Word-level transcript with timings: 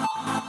Oh. 0.00 0.47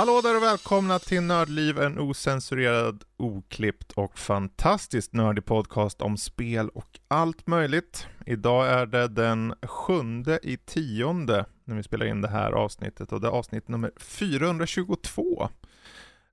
Hallå 0.00 0.20
där 0.20 0.36
och 0.36 0.42
välkomna 0.42 0.98
till 0.98 1.22
Nördliv, 1.22 1.78
en 1.78 1.98
osensurerad, 1.98 3.04
oklippt 3.16 3.92
och 3.92 4.18
fantastiskt 4.18 5.12
nördig 5.12 5.44
podcast 5.44 6.02
om 6.02 6.16
spel 6.16 6.68
och 6.68 7.00
allt 7.08 7.46
möjligt. 7.46 8.06
Idag 8.26 8.68
är 8.68 8.86
det 8.86 9.08
den 9.08 9.54
sjunde 9.62 10.40
i 10.42 10.56
tionde 10.56 11.44
när 11.64 11.76
vi 11.76 11.82
spelar 11.82 12.06
in 12.06 12.20
det 12.20 12.28
här 12.28 12.52
avsnittet 12.52 13.12
och 13.12 13.20
det 13.20 13.26
är 13.26 13.30
avsnitt 13.30 13.68
nummer 13.68 13.92
422. 13.96 15.48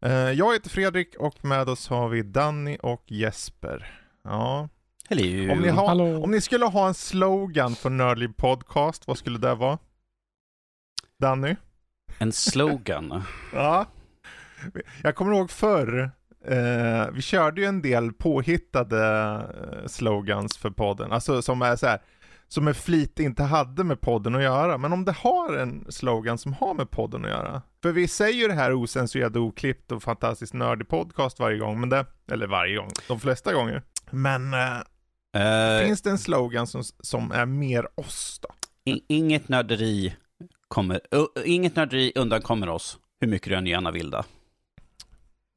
Eh, 0.02 0.12
Jag 0.12 0.54
heter 0.54 0.70
Fredrik 0.70 1.16
och 1.20 1.46
med 1.46 1.70
oss 1.70 1.88
har 1.88 2.10
vi 2.10 2.22
Danny 2.22 2.78
och 2.84 3.04
Jesper. 3.08 4.02
Ja, 4.24 4.70
Hello. 5.10 5.54
om 5.54 5.60
ni, 5.60 5.70
har, 5.70 6.24
om 6.24 6.32
ni 6.32 6.42
skulle 6.42 6.66
ha 6.66 6.88
en 6.88 6.94
slogan 6.94 7.76
för 7.76 7.90
Nördliv 7.90 8.34
podcast, 8.38 9.08
vad 9.08 9.18
skulle 9.18 9.38
det 9.38 9.56
vara? 9.56 9.78
Danny? 11.20 11.56
En 12.18 12.32
slogan. 12.32 13.24
Ja. 13.54 13.86
Jag 15.04 15.16
kommer 15.16 15.36
ihåg 15.36 15.52
förr, 15.52 16.12
eh, 16.46 17.12
vi 17.14 17.22
körde 17.22 17.62
ju 17.62 17.68
en 17.68 17.82
del 17.82 18.14
påhittade 18.14 19.34
eh, 19.72 19.88
slogans 19.88 20.58
för 20.58 20.70
podden, 20.70 21.12
alltså 21.12 21.42
som 21.42 21.62
är 21.62 21.76
så 21.76 21.88
här, 21.88 22.00
som 22.48 22.66
med 22.66 22.78
flit 22.78 23.20
inte 23.20 23.44
hade 23.44 23.84
med 23.84 24.02
podden 24.02 24.36
att 24.36 24.44
göra. 24.44 24.78
Men 24.78 24.94
om 24.94 25.06
det 25.06 25.12
har 25.12 25.58
en 25.58 25.86
slogan 25.90 26.38
som 26.38 26.54
har 26.54 26.74
med 26.74 26.90
podden 26.90 27.26
att 27.26 27.32
göra. 27.32 27.62
För 27.82 27.92
vi 27.92 28.08
säger 28.08 28.42
ju 28.42 28.48
det 28.48 28.54
här 28.54 28.74
osensurerade, 28.74 29.40
oklippt 29.40 29.92
och 29.92 30.04
fantastiskt 30.04 30.54
nördig 30.54 30.88
podcast 30.88 31.40
varje 31.40 31.58
gång, 31.58 31.80
men 31.80 31.90
det, 31.90 32.06
eller 32.32 32.48
varje 32.48 32.78
gång, 32.78 32.90
de 33.08 33.20
flesta 33.20 33.54
gånger. 33.54 33.84
Men 34.12 34.54
eh, 34.54 34.78
Eh, 35.38 35.86
finns 35.86 36.02
det 36.02 36.10
en 36.10 36.18
slogan 36.18 36.68
som, 36.68 36.84
som 37.00 37.32
är 37.32 37.46
mer 37.46 37.88
oss 38.00 38.40
då? 38.42 38.50
inget 39.08 39.50
nörderi 39.50 40.16
kommer, 40.68 41.02
uh, 41.16 41.26
inget 41.46 41.76
nörderi 41.76 42.12
undankommer 42.16 42.70
oss, 42.70 42.98
hur 43.20 43.28
mycket 43.28 43.50
du 43.50 43.56
än 43.56 43.68
gärna 43.68 43.92
vill 43.92 44.10
det. 44.10 44.24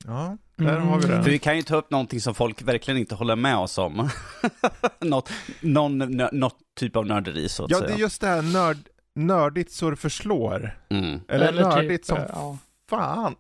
Ja, 0.05 0.36
där 0.56 0.78
har 0.78 1.00
vi 1.00 1.06
det. 1.08 1.22
För 1.22 1.30
vi 1.30 1.39
kan 1.39 1.56
ju 1.56 1.62
ta 1.62 1.77
upp 1.77 1.91
någonting 1.91 2.20
som 2.20 2.34
folk 2.34 2.62
verkligen 2.62 3.00
inte 3.00 3.14
håller 3.14 3.36
med 3.36 3.56
oss 3.56 3.78
om. 3.78 4.08
något, 5.00 5.30
någon, 5.61 5.98
nö, 5.98 6.28
något 6.33 6.58
typ 6.77 6.97
av 6.97 7.06
nörderi 7.06 7.48
så 7.48 7.64
att 7.64 7.70
Ja, 7.70 7.78
säga. 7.78 7.89
det 7.89 7.94
är 7.94 7.98
just 7.98 8.20
det 8.20 8.27
här 8.27 8.42
nörd, 8.42 8.77
nördigt 9.14 9.72
så 9.72 9.91
det 9.91 9.97
förslår. 9.97 10.78
Mm. 10.89 11.20
Eller, 11.28 11.52
nördigt 11.52 12.02
typ, 12.02 12.05
som 12.05 12.19
eh, 12.19 12.24
ja. 12.28 12.58
fan. 12.91 13.34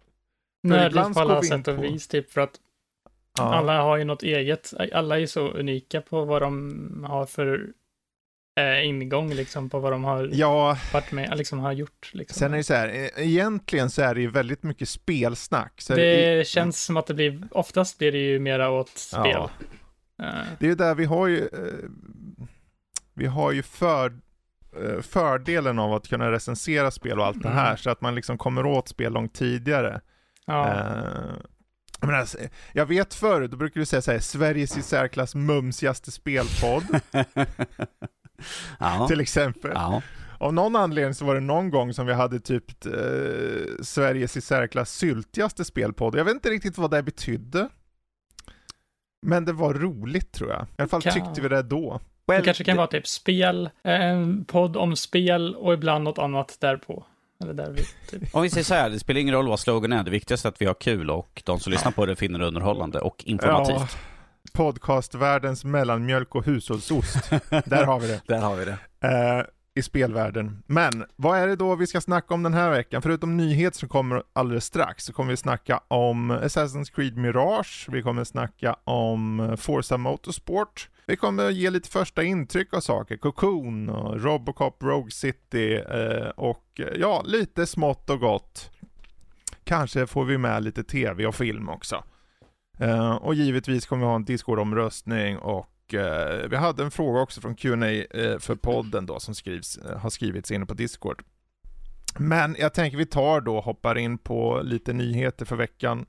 Nördigt 0.62 1.14
på 1.14 1.20
alla 1.20 1.42
sätt 1.42 1.68
och 1.68 1.76
på- 1.76 1.82
vis, 1.82 2.08
typ 2.08 2.32
för 2.32 2.40
att 2.40 2.54
Ja. 3.38 3.54
alla 3.54 3.82
har 3.82 3.96
ju 3.96 4.04
något 4.04 4.22
eget. 4.22 4.74
Alla 4.92 5.20
är 5.20 5.26
så 5.26 5.48
unika 5.48 6.00
på 6.00 6.24
vad 6.24 6.42
de 6.42 7.04
har 7.08 7.26
för 7.26 7.66
eh, 8.60 8.86
ingång, 8.86 9.32
liksom, 9.34 9.70
på 9.70 9.78
vad 9.78 9.92
de 9.92 10.04
har 10.04 10.30
ja, 10.32 10.78
varit 10.92 11.12
med, 11.12 11.38
liksom 11.38 11.58
har 11.58 11.72
gjort. 11.72 12.10
Liksom. 12.12 12.38
sen 12.38 12.52
är 12.52 12.56
det 12.56 12.64
så 12.64 12.74
här, 12.74 12.88
eh, 12.88 13.26
egentligen 13.26 13.90
så 13.90 14.02
är 14.02 14.14
det 14.14 14.20
ju 14.20 14.30
väldigt 14.30 14.62
mycket 14.62 14.88
spelsnack. 14.88 15.80
Så 15.80 15.94
det 15.94 16.40
i, 16.40 16.44
känns 16.44 16.84
som 16.84 16.96
att 16.96 17.06
det 17.06 17.14
blir, 17.14 17.42
oftast 17.50 17.98
blir 17.98 18.12
det 18.12 18.18
ju 18.18 18.38
mera 18.38 18.70
åt 18.70 18.88
spel. 18.98 19.22
Ja. 19.24 19.50
Eh, 20.22 20.44
det 20.58 20.66
är 20.66 20.68
ju 20.70 20.74
där 20.74 20.94
vi 20.94 21.04
har 21.04 21.26
ju, 21.26 21.38
eh, 21.38 21.88
vi 23.14 23.26
har 23.26 23.52
ju 23.52 23.62
för, 23.62 24.12
fördelen 25.02 25.78
av 25.78 25.92
att 25.94 26.08
kunna 26.08 26.30
recensera 26.32 26.90
spel 26.90 27.18
och 27.18 27.26
allt 27.26 27.42
det 27.42 27.48
här, 27.48 27.66
Mm. 27.66 27.76
så 27.76 27.90
att 27.90 28.00
man 28.00 28.14
liksom 28.14 28.38
kommer 28.38 28.66
åt 28.66 28.88
spel 28.88 29.12
långt 29.12 29.34
tidigare. 29.34 30.00
ja. 30.46 30.82
Jag, 32.00 32.06
menar, 32.06 32.18
alltså, 32.20 32.38
jag 32.72 32.86
vet 32.86 33.14
förr, 33.14 33.48
då 33.48 33.56
brukar 33.56 33.80
du 33.80 33.86
säga 33.86 34.02
så 34.02 34.12
här, 34.12 34.18
Sveriges 34.18 34.76
i 34.76 34.82
särklass 34.82 35.34
mumsigaste 35.34 36.10
spelpodd, 36.10 36.84
ja. 38.78 39.06
till 39.08 39.20
exempel. 39.20 39.70
ja. 39.74 40.02
Av 40.38 40.54
någon 40.54 40.76
anledning 40.76 41.14
så 41.14 41.24
var 41.24 41.34
det 41.34 41.40
någon 41.40 41.70
gång 41.70 41.94
som 41.94 42.06
vi 42.06 42.12
hade 42.12 42.40
typ 42.40 42.86
eh, 42.86 42.92
Sveriges 43.82 44.36
i 44.36 44.40
särklass 44.40 44.92
syltigaste 44.92 45.64
spelpodd. 45.64 46.14
Jag 46.14 46.24
vet 46.24 46.34
inte 46.34 46.50
riktigt 46.50 46.78
vad 46.78 46.90
det 46.90 47.02
betydde. 47.02 47.68
Men 49.22 49.44
det 49.44 49.52
var 49.52 49.74
roligt 49.74 50.32
tror 50.32 50.50
jag. 50.50 50.62
I 50.62 50.66
alla 50.78 50.88
fall 50.88 51.02
tyckte 51.02 51.40
vi 51.40 51.48
det 51.48 51.62
då. 51.62 52.00
det 52.26 52.42
kanske 52.42 52.64
kan 52.64 52.76
vara 52.76 52.86
typ 52.86 53.06
spel, 53.06 53.70
eh, 53.84 54.00
en 54.00 54.44
podd 54.44 54.76
om 54.76 54.96
spel 54.96 55.54
och 55.54 55.74
ibland 55.74 56.04
något 56.04 56.18
annat 56.18 56.56
därpå. 56.60 57.04
Eller 57.42 57.54
där 57.54 57.70
vi, 57.70 57.82
typ. 58.10 58.34
Om 58.34 58.42
vi 58.42 58.50
säger 58.50 58.64
så 58.64 58.74
här, 58.74 58.90
det 58.90 58.98
spelar 58.98 59.20
ingen 59.20 59.34
roll 59.34 59.48
vad 59.48 59.60
slogan 59.60 59.92
är, 59.92 60.02
det 60.02 60.10
viktigaste 60.10 60.48
är 60.48 60.50
att 60.50 60.62
vi 60.62 60.66
har 60.66 60.74
kul 60.74 61.10
och 61.10 61.42
de 61.44 61.60
som 61.60 61.72
lyssnar 61.72 61.92
på 61.92 62.06
det 62.06 62.16
finner 62.16 62.38
det 62.38 62.46
underhållande 62.46 63.00
och 63.00 63.24
informativt. 63.24 63.98
Podcastvärldens 64.52 65.64
mellanmjölk 65.64 66.34
och 66.34 66.44
hushållsost. 66.44 67.30
Där 67.64 67.84
har 67.84 68.00
vi 68.00 68.06
det. 68.08 68.20
Där 68.26 68.40
har 68.40 68.56
vi 68.56 68.64
det. 68.64 68.78
Eh, 69.00 69.44
I 69.74 69.82
spelvärlden. 69.82 70.62
Men 70.66 71.04
vad 71.16 71.38
är 71.38 71.46
det 71.46 71.56
då 71.56 71.74
vi 71.74 71.86
ska 71.86 72.00
snacka 72.00 72.34
om 72.34 72.42
den 72.42 72.54
här 72.54 72.70
veckan? 72.70 73.02
Förutom 73.02 73.36
nyheter 73.36 73.78
som 73.78 73.88
kommer 73.88 74.22
alldeles 74.32 74.64
strax 74.64 75.04
så 75.04 75.12
kommer 75.12 75.30
vi 75.30 75.36
snacka 75.36 75.80
om 75.88 76.32
Assassin's 76.32 76.94
Creed 76.94 77.16
Mirage. 77.16 77.86
Vi 77.92 78.02
kommer 78.02 78.24
snacka 78.24 78.76
om 78.84 79.56
Forza 79.60 79.96
Motorsport. 79.96 80.88
Vi 81.06 81.16
kommer 81.16 81.50
ge 81.50 81.70
lite 81.70 81.88
första 81.88 82.22
intryck 82.22 82.74
av 82.74 82.80
saker. 82.80 83.16
Cocoon 83.16 83.88
och 83.88 84.20
Robocop 84.20 84.82
Rogue 84.82 85.10
City 85.10 85.74
eh, 85.74 86.28
och 86.36 86.64
eh, 86.78 86.86
ja, 86.96 87.22
lite 87.26 87.66
smått 87.66 88.10
och 88.10 88.20
gott. 88.20 88.70
Kanske 89.64 90.06
får 90.06 90.24
vi 90.24 90.38
med 90.38 90.62
lite 90.62 90.84
tv 90.84 91.26
och 91.26 91.34
film 91.34 91.68
också. 91.68 92.04
Eh, 92.80 93.14
och 93.14 93.34
givetvis 93.34 93.86
kommer 93.86 94.02
vi 94.02 94.08
ha 94.08 94.16
en 94.16 94.24
Discord-omröstning 94.24 95.38
och 95.38 95.94
eh, 95.94 96.48
vi 96.48 96.56
hade 96.56 96.82
en 96.82 96.90
fråga 96.90 97.20
också 97.20 97.40
från 97.40 97.54
Q&A 97.54 97.86
eh, 97.88 98.38
för 98.38 98.54
podden 98.54 99.06
då 99.06 99.20
som 99.20 99.34
skrivs, 99.34 99.78
eh, 99.78 99.98
har 99.98 100.10
skrivits 100.10 100.50
inne 100.50 100.66
på 100.66 100.74
Discord. 100.74 101.22
Men 102.18 102.56
jag 102.58 102.74
tänker 102.74 102.98
vi 102.98 103.06
tar 103.06 103.40
då, 103.40 103.60
hoppar 103.60 103.98
in 103.98 104.18
på 104.18 104.60
lite 104.64 104.92
nyheter 104.92 105.44
för 105.44 105.56
veckan. 105.56 106.06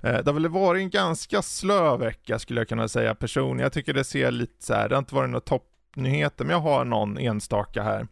Eh, 0.00 0.12
det 0.12 0.26
har 0.26 0.32
väl 0.32 0.48
varit 0.48 0.80
en 0.80 0.90
ganska 0.90 1.42
slö 1.42 1.96
vecka 1.96 2.38
skulle 2.38 2.60
jag 2.60 2.68
kunna 2.68 2.88
säga 2.88 3.14
personligen. 3.14 3.62
Jag 3.62 3.72
tycker 3.72 3.94
det 3.94 4.04
ser 4.04 4.30
lite 4.30 4.64
så 4.64 4.74
här, 4.74 4.88
det 4.88 4.94
har 4.94 4.98
inte 4.98 5.14
varit 5.14 5.30
några 5.30 5.40
toppnyheter, 5.40 6.44
men 6.44 6.52
jag 6.52 6.60
har 6.60 6.84
någon 6.84 7.18
enstaka 7.18 7.82
här. 7.82 8.06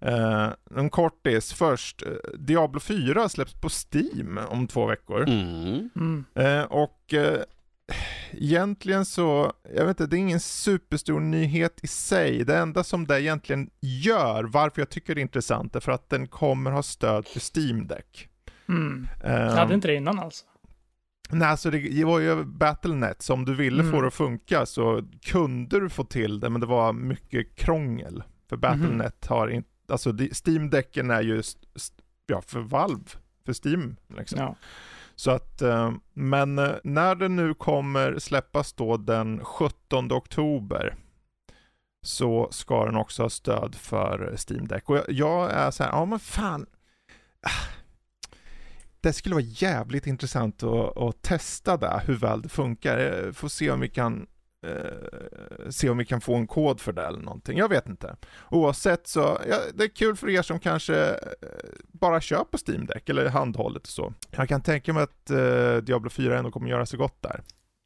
Eh, 0.00 0.48
en 0.76 0.90
kortis 0.90 1.52
först. 1.52 2.02
Eh, 2.02 2.12
Diablo 2.38 2.80
4 2.80 3.28
släpps 3.28 3.54
på 3.54 3.68
Steam 3.68 4.38
om 4.48 4.66
två 4.66 4.86
veckor. 4.86 5.28
Mm. 5.28 5.90
Mm. 5.96 6.24
Eh, 6.34 6.62
och 6.64 7.14
eh, 7.14 7.40
egentligen 8.32 9.04
så, 9.04 9.52
jag 9.74 9.86
vet 9.86 10.00
inte, 10.00 10.06
det 10.06 10.16
är 10.16 10.20
ingen 10.20 10.40
superstor 10.40 11.20
nyhet 11.20 11.80
i 11.82 11.86
sig. 11.86 12.44
Det 12.44 12.56
enda 12.58 12.84
som 12.84 13.06
det 13.06 13.20
egentligen 13.22 13.70
gör, 13.80 14.44
varför 14.44 14.80
jag 14.80 14.88
tycker 14.88 15.14
det 15.14 15.20
är 15.20 15.22
intressant, 15.22 15.76
är 15.76 15.80
för 15.80 15.92
att 15.92 16.10
den 16.10 16.26
kommer 16.28 16.70
ha 16.70 16.82
stöd 16.82 17.26
för 17.28 17.40
Steam 17.58 17.86
Deck. 17.86 18.28
Mm. 18.68 19.08
Eh, 19.24 19.32
Jag 19.32 19.50
hade 19.50 19.74
inte 19.74 19.88
det 19.88 19.94
innan 19.94 20.18
alltså. 20.18 20.44
Nej, 21.30 21.48
alltså 21.48 21.70
det 21.70 22.04
var 22.04 22.18
ju 22.20 22.44
Battlenet, 22.44 23.22
så 23.22 23.34
om 23.34 23.44
du 23.44 23.54
ville 23.54 23.80
Mm. 23.80 23.92
få 23.92 24.00
det 24.00 24.06
att 24.06 24.14
funka 24.14 24.66
så 24.66 25.02
kunde 25.22 25.80
du 25.80 25.88
få 25.88 26.04
till 26.04 26.40
det, 26.40 26.50
men 26.50 26.60
det 26.60 26.66
var 26.66 26.92
mycket 26.92 27.54
krångel. 27.56 28.22
För 28.48 28.56
Battlenet 28.56 29.26
har 29.26 29.48
inte, 29.48 29.68
alltså 29.88 30.10
Steam-däcken 30.10 31.10
är 31.10 31.22
ju, 31.22 31.42
ja, 32.26 32.42
för 32.42 32.60
Valve, 32.60 33.04
för 33.46 33.54
Steam 33.66 33.96
liksom. 34.16 34.38
Ja. 34.38 34.56
Så 35.14 35.30
att, 35.30 35.62
eh, 35.62 35.92
men 36.12 36.58
eh, 36.58 36.72
när 36.84 37.14
den 37.14 37.36
nu 37.36 37.54
kommer 37.54 38.18
släppas 38.18 38.72
då 38.72 38.96
den 38.96 39.44
17 39.44 40.12
oktober 40.12 40.94
så 42.02 42.48
ska 42.50 42.84
den 42.84 42.96
också 42.96 43.22
ha 43.22 43.30
stöd 43.30 43.74
för 43.74 44.36
Steam 44.48 44.68
Deck. 44.68 44.88
Och 44.90 44.96
jag, 44.96 45.04
jag 45.08 45.50
är 45.52 45.70
så 45.70 45.82
här, 45.82 45.90
ja 45.90 46.04
men 46.04 46.18
fan. 46.18 46.66
Ah, 47.40 47.68
Det 49.00 49.12
skulle 49.12 49.34
vara 49.34 49.44
jävligt 49.44 50.06
intressant 50.06 50.62
att, 50.62 50.96
att 50.96 51.22
testa 51.22 51.76
det, 51.76 52.02
hur 52.06 52.14
väl 52.16 52.42
det 52.42 52.48
funkar. 52.48 53.24
Eh, 53.26 53.32
Får 53.32 53.48
se 53.48 53.70
om 53.70 53.80
vi 53.80 53.88
kan 53.88 54.26
eh, 54.66 55.68
se 55.70 55.90
om 55.90 55.98
vi 55.98 56.04
kan 56.04 56.20
få 56.20 56.34
en 56.34 56.46
kod 56.46 56.80
för 56.80 56.92
det 56.92 57.06
eller 57.06 57.20
någonting. 57.20 57.58
Jag 57.58 57.68
vet 57.68 57.88
inte. 57.88 58.16
Oavsett 58.50 59.06
så, 59.06 59.40
ja, 59.48 59.56
det 59.74 59.84
är 59.84 59.88
kul 59.88 60.16
för 60.16 60.28
er 60.28 60.42
som 60.42 60.58
kanske 60.58 61.10
eh, 61.10 61.18
bara 61.92 62.44
på 62.44 62.58
Steam 62.66 62.86
Deck 62.86 63.08
eller 63.08 63.28
handhållet 63.28 63.82
och 63.82 63.88
så. 63.88 64.14
Jag 64.30 64.48
kan 64.48 64.62
tänka 64.62 64.92
mig 64.92 65.02
att 65.02 65.30
eh, 65.30 65.76
Diablo 65.76 66.10
4 66.10 66.38
ändå 66.38 66.50
kommer 66.50 66.70
göra 66.70 66.86
sig 66.86 66.98
gott 66.98 67.22
där. 67.22 67.42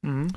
Mm. 0.07 0.29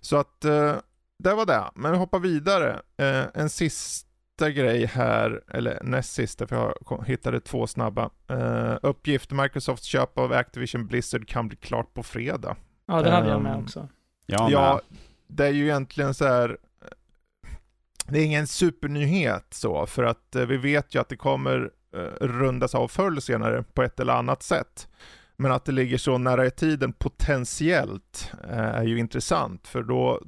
Så 0.00 0.16
att 0.16 0.44
eh, 0.44 0.76
det 1.18 1.34
var 1.34 1.46
det. 1.46 1.70
Men 1.74 1.92
vi 1.92 1.98
hoppar 1.98 2.18
vidare. 2.18 2.80
Eh, 2.96 3.24
en 3.34 3.50
sista 3.50 4.50
grej 4.50 4.86
här, 4.86 5.42
eller 5.48 5.78
näst 5.82 6.12
sista 6.12 6.46
för 6.46 6.56
jag 6.56 7.04
hittade 7.06 7.40
två 7.40 7.66
snabba. 7.66 8.10
Eh, 8.28 8.74
uppgift, 8.82 9.30
Microsofts 9.30 9.86
köp 9.86 10.18
av 10.18 10.32
Activision 10.32 10.86
Blizzard 10.86 11.28
kan 11.28 11.48
bli 11.48 11.56
klart 11.56 11.94
på 11.94 12.02
fredag. 12.02 12.56
Ja, 12.86 13.02
den 13.02 13.12
hade 13.12 13.28
jag 13.28 13.42
med 13.42 13.54
Ehm, 13.54 13.62
också. 13.64 13.88
Ja, 14.26 14.50
Ja, 14.50 14.80
det 15.26 15.46
är 15.46 15.50
ju 15.50 15.62
egentligen 15.64 16.14
så 16.14 16.24
här 16.24 16.56
det 18.12 18.18
är 18.18 18.24
ingen 18.24 18.46
supernyhet 18.46 19.46
så, 19.50 19.86
för 19.86 20.04
att 20.04 20.36
eh, 20.36 20.46
vi 20.46 20.56
vet 20.56 20.94
ju 20.94 21.00
att 21.00 21.08
det 21.08 21.16
kommer 21.16 21.70
eh, 21.96 22.26
rundas 22.26 22.74
av 22.74 22.88
förr 22.88 23.20
senare 23.20 23.64
på 23.74 23.82
ett 23.82 24.00
eller 24.00 24.12
annat 24.12 24.42
sätt. 24.42 24.88
Men 25.36 25.52
att 25.52 25.64
det 25.64 25.72
ligger 25.72 25.98
så 25.98 26.18
nära 26.18 26.46
i 26.46 26.50
tiden 26.50 26.92
potentiellt 26.92 28.32
eh, 28.50 28.58
är 28.58 28.84
ju 28.84 28.98
intressant, 28.98 29.68
för 29.68 29.82
då 29.82 30.22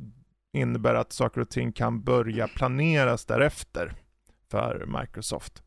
innebär 0.56 0.94
att 0.94 1.12
saker 1.12 1.40
och 1.40 1.50
ting 1.50 1.72
kan 1.72 2.02
börja 2.02 2.48
planeras 2.48 3.24
därefter 3.24 3.94
för 4.50 4.86
Microsoft. 5.00 5.62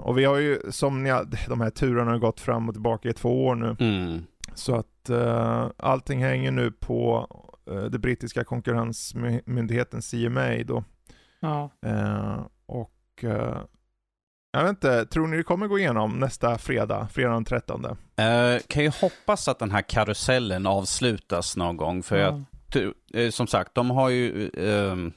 Och 0.00 0.18
vi 0.18 0.24
har 0.24 0.36
ju, 0.36 0.58
som 0.70 1.02
ni, 1.02 1.10
de 1.48 1.60
här 1.60 1.70
turerna 1.70 2.10
har 2.10 2.18
gått 2.18 2.40
fram 2.40 2.68
och 2.68 2.74
tillbaka 2.74 3.08
i 3.08 3.12
två 3.12 3.46
år 3.46 3.54
nu. 3.54 3.76
Mm. 3.80 4.22
Så 4.54 4.74
att 4.74 5.10
uh, 5.10 5.70
allting 5.76 6.22
hänger 6.22 6.50
nu 6.50 6.70
på 6.70 7.28
uh, 7.70 7.84
det 7.84 7.98
brittiska 7.98 8.44
konkurrensmyndigheten 8.44 10.02
CMA 10.02 10.64
då. 10.64 10.84
Ja. 11.40 11.70
och 12.66 13.24
jag 14.52 14.62
vet 14.62 14.70
inte, 14.70 15.06
tror 15.06 15.26
ni 15.26 15.36
det 15.36 15.42
kommer 15.42 15.66
gå 15.66 15.78
igenom 15.78 16.18
nästa 16.18 16.58
fredag, 16.58 17.08
fredag 17.12 17.32
den 17.32 17.44
13? 17.44 17.84
Uh, 17.84 17.94
kan 18.66 18.82
ju 18.82 18.90
hoppas 19.00 19.48
att 19.48 19.58
den 19.58 19.70
här 19.70 19.82
karusellen 19.82 20.66
avslutas 20.66 21.56
någon 21.56 21.76
gång, 21.76 22.02
för 22.02 22.16
ja. 22.16 22.44
jag, 23.08 23.32
som 23.32 23.46
sagt, 23.46 23.74
de 23.74 23.90
har 23.90 24.08
ju 24.08 24.50
ehm, 24.56 25.12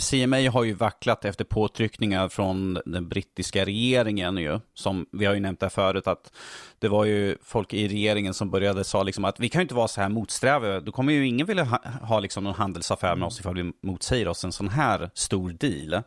CMA 0.00 0.50
har 0.50 0.64
ju 0.64 0.72
vacklat 0.72 1.24
efter 1.24 1.44
påtryckningar 1.44 2.28
från 2.28 2.78
den 2.86 3.08
brittiska 3.08 3.64
regeringen 3.64 4.36
ju, 4.36 4.60
som 4.74 5.06
vi 5.12 5.24
har 5.26 5.34
ju 5.34 5.40
nämnt 5.40 5.60
där 5.60 5.68
förut 5.68 6.06
att 6.06 6.32
det 6.78 6.88
var 6.88 7.04
ju 7.04 7.36
folk 7.42 7.74
i 7.74 7.88
regeringen 7.88 8.34
som 8.34 8.50
började 8.50 8.84
sa 8.84 9.02
liksom 9.02 9.24
att 9.24 9.40
vi 9.40 9.48
kan 9.48 9.58
ju 9.60 9.62
inte 9.62 9.74
vara 9.74 9.88
så 9.88 10.00
här 10.00 10.08
motsträviga, 10.08 10.80
då 10.80 10.92
kommer 10.92 11.12
ju 11.12 11.26
ingen 11.26 11.46
vilja 11.46 11.64
ha, 11.64 11.78
ha 12.02 12.20
liksom 12.20 12.44
någon 12.44 12.54
handelsaffär 12.54 13.16
med 13.16 13.26
oss 13.26 13.40
ifall 13.40 13.54
vi 13.54 13.72
motsäger 13.82 14.28
oss 14.28 14.44
en 14.44 14.52
sån 14.52 14.68
här 14.68 15.10
stor 15.14 15.50
deal. 15.50 16.02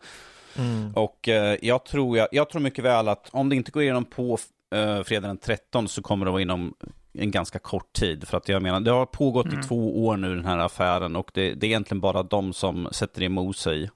Mm. 0.57 0.93
Och 0.93 1.29
eh, 1.29 1.57
jag, 1.61 1.85
tror, 1.85 2.17
jag, 2.17 2.27
jag 2.31 2.49
tror 2.49 2.61
mycket 2.61 2.85
väl 2.85 3.07
att 3.07 3.29
om 3.31 3.49
det 3.49 3.55
inte 3.55 3.71
går 3.71 3.83
igenom 3.83 4.05
på 4.05 4.37
eh, 4.75 5.03
fredag 5.03 5.27
den 5.27 5.37
13 5.37 5.87
så 5.87 6.01
kommer 6.01 6.25
det 6.25 6.31
vara 6.31 6.41
inom 6.41 6.73
en 7.13 7.31
ganska 7.31 7.59
kort 7.59 7.93
tid. 7.93 8.27
För 8.27 8.37
att 8.37 8.49
jag 8.49 8.61
menar, 8.61 8.79
det 8.79 8.91
har 8.91 9.05
pågått 9.05 9.45
mm. 9.45 9.59
i 9.59 9.63
två 9.63 10.05
år 10.05 10.17
nu 10.17 10.35
den 10.35 10.45
här 10.45 10.57
affären 10.57 11.15
och 11.15 11.31
det, 11.33 11.53
det 11.53 11.65
är 11.65 11.67
egentligen 11.67 12.01
bara 12.01 12.23
de 12.23 12.53
som 12.53 12.87
sätter 12.91 13.23
emot 13.23 13.57
sig. 13.57 13.89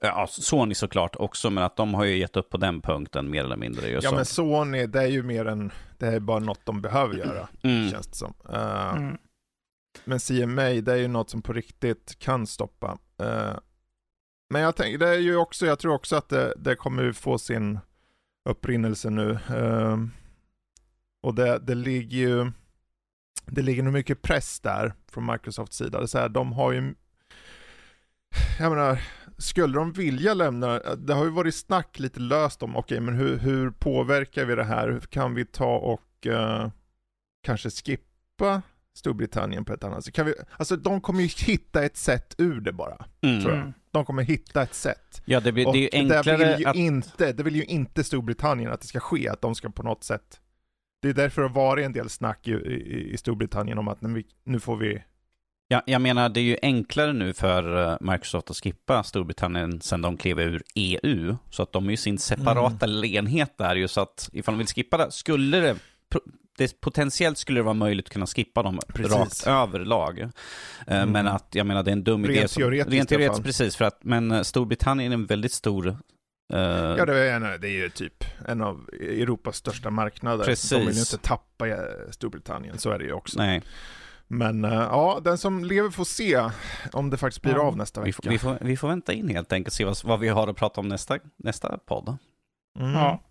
Ja, 0.00 0.26
Sony 0.30 0.74
såklart 0.74 1.16
också, 1.16 1.50
men 1.50 1.64
att 1.64 1.76
de 1.76 1.94
har 1.94 2.04
ju 2.04 2.18
gett 2.18 2.36
upp 2.36 2.50
på 2.50 2.56
den 2.56 2.80
punkten 2.80 3.30
mer 3.30 3.44
eller 3.44 3.56
mindre. 3.56 3.88
Ja, 3.88 4.00
så. 4.00 4.14
men 4.14 4.24
Sony, 4.24 4.86
det 4.86 5.02
är 5.02 5.06
ju 5.06 5.22
mer 5.22 5.44
än, 5.44 5.72
det 5.98 6.06
är 6.06 6.20
bara 6.20 6.38
något 6.38 6.66
de 6.66 6.82
behöver 6.82 7.14
göra, 7.14 7.48
mm. 7.62 7.90
känns 7.90 8.06
det 8.06 8.16
som. 8.16 8.34
Uh, 8.48 8.96
mm. 8.96 9.18
Men 10.04 10.20
CMA, 10.20 10.62
det 10.62 10.92
är 10.92 10.96
ju 10.96 11.08
något 11.08 11.30
som 11.30 11.42
på 11.42 11.52
riktigt 11.52 12.18
kan 12.18 12.46
stoppa. 12.46 12.98
Uh, 13.22 13.58
men 14.50 14.62
jag 14.62 14.76
tänker, 14.76 14.98
det 14.98 15.08
är 15.08 15.18
ju 15.18 15.36
också, 15.36 15.66
jag 15.66 15.78
tror 15.78 15.94
också 15.94 16.16
att 16.16 16.28
det, 16.28 16.54
det 16.56 16.76
kommer 16.76 17.12
få 17.12 17.38
sin 17.38 17.78
upprinnelse 18.48 19.10
nu. 19.10 19.38
Uh, 19.50 19.96
och 21.22 21.34
det, 21.34 21.58
det 21.58 21.74
ligger 21.74 22.18
ju, 22.18 22.52
det 23.46 23.62
ligger 23.62 23.82
nog 23.82 23.92
mycket 23.92 24.22
press 24.22 24.60
där 24.60 24.92
från 25.10 25.26
Microsofts 25.26 25.76
sida. 25.76 25.98
Det 25.98 26.04
är 26.04 26.06
så 26.06 26.18
här, 26.18 26.28
de 26.28 26.52
har 26.52 26.72
ju, 26.72 26.94
jag 28.58 28.70
menar, 28.70 29.00
skulle 29.38 29.78
de 29.78 29.92
vilja 29.92 30.34
lämna, 30.34 30.78
det 30.78 31.14
har 31.14 31.24
ju 31.24 31.30
varit 31.30 31.54
snack 31.54 31.98
lite 31.98 32.20
löst 32.20 32.62
om, 32.62 32.76
okej 32.76 32.96
okay, 32.96 33.00
men 33.00 33.14
hur, 33.14 33.38
hur 33.38 33.70
påverkar 33.70 34.44
vi 34.44 34.54
det 34.54 34.64
här? 34.64 34.88
Hur 34.88 35.00
kan 35.00 35.34
vi 35.34 35.44
ta 35.44 35.76
och 35.76 36.26
uh, 36.26 36.68
kanske 37.42 37.70
skippa 37.70 38.62
Storbritannien 38.94 39.64
på 39.64 39.72
ett 39.72 39.84
annat 39.84 40.04
sätt? 40.04 40.14
Kan 40.14 40.26
vi, 40.26 40.34
alltså 40.56 40.76
de 40.76 41.00
kommer 41.00 41.22
ju 41.22 41.28
hitta 41.46 41.84
ett 41.84 41.96
sätt 41.96 42.34
ur 42.38 42.60
det 42.60 42.72
bara, 42.72 43.06
mm. 43.20 43.42
tror 43.42 43.54
jag. 43.54 43.72
De 43.90 44.04
kommer 44.04 44.22
hitta 44.22 44.62
ett 44.62 44.74
sätt. 44.74 45.22
Ja, 45.24 45.40
det, 45.40 45.52
blir, 45.52 45.72
det 45.72 45.78
är 45.78 45.82
ju 45.82 45.88
enklare 45.92 46.22
det 46.22 46.36
vill 46.36 46.60
ju 46.60 46.66
att... 46.66 46.76
Inte, 46.76 47.32
det 47.32 47.42
vill 47.42 47.56
ju 47.56 47.64
inte 47.64 48.04
Storbritannien 48.04 48.72
att 48.72 48.80
det 48.80 48.86
ska 48.86 49.00
ske, 49.00 49.28
att 49.28 49.40
de 49.40 49.54
ska 49.54 49.70
på 49.70 49.82
något 49.82 50.04
sätt 50.04 50.40
det 51.02 51.08
är 51.08 51.14
därför 51.14 51.42
det 51.42 51.48
har 51.48 51.54
varit 51.54 51.84
en 51.84 51.92
del 51.92 52.10
snack 52.10 52.48
i, 52.48 52.50
i, 52.50 53.10
i 53.12 53.16
Storbritannien 53.16 53.78
om 53.78 53.88
att 53.88 54.00
nu, 54.00 54.22
nu 54.44 54.60
får 54.60 54.76
vi 54.76 55.02
Ja, 55.68 55.82
jag 55.86 56.00
menar, 56.00 56.28
det 56.28 56.40
är 56.40 56.44
ju 56.44 56.56
enklare 56.62 57.12
nu 57.12 57.32
för 57.32 57.90
eh, 57.90 57.96
Microsoft 58.00 58.50
att 58.50 58.56
skippa 58.56 59.02
Storbritannien 59.02 59.80
sedan 59.80 60.02
de 60.02 60.16
klev 60.16 60.40
ur 60.40 60.62
EU. 60.74 61.36
Så 61.50 61.62
att 61.62 61.72
de 61.72 61.86
är 61.86 61.90
ju 61.90 61.96
sin 61.96 62.18
separata 62.18 62.86
mm. 62.86 63.04
enhet 63.04 63.58
där 63.58 63.76
ju, 63.76 63.88
så 63.88 64.00
att 64.00 64.30
ifall 64.32 64.54
de 64.54 64.58
vill 64.58 64.66
skippa 64.66 64.96
det, 64.96 65.12
skulle 65.12 65.60
det, 65.60 65.76
det 66.58 66.80
potentiellt 66.80 67.38
skulle 67.38 67.60
det 67.60 67.64
vara 67.64 67.74
möjligt 67.74 68.06
att 68.06 68.12
kunna 68.12 68.26
skippa 68.26 68.62
dem 68.62 68.80
precis. 68.88 69.12
rakt 69.12 69.46
överlag. 69.46 70.20
Eh, 70.20 70.30
mm. 70.86 71.12
Men 71.12 71.26
att, 71.26 71.48
jag 71.50 71.66
menar, 71.66 71.82
det 71.82 71.90
är 71.90 71.92
en 71.92 72.04
dum 72.04 72.26
rent 72.26 72.38
idé. 72.38 72.48
Som, 72.48 72.70
rent 72.70 73.08
teoretiskt, 73.08 73.44
precis, 73.44 73.76
för 73.76 73.84
att, 73.84 74.04
men 74.04 74.30
eh, 74.30 74.42
Storbritannien 74.42 75.12
är 75.12 75.16
en 75.16 75.26
väldigt 75.26 75.52
stor 75.52 75.96
ja, 76.58 77.06
det 77.06 77.18
är, 77.18 77.36
en, 77.36 77.60
det 77.60 77.68
är 77.68 77.82
ju 77.82 77.90
typ 77.90 78.24
en 78.48 78.60
av 78.60 78.88
Europas 79.00 79.56
största 79.56 79.90
marknader. 79.90 80.44
Precis. 80.44 80.70
De 80.70 80.86
vill 80.86 80.94
ju 80.94 81.00
inte 81.00 81.18
tappa 81.18 81.68
eh, 81.68 81.76
Storbritannien, 82.10 82.78
så 82.78 82.90
är 82.90 82.98
det 82.98 83.04
ju 83.04 83.12
också. 83.12 83.38
Nej. 83.38 83.62
Men 84.28 84.64
uh, 84.64 84.72
ja, 84.72 85.20
den 85.24 85.38
som 85.38 85.64
lever 85.64 85.90
får 85.90 86.04
se 86.04 86.50
om 86.92 87.10
det 87.10 87.16
faktiskt 87.16 87.42
blir 87.42 87.52
ja, 87.52 87.62
av 87.62 87.76
nästa 87.76 88.00
vecka. 88.00 88.06
Vi 88.06 88.12
får, 88.12 88.30
vi 88.30 88.58
får, 88.58 88.66
vi 88.66 88.76
får 88.76 88.88
vänta 88.88 89.12
in 89.12 89.28
helt 89.28 89.52
enkelt, 89.52 89.74
se 89.74 89.84
vad, 89.84 89.96
vad 90.04 90.20
vi 90.20 90.28
har 90.28 90.48
att 90.48 90.56
prata 90.56 90.80
om 90.80 90.88
nästa, 90.88 91.18
nästa 91.36 91.78
podd. 91.78 92.16
Mm. 92.78 92.92
Ja. 92.92 93.22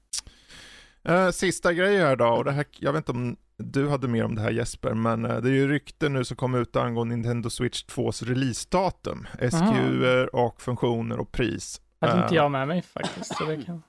Uh, 1.10 1.32
sista 1.32 1.74
grejen 1.74 2.02
här 2.02 2.16
då, 2.16 2.28
och 2.28 2.46
det 2.46 2.52
här, 2.52 2.66
jag 2.80 2.94
vet 2.94 3.00
inte 3.00 3.12
om 3.12 3.38
du 3.58 3.90
hade 3.90 4.08
mer 4.08 4.24
om 4.24 4.36
det 4.36 4.42
här 4.42 4.52
Jesper, 4.52 4.94
men 4.94 5.22
det 5.22 5.30
är 5.30 5.54
ju 5.54 5.68
rykten 5.68 6.14
nu 6.14 6.24
som 6.24 6.38
kommer 6.38 6.60
ut 6.62 6.76
angående 6.76 7.16
Nintendo 7.16 7.50
Switch 7.50 7.86
2s 7.86 8.26
releasedatum. 8.26 9.28
SQR 9.50 10.36
och 10.36 10.62
funktioner 10.62 11.20
och 11.20 11.32
pris 11.32 11.82
hade 12.02 12.24
inte 12.24 12.36
jag 12.36 12.52
med 12.52 12.68
mig 12.68 12.82
faktiskt. 12.82 13.38
Så 13.38 13.46
det 13.46 13.66
kan... 13.66 13.84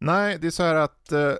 Nej, 0.00 0.38
det 0.38 0.46
är 0.46 0.50
så 0.50 0.62
här 0.62 0.74
att 0.74 1.12
uh, 1.12 1.34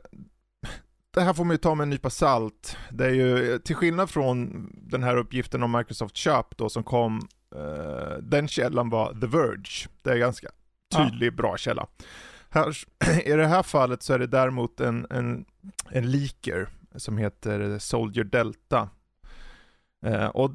det 1.14 1.20
här 1.20 1.34
får 1.34 1.44
man 1.44 1.54
ju 1.54 1.58
ta 1.58 1.74
med 1.74 1.82
en 1.82 1.90
nypa 1.90 2.10
salt. 2.10 2.76
Det 2.90 3.04
är 3.06 3.10
ju, 3.10 3.58
till 3.58 3.76
skillnad 3.76 4.10
från 4.10 4.68
den 4.74 5.02
här 5.02 5.16
uppgiften 5.16 5.62
om 5.62 5.72
Microsoft 5.72 6.16
köp 6.16 6.56
då 6.56 6.68
som 6.68 6.82
kom, 6.82 7.28
uh, 7.56 8.18
den 8.22 8.48
källan 8.48 8.90
var 8.90 9.12
The 9.20 9.26
Verge. 9.26 9.88
Det 10.02 10.10
är 10.10 10.16
ganska 10.16 10.48
tydlig, 10.96 11.26
ja. 11.26 11.36
bra 11.36 11.56
källa. 11.56 11.86
Här, 12.50 12.76
I 13.24 13.32
det 13.32 13.46
här 13.46 13.62
fallet 13.62 14.02
så 14.02 14.14
är 14.14 14.18
det 14.18 14.26
däremot 14.26 14.80
en, 14.80 15.06
en, 15.10 15.44
en 15.90 16.10
leaker 16.10 16.68
som 16.96 17.18
heter 17.18 17.78
Soldier 17.78 18.24
Delta. 18.24 18.88
Uh, 20.06 20.26
och 20.26 20.50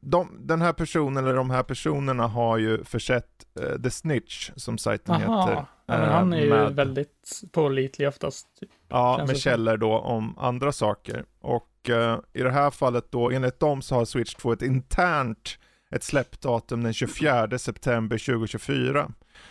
de, 0.00 0.46
den 0.46 0.62
här 0.62 0.72
personen, 0.72 1.24
eller 1.24 1.34
de 1.36 1.50
här 1.50 1.62
personerna 1.62 2.26
har 2.26 2.58
ju 2.58 2.84
försett 2.84 3.46
uh, 3.60 3.82
The 3.82 3.90
Snitch, 3.90 4.50
som 4.56 4.78
sajten 4.78 5.14
Aha. 5.14 5.40
heter. 5.40 5.66
Ja, 5.86 5.98
men 5.98 6.08
han 6.08 6.32
är 6.32 6.40
ju 6.40 6.50
med, 6.50 6.74
väldigt 6.74 7.42
pålitlig 7.52 8.08
oftast. 8.08 8.46
Typ. 8.60 8.70
Ja, 8.88 9.24
med 9.26 9.38
källor 9.38 9.76
då 9.76 9.98
om 9.98 10.38
andra 10.38 10.72
saker. 10.72 11.24
Och 11.40 11.90
uh, 11.90 12.18
i 12.32 12.42
det 12.42 12.50
här 12.50 12.70
fallet 12.70 13.10
då, 13.10 13.30
enligt 13.30 13.60
dem 13.60 13.82
så 13.82 13.94
har 13.94 14.04
Switch 14.04 14.34
2 14.34 14.52
ett 14.52 14.62
internt 14.62 15.58
ett 15.90 16.02
släppdatum 16.02 16.82
den 16.82 16.92
24 16.92 17.58
september 17.58 18.18
2024. 18.18 19.10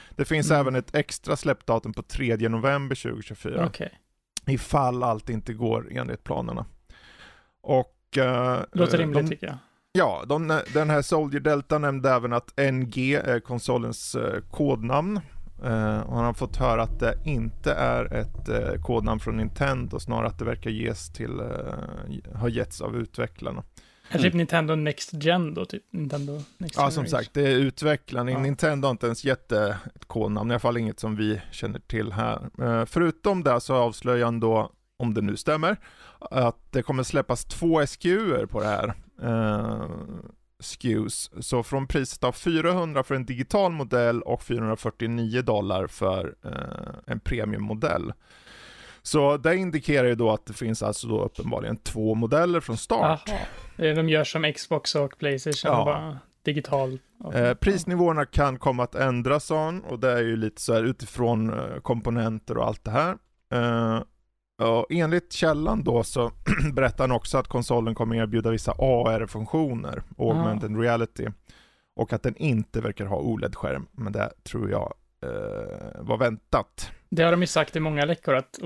Det 0.10 0.25
finns 0.25 0.50
mm. 0.50 0.62
även 0.62 0.75
ett 0.75 0.96
extra 0.96 1.36
släppdatum 1.36 1.94
på 1.94 2.01
3 2.01 2.50
november 2.50 2.96
2024. 2.96 3.66
Okay. 3.66 3.89
Ifall 4.48 5.04
allt 5.04 5.30
inte 5.30 5.54
går 5.54 5.88
enligt 5.92 6.24
planerna. 6.24 6.66
Och... 7.62 7.94
Uh, 8.18 8.60
Låter 8.72 8.98
rimligt 8.98 9.24
de, 9.24 9.30
tycker 9.30 9.48
jag. 9.48 9.58
Ja, 9.98 10.24
de, 10.27 10.62
den 10.74 10.89
här 10.89 11.01
Soldier 11.01 11.42
Delta 11.42 11.77
nämnde 11.77 12.10
även 12.10 12.34
att 12.34 12.54
NG 12.58 13.13
är 13.13 13.39
konsolens 13.39 14.16
eh, 14.16 14.42
kodnamn. 14.51 15.20
Eh, 15.63 16.00
och 16.00 16.16
han 16.16 16.25
har 16.25 16.34
fått 16.34 16.56
höra 16.56 16.84
att 16.84 17.00
det 17.00 17.18
inte 17.25 17.74
är 17.74 18.13
ett 18.13 18.50
eh, 18.50 18.82
kodnamn 18.82 19.20
från 19.20 19.38
Nintendo, 19.38 20.00
snarare 20.00 20.27
att 20.27 20.39
det 20.39 20.46
verkar 20.46 20.70
ges 20.70 21.13
till, 21.13 21.39
eh, 21.39 22.36
har 22.36 22.50
getts 22.50 22.82
av 22.82 22.96
utvecklarna. 22.96 23.63
Är 24.10 24.20
typ 24.20 24.34
Nintendo 24.34 24.75
Next 24.75 25.13
Gen 25.13 25.54
då? 25.54 25.66
Typ 25.66 25.84
Nintendo 25.92 26.42
Next 26.58 26.77
Ja, 26.77 26.92
som 26.92 27.06
sagt, 27.06 27.34
det 27.34 27.42
är 27.42 27.56
utvecklarna. 27.56 28.32
Ja. 28.32 28.39
Nintendo 28.39 28.88
har 28.88 28.92
inte 28.92 29.06
ens 29.06 29.24
gett 29.24 29.50
det 29.50 29.77
ett 29.96 30.06
kodnamn, 30.06 30.51
i 30.51 30.54
alla 30.54 30.60
fall 30.60 30.77
inget 30.77 31.00
som 31.00 31.16
vi 31.16 31.42
känner 31.51 31.80
till 31.80 32.12
här. 32.12 32.86
Förutom 32.86 33.44
det 33.44 33.62
så 33.62 33.75
avslöjar 33.75 34.25
han 34.25 34.39
då, 34.39 34.72
om 34.98 35.13
det 35.13 35.22
nu 35.22 35.38
stämmer, 35.38 35.77
att 36.20 36.72
det 36.72 36.82
kommer 36.82 37.04
släppas 37.04 37.46
två 37.46 37.86
SKUer 37.86 38.46
på 38.46 38.62
det 38.62 38.68
här 38.68 38.94
eh, 39.22 39.90
SKUs. 40.60 41.32
Så 41.40 41.64
från 41.64 41.88
priset 41.88 42.24
av 42.24 42.32
400 42.32 43.04
för 43.04 43.16
en 43.16 43.26
digital 43.26 43.72
modell 43.72 44.22
och 44.22 44.44
449 44.44 45.42
dollar 45.42 45.88
för 45.88 46.36
eh, 46.46 47.14
en 47.14 47.20
premiummodell. 47.20 48.14
Så 49.02 49.38
det 49.38 49.56
indikerar 49.56 50.08
ju 50.08 50.16
då 50.16 50.32
att 50.32 50.46
det 50.46 50.54
finns 50.54 50.84
alltså 50.84 51.08
då 51.08 51.22
uppenbarligen 51.22 51.78
två 51.78 52.16
modeller 52.16 52.60
från 52.60 52.78
start. 52.78 53.30
Aha. 53.30 53.38
De 53.78 54.10
gör 54.10 54.24
som 54.24 54.54
Xbox 54.54 54.96
och 54.96 55.18
Playstation, 55.18 55.72
ja. 55.72 55.86
bara 55.86 56.20
digital. 56.44 57.00
Eh, 57.34 57.54
prisnivåerna 57.54 58.26
kan 58.26 58.60
komma 58.60 58.84
att 58.84 58.96
ändras 58.96 59.52
och 59.88 60.00
det 60.00 60.12
är 60.12 60.22
ju 60.22 60.36
lite 60.36 60.62
så 60.62 60.74
här 60.74 60.84
utifrån 60.84 61.54
eh, 61.54 61.80
komponenter 61.82 62.58
och 62.58 62.66
allt 62.66 62.84
det 62.84 62.92
här. 62.92 63.18
Eh, 63.54 64.02
Och 64.62 64.86
enligt 64.90 65.34
källan 65.34 65.84
då 65.84 66.04
så 66.04 66.32
berättar 66.74 67.04
han 67.04 67.12
också 67.12 67.38
att 67.38 67.48
konsolen 67.48 67.96
kommer 67.96 68.16
erbjuda 68.16 68.50
vissa 68.52 68.72
AR-funktioner, 68.72 70.04
augmented 70.18 70.80
reality, 70.80 71.28
och 71.96 72.14
att 72.14 72.24
den 72.24 72.36
inte 72.36 72.82
verkar 72.82 73.06
ha 73.06 73.18
OLED-skärm, 73.18 73.88
men 73.92 74.14
det 74.14 74.30
tror 74.44 74.70
jag 74.72 74.94
eh, 75.24 75.30
var 76.02 76.18
väntat. 76.18 76.92
Det 77.10 77.24
har 77.24 77.32
de 77.32 77.42
ju 77.42 77.48
sagt 77.48 77.76
i 77.76 77.80
många 77.80 78.06
läckor 78.06 78.36
att 78.36 78.60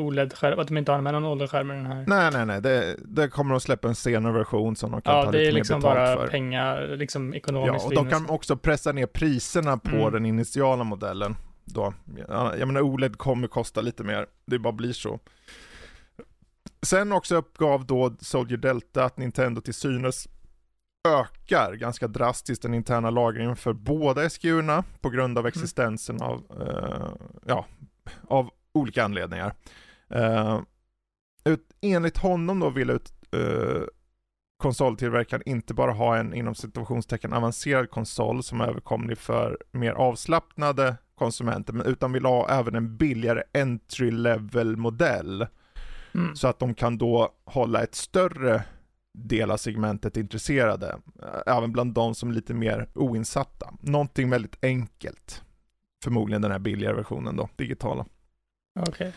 att 0.59 0.67
de 0.67 0.77
inte 0.77 0.91
med 1.01 1.13
någon 1.13 1.25
OLED-skärm 1.25 1.71
i 1.71 1.75
den 1.75 1.85
här. 1.85 2.05
Nej, 2.07 2.31
nej, 2.33 2.45
nej, 2.45 2.61
det, 2.61 2.95
det 3.05 3.27
kommer 3.27 3.55
att 3.55 3.63
släppa 3.63 3.87
en 3.87 3.95
senare 3.95 4.33
version 4.33 4.75
som 4.75 4.91
de 4.91 5.01
kan 5.01 5.15
Ja, 5.15 5.23
ta 5.23 5.31
det 5.31 5.37
lite 5.37 5.49
är 5.49 5.53
liksom 5.53 5.75
mer 5.81 5.81
betalt 5.89 5.97
bara 6.17 6.17
för. 6.25 6.27
pengar, 6.31 6.87
liksom 6.97 7.29
Ja, 7.29 7.37
ekonomiskt. 7.37 7.85
och 7.85 7.93
de 7.95 8.09
kan 8.09 8.29
också 8.29 8.57
pressa 8.57 8.91
ner 8.91 9.05
priserna 9.05 9.77
på 9.77 9.95
Mm. 9.95 10.11
den 10.11 10.25
initiala 10.25 10.83
modellen. 10.83 11.35
Då. 11.65 11.93
Ja, 12.27 12.55
Jag 12.57 12.67
menar 12.67 12.81
OLED 12.81 13.17
kommer 13.17 13.47
kosta 13.47 13.81
lite 13.81 14.03
mer, 14.03 14.25
det 14.45 14.59
bara 14.59 14.73
blir 14.73 14.93
så. 14.93 15.19
Sen 16.81 17.11
också 17.11 17.35
uppgav 17.35 17.85
då 17.85 18.15
Soldier 18.19 18.57
Delta 18.57 19.05
att 19.05 19.17
Nintendo 19.17 19.61
till 19.61 19.73
synes 19.73 20.27
ökar 21.09 21.73
ganska 21.73 22.07
drastiskt 22.07 22.61
den 22.61 22.73
interna 22.73 23.09
lagringen 23.09 23.55
för 23.55 23.73
båda 23.73 24.21
SKU'erna 24.29 24.83
på 25.01 25.09
grund 25.09 25.37
av 25.37 25.47
existensen 25.47 26.21
av, 26.21 26.43
eh, 26.61 27.27
ja, 27.45 27.65
av 28.27 28.49
olika 28.73 29.03
anledningar. 29.03 29.53
Eh, 30.09 30.61
ut, 31.45 31.73
enligt 31.81 32.17
honom 32.17 32.59
då 32.59 32.69
vill 32.69 32.89
ut, 32.89 33.13
eh, 33.31 33.83
konsoltillverkaren 34.57 35.43
inte 35.45 35.73
bara 35.73 35.91
ha 35.91 36.17
en 36.17 36.33
inom 36.33 36.55
situationstecken 36.55 37.33
avancerad 37.33 37.89
konsol 37.89 38.43
som 38.43 38.61
är 38.61 38.67
överkomlig 38.67 39.17
för 39.17 39.57
mer 39.71 39.91
avslappnade 39.91 40.97
konsumenter, 41.15 41.73
men 41.73 41.85
utan 41.85 42.11
vill 42.11 42.25
ha 42.25 42.49
även 42.49 42.75
en 42.75 42.97
billigare 42.97 43.43
entry 43.53 44.11
level 44.11 44.77
modell 44.77 45.47
Mm. 46.13 46.35
så 46.35 46.47
att 46.47 46.59
de 46.59 46.73
kan 46.73 46.97
då 46.97 47.33
hålla 47.45 47.83
ett 47.83 47.95
större 47.95 48.63
del 49.13 49.51
av 49.51 49.57
segmentet 49.57 50.17
intresserade, 50.17 50.99
eh, 51.21 51.55
även 51.57 51.71
bland 51.71 51.93
de 51.93 52.15
som 52.15 52.29
är 52.29 52.33
lite 52.33 52.53
mer 52.53 52.87
oinsatta. 52.95 53.73
Någonting 53.79 54.29
väldigt 54.29 54.63
enkelt. 54.63 55.43
Förmodligen 56.03 56.41
den 56.41 56.51
här 56.51 56.59
billigare 56.59 56.95
versionen 56.95 57.35
då, 57.35 57.49
digitala. 57.55 58.05
Okej. 58.79 59.13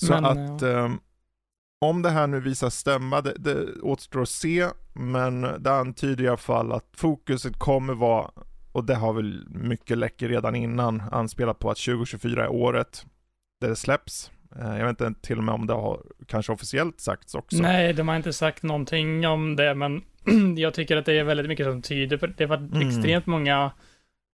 Så 0.00 0.12
Men, 0.12 0.24
att 0.24 0.62
ehm, 0.62 1.00
om 1.80 2.02
det 2.02 2.10
här 2.10 2.26
nu 2.26 2.40
visar 2.40 2.70
stämma, 2.70 3.20
det, 3.20 3.34
det 3.38 3.80
återstår 3.80 4.22
att 4.22 4.28
se, 4.28 4.68
men 4.92 5.40
det 5.40 5.72
antyder 5.72 6.24
i 6.24 6.28
alla 6.28 6.36
fall 6.36 6.72
att 6.72 6.88
fokuset 6.92 7.58
kommer 7.58 7.94
vara, 7.94 8.30
och 8.72 8.84
det 8.84 8.94
har 8.94 9.12
väl 9.12 9.48
mycket 9.48 9.98
läckor 9.98 10.28
redan 10.28 10.56
innan 10.56 11.00
anspelat 11.12 11.58
på 11.58 11.70
att 11.70 11.78
2024 11.78 12.44
är 12.44 12.48
året 12.48 13.06
där 13.60 13.68
det 13.68 13.76
släpps. 13.76 14.30
Eh, 14.58 14.78
Jag 14.78 14.86
vet 14.86 15.00
inte 15.00 15.20
till 15.26 15.38
och 15.38 15.44
med 15.44 15.54
om 15.54 15.66
det 15.66 15.72
har 15.72 16.00
kanske 16.26 16.52
officiellt 16.52 17.00
sagts 17.00 17.34
också. 17.34 17.56
Nej, 17.62 17.92
de 17.92 18.08
har 18.08 18.16
inte 18.16 18.32
sagt 18.32 18.62
någonting 18.62 19.26
om 19.26 19.56
det, 19.56 19.74
men 19.74 20.02
jag 20.56 20.74
tycker 20.74 20.96
att 20.96 21.06
det 21.06 21.18
är 21.18 21.24
väldigt 21.24 21.48
mycket 21.48 21.66
som 21.66 21.82
tyder 21.82 22.16
på 22.16 22.26
det. 22.26 22.34
Det 22.36 22.44
har 22.44 22.56
varit 22.56 22.72
Mm. 22.74 22.88
extremt 22.88 23.26
många 23.26 23.72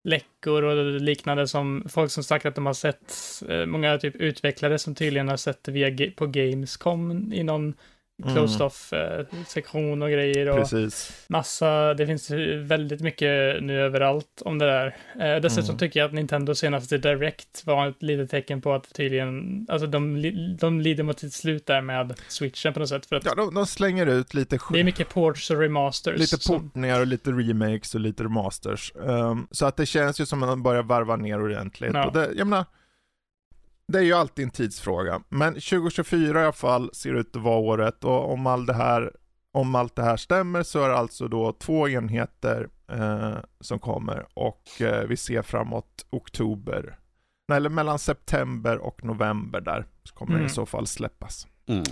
läckor 0.04 0.62
och 0.62 1.00
liknande 1.00 1.48
som 1.48 1.84
folk 1.88 2.10
som 2.10 2.24
sagt 2.24 2.46
att 2.46 2.54
de 2.54 2.66
har 2.66 2.72
sett, 2.74 3.14
eh, 3.48 3.66
många 3.66 3.98
typ 3.98 4.16
utvecklare 4.16 4.78
som 4.78 4.94
tydligen 4.94 5.28
har 5.28 5.36
sett 5.36 5.64
det 5.64 5.72
via, 5.72 6.10
på 6.16 6.26
Gamescom 6.26 7.32
i 7.32 7.42
någon 7.42 7.74
Mm. 8.22 8.34
closed 8.34 8.62
off 8.62 8.92
eh, 8.92 9.24
och 10.02 10.10
grejer 10.10 10.48
och 10.48 10.56
Precis. 10.56 11.24
massa, 11.28 11.94
det 11.94 12.06
finns 12.06 12.30
väldigt 12.58 13.00
mycket 13.00 13.62
nu 13.62 13.80
överallt 13.80 14.42
om 14.44 14.58
det 14.58 14.66
där. 14.66 14.96
Eh, 15.20 15.40
dessutom 15.42 15.64
Mm. 15.64 15.78
tycker 15.78 16.00
jag 16.00 16.06
att 16.06 16.12
Nintendo 16.14 16.54
senaste 16.54 16.98
Direct 16.98 17.62
var 17.66 17.86
ett 17.88 18.02
litet 18.02 18.30
tecken 18.30 18.60
på 18.62 18.72
att 18.74 18.94
tydligen, 18.94 19.66
alltså 19.68 19.86
de, 19.86 20.22
de 20.60 20.80
lider 20.80 21.02
mot 21.02 21.20
sitt 21.20 21.32
slut 21.32 21.66
där 21.66 21.80
med 21.80 22.20
switchen 22.28 22.72
på 22.72 22.80
något 22.80 22.88
sätt 22.88 23.06
för 23.06 23.16
att 23.16 23.24
Ja, 23.24 23.34
de, 23.34 23.54
de 23.54 23.66
slänger 23.66 24.06
ut 24.06 24.34
lite, 24.34 24.58
det 24.72 24.80
är 24.80 24.84
mycket 24.84 25.08
ports 25.08 25.50
och 25.50 25.60
remasters. 25.60 26.18
lite 26.18 26.38
som- 26.38 26.60
portningar 26.60 27.00
och 27.00 27.06
lite 27.06 27.30
remakes 27.30 27.94
och 27.94 28.00
lite 28.00 28.24
remasters. 28.24 28.92
Ehm, 29.08 29.46
så 29.50 29.66
att 29.66 29.76
det 29.76 29.86
känns 29.86 30.20
ju 30.20 30.26
som 30.26 30.42
att 30.42 30.48
man 30.48 30.62
börjar 30.62 30.82
varva 30.82 31.16
ner 31.16 31.42
ordentligt. 31.42 31.90
Ja. 31.94 32.06
Och 32.06 32.12
det, 32.12 32.30
jag 32.34 32.46
menar, 32.46 32.64
det 33.92 33.98
är 33.98 34.02
ju 34.02 34.12
alltid 34.12 34.44
en 34.44 34.50
tidsfråga. 34.50 35.22
Men 35.28 35.54
2024 35.54 36.40
i 36.40 36.42
alla 36.42 36.52
fall 36.52 36.90
ser 36.94 37.14
ut 37.14 37.36
att 37.36 37.42
vara 37.42 37.58
året 37.58 38.04
och 38.04 38.32
om, 38.32 38.46
all 38.46 38.66
det 38.66 38.74
här, 38.74 39.12
om 39.52 39.74
allt 39.74 39.96
det 39.96 40.02
här 40.02 40.16
stämmer 40.16 40.62
så 40.62 40.84
är 40.84 40.88
det 40.88 40.96
alltså 40.96 41.28
då 41.28 41.52
två 41.52 41.88
enheter 41.88 42.68
eh, 42.92 43.36
som 43.60 43.78
kommer 43.78 44.26
och 44.34 44.80
eh, 44.80 45.06
vi 45.06 45.16
ser 45.16 45.42
framåt 45.42 46.06
oktober. 46.10 46.98
Nej, 47.48 47.56
eller 47.56 47.70
mellan 47.70 47.98
september 47.98 48.78
och 48.78 49.04
november 49.04 49.60
där 49.60 49.86
så 50.04 50.14
kommer 50.14 50.32
det 50.32 50.38
Mm. 50.38 50.46
i 50.46 50.50
så 50.50 50.66
fall 50.66 50.86
släppas. 50.86 51.46
Mm. 51.66 51.84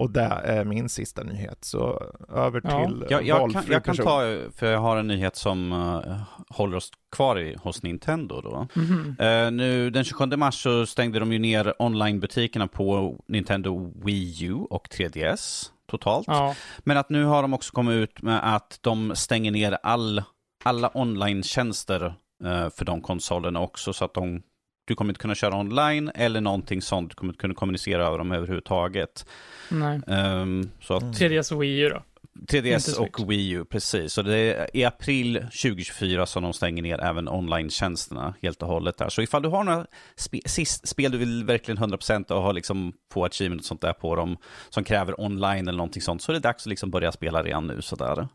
Och 0.00 0.10
det 0.10 0.40
är 0.44 0.64
min 0.64 0.88
sista 0.88 1.22
nyhet, 1.22 1.64
så 1.64 2.02
över 2.28 2.60
Ja. 2.64 2.86
till 2.86 3.04
Jag, 3.10 3.26
jag, 3.26 3.52
kan, 3.52 3.64
jag 3.68 3.84
kan 3.84 3.96
ta, 3.96 4.20
för 4.56 4.66
jag 4.66 4.78
har 4.78 4.96
en 4.96 5.06
nyhet 5.06 5.36
som 5.36 5.72
eh, 5.72 6.16
håller 6.48 6.76
oss 6.76 6.90
kvar 7.12 7.38
i, 7.38 7.56
hos 7.62 7.82
Nintendo 7.82 8.40
då. 8.40 8.68
Mhm. 8.74 9.16
Eh, 9.18 9.50
nu 9.50 9.90
den 9.90 10.04
27 10.04 10.26
mars 10.36 10.62
så 10.62 10.86
stängde 10.86 11.18
de 11.18 11.32
ju 11.32 11.38
ner 11.38 11.74
onlinebutikerna 11.78 12.68
på 12.68 13.16
Nintendo 13.28 13.92
Wii 14.04 14.44
U 14.44 14.54
och 14.70 14.88
3DS 14.88 15.70
totalt. 15.90 16.26
Ja, 16.26 16.54
Men 16.78 16.96
att 16.96 17.10
nu 17.10 17.24
har 17.24 17.42
de 17.42 17.54
också 17.54 17.72
kommit 17.72 17.94
ut 17.94 18.22
med 18.22 18.54
att 18.54 18.78
de 18.80 19.16
stänger 19.16 19.50
ner 19.50 19.78
all, 19.82 20.22
alla 20.64 20.90
online-tjänster 20.94 22.14
eh, 22.44 22.70
för 22.70 22.84
de 22.84 23.00
konsolerna 23.00 23.60
också 23.60 23.92
så 23.92 24.04
att 24.04 24.14
de 24.14 24.42
du 24.90 24.94
kommer 24.96 25.10
inte 25.10 25.20
kunna 25.20 25.34
köra 25.34 25.56
online 25.56 26.10
eller 26.14 26.40
någonting 26.40 26.82
sånt. 26.82 27.10
Du 27.10 27.14
kommer 27.14 27.32
inte 27.32 27.40
kunna 27.40 27.54
kommunicera 27.54 28.06
över 28.06 28.18
dem 28.18 28.32
överhuvudtaget. 28.32 29.26
nej. 29.68 30.00
Ehm, 30.06 30.70
så 30.80 30.94
att 30.94 31.02
Mm. 31.02 31.14
3DS 31.14 31.52
och 31.54 31.62
Wii 31.62 31.78
U 31.80 31.88
då. 31.88 32.02
3DS 32.48 32.66
Inte 32.74 32.80
Switch. 32.80 32.98
och 32.98 33.30
Wii 33.30 33.50
U, 33.50 33.64
precis. 33.64 34.12
Så 34.12 34.22
det 34.22 34.36
är 34.38 34.76
i 34.76 34.84
april 34.84 35.34
2024 35.36 36.26
som 36.26 36.42
de 36.42 36.52
stänger 36.52 36.82
ner 36.82 37.00
även 37.00 37.28
online-tjänsterna 37.28 38.34
helt 38.42 38.62
och 38.62 38.68
hållet 38.68 38.98
där. 38.98 39.08
Så 39.08 39.22
ifall 39.22 39.42
du 39.42 39.48
har 39.48 39.64
några 39.64 39.86
spe 40.16 40.40
sist, 40.46 40.88
spel 40.88 41.12
du 41.12 41.18
vill 41.18 41.44
verkligen 41.44 41.78
100% 41.78 42.30
och 42.30 42.42
har 42.42 42.52
liksom 42.52 42.92
få 43.12 43.24
achievement 43.24 43.60
och 43.60 43.66
sånt 43.66 43.80
där 43.80 43.92
på 43.92 44.14
dem 44.16 44.36
som 44.68 44.84
kräver 44.84 45.20
online 45.20 45.68
eller 45.68 45.76
någonting 45.78 46.02
sånt 46.02 46.22
så 46.22 46.32
är 46.32 46.34
det 46.34 46.40
dags 46.40 46.62
att 46.62 46.70
liksom 46.70 46.90
börja 46.90 47.12
spela 47.12 47.42
redan 47.42 47.66
nu 47.66 47.82
sådär. 47.82 48.28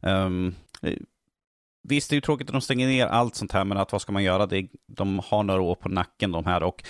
Um, 0.00 0.54
visst, 1.88 2.10
det 2.10 2.14
är 2.14 2.16
ju 2.16 2.20
tråkigt 2.20 2.48
att 2.48 2.52
de 2.52 2.60
stänger 2.60 2.86
ner 2.86 3.06
allt 3.06 3.34
sånt 3.34 3.52
här 3.52 3.64
men 3.64 3.78
att 3.78 3.92
vad 3.92 4.02
ska 4.02 4.12
man 4.12 4.22
göra? 4.24 4.46
Det 4.46 4.68
de 4.88 5.18
har 5.24 5.42
några 5.42 5.60
år 5.60 5.74
på 5.74 5.88
nacken 5.88 6.32
de 6.32 6.46
här 6.46 6.62
och 6.62 6.82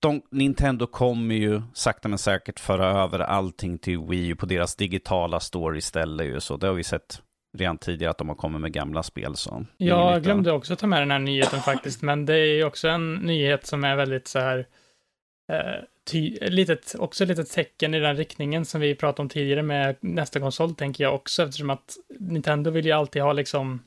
de, 0.00 0.22
Nintendo 0.30 0.86
kommer 0.86 1.34
ju 1.34 1.62
sakta 1.74 2.08
men 2.08 2.18
säkert 2.18 2.60
föra 2.60 3.02
över 3.02 3.18
allting 3.18 3.78
till 3.78 3.98
Wii 3.98 4.28
U 4.28 4.36
på 4.36 4.46
deras 4.46 4.76
digitala 4.76 5.40
store 5.40 5.78
istället 5.78 6.26
ju, 6.26 6.40
så 6.40 6.56
det 6.56 6.66
har 6.66 6.74
vi 6.74 6.84
sett 6.84 7.22
redan 7.58 7.78
tidigare 7.78 8.10
att 8.10 8.18
de 8.18 8.28
har 8.28 8.36
kommit 8.36 8.60
med 8.60 8.72
gamla 8.72 9.02
spel. 9.02 9.36
Så. 9.36 9.66
Jag 9.76 10.10
lite- 10.14 10.24
glömde 10.24 10.52
också 10.52 10.76
ta 10.76 10.86
med 10.86 11.02
den 11.02 11.10
här 11.10 11.18
nyheten 11.18 11.60
faktiskt, 11.60 12.02
men 12.02 12.26
det 12.26 12.34
är 12.34 12.54
ju 12.54 12.64
också 12.64 12.88
en 12.88 13.14
nyhet 13.14 13.66
som 13.66 13.84
är 13.84 13.96
väldigt 13.96 14.28
så 14.28 14.38
här, 14.38 14.66
eh, 15.52 15.82
ty, 16.10 16.38
litet, 16.40 16.94
också 16.98 17.24
ett 17.24 17.28
litet 17.28 17.50
tecken 17.50 17.94
i 17.94 18.00
den 18.00 18.16
riktningen 18.16 18.64
som 18.64 18.80
vi 18.80 18.94
pratade 18.94 19.22
om 19.22 19.28
tidigare 19.28 19.62
med 19.62 19.96
nästa 20.00 20.40
konsol, 20.40 20.74
tänker 20.74 21.04
jag 21.04 21.14
också, 21.14 21.42
eftersom 21.42 21.70
att 21.70 21.96
Nintendo 22.18 22.70
vill 22.70 22.86
ju 22.86 22.92
alltid 22.92 23.22
ha 23.22 23.32
liksom 23.32 23.82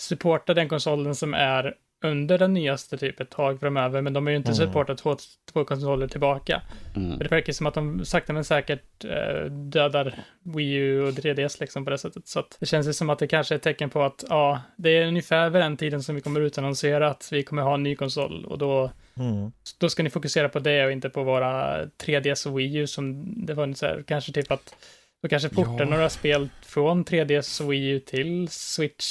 supporta 0.00 0.54
den 0.54 0.68
konsolen 0.68 1.14
som 1.14 1.34
är 1.34 1.74
under 2.04 2.38
den 2.38 2.54
nyaste 2.54 2.98
typ 2.98 3.20
ett 3.20 3.30
tag 3.30 3.60
framöver, 3.60 4.00
men 4.02 4.12
de 4.12 4.26
har 4.26 4.30
ju 4.30 4.36
inte 4.36 4.50
Mm. 4.52 4.56
supportat 4.66 4.98
två, 4.98 5.16
två 5.52 5.64
konsoler 5.64 6.08
tillbaka. 6.08 6.62
Mm. 6.96 7.18
Det 7.18 7.28
verkar 7.30 7.52
som 7.52 7.66
att 7.66 7.74
de 7.74 8.04
sakta 8.04 8.32
men 8.32 8.44
säkert 8.44 9.04
eh, 9.04 9.44
dödar 9.50 10.14
Wii 10.42 10.72
U 10.74 11.02
och 11.02 11.12
3DS 11.12 11.60
liksom 11.60 11.84
på 11.84 11.90
det 11.90 11.98
sättet. 11.98 12.28
Så 12.28 12.38
att 12.38 12.56
det 12.60 12.66
känns 12.66 12.88
ju 12.88 12.92
som 12.92 13.10
att 13.10 13.18
det 13.18 13.26
kanske 13.26 13.54
är 13.54 13.56
ett 13.56 13.62
tecken 13.62 13.90
på 13.90 14.02
att 14.02 14.24
ja, 14.28 14.60
det 14.76 14.90
är 14.90 15.06
ungefär 15.06 15.50
vid 15.50 15.62
den 15.62 15.76
tiden 15.76 16.02
som 16.02 16.14
vi 16.14 16.20
kommer 16.20 16.40
utannonsera 16.40 17.10
att 17.10 17.28
vi 17.32 17.42
kommer 17.42 17.62
ha 17.62 17.74
en 17.74 17.82
ny 17.82 17.96
konsol 17.96 18.44
och 18.44 18.58
då, 18.58 18.90
Mm. 19.16 19.52
då 19.78 19.88
ska 19.88 20.02
ni 20.02 20.10
fokusera 20.10 20.48
på 20.48 20.58
det 20.58 20.84
och 20.86 20.92
inte 20.92 21.10
på 21.10 21.22
våra 21.22 21.84
3DS 21.86 22.46
och 22.46 22.58
Wii 22.58 22.76
U 22.76 22.86
som 22.86 23.24
det 23.46 23.54
var 23.54 23.72
så 23.74 23.86
här, 23.86 24.04
kanske 24.06 24.32
typ 24.32 24.50
att 24.50 24.74
då 25.22 25.28
kanske 25.28 25.48
portar 25.48 25.78
Ja. 25.84 25.84
några 25.84 26.08
spel 26.10 26.48
från 26.62 27.04
3DS 27.04 27.60
och 27.64 27.72
Wii 27.72 27.88
U 27.88 28.00
till 28.00 28.48
Switch 28.50 29.04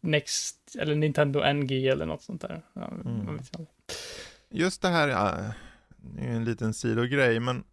Next 0.00 0.76
eller 0.78 0.94
Nintendo 0.94 1.52
NG 1.52 1.88
eller 1.88 2.06
något 2.06 2.22
sånt 2.22 2.40
där. 2.40 2.62
Ja, 2.72 2.88
Mm. 3.04 3.38
Just 4.50 4.82
det 4.82 4.88
här, 4.88 5.08
ja, 5.08 5.34
det 5.96 6.22
är 6.24 6.30
en 6.32 6.44
liten 6.44 6.74
sidogrej, 6.74 7.40
men 7.40 7.64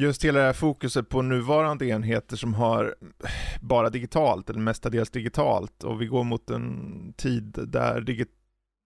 just 0.00 0.24
hela 0.24 0.38
det 0.38 0.44
här 0.44 0.52
fokuset 0.52 1.08
på 1.08 1.22
nuvarande 1.22 1.86
enheter 1.86 2.36
som 2.36 2.54
har 2.54 2.94
bara 3.60 3.90
digitalt, 3.90 4.50
eller 4.50 4.60
mestadels 4.60 5.10
digitalt, 5.10 5.84
och 5.84 6.00
vi 6.02 6.06
går 6.06 6.24
mot 6.24 6.50
en 6.50 7.12
tid 7.16 7.58
där 7.68 8.00
digi 8.00 8.26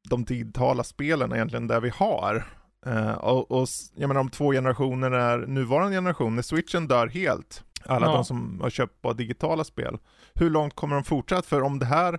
de 0.09 0.25
digitala 0.25 0.85
spelen 0.85 1.33
är 1.33 1.37
egentligen 1.37 1.67
där 1.67 1.81
vi 1.81 1.89
har. 1.89 2.45
Eh, 2.87 3.13
och, 3.13 3.51
och 3.51 3.69
jag 3.95 4.09
menar 4.09 4.21
om 4.21 4.31
två 4.31 4.53
generationer 4.53 5.11
är 5.11 5.39
nuvarande 5.39 5.97
generation, 5.97 6.37
när 6.37 6.43
switchen 6.43 6.89
dör 6.89 7.07
helt, 7.07 7.65
alla 7.85 8.07
Ja. 8.07 8.13
de 8.13 8.25
som 8.25 8.61
har 8.61 8.71
köpt 8.71 9.03
bara 9.03 9.13
digitala 9.13 9.65
spel, 9.65 9.99
hur 10.41 10.51
långt 10.51 10.75
kommer 10.75 10.95
de 10.95 11.05
fortsätta? 11.05 11.43
För 11.43 11.63
om 11.63 11.79
det 11.79 11.87
här 11.87 12.19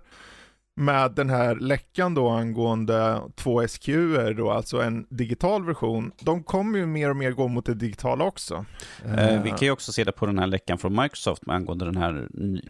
med 0.75 1.11
den 1.11 1.29
här 1.29 1.55
läckan 1.55 2.13
då 2.13 2.29
angående 2.29 3.21
två 3.35 3.67
SQer 3.67 4.33
då, 4.33 4.51
alltså 4.51 4.81
en 4.81 5.05
digital 5.09 5.65
version, 5.65 6.11
de 6.21 6.43
kommer 6.43 6.79
ju 6.79 6.85
mer 6.85 7.09
och 7.09 7.15
mer 7.15 7.31
gå 7.31 7.47
mot 7.47 7.65
det 7.65 7.73
digitala 7.73 8.23
också. 8.25 8.65
Eh, 9.05 9.41
vi 9.43 9.49
kan 9.49 9.59
ju 9.59 9.71
också 9.71 9.91
se 9.91 10.03
det 10.03 10.11
på 10.11 10.25
den 10.25 10.39
här 10.39 10.47
läckan 10.47 10.77
från 10.77 11.01
Microsoft 11.01 11.43
angående 11.47 11.85
den 11.85 11.97
här 11.97 12.27
ny, 12.29 12.61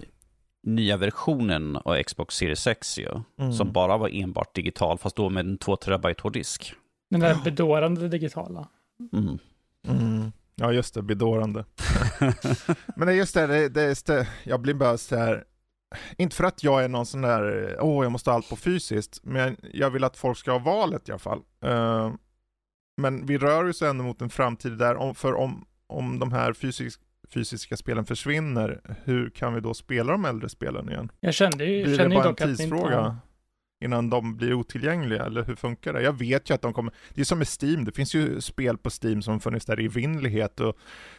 nya 0.63 0.97
versionen 0.97 1.75
av 1.77 2.03
Xbox 2.03 2.35
Series 2.35 2.67
X 2.67 2.99
ju, 2.99 3.09
Mm. 3.39 3.53
som 3.53 3.71
bara 3.71 3.97
var 3.97 4.09
enbart 4.13 4.55
digital, 4.55 4.97
fast 4.97 5.15
då 5.15 5.29
med 5.29 5.45
en 5.45 5.57
2 5.57 5.75
terabyte 5.75 6.21
hårddisk. 6.23 6.73
Den 7.09 7.19
där 7.19 7.35
bedårande 7.43 8.07
digitala. 8.07 8.67
Mm. 9.13 9.37
Mm. 9.87 10.31
Ja 10.61 10.73
just 10.73 10.93
det, 10.93 11.01
bedårande. 11.01 11.65
Men 12.95 13.07
det 13.07 13.13
är 13.13 13.17
just 13.17 13.33
det, 13.33 13.47
det, 13.47 13.69
det, 13.69 14.05
det, 14.05 14.27
jag 14.43 14.61
blir 14.61 14.73
bara 14.73 14.97
så 14.97 15.15
här. 15.15 15.43
inte 16.17 16.35
för 16.35 16.43
att 16.43 16.63
jag 16.63 16.83
är 16.83 16.87
någon 16.87 17.05
sån 17.05 17.21
där, 17.21 17.75
åh 17.79 18.05
jag 18.05 18.11
måste 18.11 18.29
ha 18.29 18.35
allt 18.35 18.49
på 18.49 18.55
fysiskt, 18.55 19.19
men 19.23 19.57
jag 19.73 19.89
vill 19.89 20.03
att 20.03 20.17
folk 20.17 20.37
ska 20.37 20.51
ha 20.51 20.59
valet 20.59 21.09
i 21.09 21.11
alla 21.11 21.19
fall. 21.19 21.41
Eh, 21.65 22.13
men 22.97 23.25
vi 23.25 23.37
rör 23.37 23.69
oss 23.69 23.81
ändå 23.81 24.03
mot 24.03 24.21
en 24.21 24.29
framtid 24.29 24.77
där, 24.77 24.95
om, 24.95 25.15
för 25.15 25.33
om, 25.33 25.65
om 25.87 26.19
de 26.19 26.31
här 26.31 26.53
fysisk, 26.53 27.01
fysiska 27.33 27.77
spelen 27.77 28.05
försvinner, 28.05 28.95
hur 29.03 29.29
kan 29.29 29.53
vi 29.53 29.61
då 29.61 29.73
spela 29.73 30.11
de 30.11 30.25
äldre 30.25 30.49
spelen 30.49 30.89
igen? 30.89 31.11
Jag 31.19 31.33
kände 31.33 31.65
ju, 31.65 31.83
Blir 31.83 31.91
det 31.91 31.97
känner 31.97 32.15
ju 32.15 32.15
bara 32.15 32.23
en 32.23 32.29
dock 32.29 32.41
att 32.41 32.47
det 32.47 32.51
inte 32.51 32.63
tidsfråga? 32.63 33.17
Innan 33.81 34.09
de 34.09 34.35
blir 34.37 34.53
otillgängliga, 34.53 35.25
eller 35.25 35.43
hur 35.43 35.55
funkar 35.55 35.93
det? 35.93 36.01
Jag 36.01 36.19
vet 36.19 36.49
ju 36.49 36.53
att 36.53 36.61
de 36.61 36.73
kommer, 36.73 36.93
det 37.13 37.21
är 37.21 37.25
som 37.25 37.37
med 37.37 37.47
Steam, 37.61 37.85
det 37.85 37.91
finns 37.91 38.13
ju 38.13 38.41
spel 38.41 38.77
på 38.77 38.89
Steam 39.03 39.21
som 39.21 39.39
funnits 39.39 39.65
där 39.65 39.79
i 39.79 39.85
evinnerlighet 39.85 40.59
och 40.59 40.77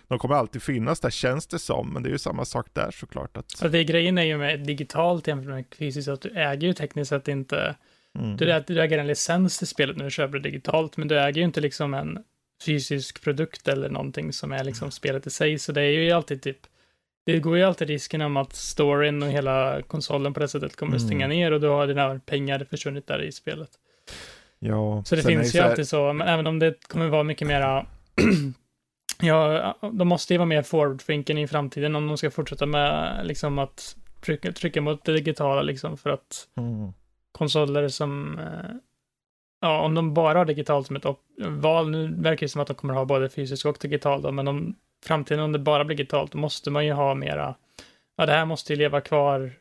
de 0.09 0.19
kommer 0.19 0.35
alltid 0.35 0.63
finnas 0.63 1.01
där 1.01 1.11
känns 1.11 1.47
det 1.47 1.59
som, 1.59 1.93
men 1.93 2.03
det 2.03 2.09
är 2.09 2.13
ju 2.13 2.19
samma 2.19 2.45
sak 2.45 2.67
där 2.73 2.91
såklart. 2.91 3.37
Att, 3.37 3.37
Alltså 3.37 3.69
det 3.69 3.85
grejen 3.85 4.19
är 4.19 4.23
ju 4.23 4.39
med 4.39 4.61
digitalt 4.67 5.27
jämfört 5.27 5.51
med 5.51 5.65
fysiskt 5.79 6.09
att 6.09 6.21
du 6.21 6.31
äger 6.31 6.67
ju 6.67 6.73
tekniskt 6.73 7.09
sett 7.09 7.29
inte, 7.29 7.77
mm. 8.19 8.37
du, 8.37 8.63
du 8.67 8.83
äger 8.83 8.99
en 8.99 9.07
licens 9.07 9.59
till 9.59 9.67
spelet 9.67 9.97
när 9.97 10.05
du 10.05 10.11
köper 10.11 10.39
det 10.39 10.51
digitalt, 10.51 10.97
men 10.97 11.09
du 11.09 11.21
äger 11.21 11.41
ju 11.41 11.45
inte 11.45 11.61
liksom 11.61 11.95
en 11.95 12.19
fysisk 12.67 13.23
produkt 13.23 13.69
eller 13.69 13.89
någonting 13.89 14.33
som 14.33 14.53
är 14.53 14.65
liksom 14.65 14.91
spelet 14.91 15.27
i 15.27 15.31
sig, 15.31 15.59
så 15.59 15.73
det 15.73 15.83
är 15.83 15.91
ju 15.91 16.11
alltid 16.11 16.43
typ, 16.43 16.67
det 17.25 17.39
går 17.41 17.57
ju 17.57 17.63
alltid 17.65 17.89
risken 17.89 18.21
om 18.21 18.37
att 18.37 18.53
storyn 18.55 19.23
och 19.23 19.29
hela 19.29 19.83
konsolen 19.83 20.35
på 20.35 20.41
det 20.41 20.49
sättet 20.49 20.77
kommer 20.77 20.97
att 20.97 21.01
Mm. 21.03 21.09
stänga 21.09 21.27
ner 21.27 21.53
och 21.53 21.61
då 21.61 21.73
har 21.75 21.87
dina 21.87 22.19
pengar 22.27 22.67
försvunnit 22.71 23.07
där 23.07 23.23
i 23.23 23.33
spelet. 23.33 23.71
ja, 24.59 25.03
Så 25.07 25.17
det 25.17 25.23
finns 25.23 25.55
ju 25.55 25.61
här- 25.61 25.71
alltid 25.71 25.89
så, 25.89 26.13
men 26.13 26.29
även 26.29 26.47
om 26.47 26.59
det 26.59 26.89
kommer 26.89 27.09
vara 27.09 27.23
mycket 27.23 27.49
mera 27.49 27.87
Ja, 29.21 29.75
de 29.93 30.09
måste 30.09 30.35
ju 30.35 30.39
vara 30.39 30.47
mer 30.47 30.63
forward-thinking 30.63 31.43
i 31.43 31.47
framtiden 31.47 31.97
om 31.97 32.07
de 32.07 32.17
ska 32.19 32.31
fortsätta 32.31 32.67
med 32.67 33.21
liksom 33.27 33.59
att 33.59 33.97
trycka, 34.21 34.53
trycka 34.53 34.81
mot 34.81 35.05
det 35.05 35.13
digitala 35.13 35.63
liksom 35.63 35.97
för 35.97 36.11
att 36.11 36.49
Mm. 36.57 36.93
konsoler 37.33 37.89
som 37.89 38.39
eh, 38.39 38.71
Ja, 39.65 39.81
om 39.83 39.95
de 39.95 40.15
bara 40.15 40.39
har 40.39 40.45
digitalt 40.45 40.87
som 40.87 40.97
ett 40.97 41.05
val, 41.39 41.91
nu 41.91 42.15
verkar 42.19 42.47
det 42.47 42.49
som 42.51 42.61
att 42.61 42.67
de 42.67 42.75
kommer 42.75 42.95
ha 42.95 43.05
både 43.05 43.29
fysiskt 43.29 43.65
och 43.67 43.77
digitalt 43.81 44.35
men 44.35 44.49
om 44.49 44.75
framtiden 45.05 45.41
om 45.45 45.53
det 45.53 45.59
bara 45.59 45.85
blir 45.85 45.97
digitalt, 45.97 46.33
då 46.33 46.39
måste 46.39 46.71
man 46.71 46.87
ju 46.87 46.93
ha 46.93 47.15
mera 47.15 47.55
Ja, 48.17 48.27
det 48.27 48.33
här 48.33 48.45
måste 48.45 48.73
ju 48.73 48.79
leva 48.79 49.01
kvar, 49.01 49.53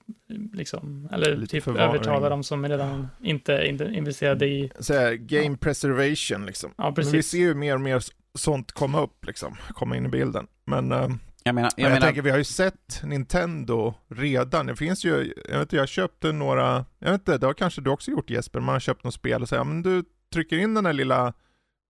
liksom, 0.54 1.10
eller 1.12 1.36
Lite 1.36 1.52
typ 1.52 1.64
förvaring. 1.64 1.90
övertala 1.90 2.30
de 2.30 2.44
som 2.44 2.68
redan 2.70 3.08
inte, 3.24 3.66
inte 3.68 3.84
investerade 3.86 4.46
i, 4.48 4.72
Så 4.80 4.94
här, 4.94 5.14
game 5.14 5.58
preservation 5.58 6.46
liksom. 6.46 6.72
ja 6.78 6.84
Men 6.84 6.94
vi 6.94 6.96
precis. 6.96 7.32
ser 7.32 7.38
ju 7.38 7.54
mer 7.54 7.74
och 7.74 7.82
mer 7.82 8.04
sånt 8.36 8.72
komma 8.72 9.02
upp 9.02 9.26
liksom, 9.26 9.56
komma 9.70 9.98
in 9.98 10.06
i 10.06 10.10
bilden. 10.10 10.48
Men 10.66 10.92
eh, 10.92 11.08
Jag 11.44 11.56
menar, 11.56 11.72
jag, 11.78 11.86
jag 11.86 11.90
menar 11.90 12.06
tänker, 12.06 12.22
vi 12.22 12.30
har 12.30 12.38
ju 12.38 12.44
sett 12.44 13.02
Nintendo 13.04 13.94
redan. 14.08 14.66
Det 14.66 14.76
finns 14.76 15.06
ju, 15.06 15.34
jag 15.50 15.54
vet 15.54 15.62
inte, 15.62 15.76
jag 15.76 15.88
köpte 15.90 16.32
några, 16.32 16.86
jag 17.00 17.12
vet 17.12 17.22
inte, 17.22 17.38
det 17.38 17.46
har 17.46 17.54
kanske 17.54 17.82
du 17.82 17.90
också 17.90 18.12
gjort 18.12 18.30
Jesper, 18.30 18.60
man 18.60 18.74
har 18.74 18.80
köpt 18.80 19.04
något 19.04 19.14
spel 19.14 19.42
och 19.42 19.50
säger, 19.50 19.60
ja 19.60 19.64
men 19.64 19.82
du 19.84 20.04
trycker 20.34 20.58
in 20.58 20.74
den 20.74 20.86
här 20.86 20.94
lilla 20.94 21.34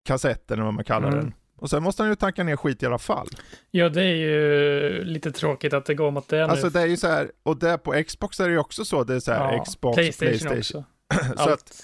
kassetten 0.05 0.53
eller 0.53 0.65
vad 0.65 0.73
man 0.73 0.83
kallar 0.83 1.07
Mm. 1.07 1.19
den. 1.19 1.33
Och 1.61 1.69
sen 1.69 1.83
måste 1.83 2.03
han 2.03 2.09
ju 2.09 2.15
tanka 2.15 2.43
ner 2.43 2.55
skit 2.55 2.83
i 2.83 2.85
alla 2.85 2.97
fall. 2.97 3.27
Ja, 3.71 3.89
det 3.89 4.03
är 4.03 4.15
ju 4.15 5.03
lite 5.03 5.31
tråkigt 5.31 5.73
att 5.73 5.85
det 5.85 5.93
går 5.93 6.11
mot 6.11 6.27
det 6.27 6.45
Alltså 6.45 6.65
nu. 6.67 6.71
det 6.71 6.81
är 6.81 6.85
ju 6.87 6.97
så 6.97 7.07
här, 7.07 7.31
och 7.43 7.57
där 7.57 7.77
på 7.77 8.03
Xbox 8.07 8.39
är 8.39 8.45
det 8.47 8.51
ju 8.51 8.59
också 8.59 8.85
så, 8.85 9.03
det 9.03 9.15
är 9.15 9.19
så 9.19 9.31
här 9.31 9.53
Ja, 9.53 9.63
Xbox, 9.63 9.95
Playstation, 9.95 10.29
Playstation. 10.29 10.83
också. 11.09 11.37
så 11.43 11.49
att 11.49 11.83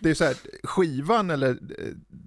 det 0.00 0.10
är 0.10 0.14
så 0.14 0.24
här, 0.24 0.34
skivan 0.62 1.30
eller 1.30 1.50
eh, 1.50 1.56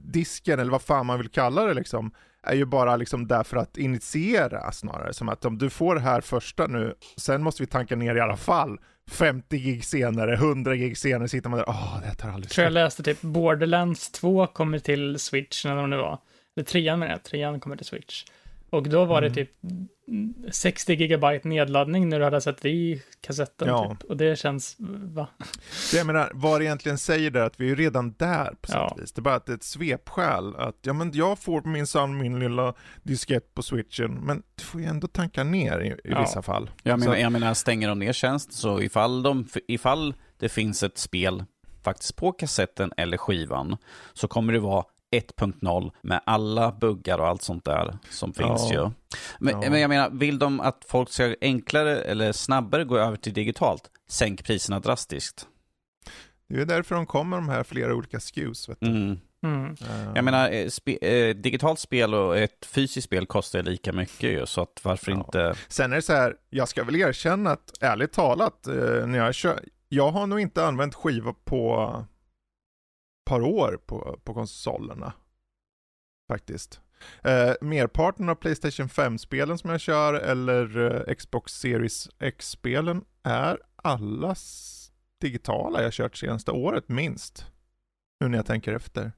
disken 0.04 0.60
eller 0.60 0.72
vad 0.72 0.82
fan 0.82 1.06
man 1.06 1.18
vill 1.20 1.30
kalla 1.30 1.66
det 1.66 1.74
liksom, 1.74 2.12
är 2.44 2.56
ju 2.56 2.66
bara 2.66 2.96
liksom 2.96 3.28
där 3.28 3.44
för 3.44 3.58
att 3.58 3.78
initiera 3.78 4.72
snarare. 4.72 5.14
Som 5.14 5.30
att 5.30 5.46
om 5.46 5.58
du 5.58 5.70
får 5.70 5.96
det 5.96 6.02
här 6.02 6.22
första 6.22 6.68
nu, 6.68 6.94
sen 7.18 7.44
måste 7.44 7.64
vi 7.64 7.68
tanka 7.68 7.96
ner 7.96 8.16
i 8.16 8.20
alla 8.20 8.38
fall. 8.38 8.78
50 9.12 9.58
gig 9.58 9.86
senare, 9.86 10.34
100 10.34 10.76
gig 10.76 10.98
senare 10.98 11.28
sitter 11.28 11.50
man 11.50 11.58
där, 11.60 11.70
åh 11.70 11.98
det 12.10 12.16
tar 12.16 12.30
aldrig 12.30 12.50
tror 12.52 12.64
jag 12.64 12.72
slut. 12.72 12.74
läste 12.74 13.04
typ 13.04 13.22
Borderlands 13.22 14.12
2 14.12 14.48
kommer 14.48 14.80
till 14.80 15.20
Switch, 15.20 15.66
när 15.66 15.76
de 15.76 15.90
nu 15.90 15.98
var. 15.98 16.18
Eller 16.60 16.66
trean 16.66 17.00
menar 17.00 17.12
jag, 17.14 17.24
trean 17.24 17.60
kommer 17.60 17.76
till 17.76 17.86
Switch. 17.86 18.24
Och 18.70 18.84
då 18.90 19.06
var 19.06 19.18
Mm. 19.22 19.34
det 19.34 19.46
typ 19.46 19.52
60 20.52 20.94
gigabyte 20.94 21.48
nedladdning 21.48 22.10
när 22.10 22.20
du 22.20 22.26
hade 22.26 22.42
sett 22.42 22.66
i 22.66 23.02
kassetten. 23.22 23.68
Ja. 23.68 23.96
Typ. 24.00 24.10
Och 24.10 24.18
det 24.18 24.40
känns, 24.40 24.76
va? 25.14 25.28
Jag 25.94 26.06
menar, 26.08 26.32
vad 26.34 26.62
det 26.62 26.66
egentligen 26.66 26.98
säger 26.98 27.32
där 27.32 27.42
att 27.42 27.60
vi 27.60 27.66
är 27.66 27.70
ju 27.70 27.76
redan 27.76 28.14
där 28.18 28.54
på 28.62 28.68
sätt 28.68 28.76
Ja. 28.76 28.96
vis. 29.00 29.12
Det 29.12 29.20
är 29.20 29.22
bara 29.24 29.36
att 29.36 29.46
det 29.46 29.52
är 29.52 29.56
ett 29.56 29.64
svepskäl. 29.64 30.56
Att 30.56 30.76
ja 30.82 30.94
men 30.94 31.12
jag 31.14 31.40
får 31.40 31.62
minsann 31.62 32.18
min 32.18 32.40
lilla 32.40 32.74
diskett 33.04 33.54
på 33.54 33.64
switchen, 33.64 34.14
men 34.14 34.44
du 34.56 34.64
får 34.64 34.82
ju 34.82 34.88
ändå 34.88 35.08
tanka 35.08 35.44
ner 35.44 35.80
i, 35.80 35.88
i 35.88 35.96
Ja. 36.04 36.22
vissa 36.22 36.42
fall. 36.42 36.70
Jag 36.84 37.00
menar, 37.00 37.16
jag 37.16 37.32
menar, 37.32 37.54
stänger 37.54 37.88
de 37.90 38.00
ner 38.00 38.14
tjänst 38.14 38.54
så 38.54 38.82
ifall, 38.82 39.24
de, 39.24 39.48
ifall 39.68 40.14
det 40.40 40.50
finns 40.50 40.84
ett 40.84 40.98
spel 40.98 41.44
faktiskt 41.84 42.16
på 42.16 42.32
kassetten 42.32 42.92
eller 42.98 43.18
skivan 43.18 43.78
så 44.14 44.28
kommer 44.28 44.54
det 44.54 44.60
vara 44.60 44.84
1.0 45.12 45.92
med 46.02 46.22
alla 46.26 46.72
buggar 46.72 47.18
och 47.20 47.28
allt 47.28 47.42
sånt 47.42 47.66
där 47.66 47.98
som 48.10 48.34
finns 48.34 48.72
Ja. 48.72 48.74
ju. 48.74 48.92
Men, 49.40 49.62
Ja. 49.62 49.70
men 49.70 49.80
jag 49.82 49.90
menar, 49.90 50.10
vill 50.10 50.40
de 50.40 50.60
att 50.60 50.86
folk 50.88 51.10
ska 51.10 51.36
enklare 51.42 52.02
eller 52.02 52.32
snabbare 52.32 52.84
gå 52.84 52.98
över 52.98 53.18
till 53.18 53.34
digitalt, 53.34 53.84
sänk 54.10 54.44
priserna 54.46 54.80
drastiskt. 54.80 55.48
Det 56.50 56.62
är 56.62 56.66
därför 56.66 56.96
de 56.96 57.06
kommer 57.06 57.38
de 57.38 57.50
här 57.50 57.64
flera 57.64 57.96
olika 57.96 58.18
SKUs. 58.20 58.70
Vet 58.70 58.78
du. 58.80 58.88
Mm. 58.88 59.20
Mm. 59.44 59.66
Eh, 59.82 60.12
Jag 60.16 60.26
menar, 60.26 60.50
eh, 60.52 60.68
spe, 60.68 60.98
eh, 61.02 61.36
digitalt 61.36 61.80
spel 61.80 62.14
och 62.14 62.38
ett 62.38 62.66
fysiskt 62.66 63.06
spel 63.06 63.26
kostar 63.26 63.64
lika 63.64 63.94
mycket 63.94 64.30
ju, 64.32 64.46
så 64.46 64.62
att 64.62 64.80
varför 64.84 65.12
Ja. 65.12 65.18
inte... 65.18 65.56
Sen 65.68 65.92
är 65.92 65.96
det 65.96 66.02
så 66.02 66.14
här, 66.14 66.36
jag 66.50 66.68
ska 66.70 66.84
väl 66.84 66.96
erkänna 66.96 67.52
att 67.52 67.72
ärligt 67.82 68.14
talat, 68.14 68.68
eh, 68.68 68.74
när 69.08 69.18
jag 69.18 69.36
kör, 69.36 69.60
jag 69.90 70.12
har 70.12 70.28
nog 70.28 70.40
inte 70.40 70.66
använt 70.66 70.96
skiva 70.96 71.34
på 71.46 72.06
par 73.30 73.42
år 73.42 73.80
på, 73.86 74.20
på 74.24 74.34
konsolerna. 74.34 75.14
Faktiskt. 76.30 76.82
Eh, 77.24 77.54
merparten 77.62 78.30
av 78.30 78.36
Playstation 78.36 78.88
5-spelen 78.88 79.58
som 79.58 79.70
jag 79.70 79.82
kör 79.82 80.14
eller 80.14 80.78
eh, 81.10 81.16
Xbox 81.16 81.54
Series 81.54 82.10
X-spelen 82.20 83.04
är 83.24 83.58
alla 83.76 84.36
digitala 85.22 85.82
jag 85.82 85.94
kört 85.94 86.18
senaste 86.18 86.52
året 86.52 86.90
minst. 86.90 87.46
Nu 88.20 88.28
när 88.28 88.38
jag 88.38 88.46
tänker 88.46 88.74
efter. 88.74 89.12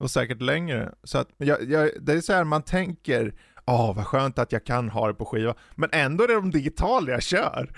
Och 0.00 0.10
säkert 0.10 0.40
längre. 0.40 0.94
Så 1.04 1.18
att 1.18 1.28
jag, 1.36 1.70
jag, 1.70 1.90
det 2.00 2.12
är 2.12 2.20
så 2.20 2.32
här 2.32 2.44
man 2.44 2.62
tänker, 2.62 3.34
Åh, 3.66 3.96
vad 3.96 4.06
skönt 4.06 4.38
att 4.38 4.52
jag 4.52 4.64
kan 4.64 4.88
ha 4.88 5.06
det 5.06 5.14
på 5.14 5.24
skiva. 5.24 5.54
Men 5.74 5.90
ändå 5.92 6.24
är 6.24 6.28
det 6.28 6.34
de 6.34 6.50
digitala 6.50 7.10
jag 7.10 7.22
kör. 7.22 7.72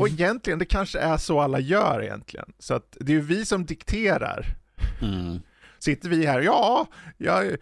Och 0.00 0.08
egentligen, 0.08 0.58
det 0.58 0.64
kanske 0.64 0.98
är 0.98 1.16
så 1.16 1.40
alla 1.40 1.58
gör 1.58 2.02
egentligen. 2.02 2.52
Så 2.58 2.74
att 2.74 2.96
det 3.00 3.12
är 3.12 3.16
ju 3.16 3.20
vi 3.20 3.44
som 3.44 3.66
dikterar. 3.66 4.56
Mm. 5.02 5.40
Sitter 5.78 6.08
vi 6.08 6.26
här, 6.26 6.40
ja, 6.40 6.86
jag 7.18 7.56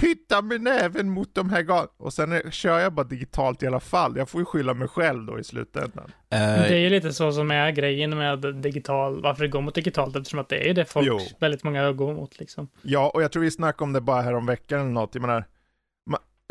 hittar 0.00 0.42
med 0.42 0.60
näven 0.60 1.10
mot 1.10 1.34
de 1.34 1.50
här 1.50 1.62
gat 1.62 1.94
Och 1.98 2.12
sen 2.12 2.32
är, 2.32 2.50
kör 2.50 2.78
jag 2.78 2.92
bara 2.92 3.06
digitalt 3.06 3.62
i 3.62 3.66
alla 3.66 3.80
fall. 3.80 4.16
Jag 4.16 4.28
får 4.28 4.40
ju 4.40 4.44
skylla 4.44 4.74
mig 4.74 4.88
själv 4.88 5.26
då 5.26 5.38
i 5.38 5.44
slutändan. 5.44 6.12
Eh, 6.30 6.38
Det 6.38 6.74
är 6.74 6.78
ju 6.78 6.90
lite 6.90 7.12
så 7.12 7.32
som 7.32 7.50
är 7.50 7.70
grejen 7.70 8.18
med 8.18 8.54
digital, 8.54 9.22
varför 9.22 9.42
det 9.42 9.48
går 9.48 9.60
mot 9.60 9.74
digitalt, 9.74 10.16
eftersom 10.16 10.38
att 10.38 10.48
det 10.48 10.56
är 10.58 10.66
ju 10.66 10.72
det 10.72 10.84
folk, 10.84 11.06
Jo. 11.06 11.18
väldigt 11.40 11.64
många 11.64 11.92
går 11.92 12.14
mot 12.14 12.38
liksom. 12.38 12.68
Ja, 12.82 13.10
och 13.14 13.22
jag 13.22 13.32
tror 13.32 13.42
vi 13.42 13.50
snackade 13.50 13.84
om 13.84 13.92
det 13.92 14.00
bara 14.00 14.22
här 14.22 14.34
om 14.34 14.46
veckan 14.46 14.80
eller 14.80 14.90
något. 14.90 15.14
Jag 15.14 15.22
menar, 15.22 15.44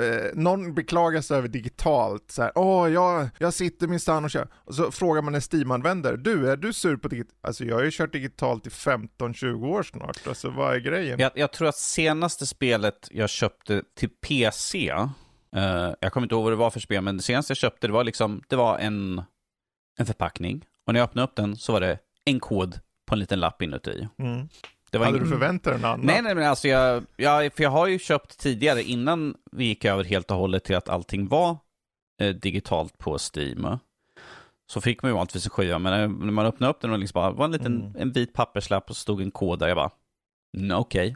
eh, 0.01 0.31
någon 0.33 0.73
beklagar 0.73 1.21
sig 1.21 1.37
över 1.37 1.47
digitalt, 1.47 2.31
så 2.31 2.41
här, 2.41 2.51
åh, 2.55 2.89
jag, 2.89 3.29
jag 3.39 3.53
sitter 3.53 3.87
minsann 3.87 4.23
och 4.23 4.31
kör. 4.31 4.47
Och 4.53 4.75
så 4.75 4.91
frågar 4.91 5.21
man 5.21 5.35
en 5.35 5.41
Steam-användare, 5.41 6.17
du, 6.17 6.51
är 6.51 6.57
du 6.57 6.73
sur 6.73 6.97
på 6.97 7.07
digitalt? 7.07 7.37
Alltså 7.41 7.65
jag 7.65 7.75
har 7.75 7.83
ju 7.83 7.91
kört 7.91 8.11
digitalt 8.11 8.67
i 8.67 8.69
15-20 8.69 9.65
år 9.65 9.83
snart, 9.83 10.27
alltså 10.27 10.49
vad 10.49 10.75
är 10.75 10.79
grejen? 10.79 11.19
Jag, 11.19 11.31
jag 11.35 11.51
tror 11.51 11.67
att 11.67 11.77
senaste 11.77 12.45
spelet 12.45 13.07
jag 13.11 13.29
köpte 13.29 13.83
till 13.97 14.09
PC, 14.09 14.89
eh, 15.55 15.93
jag 15.99 16.11
kommer 16.13 16.25
inte 16.25 16.35
ihåg 16.35 16.43
vad 16.43 16.53
det 16.53 16.57
var 16.57 16.69
för 16.69 16.79
spel, 16.79 17.01
men 17.01 17.17
det 17.17 17.23
senaste 17.23 17.51
jag 17.51 17.57
köpte 17.57 17.87
det 17.87 17.93
var 17.93 18.03
liksom, 18.03 18.43
det 18.47 18.55
var 18.55 18.77
en, 18.77 19.23
en 19.99 20.05
förpackning. 20.05 20.65
Och 20.87 20.93
när 20.93 20.99
jag 20.99 21.07
öppnade 21.09 21.27
upp 21.27 21.35
den 21.35 21.55
så 21.55 21.73
var 21.73 21.81
det 21.81 21.99
en 22.25 22.39
kod 22.39 22.79
på 23.05 23.15
en 23.15 23.19
liten 23.19 23.39
lapp 23.39 23.61
inuti. 23.61 24.07
Mm. 24.19 24.47
Det 24.95 24.99
var 24.99 25.05
Hade 25.05 25.17
ingen... 25.17 25.29
du 25.29 25.35
förväntat 25.35 25.73
dig 25.73 25.81
något 25.81 25.87
annat? 25.87 26.05
Nej, 26.05 26.21
nej, 26.21 26.35
men 26.35 26.47
alltså 26.49 26.67
jag, 26.67 27.03
jag, 27.17 27.53
för 27.53 27.63
jag 27.63 27.69
har 27.69 27.87
ju 27.87 27.99
köpt 27.99 28.37
tidigare 28.39 28.83
innan 28.83 29.35
vi 29.51 29.65
gick 29.65 29.85
över 29.85 30.03
helt 30.03 30.31
och 30.31 30.37
hållet 30.37 30.63
till 30.63 30.75
att 30.75 30.89
allting 30.89 31.27
var 31.27 31.57
eh, 32.21 32.29
digitalt 32.35 32.97
på 32.97 33.17
Steam. 33.35 33.67
så 34.71 34.81
fick 34.81 35.01
man 35.03 35.09
ju 35.11 35.15
vanligtvis 35.15 35.45
en 35.45 35.49
skiva, 35.49 35.79
men 35.79 36.11
när 36.19 36.31
man 36.31 36.45
öppnade 36.45 36.71
upp 36.71 36.81
den 36.81 36.91
och 36.91 36.99
liksom 36.99 37.19
bara, 37.21 37.31
var 37.31 37.45
en 37.45 37.51
liten 37.51 37.75
Mm. 37.81 37.95
en 38.01 38.11
vit 38.11 38.33
papperslapp 38.33 38.89
och 38.89 38.95
så 38.95 38.99
stod 39.01 39.21
en 39.21 39.31
kod 39.31 39.59
där, 39.59 39.67
jag 39.67 39.77
bara, 39.77 39.91
"Mm, 40.57 40.77
okej. 40.77 41.15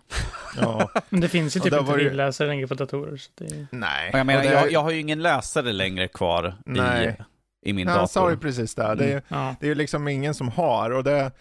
Ja, 0.62 0.89
Men 1.10 1.22
det 1.22 1.30
finns 1.30 1.56
ju 1.56 1.60
typ 1.60 1.74
inte 1.74 1.86
var 1.86 1.98
det- 1.98 2.04
brevläsare 2.04 2.48
längre 2.48 2.68
på 2.68 2.74
datorer. 2.74 3.18
Så 3.18 3.32
det 3.36 3.46
är... 3.46 3.68
nej. 3.72 4.10
Jag 4.13 4.26
menar, 4.26 4.44
det- 4.44 4.52
jag, 4.52 4.72
jag 4.72 4.84
har 4.84 4.92
ju 4.92 5.00
ingen 5.00 5.22
läsare 5.22 5.72
längre 5.74 6.08
kvar 6.08 6.56
Nej. 6.65 7.18
i, 7.65 7.70
i 7.70 7.74
min 7.74 7.86
Nej, 7.86 7.96
han 7.96 8.08
sa 8.08 8.20
dator. 8.20 8.32
ju 8.34 8.38
precis 8.39 8.76
det. 8.76 8.96
Det 8.96 9.13
är, 9.13 9.22
Ja. 9.28 9.56
det 9.60 9.65
är 9.65 9.70
ju 9.70 9.76
liksom 9.76 10.08
ingen 10.08 10.34
som 10.34 10.48
har 10.50 10.89
och 10.89 11.04
det, 11.04 11.32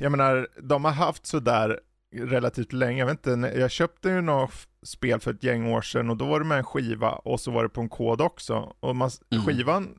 jag 0.00 0.10
menar, 0.10 0.48
de 0.62 0.84
har 0.84 0.92
haft 0.92 1.26
sådär 1.26 1.80
relativt 2.16 2.72
länge. 2.72 2.98
Jag 2.98 3.06
vet 3.06 3.26
inte, 3.26 3.52
jag 3.58 3.70
köpte 3.70 4.08
ju 4.08 4.20
något 4.20 4.52
spel 4.82 5.20
för 5.20 5.30
ett 5.30 5.42
gäng 5.44 5.72
år 5.72 5.80
sedan 5.82 6.10
och 6.10 6.16
då 6.16 6.24
var 6.24 6.40
det 6.40 6.46
med 6.46 6.58
en 6.58 6.64
skiva 6.64 7.10
och 7.10 7.40
så 7.40 7.50
var 7.50 7.62
det 7.62 7.68
på 7.68 7.80
en 7.80 7.88
kod 7.88 8.20
också. 8.20 8.72
Och 8.80 8.96
man, 8.96 9.10
Mm. 9.32 9.44
skivan, 9.44 9.98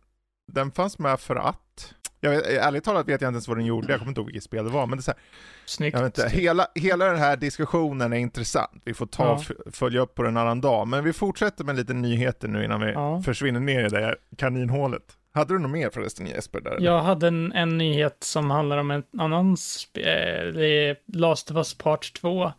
den 0.51 0.71
fanns 0.71 0.99
med 0.99 1.19
för 1.19 1.35
att, 1.35 1.93
jag 2.19 2.31
vet, 2.31 2.45
ärligt 2.45 2.83
talat 2.83 3.07
vet 3.07 3.21
jag 3.21 3.29
inte 3.29 3.35
ens 3.35 3.47
vad 3.47 3.57
den 3.57 3.65
gjorde, 3.65 3.91
jag 3.93 3.99
kommer 3.99 4.11
inte 4.11 4.21
ihåg 4.21 4.25
vilket 4.27 4.43
spel 4.43 4.65
det 4.65 4.71
var, 4.71 4.87
men 4.87 4.97
det 4.97 5.01
är 5.01 5.03
så 5.03 5.11
här, 5.11 5.19
Snyggt. 5.65 5.97
jag 5.97 6.03
vet 6.03 6.17
inte, 6.17 6.29
hela, 6.29 6.67
hela 6.75 7.05
den 7.05 7.17
här 7.17 7.37
diskussionen 7.37 8.13
är 8.13 8.17
intressant. 8.17 8.81
Vi 8.85 8.93
får 8.93 9.05
ta 9.05 9.41
Ja. 9.49 9.55
följa 9.71 10.01
upp 10.01 10.15
på 10.15 10.23
den 10.23 10.31
en 10.37 10.41
annan 10.41 10.61
dag, 10.61 10.87
men 10.87 11.03
vi 11.03 11.13
fortsätter 11.13 11.63
med 11.63 11.75
lite 11.75 11.93
nyheter 11.93 12.47
nu 12.47 12.65
innan 12.65 12.81
vi 12.81 12.91
Ja. 12.91 13.21
försvinner 13.21 13.59
ner 13.59 13.85
i 13.85 13.89
det 13.89 14.01
här 14.01 14.17
kaninhålet. 14.37 15.17
Hade 15.35 15.53
du 15.53 15.59
något 15.59 15.71
mer 15.71 15.89
förresten 15.89 16.27
Jesper? 16.27 16.61
Där? 16.61 16.77
Jag 16.81 17.01
hade 17.01 17.27
en, 17.27 17.51
en 17.51 17.77
nyhet 17.77 18.23
som 18.23 18.51
handlar 18.51 18.77
om 18.77 18.91
en 18.91 19.03
annan 19.17 19.55
spe- 19.55 20.51
det 20.51 20.67
är 20.67 20.97
Last 21.05 21.51
of 21.51 21.57
Us 21.57 21.73
Part 21.73 22.13
2. 22.13 22.51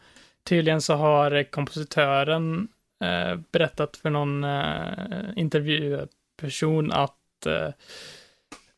Tydligen 0.44 0.80
så 0.80 0.94
har 0.94 1.42
kompositören 1.42 2.68
eh, 3.04 3.38
berättat 3.52 3.96
för 3.96 4.10
någon 4.10 4.44
eh, 4.44 5.24
intervjuperson 5.36 6.92
att 6.92 7.46
eh, 7.46 7.68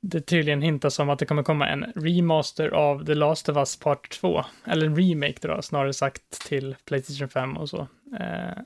det 0.01 0.21
tydligen 0.21 0.63
hintas 0.63 0.99
om 0.99 1.11
att 1.11 1.19
det 1.19 1.27
kommer 1.27 1.43
komma 1.43 1.69
en 1.69 1.93
remaster 1.95 2.69
av 2.69 3.05
The 3.05 3.15
Last 3.15 3.49
of 3.49 3.57
Us 3.57 3.77
Part 3.77 4.11
2. 4.11 4.45
Eller 4.65 4.87
en 4.87 4.97
remake 4.97 5.49
då, 5.49 5.63
snarare 5.63 5.93
sagt, 5.93 6.47
till 6.49 6.77
Playstation 6.85 7.29
5 7.29 7.57
och 7.57 7.69
så. 7.69 7.89
Eh, 8.21 8.59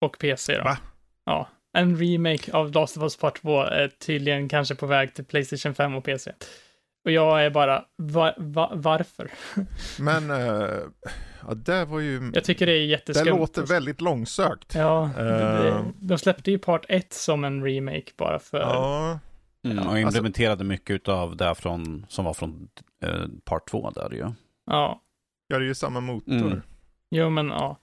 och 0.00 0.18
PC 0.18 0.56
då. 0.56 0.64
Va? 0.64 0.78
Ja, 1.24 1.48
en 1.72 1.96
remake 1.96 2.52
av 2.52 2.72
Last 2.72 2.96
of 2.96 3.02
Us 3.02 3.16
Part 3.16 3.40
2 3.42 3.60
är 3.62 3.88
tydligen 3.88 4.48
kanske 4.48 4.74
på 4.74 4.86
väg 4.86 5.14
till 5.14 5.24
Playstation 5.24 5.74
5 5.74 5.94
och 5.94 6.04
PC. 6.04 6.32
Och 7.04 7.10
jag 7.10 7.44
är 7.44 7.50
bara, 7.50 7.84
va, 7.96 8.34
va, 8.36 8.70
varför? 8.74 9.30
Men, 10.02 10.30
eh, 10.30 10.78
ja 11.48 11.54
det 11.54 11.84
var 11.84 12.00
ju, 12.00 12.30
Jag 12.34 12.44
tycker 12.44 12.66
det 12.66 12.72
är 12.72 12.78
det 12.78 12.84
jätteskumt. 12.84 13.26
låter 13.38 13.62
väldigt 13.66 14.00
långsökt. 14.00 14.74
Ja, 14.74 15.10
det, 15.16 15.22
det, 15.24 15.68
Eh. 15.68 15.84
de 15.96 16.18
släppte 16.18 16.50
ju 16.50 16.58
Part 16.58 16.84
1 16.88 17.12
som 17.12 17.44
en 17.44 17.64
remake 17.64 18.12
bara 18.16 18.38
för... 18.38 18.60
Ja, 18.60 19.18
Mm, 19.64 19.78
och 19.78 19.84
alltså- 19.86 20.00
implementerade 20.00 20.64
mycket 20.64 21.08
av 21.08 21.36
det 21.36 21.54
från, 21.54 22.06
som 22.08 22.24
var 22.24 22.34
från 22.34 22.68
eh, 23.04 23.24
part 23.44 23.68
2 23.70 23.90
där 23.90 24.10
ju. 24.10 24.18
ja. 24.18 24.34
ja, 24.66 25.00
det 25.48 25.54
är 25.56 25.60
ju 25.60 25.74
samma 25.74 26.00
motor. 26.00 26.32
Mm. 26.46 26.62
Jo, 27.10 27.30
men 27.30 27.48
ja. 27.48 27.78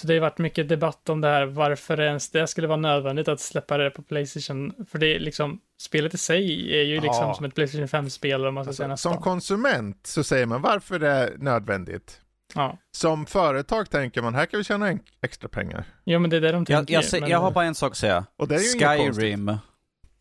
Så 0.00 0.06
det 0.06 0.14
har 0.14 0.20
varit 0.20 0.38
mycket 0.38 0.68
debatt 0.68 1.08
om 1.08 1.20
det 1.20 1.28
här, 1.28 1.46
varför 1.46 2.00
ens 2.00 2.30
det 2.30 2.46
skulle 2.46 2.66
vara 2.66 2.76
nödvändigt 2.80 3.28
att 3.28 3.40
släppa 3.40 3.78
det 3.78 3.90
på 3.90 4.02
Playstation. 4.02 4.72
För 4.90 4.98
det 4.98 5.06
är 5.14 5.18
liksom, 5.20 5.60
spelet 5.82 6.14
i 6.14 6.18
sig 6.18 6.74
är 6.80 6.82
ju 6.84 6.94
liksom 7.00 7.24
Ja. 7.28 7.34
som 7.34 7.44
ett 7.44 7.54
Playstation 7.54 7.86
5-spel 7.86 8.46
om 8.46 8.54
man 8.54 8.64
ska 8.64 8.72
säga 8.72 8.90
Alltså, 8.90 9.08
nästan. 9.08 9.12
som 9.12 9.22
konsument 9.22 10.06
så 10.06 10.24
säger 10.24 10.46
man 10.46 10.62
varför 10.62 10.98
det 10.98 11.08
är 11.10 11.34
nödvändigt. 11.38 12.20
Ja. 12.54 12.78
Som 12.96 13.26
företag 13.26 13.90
tänker 13.90 14.22
man 14.22 14.34
här 14.34 14.46
kan 14.46 14.58
vi 14.58 14.64
tjäna 14.64 14.88
en, 14.88 15.00
extra 15.22 15.48
pengar. 15.48 15.84
Jo, 16.04 16.18
men 16.18 16.30
det 16.30 16.36
är 16.36 16.40
det 16.40 16.52
de 16.52 16.56
Jag, 16.68 16.78
tänker. 16.78 16.94
jag, 16.94 17.02
sä- 17.04 17.20
men, 17.20 17.30
jag 17.30 17.38
har 17.38 17.50
bara 17.50 17.64
en 17.64 17.74
sak 17.74 17.90
att 17.90 17.96
säga. 17.96 18.24
Och 18.36 18.48
det 18.48 18.54
är 18.54 18.96
ju. 19.04 19.12
Skyrim. 19.12 19.48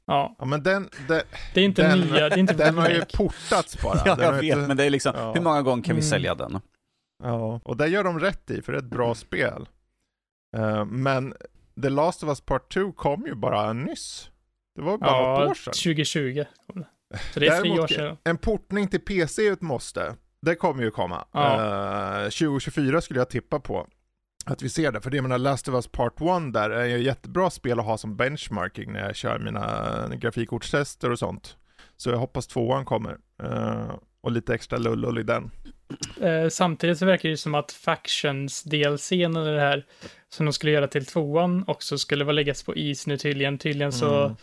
Ja, 0.07 0.35
Ja 0.39 0.45
men 0.45 0.63
den, 0.63 0.89
den, 1.07 1.21
det 1.53 1.59
är 1.61 1.65
inte 1.65 1.87
Den- 1.87 1.99
nya, 1.99 2.29
det 2.29 2.35
är 2.35 2.39
inte 2.39 2.53
den 2.53 2.77
har 2.77 2.89
ju 2.89 3.01
portats 3.13 3.81
bara. 3.83 4.01
Ja, 4.05 4.17
jag 4.19 4.31
vet, 4.33 4.43
inte- 4.43 4.57
men 4.57 4.77
det 4.77 4.83
är 4.83 4.89
liksom, 4.89 5.13
Ja. 5.17 5.33
hur 5.33 5.41
många 5.41 5.61
gånger 5.61 5.83
kan 5.83 5.95
vi 5.95 6.01
Mm. 6.01 6.09
sälja 6.09 6.35
den? 6.35 6.59
Ja, 7.23 7.61
och 7.63 7.77
det 7.77 7.87
gör 7.87 8.03
de 8.03 8.19
rätt 8.19 8.51
i 8.51 8.61
för 8.61 8.71
det 8.71 8.77
är 8.77 8.83
ett 8.83 8.89
bra 8.89 9.15
spel. 9.15 9.69
Eh, 10.57 10.85
men 10.85 11.33
The 11.81 11.89
Last 11.89 12.23
of 12.23 12.29
Us 12.29 12.41
Part 12.41 12.73
2 12.73 12.91
kom 12.91 13.25
ju 13.25 13.35
bara 13.35 13.73
nyss. 13.73 14.29
Det 14.75 14.81
var 14.81 14.97
bara 14.97 15.09
Ja, 15.11 15.39
något 15.39 15.49
år 15.49 15.53
sedan. 15.53 15.73
2020 15.73 16.43
kom 16.67 16.81
det. 16.81 16.87
Så 17.33 17.39
det 17.39 17.47
är 17.47 17.49
tre 17.61 17.69
Däremot- 17.69 17.79
år 17.83 17.87
sedan. 17.87 18.17
En 18.23 18.37
portning 18.37 18.87
till 18.87 18.99
PC 19.01 19.47
är 19.47 19.53
ett 19.53 19.61
måste. 19.61 20.15
Det 20.41 20.55
kommer 20.55 20.83
ju 20.83 20.91
komma. 20.91 21.25
Ja. 21.31 21.53
Eh, 22.23 22.29
2024 22.29 23.01
skulle 23.01 23.19
jag 23.19 23.29
tippa 23.29 23.59
på 23.59 23.87
att 24.45 24.61
vi 24.61 24.69
ser 24.69 24.91
det. 24.91 25.01
För 25.01 25.09
det 25.09 25.17
jag 25.17 25.23
menar, 25.23 25.37
Last 25.37 25.67
of 25.67 25.73
Us 25.75 25.87
Part 25.87 26.21
1 26.21 26.53
där 26.53 26.69
är 26.69 26.85
ju 26.85 26.95
ett 26.95 27.03
jättebra 27.03 27.49
spel 27.49 27.79
att 27.79 27.85
ha 27.85 27.97
som 27.97 28.15
benchmarking 28.17 28.93
när 28.93 28.99
jag 29.05 29.15
kör 29.15 29.39
mina 29.39 30.07
grafikkortstester 30.15 31.11
och 31.11 31.19
sånt. 31.19 31.57
Så 31.97 32.09
jag 32.09 32.17
hoppas 32.17 32.47
tvåan 32.47 32.85
kommer. 32.85 33.17
Eh, 33.43 33.95
och 34.21 34.31
lite 34.31 34.53
extra 34.53 34.77
lullull 34.77 35.17
i 35.19 35.23
den. 35.23 35.51
Eh, 36.21 36.49
samtidigt 36.49 36.97
så 36.97 37.05
verkar 37.05 37.21
det 37.29 37.31
ju 37.31 37.37
som 37.37 37.55
att 37.55 37.71
Factions 37.71 38.63
DLCn 38.63 39.35
eller 39.35 39.53
det 39.53 39.61
här 39.61 39.85
som 40.29 40.45
de 40.45 40.53
skulle 40.53 40.71
göra 40.71 40.87
till 40.87 41.05
tvåan 41.05 41.63
också 41.67 41.97
skulle 41.97 42.23
vara 42.23 42.33
läggas 42.33 42.63
på 42.63 42.75
is 42.75 43.07
nu 43.07 43.17
tydligen. 43.17 43.57
Tydligen 43.57 43.91
så 43.91 44.23
Mm. 44.23 44.35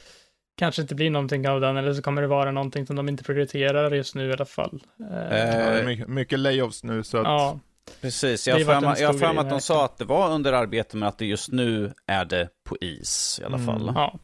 kanske 0.59 0.83
inte 0.83 0.95
blir 0.95 1.11
någonting 1.11 1.49
av 1.49 1.61
den 1.61 1.77
eller 1.77 1.93
så 1.95 2.03
kommer 2.03 2.23
det 2.23 2.29
vara 2.29 2.51
någonting 2.51 2.87
som 2.87 2.97
de 2.97 3.09
inte 3.09 3.25
prioriterar 3.25 3.91
just 3.91 4.15
nu 4.15 4.29
i 4.29 4.33
alla 4.33 4.45
fall. 4.45 4.83
Eh, 5.01 5.17
Ja, 5.17 5.21
det 5.31 5.81
är 5.81 5.85
mycket, 5.87 6.09
mycket 6.09 6.39
layoffs 6.39 6.85
nu 6.85 7.03
så 7.03 7.19
att... 7.19 7.25
ja, 7.25 7.59
Precis, 8.01 8.45
Det 8.45 8.51
jag 8.51 8.67
har 8.67 8.81
mig- 8.81 9.01
jag 9.01 9.39
att 9.39 9.51
de 9.51 9.61
sa 9.61 9.85
att 9.85 9.99
det 9.99 10.05
var 10.05 10.31
under 10.35 10.53
arbete 10.53 10.97
men 10.97 11.09
att 11.09 11.19
det 11.19 11.27
just 11.27 11.53
nu 11.53 11.93
är 12.07 12.25
det 12.25 12.49
på 12.65 12.77
is 12.81 13.39
i 13.43 13.45
alla 13.45 13.55
Mm. 13.57 13.67
fall. 13.67 13.93
ja. 13.95 14.19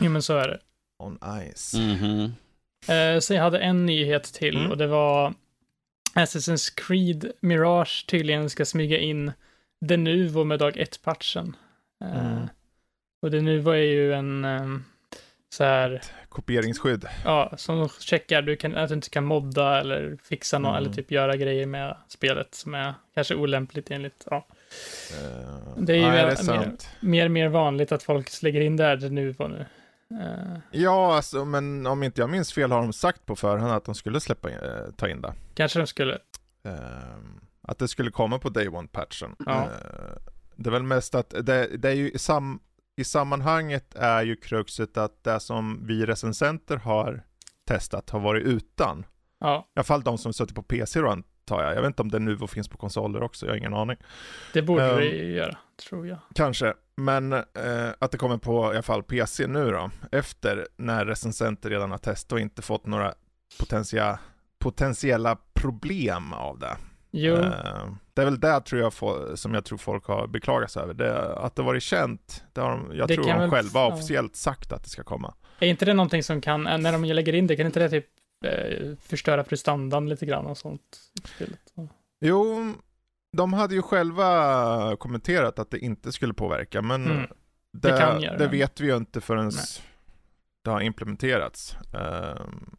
Jo, 0.00 0.10
men 0.10 0.22
så 0.22 0.36
är 0.36 0.48
det. 0.48 0.58
On 0.98 1.18
ice. 1.54 1.74
Mhm. 1.74 2.32
Eh, 2.88 3.18
så 3.20 3.34
jag 3.34 3.42
hade 3.42 3.58
en 3.58 3.86
nyhet 3.86 4.24
till 4.24 4.56
Mm. 4.56 4.70
och 4.70 4.76
det 4.76 4.86
var 4.86 5.34
Assassin's 6.14 6.72
Creed 6.76 7.32
Mirage 7.40 8.04
tydligen 8.08 8.50
ska 8.50 8.64
smyga 8.64 8.98
in 8.98 9.32
Denuvo 9.80 10.44
med 10.44 10.58
dag 10.58 10.76
1-patchen. 10.76 11.56
Eh, 12.04 12.26
Mm. 12.32 12.48
Och 13.22 13.30
Denuvo 13.30 13.70
är 13.70 13.76
ju 13.76 14.12
en 14.14 14.44
eh, 14.44 14.66
så 15.52 15.64
här, 15.64 16.02
Kopieringsskydd. 16.28 17.04
ja, 17.24 17.52
som 17.56 17.88
checkar 17.88 18.42
du 18.42 18.56
kan, 18.56 18.76
att 18.76 18.88
du 18.88 18.94
inte 18.94 19.10
kan 19.10 19.24
modda 19.24 19.80
eller 19.80 20.18
fixa 20.24 20.58
något 20.58 20.68
Mm. 20.70 20.82
eller 20.84 20.94
typ 20.94 21.10
göra 21.10 21.36
grejer 21.36 21.66
med 21.66 21.96
spelet 22.08 22.54
som 22.54 22.74
är 22.74 22.94
kanske 23.14 23.34
olämpligt 23.34 23.90
enligt, 23.90 24.26
ja. 24.30 24.46
Eh, 25.10 25.76
Det 25.76 25.92
är 25.92 25.96
ju 25.96 26.02
nej, 26.02 26.24
det 26.36 26.52
är 26.52 26.58
mer-. 26.58 26.76
Mer 27.00 27.28
mer 27.28 27.48
vanligt 27.48 27.92
att 27.92 28.02
folk 28.02 28.42
lägger 28.42 28.60
in 28.60 28.76
det 28.76 28.84
här 28.84 28.96
Denuvo 28.96 29.48
nu. 29.48 29.66
Eh, 30.20 30.58
Ja, 30.70 31.16
alltså, 31.16 31.44
men 31.44 31.86
om 31.86 32.02
inte 32.02 32.20
jag 32.20 32.30
minns 32.30 32.52
fel 32.52 32.72
har 32.72 32.82
de 32.82 32.92
sagt 32.92 33.26
på 33.26 33.36
förhand 33.36 33.72
att 33.72 33.84
de 33.84 33.94
skulle 33.94 34.20
släppa 34.20 34.50
in, 34.50 34.56
eh, 34.56 34.92
ta 34.96 35.08
in 35.08 35.20
det. 35.22 35.34
kanske 35.54 35.78
de 35.78 35.86
skulle, 35.86 36.18
Ehm, 36.64 37.40
att 37.62 37.78
det 37.78 37.88
skulle 37.88 38.10
komma 38.10 38.38
på 38.38 38.48
Day 38.48 38.68
One-patchen. 38.68 39.34
Ja. 39.46 39.62
Eh, 39.62 39.68
det 40.56 40.68
är 40.68 40.72
väl 40.72 40.82
mest 40.82 41.14
att 41.14 41.30
det, 41.30 41.66
det 41.76 41.88
är 41.88 41.94
ju 41.94 42.10
i, 42.10 42.18
sam, 42.18 42.60
i 42.96 43.04
sammanhanget 43.04 43.94
är 43.94 44.22
ju 44.22 44.36
kruxet 44.36 44.96
att 44.96 45.24
det 45.24 45.40
som 45.40 45.86
vi 45.86 46.06
recensenter 46.06 46.76
har 46.76 47.22
testat 47.68 48.10
har 48.10 48.20
varit 48.20 48.46
utan. 48.46 49.06
ja, 49.40 49.68
I 49.68 49.78
alla 49.78 49.84
fall 49.84 50.02
de 50.02 50.18
som 50.18 50.32
suttit 50.32 50.54
på 50.54 50.62
PC 50.62 51.00
då 51.00 51.22
antar 51.50 51.64
jag. 51.64 51.76
Jag 51.76 51.80
vet 51.82 51.86
inte 51.88 52.02
om 52.02 52.10
det 52.10 52.18
nu 52.18 52.38
finns 52.48 52.68
på 52.68 52.76
konsoler 52.78 53.22
också, 53.22 53.46
jag 53.46 53.52
har 53.52 53.58
ingen 53.58 53.74
aning. 53.74 53.96
det 54.52 54.62
borde 54.62 54.90
Ehm, 54.90 54.96
det 54.96 55.06
göra, 55.06 55.56
tror 55.88 56.06
jag. 56.06 56.18
Kanske, 56.34 56.74
men 56.96 57.32
eh, 57.32 57.42
att 57.98 58.10
det 58.10 58.18
kommer 58.18 58.36
på 58.38 58.64
i 58.64 58.66
alla 58.76 58.82
fall 58.82 59.02
PC 59.02 59.46
nu 59.46 59.70
då, 59.70 59.90
efter 60.12 60.66
när 60.76 61.04
recensenter 61.06 61.70
redan 61.70 61.90
har 61.90 61.98
testat 61.98 62.32
och 62.32 62.40
inte 62.40 62.62
fått 62.62 62.86
några 62.86 63.14
potentia, 63.58 64.18
potentiella 64.58 65.36
problem 65.54 66.32
av 66.32 66.58
det. 66.58 66.76
Jo, 67.10 67.34
Eh, 67.34 67.88
det 68.14 68.22
är 68.22 68.24
väl 68.24 68.40
det 68.40 68.60
tror 68.60 68.80
jag 68.80 68.92
som 69.38 69.54
jag 69.54 69.64
tror 69.64 69.78
folk 69.78 70.06
har 70.06 70.26
beklagat 70.26 70.70
sig 70.70 70.82
över. 70.82 70.94
Det, 70.94 71.34
att 71.36 71.56
det 71.56 71.62
varit 71.62 71.82
känt, 71.82 72.44
det 72.52 72.60
har 72.60 72.70
de, 72.70 72.96
jag 72.96 73.08
Det 73.08 73.14
tror 73.14 73.24
de 73.26 73.50
själva 73.50 73.86
officiellt 73.86 74.36
sagt 74.36 74.72
att 74.72 74.82
det 74.84 74.90
ska 74.90 75.02
komma. 75.02 75.34
är 75.58 75.66
inte 75.66 75.84
det 75.84 75.94
någonting 75.94 76.22
som 76.22 76.40
kan, 76.40 76.62
när 76.62 76.92
de 76.92 77.04
lägger 77.04 77.32
in 77.32 77.46
det, 77.46 77.56
kan 77.56 77.66
inte 77.66 77.80
det 77.80 77.90
typ 77.90 78.06
eh, 78.42 78.96
förstöra 79.00 79.44
prestandan 79.44 80.08
lite 80.08 80.26
grann 80.26 80.46
och 80.46 80.58
sånt. 80.58 80.98
Jo, 82.20 82.72
de 83.36 83.52
hade 83.52 83.74
ju 83.74 83.82
själva 83.82 84.96
kommenterat 84.96 85.58
att 85.58 85.70
det 85.70 85.78
inte 85.78 86.12
skulle 86.12 86.34
påverka, 86.34 86.82
men 86.82 87.06
Mm. 87.06 87.26
det, 87.72 87.88
Det 87.88 88.20
det 88.20 88.36
det. 88.38 88.46
vet 88.48 88.80
vi 88.80 88.86
ju 88.86 88.96
inte 88.96 89.20
förrän 89.20 89.44
Nej. 89.44 89.64
det 90.64 90.70
har 90.70 90.80
implementerats. 90.80 91.76
Ehm, 91.94 92.76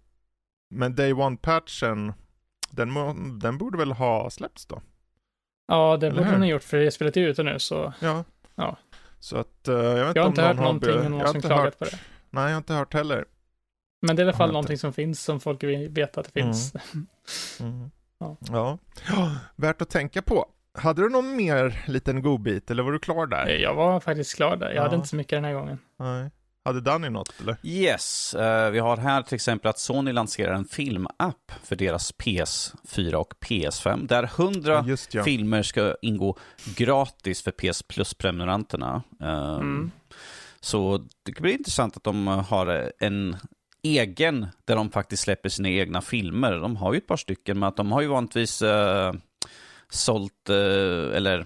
men 0.75 0.95
Day 0.95 1.13
One-patchen, 1.13 2.13
den, 2.71 2.89
den 3.39 3.57
borde 3.57 3.77
väl 3.77 3.91
ha 3.91 4.29
släppts 4.29 4.65
då? 4.65 4.81
Ja, 5.67 5.97
det 5.97 6.07
Eller 6.07 6.17
borde 6.17 6.31
den 6.31 6.41
ha 6.41 6.47
gjort, 6.47 6.63
för 6.63 6.77
det 6.77 6.91
spelet 6.91 7.17
är 7.17 7.21
ute 7.21 7.43
nu, 7.43 7.59
så 7.59 7.93
Ja. 7.99 8.23
Ja. 8.55 8.77
Så 9.19 9.37
att, 9.37 9.67
eh, 9.67 9.75
jag 9.75 10.05
vet 10.05 10.07
inte 10.07 10.19
jag 10.19 10.23
har 10.23 10.27
om 10.27 10.31
inte 10.31 10.41
någon 10.41 10.47
hört 10.47 10.55
någonting 10.65 10.89
be- 10.91 10.97
om 10.97 11.03
jag 11.03 11.11
någon 11.11 11.19
har 11.19 11.27
som 11.27 11.35
inte 11.35 11.47
klagat 11.47 11.63
hört- 11.65 11.79
på 11.79 11.85
det. 11.85 11.99
Nej, 12.29 12.43
jag 12.43 12.51
har 12.51 12.57
inte 12.57 12.73
hört 12.73 12.93
heller. 12.93 13.25
Men 14.03 14.15
det 14.15 14.21
är 14.21 14.23
i 14.25 14.27
alla 14.29 14.37
fall 14.37 14.51
någonting 14.51 14.77
som 14.77 14.93
finns, 14.93 15.23
som 15.23 15.39
folk 15.39 15.63
vill 15.63 15.89
veta 15.89 16.19
att 16.19 16.33
det 16.33 16.39
Mm. 16.39 16.53
finns. 16.53 16.73
Mm. 17.59 17.91
Ja. 18.19 18.37
Ja. 18.39 18.77
ja, 19.09 19.35
värt 19.55 19.81
att 19.81 19.89
tänka 19.89 20.21
på. 20.21 20.45
Hade 20.77 21.01
du 21.01 21.09
någon 21.09 21.35
mer 21.35 21.83
liten 21.87 22.21
godbit 22.21 22.71
eller 22.71 22.83
var 22.83 22.91
du 22.91 22.99
klar 22.99 23.27
där? 23.27 23.47
Jag 23.47 23.73
var 23.75 23.99
faktiskt 23.99 24.35
klar 24.35 24.55
där, 24.57 24.71
jag 24.71 24.81
hade 24.81 24.93
Ja. 24.93 24.97
inte 24.97 25.07
så 25.07 25.15
mycket 25.15 25.37
den 25.37 25.43
här 25.45 25.53
gången. 25.53 25.79
Nej. 25.99 26.31
Hade 26.65 26.81
Danny 26.81 27.09
något 27.09 27.33
eller? 27.41 27.55
Yes, 27.63 28.33
eh, 28.35 28.71
vi 28.71 28.79
har 28.79 28.97
här 28.97 29.21
till 29.21 29.35
exempel 29.35 29.69
att 29.69 29.79
Sony 29.79 30.11
lanserar 30.11 30.53
en 30.53 30.65
filmapp 30.65 31.51
för 31.63 31.75
deras 31.75 32.13
PS4 32.17 33.13
och 33.15 33.33
PS5 33.39 34.07
där 34.07 34.23
100 34.23 34.73
Ja, 34.73 34.83
just 34.87 35.13
ja. 35.13 35.23
filmer 35.23 35.63
ska 35.63 35.95
ingå 36.01 36.37
gratis 36.75 37.41
för 37.41 37.51
PS 37.51 37.83
Plus-prenumeranterna. 37.83 39.03
Eh, 39.21 39.53
Mm. 39.55 39.91
Så 40.59 41.05
det 41.23 41.41
blir 41.41 41.53
intressant 41.53 41.97
att 41.97 42.03
de 42.03 42.27
har 42.27 42.91
en 42.99 43.37
egen, 43.83 44.47
där 44.65 44.75
de 44.75 44.89
faktiskt 44.91 45.23
släpper 45.23 45.49
sina 45.49 45.69
egna 45.69 46.01
filmer. 46.01 46.51
De 46.53 46.75
har 46.75 46.93
ju 46.93 46.97
ett 46.97 47.07
par 47.07 47.17
stycken, 47.17 47.59
men 47.59 47.69
att 47.69 47.77
de 47.77 47.91
har 47.91 48.01
ju 48.01 48.07
vanligtvis 48.07 48.61
eh, 48.61 49.13
sålt, 49.89 50.49
eh, 50.49 50.55
eller 51.17 51.45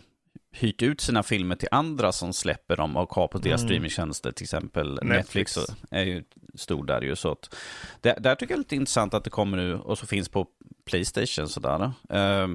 hyrt 0.52 0.82
ut 0.82 1.02
sina 1.02 1.23
filmer 1.23 1.56
till 1.56 1.67
andra 1.71 2.12
som 2.12 2.34
släpper 2.34 2.76
dem 2.78 2.97
och 2.97 3.13
har 3.13 3.28
på 3.28 3.38
deras 3.38 3.62
Mm. 3.62 3.67
streamingtjänster, 3.67 4.32
till 4.32 4.43
exempel 4.43 5.00
Netflix, 5.04 5.58
Netflix. 5.58 5.82
är 5.91 6.04
ju 6.04 6.23
stor 6.56 6.86
där 6.86 7.02
ju. 7.02 7.15
Så 7.15 7.32
att, 7.32 7.56
det, 8.02 8.17
där 8.19 8.36
tycker 8.36 8.54
jag 8.54 8.58
är 8.58 8.62
lite 8.62 8.76
intressant 8.76 9.13
att 9.13 9.23
det 9.23 9.30
kommer 9.30 9.58
nu 9.58 9.76
och 9.76 9.97
så 9.97 10.06
finns 10.08 10.30
på 10.30 10.47
Playstation 10.86 11.47
sådär. 11.50 11.91
Eh, 12.10 12.47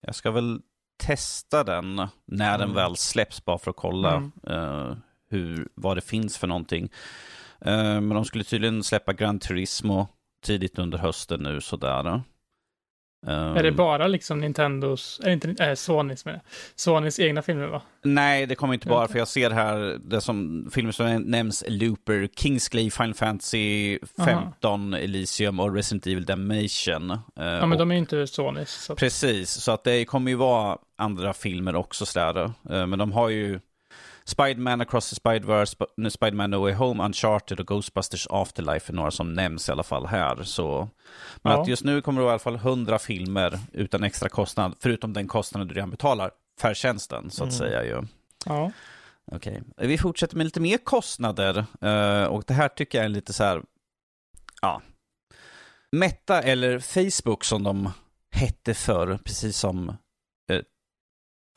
jag 0.00 0.14
ska 0.14 0.30
väl 0.30 0.60
testa 0.98 1.64
den 1.64 1.96
när 2.26 2.58
den 2.58 2.62
Mm. 2.70 2.74
väl 2.74 2.96
släpps 2.96 3.44
bara 3.44 3.58
för 3.58 3.70
att 3.70 3.76
kolla 3.76 4.16
Mm. 4.16 4.32
eh, 4.46 4.96
hur, 5.30 5.68
vad 5.74 5.96
det 5.96 6.00
finns 6.00 6.38
för 6.38 6.46
någonting. 6.46 6.90
Eh, 7.60 7.74
men 8.00 8.08
de 8.08 8.24
skulle 8.24 8.44
tydligen 8.44 8.84
släppa 8.84 9.12
Gran 9.12 9.38
Turismo 9.38 10.08
tidigt 10.44 10.78
under 10.78 10.98
hösten 10.98 11.40
nu 11.42 11.60
sådär. 11.60 12.22
Eh, 13.26 13.32
Är 13.56 13.62
det 13.62 13.72
bara 13.72 14.06
liksom 14.06 14.38
Nintendos, 14.40 15.20
är 15.24 15.30
inte 15.30 15.64
äh, 15.64 15.74
Sonys 15.74 16.24
med 16.24 16.40
Sonys 16.74 17.20
egna 17.20 17.42
filmer 17.42 17.66
va? 17.66 17.82
Nej, 18.04 18.46
det 18.46 18.54
kommer 18.54 18.74
inte 18.74 18.88
bara 18.88 19.08
för 19.08 19.18
jag 19.18 19.28
ser 19.28 19.50
här 19.50 19.98
det 20.04 20.20
som 20.20 20.68
filmer 20.72 20.92
som 20.92 21.22
nämns 21.22 21.64
Looper, 21.68 22.28
Kingsglaive, 22.36 22.90
Final 22.90 23.14
Fantasy 23.14 23.98
15, 24.24 24.94
Elysium 24.94 25.60
och 25.60 25.74
Resident 25.74 26.06
Evil 26.06 26.24
Damnation. 26.24 27.10
Eh, 27.10 27.18
Ja 27.36 27.60
men 27.66 27.72
och- 27.72 27.78
de 27.78 27.90
är 27.90 27.94
ju 27.94 27.98
inte 28.00 28.26
Sonys. 28.26 28.70
Så 28.70 28.94
Precis, 28.96 29.50
så 29.50 29.72
att 29.72 29.84
det 29.84 30.04
kommer 30.04 30.30
ju 30.30 30.36
vara 30.36 30.78
andra 30.98 31.32
filmer 31.32 31.76
också 31.76 32.06
sådär. 32.06 32.44
Eh, 32.70 32.86
Men 32.86 32.98
de 32.98 33.12
har 33.12 33.28
ju 33.28 33.60
Spiderman 34.28 34.80
Across 34.80 35.10
the 35.10 35.16
Spiderverse, 35.16 35.76
Sp- 35.76 36.10
Spiderman 36.10 36.50
No 36.50 36.56
Way 36.56 36.72
Home, 36.72 37.04
Uncharted 37.04 37.60
och 37.60 37.66
Ghostbusters 37.66 38.26
Afterlife 38.30 38.92
är 38.92 38.94
några 38.94 39.10
som 39.10 39.32
nämns 39.34 39.68
i 39.68 39.72
alla 39.72 39.82
fall 39.82 40.06
här. 40.06 40.42
Så. 40.42 40.88
Men 41.42 41.52
Ja. 41.52 41.62
att 41.62 41.68
just 41.68 41.84
nu 41.84 42.00
kommer 42.02 42.20
det 42.20 42.26
i 42.26 42.30
alla 42.30 42.38
fall 42.38 42.56
100 42.56 42.98
filmer 42.98 43.58
utan 43.72 44.04
extra 44.04 44.28
kostnad, 44.28 44.74
förutom 44.80 45.12
den 45.12 45.28
kostnaden 45.28 45.68
du 45.68 45.74
redan 45.74 45.90
betalar 45.90 46.30
för 46.60 46.74
tjänsten, 46.74 47.30
så 47.30 47.44
att 47.44 47.50
Mm. 47.50 47.58
säga 47.58 47.84
ju. 47.84 48.02
ja. 48.46 48.72
Okej, 49.32 49.62
vi 49.76 49.98
fortsätter 49.98 50.36
med 50.36 50.44
lite 50.44 50.60
mer 50.60 50.78
kostnader. 50.78 51.64
eh, 51.80 52.24
och 52.24 52.44
det 52.46 52.54
här 52.54 52.68
tycker 52.68 52.98
jag 52.98 53.04
är 53.04 53.08
lite 53.08 53.32
så 53.32 53.44
här, 53.44 53.62
ja. 54.62 54.82
Meta 55.92 56.42
eller 56.42 56.78
Facebook 56.78 57.44
som 57.44 57.62
de 57.62 57.90
hette 58.34 58.74
förr, 58.74 59.18
precis 59.24 59.56
som 59.58 59.96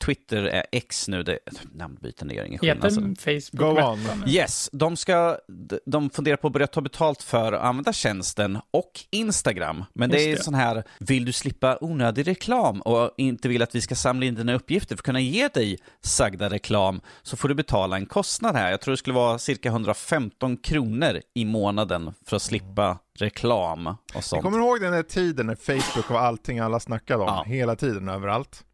Twitter 0.04 0.42
är 0.42 0.64
X 0.72 1.08
nu, 1.08 1.22
det 1.22 1.38
namnbyten 1.74 2.28
det 2.28 2.34
gör 2.34 2.44
ingen 2.44 2.58
skillnad. 2.58 2.76
Heter 2.76 3.02
alltså. 3.06 3.22
Facebook 3.24 3.76
Go 3.76 3.82
on. 3.82 4.28
Yes, 4.28 4.70
de, 4.72 4.96
ska, 4.96 5.38
de 5.86 6.10
funderar 6.10 6.36
på 6.36 6.46
att 6.46 6.52
börja 6.52 6.66
ta 6.66 6.80
betalt 6.80 7.22
för 7.22 7.52
att 7.52 7.62
använda 7.62 7.92
tjänsten 7.92 8.58
och 8.70 9.00
Instagram. 9.10 9.84
Men 9.94 10.10
det 10.10 10.16
Just 10.16 10.26
är 10.26 10.36
det. 10.36 10.42
sån 10.42 10.54
här, 10.54 10.84
vill 10.98 11.24
du 11.24 11.32
slippa 11.32 11.78
onödig 11.80 12.26
reklam 12.26 12.80
och 12.80 13.10
inte 13.16 13.48
vill 13.48 13.62
att 13.62 13.74
vi 13.74 13.80
ska 13.80 13.94
samla 13.94 14.26
in 14.26 14.34
dina 14.34 14.54
uppgifter 14.54 14.96
för 14.96 15.00
att 15.00 15.04
kunna 15.06 15.20
ge 15.20 15.48
dig 15.48 15.78
sagda 16.00 16.50
reklam 16.50 17.00
så 17.22 17.36
får 17.36 17.48
du 17.48 17.54
betala 17.54 17.96
en 17.96 18.06
kostnad 18.06 18.56
här. 18.56 18.70
Jag 18.70 18.80
tror 18.80 18.92
det 18.92 18.96
skulle 18.98 19.14
vara 19.14 19.38
cirka 19.38 19.68
115 19.68 20.56
kronor 20.56 21.20
i 21.34 21.44
månaden 21.44 22.12
för 22.26 22.36
att 22.36 22.42
slippa 22.42 22.98
reklam 23.18 23.86
och 23.86 23.96
Jag 24.14 24.24
sånt. 24.24 24.42
kommer 24.42 24.58
ihåg 24.58 24.80
den 24.80 24.92
där 24.92 25.02
tiden 25.02 25.46
när 25.46 25.54
Facebook 25.56 26.10
var 26.10 26.20
allting 26.20 26.58
alla 26.58 26.80
snackade 26.80 27.22
om, 27.22 27.26
Ja. 27.28 27.44
hela 27.46 27.76
tiden 27.76 28.08
överallt. 28.08 28.64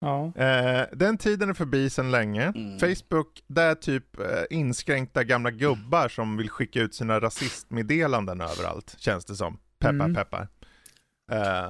Ja. 0.00 0.32
Eh, 0.36 0.86
den 0.92 1.18
tiden 1.18 1.48
är 1.50 1.54
förbi 1.54 1.90
sedan 1.90 2.10
länge. 2.10 2.42
Mm. 2.42 2.78
Facebook, 2.78 3.42
det 3.46 3.62
är 3.62 3.74
typ 3.74 4.20
eh, 4.20 4.26
inskränkta 4.50 5.24
gamla 5.24 5.50
gubbar 5.50 6.08
som 6.08 6.36
vill 6.36 6.50
skicka 6.50 6.80
ut 6.80 6.94
sina 6.94 7.20
rasistmeddelanden 7.20 8.40
överallt, 8.40 8.94
känns 8.98 9.24
det 9.24 9.34
som. 9.36 9.58
Peppar, 9.78 9.94
Mm. 9.94 10.14
peppar. 10.14 10.48
Eh, 11.32 11.68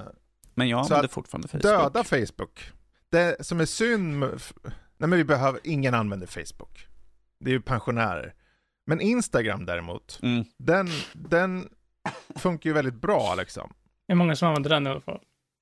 Men 0.54 0.68
jag 0.68 0.80
använder 0.80 1.08
fortfarande 1.08 1.48
Facebook. 1.48 1.62
döda 1.62 2.04
Facebook. 2.04 2.70
Det 3.10 3.46
som 3.46 3.60
är 3.60 3.66
synd 3.66 4.18
med, 4.18 4.28
nej 4.96 5.08
men 5.08 5.10
vi 5.10 5.24
behöver, 5.24 5.60
ingen 5.64 5.94
använder 5.94 6.26
Facebook. 6.26 6.86
Det 7.40 7.50
är 7.50 7.54
ju 7.54 7.60
pensionärer. 7.60 8.34
Men 8.86 9.00
Instagram 9.00 9.66
däremot, 9.66 10.18
Mm. 10.22 10.44
den, 10.58 10.88
den 11.12 11.68
funkar 12.36 12.70
ju 12.70 12.74
väldigt 12.74 12.94
bra 13.00 13.34
liksom. 13.38 13.72
Det 14.06 14.12
är 14.12 14.16
många 14.16 14.36
som 14.36 14.48
använder 14.48 14.70
den 14.70 14.86
i 14.86 14.90
alla 14.90 15.00
fall. 15.00 15.20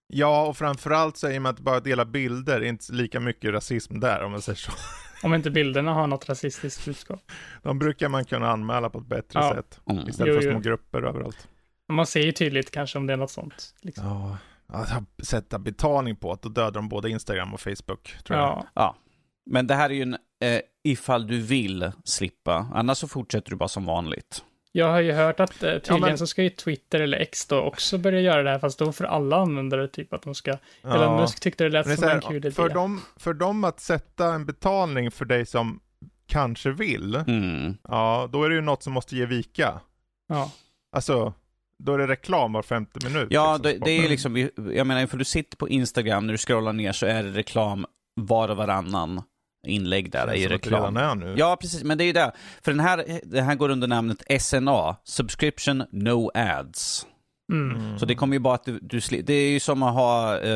Ja, 0.08 0.46
och 0.46 0.56
framförallt 0.56 1.16
så 1.16 1.30
i 1.30 1.38
och 1.38 1.42
med 1.42 1.50
att 1.50 1.60
bara 1.60 1.80
dela 1.80 2.04
bilder, 2.04 2.60
är 2.60 2.64
inte 2.64 2.92
lika 2.92 3.20
mycket 3.20 3.52
rasism 3.52 4.00
där 4.00 4.22
om 4.22 4.30
man 4.30 4.42
säger 4.42 4.56
så. 4.56 4.72
Om 5.22 5.34
inte 5.34 5.50
bilderna 5.50 5.92
har 5.94 6.06
något 6.06 6.28
rasistiskt 6.28 6.84
budskap. 6.84 7.20
De 7.62 7.78
brukar 7.78 8.08
man 8.08 8.24
kunna 8.24 8.50
anmäla 8.50 8.90
på 8.90 8.98
ett 8.98 9.06
bättre 9.06 9.40
Ja. 9.40 9.54
sätt. 9.54 9.80
Mm. 9.90 10.08
Istället 10.08 10.34
Jo, 10.34 10.40
för 10.40 10.46
jo. 10.46 10.52
små 10.52 10.60
grupper 10.60 11.02
överallt. 11.02 11.48
Man 11.92 12.06
ser 12.06 12.20
ju 12.20 12.32
tydligt 12.32 12.70
kanske 12.70 12.98
om 12.98 13.06
det 13.06 13.12
är 13.12 13.16
något 13.16 13.30
sånt. 13.30 13.74
Liksom. 13.82 14.06
Ja, 14.06 14.38
att 14.66 15.26
sätta 15.26 15.58
betalning 15.58 16.16
på 16.16 16.32
att 16.32 16.42
då 16.42 16.48
dödar 16.48 16.70
de 16.70 16.88
både 16.88 17.10
Instagram 17.10 17.54
och 17.54 17.60
Facebook, 17.60 18.16
tror 18.24 18.38
jag. 18.38 18.48
Ja. 18.48 18.66
Ja, 18.74 18.96
men 19.50 19.66
det 19.66 19.74
här 19.74 19.90
är 19.90 19.94
ju 19.94 20.02
en 20.02 20.14
eh, 20.14 20.60
ifall 20.84 21.26
du 21.26 21.40
vill 21.40 21.92
slippa. 22.04 22.66
Annars 22.74 22.98
så 22.98 23.08
fortsätter 23.08 23.50
du 23.50 23.56
bara 23.56 23.68
som 23.68 23.84
vanligt. 23.84 24.44
Jag 24.78 24.90
har 24.90 25.00
ju 25.00 25.12
hört 25.12 25.40
att 25.40 25.62
eh, 25.62 25.72
tydligen 25.72 26.00
men- 26.00 26.18
så 26.18 26.26
ska 26.26 26.42
ju 26.42 26.50
Twitter 26.50 27.00
eller 27.00 27.18
X 27.18 27.46
då 27.46 27.60
också 27.60 27.98
börja 27.98 28.20
göra 28.20 28.42
det 28.42 28.50
här, 28.50 28.58
fast 28.58 28.78
då 28.78 28.92
för 28.92 29.04
alla 29.04 29.36
användare, 29.36 29.88
typ 29.88 30.12
att 30.12 30.22
de 30.22 30.34
ska... 30.34 30.50
Elon 30.50 30.58
Ja. 31.02 31.20
Musk 31.20 31.40
tyckte 31.40 31.64
det 31.64 31.70
lät 31.70 31.86
det 31.86 31.92
är 31.92 31.96
som 31.96 32.08
en 32.08 32.20
kul 32.20 32.36
idé. 32.36 32.50
för, 32.50 32.68
dem, 32.68 33.00
för 33.16 33.34
dem 33.34 33.64
att 33.64 33.80
sätta 33.80 34.34
en 34.34 34.46
betalning 34.46 35.10
för 35.10 35.24
dig 35.24 35.46
som 35.46 35.80
kanske 36.26 36.70
vill, 36.70 37.14
Mm. 37.14 37.76
ja, 37.88 38.28
då 38.32 38.44
är 38.44 38.48
det 38.48 38.54
ju 38.54 38.60
något 38.60 38.82
som 38.82 38.92
måste 38.92 39.16
ge 39.16 39.26
vika. 39.26 39.80
Ja. 40.28 40.50
Alltså, 40.96 41.32
då 41.84 41.94
är 41.94 41.98
det 41.98 42.06
reklam 42.06 42.52
var 42.52 42.62
femte 42.62 43.06
minut. 43.08 43.28
Ja, 43.30 43.52
liksom, 43.56 43.62
det, 43.80 43.84
det 43.84 43.90
är 43.90 44.02
ju 44.02 44.08
liksom, 44.08 44.48
jag 44.74 44.86
menar, 44.86 45.06
för 45.06 45.18
du 45.18 45.24
sitter 45.24 45.56
på 45.56 45.68
Instagram, 45.68 46.26
när 46.26 46.32
du 46.34 46.38
scrollar 46.38 46.72
ner 46.72 46.92
så 46.92 47.06
är 47.06 47.22
det 47.22 47.30
reklam 47.30 47.86
var 48.20 48.48
och 48.48 48.56
varannan 48.56 49.22
inlägg 49.68 50.10
där 50.10 50.26
det 50.26 50.32
redan 50.32 50.50
reklam. 50.50 50.96
är 50.96 51.14
nu. 51.14 51.34
Ja, 51.38 51.56
precis, 51.60 51.84
men 51.84 51.98
det 51.98 52.04
är 52.04 52.06
ju 52.06 52.12
det. 52.12 52.32
För 52.62 52.70
den 52.72 52.80
här, 52.80 53.20
den 53.24 53.44
här 53.44 53.54
går 53.54 53.68
under 53.68 53.88
namnet 53.88 54.22
SNA, 54.42 54.96
Subscription 55.04 55.84
No 55.92 56.30
Ads. 56.34 57.06
Mm. 57.52 57.98
Så 57.98 58.06
det 58.06 58.14
kommer 58.14 58.34
ju 58.36 58.40
bara 58.40 58.54
att 58.54 58.64
du, 58.64 58.78
du 58.82 58.98
sli- 58.98 59.22
det 59.22 59.32
är 59.32 59.50
ju 59.50 59.60
som 59.60 59.82
att 59.82 59.94
ha 59.94 60.32
Det 60.32 60.48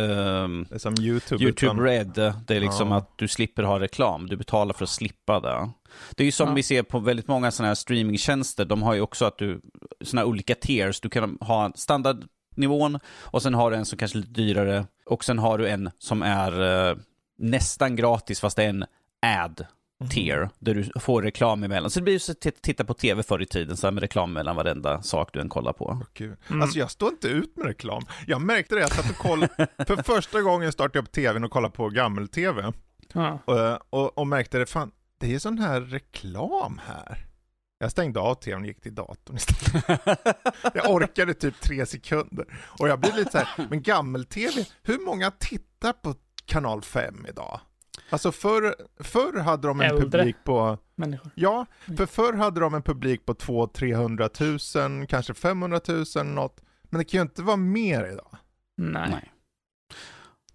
är 0.74 0.78
som 0.78 0.94
YouTube. 1.00 1.44
YouTube 1.44 1.66
utan- 1.72 1.80
Red, 1.80 2.32
det 2.46 2.56
är 2.56 2.60
liksom 2.60 2.90
Ja. 2.90 2.96
att 2.96 3.18
du 3.18 3.28
slipper 3.28 3.62
ha 3.62 3.80
reklam. 3.80 4.26
Du 4.28 4.36
betalar 4.36 4.72
för 4.72 4.84
att 4.84 4.88
slippa 4.90 5.40
det. 5.40 5.70
Det 6.16 6.22
är 6.22 6.24
ju 6.24 6.32
som 6.32 6.48
Ja. 6.48 6.54
vi 6.54 6.62
ser 6.62 6.82
på 6.82 6.98
väldigt 6.98 7.28
många 7.28 7.50
sådana 7.50 7.68
här 7.68 7.74
streamingtjänster. 7.74 8.64
De 8.64 8.82
har 8.82 8.94
ju 8.94 9.00
också 9.00 9.24
att 9.24 9.38
du, 9.38 9.60
sådana 10.04 10.26
olika 10.26 10.54
tiers. 10.54 11.00
Du 11.00 11.08
kan 11.10 11.38
ha 11.40 11.72
standardnivån 11.74 12.98
och 13.20 13.42
sen 13.42 13.54
har 13.54 13.70
du 13.70 13.76
en 13.76 13.84
som 13.84 13.98
kanske 13.98 14.18
är 14.18 14.20
lite 14.20 14.32
dyrare. 14.32 14.86
Och 15.06 15.24
sen 15.24 15.38
har 15.38 15.58
du 15.58 15.68
en 15.68 15.90
som 15.98 16.22
är 16.22 16.88
eh, 16.90 16.96
nästan 17.38 17.96
gratis 17.96 18.40
fast 18.40 18.56
det 18.56 18.64
är 18.64 18.68
en 18.68 18.84
ad 19.22 19.66
tier 20.10 20.50
där 20.58 20.74
du 20.74 21.00
får 21.00 21.22
reklam 21.22 21.64
emellan. 21.64 21.90
Så 21.90 22.00
det 22.00 22.04
blir 22.04 22.12
ju 22.12 22.18
så 22.18 22.32
att 22.32 22.62
titta 22.62 22.84
på 22.84 22.94
tv 22.94 23.22
förr 23.22 23.42
i 23.42 23.46
tiden, 23.46 23.76
så 23.76 23.86
här 23.86 23.92
med 23.92 24.00
reklam 24.00 24.32
mellan 24.32 24.56
varenda 24.56 25.02
sak 25.02 25.30
du 25.32 25.40
än 25.40 25.48
kollar 25.48 25.72
på. 25.72 26.02
Gud. 26.14 26.36
Mm. 26.48 26.62
Alltså 26.62 26.78
jag 26.78 26.90
står 26.90 27.08
inte 27.08 27.28
ut 27.28 27.56
med 27.56 27.66
reklam. 27.66 28.02
Jag 28.26 28.40
märkte 28.40 28.74
det, 28.74 28.80
jag 28.80 28.92
satt 28.92 29.10
och 29.10 29.16
kollade, 29.16 29.68
för 29.86 30.02
första 30.02 30.40
gången 30.40 30.72
startade 30.72 30.98
jag 30.98 31.02
upp 31.02 31.12
tvn 31.12 31.44
och 31.44 31.50
kollade 31.50 31.74
på 31.74 31.88
gammel-tv. 31.88 32.72
Ja. 33.12 33.38
Och, 33.44 34.00
och, 34.00 34.18
och 34.18 34.26
märkte 34.26 34.58
det, 34.58 34.66
fan, 34.66 34.90
det 35.18 35.34
är 35.34 35.38
sån 35.38 35.58
här 35.58 35.80
reklam 35.80 36.80
här. 36.86 37.26
Jag 37.78 37.90
stängde 37.90 38.20
av 38.20 38.34
tvn 38.34 38.60
och 38.60 38.66
gick 38.66 38.80
till 38.80 38.94
datorn 38.94 39.36
istället. 39.36 40.00
Jag 40.74 40.90
orkade 40.90 41.34
typ 41.34 41.60
tre 41.60 41.86
sekunder. 41.86 42.46
Och 42.78 42.88
jag 42.88 43.00
blir 43.00 43.12
lite 43.12 43.30
så 43.30 43.38
här, 43.38 43.66
men 43.70 43.82
gammel-tv, 43.82 44.64
hur 44.82 44.98
många 44.98 45.30
tittar 45.30 45.92
på 45.92 46.14
kanal 46.44 46.82
5 46.82 47.26
idag? 47.28 47.60
Alltså 48.12 48.32
förr, 48.32 48.74
förr 49.00 49.38
hade 49.40 49.68
de 49.68 49.80
en 49.80 49.86
Äldre. 49.90 50.02
publik 50.04 50.36
på, 50.44 50.78
Människor. 50.94 51.30
ja, 51.34 51.66
för 51.96 52.06
förr 52.06 52.32
hade 52.32 52.60
de 52.60 52.74
en 52.74 52.82
publik 52.82 53.26
på 53.26 53.34
200-300 53.34 54.98
000, 54.98 55.06
kanske 55.06 55.34
500 55.34 55.80
000 56.16 56.26
något. 56.26 56.60
Men 56.82 56.98
det 56.98 57.04
kan 57.04 57.18
ju 57.18 57.22
inte 57.22 57.42
vara 57.42 57.56
mer 57.56 58.04
idag. 58.12 58.36
Nej. 58.76 59.08
Nej. 59.10 59.32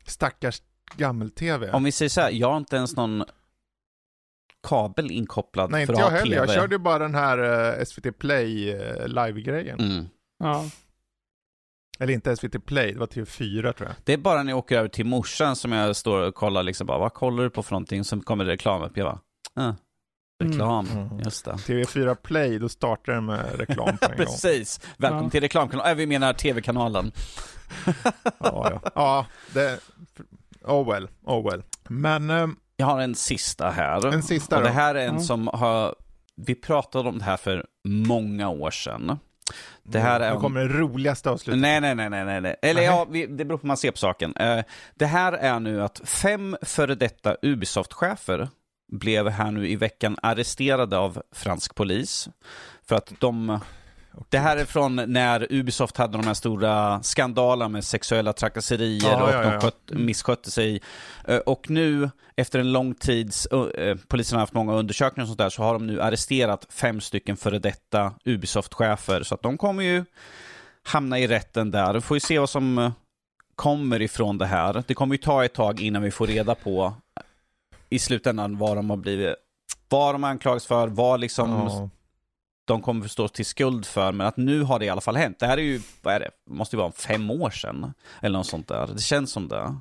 Stackars 0.05 0.61
gammel-tv. 0.95 1.71
Om 1.71 1.83
vi 1.83 1.91
säger 1.91 2.09
så 2.09 2.21
här, 2.21 2.31
jag 2.31 2.49
har 2.49 2.57
inte 2.57 2.75
ens 2.75 2.95
någon 2.95 3.23
kabel 4.67 5.11
inkopplad 5.11 5.71
Nej, 5.71 5.85
för 5.85 5.93
inte 5.93 6.05
att 6.05 6.11
jag 6.11 6.13
ha 6.13 6.19
heller. 6.19 6.35
TV. 6.35 6.45
Jag 6.53 6.61
körde 6.61 6.75
ju 6.75 6.79
bara 6.79 6.99
den 6.99 7.15
här 7.15 7.37
eh, 7.79 7.85
SVT 7.85 8.19
Play 8.19 8.71
eh, 8.71 9.07
live-grejen. 9.07 9.79
Mm. 9.79 10.05
Ja. 10.39 10.65
Eller 11.99 12.13
inte 12.13 12.35
SVT 12.35 12.65
Play, 12.65 12.91
det 12.93 12.99
var 12.99 13.07
TV4 13.07 13.71
tror 13.73 13.89
jag. 13.89 13.95
Det 14.03 14.13
är 14.13 14.17
bara 14.17 14.43
när 14.43 14.51
jag 14.51 14.57
åker 14.59 14.77
över 14.77 14.89
till 14.89 15.05
morsan 15.05 15.55
som 15.55 15.71
jag 15.71 15.95
står 15.95 16.27
och 16.27 16.35
kollar 16.35 16.63
liksom 16.63 16.87
bara, 16.87 16.97
vad 16.97 17.13
kollar 17.13 17.43
du 17.43 17.49
på 17.49 17.63
för 17.63 17.71
någonting? 17.71 18.03
Som 18.03 18.21
kommer 18.21 18.45
det 18.45 18.51
reklam 18.51 18.81
upp. 18.81 18.97
Jag 18.97 19.05
bara, 19.05 19.19
ah, 19.69 19.73
Reklam, 20.43 20.87
Mm. 20.87 21.19
just 21.19 21.45
det. 21.45 21.51
TV4 21.51 22.15
Play, 22.15 22.59
då 22.59 22.69
startar 22.69 23.13
den 23.13 23.25
med 23.25 23.59
reklam 23.59 23.97
på 23.97 24.05
en 24.05 24.17
gång. 24.17 24.17
Precis. 24.25 24.79
Välkommen 24.97 25.23
Ja. 25.23 25.29
till 25.29 25.41
reklamkanalen. 25.41 25.91
Äh, 25.91 25.95
vi 25.97 26.05
menar 26.07 26.33
tv-kanalen. 26.33 27.11
Ja, 28.39 28.69
ja. 28.71 28.81
ja 28.95 29.25
det... 29.53 29.79
Oh 30.63 30.91
well, 30.93 31.07
oh 31.23 31.49
well. 31.51 31.63
Men 31.87 32.29
ehm, 32.29 32.55
Jag 32.75 32.85
har 32.85 32.99
en 33.01 33.15
sista 33.15 33.69
här. 33.69 34.07
en 34.13 34.23
sista 34.23 34.55
Och 34.55 34.61
då. 34.61 34.67
det 34.67 34.73
här 34.73 34.95
är 34.95 35.07
en 35.07 35.13
Ja. 35.15 35.19
som 35.21 35.47
har... 35.47 35.95
Vi 36.35 36.55
pratade 36.55 37.09
om 37.09 37.17
det 37.17 37.23
här 37.23 37.37
för 37.37 37.65
många 37.87 38.49
år 38.49 38.71
sedan. 38.71 39.19
Det 39.89 39.99
här 39.99 40.19
är 40.19 40.29
Nu 40.29 40.35
om- 40.35 40.41
kommer 40.41 40.59
det 40.67 40.73
roligaste 40.79 41.29
avslutet. 41.29 41.61
Nej, 41.61 41.81
nej, 41.81 41.95
nej, 41.95 42.09
nej, 42.09 42.41
nej. 42.41 42.55
Eller 42.61 42.81
Nej. 42.81 42.85
ja, 42.85 43.07
vi, 43.09 43.25
det 43.25 43.45
beror 43.45 43.57
på 43.57 43.61
hur 43.61 43.67
man 43.67 43.77
ser 43.77 43.91
på 43.91 43.97
saken. 43.97 44.35
Eh, 44.35 44.63
det 44.95 45.05
här 45.05 45.33
är 45.33 45.59
nu 45.59 45.83
att 45.83 46.01
fem 46.03 46.57
före 46.61 46.95
detta 46.95 47.35
Ubisoft-chefer 47.41 48.47
blev 48.91 49.29
här 49.29 49.51
nu 49.51 49.67
i 49.69 49.75
veckan 49.75 50.17
arresterade 50.21 50.97
av 50.97 51.21
fransk 51.31 51.75
polis. 51.75 52.29
För 52.87 52.95
att 52.95 53.13
de... 53.19 53.59
Det 54.29 54.37
här 54.37 54.57
är 54.57 54.65
från 54.65 54.95
när 54.95 55.47
Ubisoft 55.49 55.97
hade 55.97 56.17
de 56.17 56.27
här 56.27 56.33
stora 56.33 57.03
skandalerna 57.03 57.69
med 57.69 57.83
sexuella 57.83 58.33
trakasserier 58.33 59.09
Ja, 59.09 59.23
och 59.23 59.29
ja, 59.33 59.41
de 59.41 59.53
ja. 59.53 59.59
skött, 59.61 59.81
misskötte 59.87 60.51
sig. 60.51 60.81
Eh, 61.27 61.37
Och 61.37 61.69
nu, 61.69 62.09
efter 62.35 62.59
en 62.59 62.71
lång 62.71 62.93
tids, 62.95 63.45
eh, 63.45 63.97
polisen 64.07 64.35
har 64.35 64.39
haft 64.39 64.53
många 64.53 64.73
undersökningar 64.73 65.23
och 65.23 65.27
sånt 65.27 65.37
där, 65.39 65.49
så 65.49 65.63
har 65.63 65.73
de 65.73 65.87
nu 65.87 66.01
arresterat 66.01 66.65
fem 66.69 67.01
stycken 67.01 67.37
före 67.37 67.59
detta 67.59 68.13
Ubisoft-chefer. 68.25 69.23
Så 69.23 69.35
att 69.35 69.41
de 69.41 69.57
kommer 69.57 69.83
ju 69.83 70.05
hamna 70.83 71.19
i 71.19 71.27
rätten 71.27 71.71
där. 71.71 71.93
Vi 71.93 72.01
får 72.01 72.15
ju 72.17 72.21
se 72.21 72.39
vad 72.39 72.49
som 72.49 72.77
eh, 72.77 72.91
kommer 73.55 74.01
ifrån 74.01 74.37
det 74.37 74.45
här. 74.45 74.83
Det 74.87 74.93
kommer 74.93 75.13
ju 75.15 75.17
ta 75.17 75.45
ett 75.45 75.53
tag 75.53 75.81
innan 75.81 76.01
vi 76.01 76.11
får 76.11 76.27
reda 76.27 76.55
på 76.55 76.93
i 77.89 77.99
slutändan 77.99 78.57
vad 78.57 78.77
de 78.77 78.89
har 78.89 78.97
blivit, 78.97 79.35
vad 79.89 80.15
de 80.15 80.23
anklagas 80.23 80.65
för, 80.65 80.87
vad 80.87 81.19
liksom 81.19 81.49
Ja. 81.51 81.89
De 82.67 82.81
kommer 82.81 83.01
förstås 83.03 83.31
till 83.31 83.45
skuld 83.45 83.85
för, 83.85 84.11
men 84.11 84.27
att 84.27 84.37
nu 84.37 84.61
har 84.63 84.79
det 84.79 84.85
i 84.85 84.89
alla 84.89 85.01
fall 85.01 85.15
hänt. 85.15 85.39
Det 85.39 85.45
här 85.45 85.57
är 85.57 85.61
ju, 85.61 85.81
vad 86.01 86.13
är 86.13 86.19
det, 86.19 86.29
måste 86.49 86.75
ju 86.75 86.77
vara 86.81 86.91
fem 86.91 87.31
år 87.31 87.49
sedan. 87.49 87.93
Eller 88.21 88.37
något 88.37 88.47
sånt 88.47 88.67
där. 88.67 88.87
Det 88.93 89.01
känns 89.01 89.31
som 89.31 89.47
det. 89.47 89.75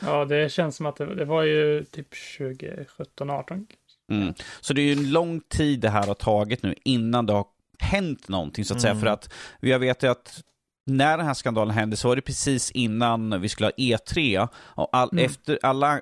Ja, 0.00 0.24
det 0.24 0.52
känns 0.52 0.76
som 0.76 0.86
att 0.86 0.96
det, 0.96 1.14
det 1.14 1.24
var 1.24 1.42
ju 1.42 1.84
typ 1.84 2.08
2017, 2.38 3.30
18. 3.30 3.66
Mm. 4.10 4.34
Så 4.60 4.72
det 4.74 4.80
är 4.80 4.84
ju 4.84 4.92
en 4.92 5.10
lång 5.10 5.40
tid 5.40 5.80
det 5.80 5.90
här 5.90 6.06
har 6.06 6.14
tagit 6.14 6.62
nu 6.62 6.74
innan 6.84 7.26
det 7.26 7.32
har 7.32 7.46
hänt 7.78 8.28
någonting 8.28 8.64
så 8.64 8.74
att 8.74 8.80
säga. 8.80 8.90
Mm. 8.90 9.00
För 9.00 9.08
att 9.08 9.32
jag 9.60 9.78
vet 9.78 10.02
ju 10.02 10.10
att 10.10 10.42
när 10.86 11.16
den 11.16 11.26
här 11.26 11.34
skandalen 11.34 11.74
hände 11.74 11.96
så 11.96 12.08
var 12.08 12.16
det 12.16 12.22
precis 12.22 12.70
innan 12.70 13.40
vi 13.40 13.48
skulle 13.48 13.66
ha 13.66 13.72
E3. 13.72 14.48
Och 14.54 14.88
all, 14.92 15.08
Mm. 15.12 15.24
efter, 15.24 15.58
alla 15.62 16.00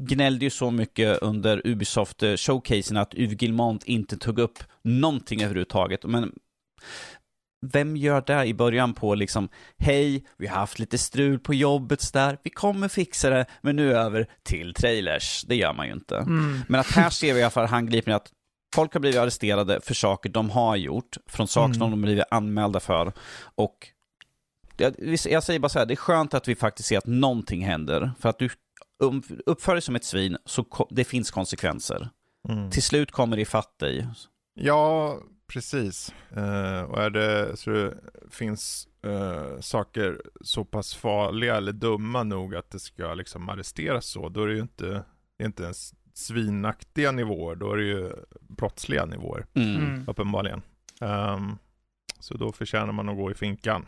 gnällde 0.00 0.44
ju 0.44 0.50
så 0.50 0.70
mycket 0.70 1.18
under 1.22 1.62
Ubisoft-showcasen 1.64 3.00
att 3.00 3.14
Yves 3.14 3.36
Guillemot 3.38 3.84
inte 3.84 4.16
tog 4.16 4.38
upp 4.38 4.58
någonting 4.84 5.42
överhuvudtaget. 5.42 6.04
Men 6.04 6.32
vem 7.66 7.96
gör 7.96 8.22
det 8.26 8.44
i 8.44 8.54
början 8.54 8.94
på 8.94 9.14
liksom, 9.14 9.48
hej, 9.78 10.26
vi 10.38 10.46
har 10.46 10.56
haft 10.56 10.78
lite 10.78 10.98
strul 10.98 11.38
på 11.38 11.54
jobbet 11.54 12.12
där, 12.12 12.38
vi 12.42 12.50
kommer 12.50 12.88
fixa 12.88 13.30
det, 13.30 13.46
men 13.60 13.76
nu 13.76 13.96
över 13.96 14.26
till 14.42 14.74
trailers. 14.74 15.44
Det 15.48 15.56
gör 15.56 15.72
man 15.72 15.86
ju 15.86 15.92
inte. 15.92 16.16
Mm. 16.16 16.60
Men 16.68 16.80
att 16.80 16.90
här 16.90 17.10
ser 17.10 17.34
vi 17.34 17.40
i 17.40 17.42
alla 17.42 17.50
fall 17.50 17.66
handgripligen 17.66 18.16
att 18.16 18.30
folk 18.74 18.92
har 18.92 19.00
blivit 19.00 19.20
arresterade 19.20 19.80
för 19.80 19.94
saker 19.94 20.30
de 20.30 20.50
har 20.50 20.76
gjort, 20.76 21.16
från 21.26 21.48
saker 21.48 21.74
Mm. 21.74 21.78
som 21.78 21.90
de 21.90 22.02
blivit 22.02 22.24
anmälda 22.30 22.80
för. 22.80 23.12
Och 23.54 23.88
jag, 24.76 24.94
jag 25.28 25.42
säger 25.42 25.58
bara 25.58 25.68
så 25.68 25.78
här, 25.78 25.86
det 25.86 25.94
är 25.94 25.96
skönt 25.96 26.34
att 26.34 26.48
vi 26.48 26.54
faktiskt 26.54 26.88
ser 26.88 26.98
att 26.98 27.06
någonting 27.06 27.64
händer. 27.64 28.10
För 28.20 28.28
att 28.28 28.38
du 28.38 28.48
uppför 29.46 29.72
dig 29.72 29.82
som 29.82 29.96
ett 29.96 30.04
svin, 30.04 30.36
så 30.44 30.86
det 30.90 31.04
finns 31.04 31.30
konsekvenser. 31.30 32.08
Mm. 32.48 32.70
Till 32.70 32.82
slut 32.82 33.10
kommer 33.10 33.36
det 33.36 33.42
ifatt 33.42 33.78
dig. 33.78 34.08
Ja, 34.54 35.18
precis. 35.52 36.14
Eh, 36.30 36.82
och 36.82 37.02
är 37.02 37.10
det 37.10 37.56
så 37.56 37.70
det 37.70 37.94
finns 38.30 38.88
eh, 39.06 39.60
saker 39.60 40.22
så 40.40 40.64
pass 40.64 40.94
farliga 40.94 41.56
eller 41.56 41.72
dumma 41.72 42.22
nog 42.22 42.54
att 42.56 42.70
det 42.70 42.78
ska 42.78 43.14
liksom 43.14 43.48
arresteras 43.48 44.06
så, 44.06 44.28
då 44.28 44.42
är 44.42 44.46
det 44.48 44.54
ju 44.54 44.60
inte, 44.60 44.84
det 45.38 45.44
är 45.44 45.46
inte 45.46 45.62
ens 45.62 45.94
svinaktiga 46.14 47.12
nivåer, 47.12 47.54
då 47.56 47.72
är 47.72 47.76
det 47.76 47.84
ju 47.84 48.12
brottsliga 48.40 49.04
nivåer, 49.04 49.46
Mm. 49.54 49.76
Mm. 49.76 50.04
uppenbarligen. 50.08 50.62
Ehm, 51.00 51.58
så 52.20 52.34
då 52.36 52.52
förtjänar 52.52 52.92
man 52.92 53.08
att 53.08 53.16
gå 53.16 53.30
i 53.30 53.34
finkan. 53.34 53.86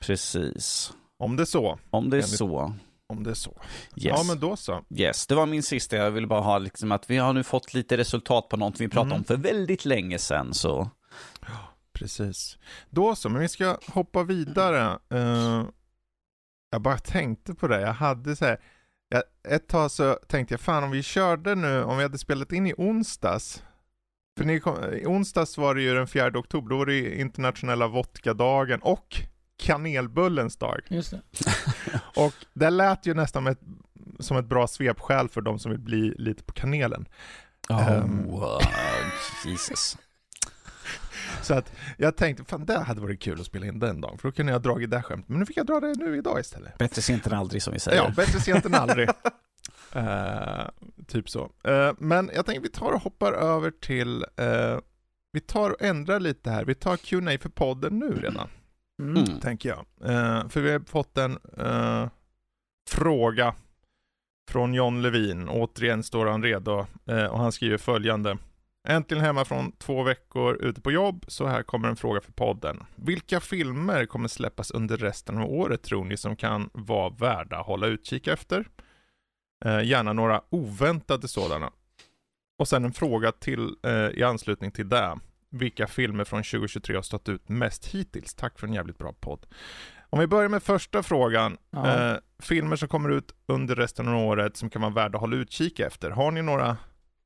Precis. 0.00 0.92
Om 1.18 1.36
det 1.36 1.42
är 1.42 1.44
så. 1.44 1.78
Om 1.90 2.10
det 2.10 2.16
är 2.16 2.18
Enligt- 2.22 2.38
så. 2.38 2.74
Om 3.08 3.22
det 3.24 3.30
är 3.30 3.34
så. 3.34 3.50
Yes. 3.50 4.04
Ja, 4.04 4.22
men 4.26 4.40
då 4.40 4.56
så. 4.56 4.84
Yes, 4.96 5.26
det 5.26 5.34
var 5.34 5.46
min 5.46 5.62
sista. 5.62 5.96
Jag 5.96 6.10
ville 6.10 6.26
bara 6.26 6.40
ha 6.40 6.58
liksom 6.58 6.92
att 6.92 7.10
vi 7.10 7.16
har 7.16 7.32
nu 7.32 7.42
fått 7.44 7.74
lite 7.74 7.96
resultat 7.96 8.48
på 8.48 8.56
något 8.56 8.80
vi 8.80 8.88
pratade 8.88 9.10
Mm. 9.10 9.18
om 9.18 9.24
för 9.24 9.36
väldigt 9.36 9.84
länge 9.84 10.18
sedan. 10.18 10.54
Så 10.54 10.90
Precis. 11.92 12.58
Då 12.90 13.14
så, 13.14 13.28
men 13.28 13.40
vi 13.40 13.48
ska 13.48 13.78
hoppa 13.86 14.22
vidare. 14.22 14.98
Eh, 15.10 15.64
jag 16.70 16.82
bara 16.82 16.98
tänkte 16.98 17.54
på 17.54 17.68
det, 17.68 17.80
jag 17.80 17.92
hade 17.92 18.36
så 18.36 18.44
här, 18.44 18.60
jag, 19.08 19.22
ett 19.48 19.68
tag 19.68 19.90
så 19.90 20.18
tänkte 20.28 20.54
jag 20.54 20.60
fan 20.60 20.84
om 20.84 20.90
vi 20.90 21.02
körde 21.02 21.54
nu, 21.54 21.82
om 21.82 21.96
vi 21.96 22.02
hade 22.02 22.18
spelat 22.18 22.52
in 22.52 22.66
i 22.66 22.74
onsdags. 22.76 23.62
För 24.38 24.44
ni 24.44 24.60
kom, 24.60 24.76
i 24.94 25.06
onsdags 25.06 25.58
var 25.58 25.74
det 25.74 25.82
ju 25.82 25.94
den 25.94 26.06
4 26.06 26.38
oktober, 26.38 26.70
då 26.70 26.76
var 26.78 26.86
det 26.86 27.20
internationella 27.20 27.86
vodkadagen 27.86 28.80
och 28.82 29.16
kanelbullens 29.56 30.56
dag. 30.56 30.80
Just 30.88 31.10
det. 31.10 31.22
Och 32.16 32.34
det 32.52 32.70
lät 32.70 33.06
ju 33.06 33.14
nästan 33.14 33.46
ett, 33.46 33.60
som 34.18 34.36
ett 34.36 34.46
bra 34.46 34.66
svepskäl 34.66 35.28
för 35.28 35.40
de 35.40 35.58
som 35.58 35.70
vill 35.70 35.80
bli 35.80 36.14
lite 36.18 36.44
på 36.44 36.52
kanelen. 36.52 37.08
Ehm. 37.70 38.28
Oh, 38.28 38.60
Jesus. 39.44 39.98
Så 41.42 41.54
att 41.54 41.72
jag 41.98 42.16
tänkte, 42.16 42.44
fan 42.44 42.66
det 42.66 42.78
hade 42.78 43.00
varit 43.00 43.20
kul 43.20 43.40
att 43.40 43.46
spela 43.46 43.66
in 43.66 43.78
den 43.78 44.00
dagen, 44.00 44.18
för 44.18 44.28
då 44.28 44.32
kunde 44.32 44.52
jag 44.52 44.58
ha 44.58 44.62
dragit 44.62 44.90
det 44.90 45.02
skämtet. 45.02 45.28
Men 45.28 45.38
nu 45.40 45.46
fick 45.46 45.56
jag 45.56 45.66
dra 45.66 45.80
det 45.80 45.94
nu 45.96 46.16
idag 46.16 46.40
istället. 46.40 46.78
Bättre 46.78 47.02
sent 47.02 47.26
än 47.26 47.32
aldrig 47.32 47.62
som 47.62 47.72
vi 47.72 47.78
säger. 47.78 48.02
Ja, 48.02 48.12
bättre 48.16 48.40
sent 48.40 48.64
än 48.64 48.74
aldrig. 48.74 49.08
Eh, 49.96 50.68
typ 51.06 51.30
så. 51.30 51.50
Eh, 51.64 51.92
men 51.98 52.30
jag 52.34 52.46
tänker 52.46 52.62
vi 52.62 52.68
tar 52.68 52.92
och 52.92 53.00
hoppar 53.00 53.32
över 53.32 53.70
till, 53.70 54.24
eh, 54.36 54.78
vi 55.32 55.40
tar 55.40 55.70
och 55.70 55.82
ändrar 55.82 56.20
lite 56.20 56.50
här. 56.50 56.64
Vi 56.64 56.74
tar 56.74 56.96
Q&A 56.96 57.38
för 57.40 57.48
podden 57.48 57.98
nu 57.98 58.20
redan, 58.20 58.48
Mm. 59.02 59.24
mm. 59.24 59.40
Tänker 59.40 59.68
jag. 59.68 59.78
Uh, 60.10 60.48
för 60.48 60.60
vi 60.60 60.72
har 60.72 60.80
fått 60.80 61.18
en 61.18 61.38
uh, 61.58 62.08
fråga 62.90 63.54
från 64.50 64.74
John 64.74 65.02
Levin. 65.02 65.48
Återigen 65.48 66.02
står 66.02 66.26
han 66.26 66.42
redo 66.42 66.86
uh, 67.10 67.26
och 67.26 67.38
han 67.38 67.52
skriver 67.52 67.76
följande. 67.76 68.38
Äntligen 68.88 69.24
hemma 69.24 69.44
från 69.44 69.72
två 69.72 70.02
veckor 70.02 70.56
ute 70.64 70.80
på 70.80 70.92
jobb, 70.92 71.24
så 71.28 71.46
här 71.46 71.62
kommer 71.62 71.88
en 71.88 71.96
fråga 71.96 72.20
för 72.20 72.32
podden. 72.32 72.82
Vilka 72.94 73.40
filmer 73.40 74.06
kommer 74.06 74.28
släppas 74.28 74.70
under 74.70 74.96
resten 74.96 75.38
av 75.38 75.50
året 75.50 75.82
tror 75.82 76.04
ni 76.04 76.16
som 76.16 76.36
kan 76.36 76.70
vara 76.72 77.08
värda 77.08 77.58
att 77.58 77.66
hålla 77.66 77.86
utkik 77.86 78.26
efter? 78.26 78.68
Eh, 79.64 79.84
gärna 79.84 80.12
några 80.12 80.42
oväntade 80.50 81.28
sådana. 81.28 81.70
Och 82.58 82.68
sen 82.68 82.84
en 82.84 82.92
fråga 82.92 83.32
till 83.32 83.76
eh, 83.82 84.08
i 84.08 84.22
anslutning 84.22 84.70
till 84.70 84.88
det. 84.88 85.18
Vilka 85.54 85.86
filmer 85.86 86.24
från 86.24 86.42
2023 86.42 86.94
har 86.96 87.02
stått 87.02 87.28
ut 87.28 87.48
mest 87.48 87.86
hittills? 87.86 88.34
Tack 88.34 88.58
för 88.58 88.66
en 88.66 88.72
jävligt 88.74 88.98
bra 88.98 89.12
podd. 89.20 89.46
Om 90.10 90.18
vi 90.20 90.26
börjar 90.26 90.48
med 90.48 90.62
första 90.62 91.02
frågan. 91.02 91.56
Ja. 91.70 92.10
Eh, 92.10 92.16
filmer 92.42 92.76
som 92.76 92.88
kommer 92.88 93.10
ut 93.10 93.34
under 93.46 93.74
resten 93.76 94.08
av 94.08 94.16
året 94.18 94.56
som 94.56 94.70
kan 94.70 94.82
vara 94.82 94.92
värda 94.92 95.16
att 95.16 95.20
hålla 95.20 95.36
utkik 95.36 95.80
efter. 95.80 96.10
Har 96.10 96.30
ni 96.30 96.42
några 96.42 96.76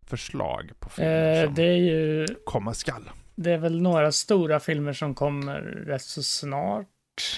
förslag 0.06 0.70
på 0.80 0.88
filmer 0.88 1.40
Eh, 1.40 1.44
som 1.44 1.54
det 1.54 1.62
är 1.62 1.76
ju, 1.76 2.26
komma 2.46 2.74
skall? 2.74 3.10
det 3.34 3.50
är 3.52 3.58
väl 3.58 3.82
några 3.82 4.12
stora 4.12 4.60
filmer 4.60 4.92
som 4.92 5.14
kommer 5.14 5.60
rätt 5.60 6.02
så 6.02 6.22
snart. 6.22 6.86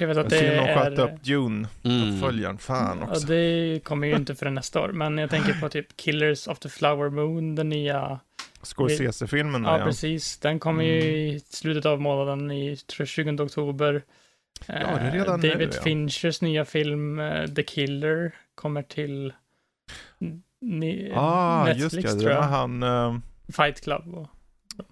Jag 0.00 0.08
vet 0.08 0.16
att 0.16 0.32
Jag 0.32 0.42
det 0.42 0.48
ser 0.48 0.56
de 0.56 0.62
är... 0.72 0.74
sköt 0.76 0.98
upp 0.98 1.22
Dune, 1.22 1.68
Mm. 1.84 2.14
uppföljaren. 2.14 2.58
Fan 2.58 2.98
Ja, 3.00 3.06
också. 3.10 3.26
det 3.26 3.80
kommer 3.84 4.06
ju 4.06 4.16
inte 4.16 4.34
förrän 4.34 4.54
nästa 4.54 4.80
år, 4.80 4.88
men 4.88 5.18
jag 5.18 5.30
tänker 5.30 5.52
på 5.60 5.68
typ 5.68 5.96
Killers 5.96 6.48
of 6.48 6.58
the 6.58 6.68
Flower 6.68 7.10
Moon, 7.10 7.54
den 7.54 7.68
nya. 7.68 8.20
Scorsese-filmen 8.62 9.64
Ja, 9.64 9.78
ja. 9.78 9.84
precis. 9.84 10.38
Den 10.38 10.58
kommer 10.60 10.84
ju 10.84 11.00
i 11.02 11.40
slutet 11.40 11.86
av 11.86 12.00
månaden, 12.00 12.50
i 12.50 12.76
tror 12.76 13.00
jag, 13.00 13.08
20 13.08 13.42
oktober. 13.42 14.02
det 14.66 14.72
är 14.72 15.10
redan 15.12 15.34
Eh, 15.34 15.40
nu, 15.42 15.48
David 15.48 15.72
ja. 15.76 15.82
Finchers 15.82 16.40
nya 16.42 16.64
film 16.64 17.18
eh, 17.20 17.46
The 17.46 17.62
Killer 17.62 18.34
kommer 18.54 18.82
till 18.82 19.32
ni, 20.60 21.12
Ah, 21.16 21.64
Netflix, 21.64 21.94
just 21.94 22.06
det. 22.14 22.20
tror 22.20 22.32
jag. 22.32 22.42
han, 22.42 22.82
eh, 22.82 23.16
Fight 23.52 23.80
Club. 23.80 24.14
Och, 24.14 24.28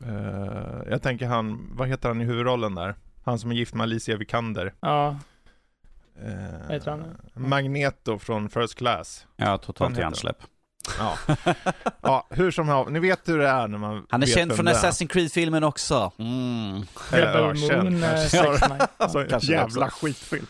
eh, 0.06 0.82
jag 0.90 1.02
tänker 1.02 1.26
han, 1.26 1.68
vad 1.72 1.88
heter 1.88 2.08
han 2.08 2.20
i 2.20 2.24
huvudrollen 2.24 2.74
där? 2.74 2.94
Han 3.24 3.38
som 3.38 3.50
är 3.50 3.54
gift 3.54 3.74
med 3.74 3.82
Alicia 3.84 4.16
Vikander. 4.16 4.74
ja, 4.80 5.18
Vad 6.62 6.72
heter 6.72 6.90
han? 6.90 7.16
Magneto 7.34 8.18
från 8.18 8.48
First 8.48 8.74
Class. 8.74 9.26
Ja, 9.36 9.58
totalt 9.58 9.98
hjärnsläpp. 9.98 10.36
Ja. 10.98 11.18
ja, 12.02 12.26
hur 12.30 12.50
som 12.50 12.68
helst, 12.68 12.90
ni 12.90 12.98
vet 13.00 13.28
hur 13.28 13.38
det 13.38 13.48
är 13.48 13.68
när 13.68 13.78
man 13.78 14.06
Han 14.08 14.22
är 14.22 14.26
vet 14.26 14.34
känd 14.36 14.48
vem 14.50 14.56
från 14.56 14.66
det. 14.66 14.72
Assassin's 14.72 15.06
Creed-filmen 15.08 15.64
också. 15.64 16.12
Mm. 16.18 16.82
Eller, 17.12 17.26
Rebel 17.26 17.60
ja, 17.62 17.68
känd, 17.68 17.82
Moon, 17.90 18.02
eh, 18.02 18.10
kanske. 18.10 18.28
Zack 18.38 18.58
Snyder. 18.58 18.86
Alltså 18.96 19.26
jävla 19.52 19.86
också. 19.86 20.06
skitfilm. 20.06 20.46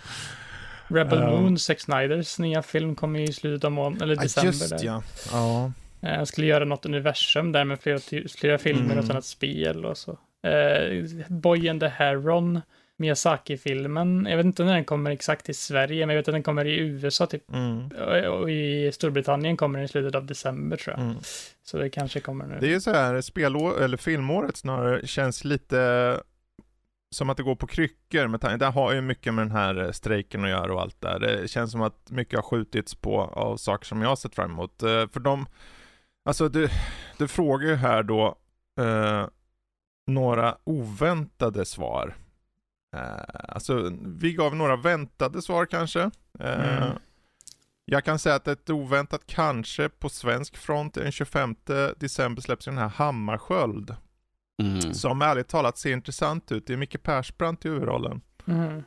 Rebel 0.88 1.18
Ja. 1.20 1.26
Moon, 1.30 1.58
Zack 1.58 1.80
Snyders 1.80 2.38
nya 2.38 2.62
film 2.62 2.94
kommer 2.94 3.18
ju 3.18 3.24
i 3.24 3.32
slutet 3.32 3.64
av 3.64 3.72
månaden, 3.72 4.02
eller 4.02 4.14
Ja, 4.14 4.22
december. 4.22 4.46
just 4.46 4.70
där. 4.70 4.78
ja. 4.84 5.02
Ja. 5.32 5.72
Eh, 6.02 6.16
Han 6.16 6.26
skulle 6.26 6.46
göra 6.46 6.64
något 6.64 6.86
universum 6.86 7.52
där 7.52 7.64
med 7.64 7.80
flera, 7.80 7.98
flera 8.38 8.58
filmer 8.58 8.84
Mm. 8.84 8.98
och 8.98 9.04
sen 9.04 9.16
ett 9.16 9.24
spel 9.24 9.84
och 9.84 9.96
så. 9.98 10.10
Eh, 10.48 11.04
Boy 11.28 11.68
and 11.68 11.80
the 11.80 11.88
Heron, 11.88 12.60
Miyazaki-filmen. 12.98 14.26
Jag 14.30 14.36
vet 14.36 14.46
inte 14.46 14.64
när 14.64 14.74
den 14.74 14.84
kommer 14.84 15.10
exakt 15.10 15.44
till 15.44 15.54
Sverige, 15.54 16.06
men 16.06 16.14
jag 16.16 16.20
vet 16.22 16.28
att 16.28 16.34
den 16.34 16.42
kommer 16.42 16.64
i 16.64 16.76
USA 16.78 17.26
typ. 17.26 17.50
Mm. 17.52 17.86
Och- 17.86 18.38
Och 18.40 18.50
i 18.50 18.92
Storbritannien 18.92 19.56
kommer 19.56 19.78
den 19.78 19.84
i 19.84 19.88
slutet 19.88 20.14
av 20.14 20.26
december 20.26 20.76
tror 20.76 20.96
jag. 20.96 21.04
Mm. 21.04 21.16
Så 21.62 21.78
det 21.78 21.90
kanske 21.90 22.20
kommer 22.20 22.46
nu. 22.46 22.56
Det 22.60 22.66
är 22.66 22.70
ju 22.70 22.80
så 22.80 22.92
här, 22.92 23.20
spelår, 23.20 23.82
eller 23.82 23.96
filmåret 23.96 24.56
snarare 24.56 25.06
känns 25.06 25.44
lite 25.44 26.20
som 27.14 27.30
att 27.30 27.36
det 27.36 27.42
går 27.42 27.56
på 27.56 27.66
kryckor 27.66 28.26
med 28.26 28.40
tanke, 28.40 28.56
det 28.64 28.66
har 28.70 28.92
ju 28.92 29.00
mycket 29.00 29.34
med 29.34 29.44
den 29.46 29.56
här 29.56 29.84
eh, 29.84 29.90
strejken 29.90 30.44
att 30.44 30.50
göra 30.50 30.74
och 30.74 30.80
allt 30.80 31.00
där. 31.00 31.18
Det 31.18 31.48
känns 31.50 31.72
som 31.72 31.82
att 31.82 32.10
mycket 32.10 32.34
har 32.34 32.42
skjutits 32.42 32.94
på 32.94 33.20
av 33.20 33.56
saker 33.56 33.86
som 33.86 34.02
jag 34.02 34.08
har 34.08 34.16
sett 34.16 34.34
fram 34.34 34.50
emot. 34.50 34.82
Eh, 34.82 34.88
För 35.12 35.20
de, 35.20 35.46
alltså 36.24 36.48
du, 36.48 36.68
du 37.18 37.28
frågar 37.28 37.68
ju 37.68 37.74
här 37.74 38.02
då 38.02 38.36
eh, 38.80 39.26
några 40.06 40.56
oväntade 40.64 41.64
svar. 41.64 42.14
Eh, 42.96 43.44
alltså 43.48 43.92
vi 44.02 44.32
gav 44.32 44.56
några 44.56 44.76
väntade 44.76 45.42
svar 45.42 45.66
kanske. 45.66 46.00
Eh, 46.40 46.82
Mm. 46.82 46.98
Jag 47.90 48.04
kan 48.04 48.18
säga 48.18 48.34
att 48.34 48.48
ett 48.48 48.70
oväntat 48.70 49.26
kanske 49.26 49.88
på 49.88 50.08
svensk 50.08 50.56
front 50.56 50.94
den 50.94 51.12
25 51.12 51.56
december 51.96 52.42
släpps 52.42 52.64
den 52.64 52.78
här 52.78 52.88
Hammarsköld. 52.88 53.94
Mm. 54.62 54.94
Som 54.94 55.22
ärligt 55.22 55.48
talat 55.48 55.78
ser 55.78 55.92
intressant 55.92 56.52
ut. 56.52 56.66
Det 56.66 56.72
är 56.72 56.76
Micke 56.76 57.02
Persbrandt 57.02 57.64
i 57.64 57.68
huvudrollen. 57.68 58.20
Mhm. 58.44 58.82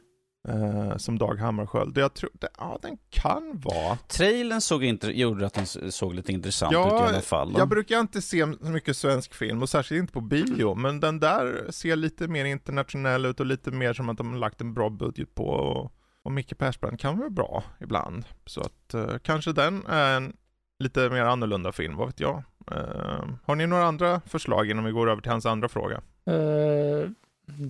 Eh, 0.48 0.98
som 0.98 1.18
Dag 1.18 1.36
Hammarskjöld. 1.39 1.98
Jag 1.98 2.14
tror, 2.14 2.30
det, 2.34 2.48
ja 2.58 2.80
den 2.82 2.98
kan 3.10 3.60
vara. 3.64 3.96
Trailern 4.08 4.62
såg 4.62 4.84
inte, 4.84 5.20
gjorde 5.20 5.46
att 5.46 5.54
den 5.54 5.92
såg 5.92 6.14
lite 6.14 6.32
intressant 6.32 6.74
Ja, 6.74 6.86
ut 6.86 7.10
i 7.10 7.14
alla 7.14 7.22
fall. 7.22 7.54
Jag 7.58 7.70
brukar 7.70 8.00
inte 8.00 8.22
se 8.22 8.54
så 8.62 8.70
mycket 8.70 8.98
svensk 8.98 9.34
film 9.34 9.62
och 9.62 9.70
särskilt 9.70 10.00
inte 10.00 10.14
på 10.14 10.22
bio. 10.22 10.76
Men 10.76 11.00
den 11.00 11.20
där 11.20 11.66
ser 11.70 11.96
lite 11.96 12.28
mer 12.28 12.46
internationell 12.46 13.26
ut 13.26 13.39
och 13.39 13.46
lite 13.46 13.72
mer 13.72 13.94
som 13.94 14.10
att 14.10 14.18
de 14.18 14.32
har 14.32 14.38
lagt 14.39 14.62
en 14.62 14.74
bra 14.74 14.89
budget 14.89 15.36
på. 15.36 15.44
Och, 15.46 15.92
och 16.24 16.32
Micke 16.32 16.58
Persbrandt 16.58 17.02
kan 17.02 17.18
vara 17.18 17.30
bra 17.30 17.64
ibland. 17.80 18.26
Så 18.46 18.62
att 18.62 18.94
eh, 18.94 19.18
kanske 19.24 19.54
den 19.54 19.86
är 19.88 20.18
en 20.18 20.34
lite 20.80 21.10
mer 21.10 21.22
annorlunda 21.24 21.72
film, 21.72 21.96
vad 21.96 22.08
vet 22.08 22.20
jag. 22.20 22.44
Eh, 22.72 23.26
har 23.46 23.56
ni 23.56 23.68
några 23.68 23.86
andra 23.86 24.22
förslag 24.26 24.70
innan 24.70 24.86
vi 24.86 24.92
går 24.92 25.10
över 25.10 25.22
till 25.22 25.32
hans 25.32 25.46
andra 25.46 25.70
fråga? 25.70 26.02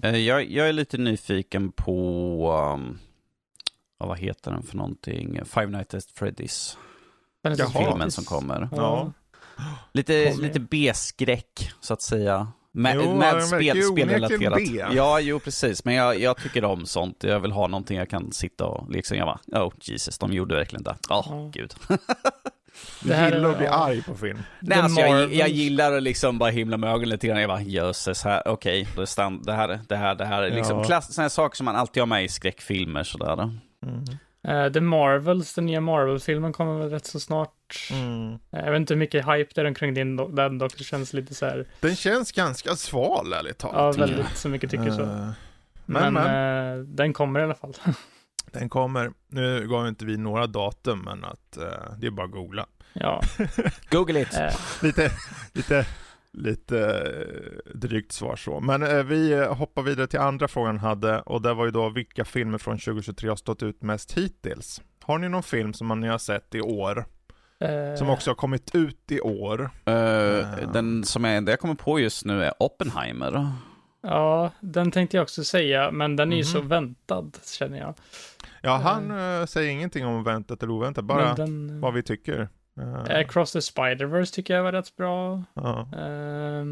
Eh, 0.03 0.17
Jag, 0.17 0.51
jag 0.51 0.69
är 0.69 0.73
lite 0.73 0.97
nyfiken 0.97 1.71
på, 1.71 2.51
um, 2.75 2.99
vad 3.97 4.19
heter 4.19 4.51
den 4.51 4.63
för 4.63 4.77
någonting? 4.77 5.39
Five 5.45 5.65
Nights 5.67 5.95
at 5.95 6.03
Freddy's. 6.19 6.75
Filmen 7.77 8.11
som 8.11 8.23
kommer. 8.23 8.69
Ja. 8.71 9.11
Lite, 9.93 10.29
Kommer. 10.31 10.43
lite 10.47 10.59
B-skräck, 10.59 11.71
så 11.81 11.93
att 11.93 12.01
säga. 12.01 12.47
Med, 12.73 12.95
Jo, 12.95 13.15
med 13.15 13.43
spel, 13.43 13.83
spelrelaterat. 13.83 14.59
Ja, 14.95 15.19
jo 15.19 15.39
precis. 15.39 15.85
Men 15.85 15.93
jag, 15.95 16.19
jag 16.19 16.37
tycker 16.37 16.63
om 16.63 16.85
sånt. 16.85 17.23
Jag 17.23 17.39
vill 17.39 17.51
ha 17.51 17.67
någonting 17.67 17.97
jag 17.97 18.09
kan 18.09 18.31
sitta 18.31 18.65
och 18.65 18.91
liksom, 18.91 19.17
jag 19.17 19.27
bara, 19.27 19.65
oh 19.65 19.73
Jesus, 19.81 20.17
de 20.17 20.33
gjorde 20.33 20.55
verkligen 20.55 20.83
det. 20.83 20.95
Åh, 21.09 21.25
Ja. 21.29 21.51
gud. 21.53 21.73
Du 23.01 23.09
Det 23.09 23.15
här 23.15 23.31
gillar 23.31 23.47
är- 23.49 23.51
att 23.51 23.57
bli 23.57 23.65
ja. 23.67 23.71
arg 23.73 24.03
på 24.03 24.15
film. 24.15 24.39
Nej, 24.59 24.77
The 24.77 24.83
alltså, 24.83 25.01
jag, 25.01 25.33
jag 25.33 25.49
gillar 25.49 25.91
att 25.97 26.03
liksom 26.03 26.37
bara 26.37 26.49
himla 26.49 26.77
med 26.77 26.89
ögonen 26.89 27.09
lite 27.09 27.27
grann. 27.27 27.39
Jag 27.41 27.49
bara, 27.49 27.61
jösses, 27.61 28.23
här, 28.23 28.47
okej, 28.47 28.87
det, 28.95 29.01
är 29.01 29.05
stand- 29.05 29.45
det 29.45 29.53
här, 29.53 29.79
det 29.89 29.95
här, 29.95 30.15
det 30.15 30.25
här 30.25 30.43
är 30.43 30.51
liksom 30.51 30.77
Ja. 30.77 30.83
klass, 30.83 31.13
sådana 31.13 31.29
saker 31.29 31.55
som 31.57 31.65
man 31.65 31.75
alltid 31.75 32.01
har 32.01 32.07
med 32.07 32.23
i 32.23 32.27
skräckfilmer 32.27 33.03
sådär. 33.03 33.33
Mm. 33.33 34.05
Eh, 34.47 34.71
The 34.73 34.81
Marvels, 34.81 35.53
den 35.53 35.65
nya 35.65 35.81
Marvel-filmen 35.81 36.53
kommer 36.53 36.79
väl 36.79 36.89
rätt 36.89 37.05
så 37.05 37.19
snart. 37.19 37.89
Mm. 37.91 38.33
Eh, 38.33 38.39
Jag 38.65 38.71
vet 38.71 38.75
inte 38.79 38.93
hur 38.93 38.99
mycket 38.99 39.25
hype 39.25 39.51
det 39.55 39.61
är 39.61 39.65
omkring 39.67 39.93
din 39.93 40.19
do- 40.19 40.35
den 40.35 40.57
dock. 40.57 40.77
Det 40.77 40.83
känns 40.83 41.13
lite 41.13 41.33
så 41.35 41.45
här, 41.45 41.65
Den 41.79 41.95
känns 41.95 42.31
ganska 42.31 42.75
sval 42.75 43.33
ärligt 43.33 43.63
ja 43.63 43.69
talat. 43.71 43.97
väldigt 43.97 44.37
så 44.37 44.49
mycket 44.49 44.71
tycker 44.71 44.89
så. 44.91 45.01
Eh, 45.01 45.29
Men, 45.85 46.13
men, 46.13 46.77
eh, 46.79 46.83
den 46.85 47.13
kommer 47.13 47.39
i 47.39 47.43
alla 47.43 47.55
fall. 47.55 47.73
Den 48.51 48.69
kommer, 48.69 49.11
nu 49.27 49.67
gav 49.67 49.87
inte 49.87 50.05
vi 50.05 50.17
några 50.17 50.47
datum 50.47 50.99
men 51.05 51.25
att 51.25 51.57
eh, 51.57 51.63
det 51.99 52.07
är 52.07 52.11
bara 52.11 52.25
att 52.25 52.31
googla. 52.31 52.65
ja. 52.93 53.21
Google 53.89 54.21
it. 54.21 54.33
Eh, 54.37 54.53
Lite, 54.81 55.11
lite, 55.53 55.85
lite 56.31 56.79
eh, 56.79 57.71
drygt 57.75 58.11
svar 58.11 58.35
så. 58.35 58.59
Men 58.59 58.83
eh, 58.83 59.03
vi 59.03 59.31
eh, 59.31 59.55
hoppar 59.55 59.81
vidare 59.81 60.07
till 60.07 60.19
andra 60.19 60.47
frågan 60.47 60.79
hade 60.79 61.21
och 61.21 61.41
det 61.41 61.53
var 61.53 61.65
ju 61.65 61.71
då 61.71 61.89
vilka 61.89 62.25
filmer 62.25 62.57
från 62.57 62.79
2023 62.79 63.29
har 63.29 63.35
stått 63.35 63.63
ut 63.63 63.81
mest 63.81 64.17
hittills? 64.17 64.81
Har 65.03 65.17
ni 65.17 65.29
någon 65.29 65.43
film 65.43 65.73
som 65.73 65.99
ni 65.99 66.07
har 66.07 66.17
sett 66.17 66.55
i 66.55 66.61
år? 66.61 67.05
Som 67.97 68.09
också 68.09 68.29
har 68.29 68.35
kommit 68.35 68.75
ut 68.75 69.11
i 69.11 69.21
år? 69.21 69.69
Eh, 69.85 70.71
den 70.73 71.03
som 71.03 71.25
är, 71.25 71.41
det 71.41 71.51
jag 71.51 71.59
kommer 71.59 71.75
på 71.75 71.99
just 71.99 72.25
nu 72.25 72.43
är 72.43 72.53
Oppenheimer. 72.59 73.51
Ja, 74.03 74.51
den 74.59 74.91
tänkte 74.91 75.17
jag 75.17 75.23
också 75.23 75.43
säga, 75.43 75.91
men 75.91 76.15
den 76.15 76.31
är 76.33 76.35
ju 76.37 76.41
Mhm. 76.43 76.51
så 76.51 76.61
väntad, 76.61 77.31
känner 77.45 77.77
jag. 77.77 77.93
Ja, 78.61 78.77
han 78.77 79.11
eh, 79.41 79.45
säger 79.45 79.71
ingenting 79.71 80.05
om 80.05 80.23
väntat 80.23 80.63
eller 80.63 80.73
oväntat, 80.73 81.05
bara 81.05 81.33
den, 81.33 81.81
vad 81.81 81.93
vi 81.93 82.03
tycker. 82.03 82.49
Eh, 82.79 83.19
Across 83.19 83.51
the 83.51 83.59
Spider-Verse 83.59 84.33
tycker 84.35 84.55
jag 84.55 84.63
var 84.63 84.71
rätt 84.71 84.95
bra. 84.95 85.43
Eh, 85.93 86.65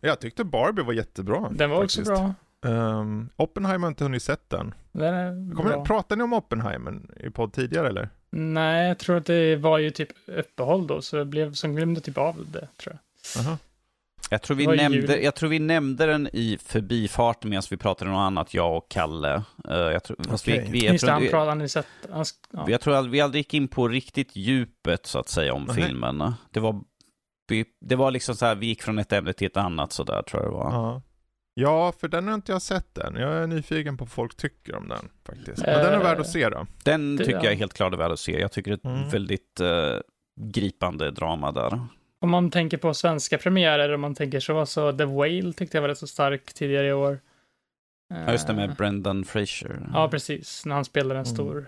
jag 0.00 0.20
tyckte 0.20 0.44
Barbie 0.44 0.82
var 0.82 0.92
jättebra. 0.92 1.48
den 1.52 1.70
var 1.70 1.80
faktiskt. 1.80 1.98
också 2.10 2.12
bra. 2.12 2.34
Um, 2.70 3.28
Oppenheimer 3.36 3.82
har 3.86 3.88
inte 3.88 4.04
hunnit 4.04 4.22
sett 4.22 4.50
den. 4.50 4.74
Den 4.92 5.14
är 5.14 5.54
Kommer, 5.54 5.70
bra. 5.70 5.84
pratade 5.84 6.18
ni 6.18 6.24
om 6.24 6.32
Oppenheimer 6.32 7.00
i 7.16 7.30
podd 7.30 7.52
tidigare 7.52 7.88
eller? 7.88 8.08
Nej, 8.30 8.88
jag 8.88 8.98
tror 8.98 9.16
att 9.16 9.26
det 9.26 9.56
var 9.56 9.78
ju 9.78 9.90
typ 9.90 10.08
uppehåll 10.26 10.86
då, 10.86 11.02
så 11.02 11.16
det 11.16 11.24
blev 11.24 11.52
som 11.52 11.74
glömde 11.76 12.00
typ 12.00 12.18
av 12.18 12.46
det, 12.52 12.68
tror 12.76 12.98
jag. 13.34 13.46
Aha. 13.46 13.58
Jag 14.30 14.42
tror, 14.42 14.56
vi 14.56 14.66
nämnde, 14.66 15.20
jag 15.22 15.34
tror 15.34 15.48
vi 15.48 15.58
nämnde 15.58 16.06
den 16.06 16.28
i 16.32 16.58
förbifarten 16.62 17.50
medan 17.50 17.62
vi 17.70 17.76
pratade 17.76 18.10
om 18.10 18.16
något 18.16 18.26
annat, 18.26 18.54
jag 18.54 18.76
och 18.76 18.88
Kalle. 18.90 19.42
Eh, 19.68 19.76
jag 19.76 20.04
tror, 20.04 20.16
Okej. 20.32 20.68
vi, 20.70 20.86
jag, 20.86 21.00
tror, 21.00 21.22
ja. 22.52 22.64
jag 22.68 22.80
tror 22.80 22.94
aldrig, 22.94 23.12
vi 23.12 23.20
aldrig 23.20 23.40
gick 23.40 23.54
in 23.54 23.68
på 23.68 23.88
riktigt 23.88 24.36
djupet 24.36 25.06
så 25.06 25.18
att 25.18 25.28
säga 25.28 25.54
om 25.54 25.64
Nej. 25.64 25.76
filmen. 25.76 26.32
Det 26.50 26.60
var, 26.60 26.80
vi, 27.48 27.64
det 27.80 27.96
var 27.96 28.10
liksom 28.10 28.34
så 28.36 28.46
här, 28.46 28.54
vi 28.54 28.66
gick 28.66 28.82
från 28.82 28.98
ett 28.98 29.12
ämne 29.12 29.32
till 29.32 29.46
ett 29.46 29.56
annat 29.56 29.92
sådär 29.92 30.22
tror 30.22 30.42
jag 30.42 30.52
det 30.52 30.56
var. 30.56 30.72
Ja. 30.72 31.02
ja, 31.54 31.92
för 32.00 32.08
den 32.08 32.28
har 32.28 32.34
inte 32.34 32.52
jag 32.52 32.62
sett 32.62 32.98
än. 32.98 33.14
Jag 33.16 33.32
är 33.32 33.46
nyfiken 33.46 33.96
på 33.96 34.04
vad 34.04 34.12
folk 34.12 34.36
tycker 34.36 34.74
om 34.76 34.88
den 34.88 35.08
faktiskt. 35.26 35.62
Men 35.66 35.78
den 35.78 35.86
är 35.86 35.92
Eh, 35.92 36.02
värd 36.02 36.20
att 36.20 36.28
se 36.30 36.48
då. 36.48 36.66
Den 36.84 37.18
tycker 37.18 37.32
jag 37.32 37.44
är 37.46 37.56
helt 37.56 37.74
klart 37.74 37.92
är 37.92 37.96
värd 37.96 38.12
att 38.12 38.18
se. 38.20 38.40
Jag 38.40 38.52
tycker 38.52 38.70
det 38.70 38.74
är 38.74 38.92
ett 38.92 38.98
Mm. 38.98 39.08
väldigt 39.10 39.60
eh, 39.60 39.96
gripande 40.40 41.10
drama 41.10 41.52
där. 41.52 41.80
Om 42.24 42.30
man 42.30 42.50
tänker 42.50 42.76
på 42.78 42.94
svenska 42.94 43.38
premiärer, 43.38 43.94
om 43.94 44.00
man 44.00 44.14
tänker 44.14 44.40
så, 44.40 44.66
så 44.66 44.92
The 44.92 45.04
Whale 45.04 45.52
tyckte 45.52 45.76
jag 45.76 45.82
var 45.82 45.88
rätt 45.88 45.98
så 45.98 46.06
stark 46.06 46.52
tidigare 46.54 46.86
i 46.88 46.92
år. 46.92 47.20
Ja, 48.08 48.32
just 48.32 48.46
det 48.46 48.52
med 48.54 48.70
Eh, 48.70 48.76
Brendan 48.76 49.24
Fraser. 49.24 49.80
Ja, 49.94 50.08
precis. 50.08 50.66
När 50.66 50.74
han 50.74 50.84
spelar 50.84 51.14
en 51.14 51.24
Mm. 51.24 51.34
stor 51.34 51.66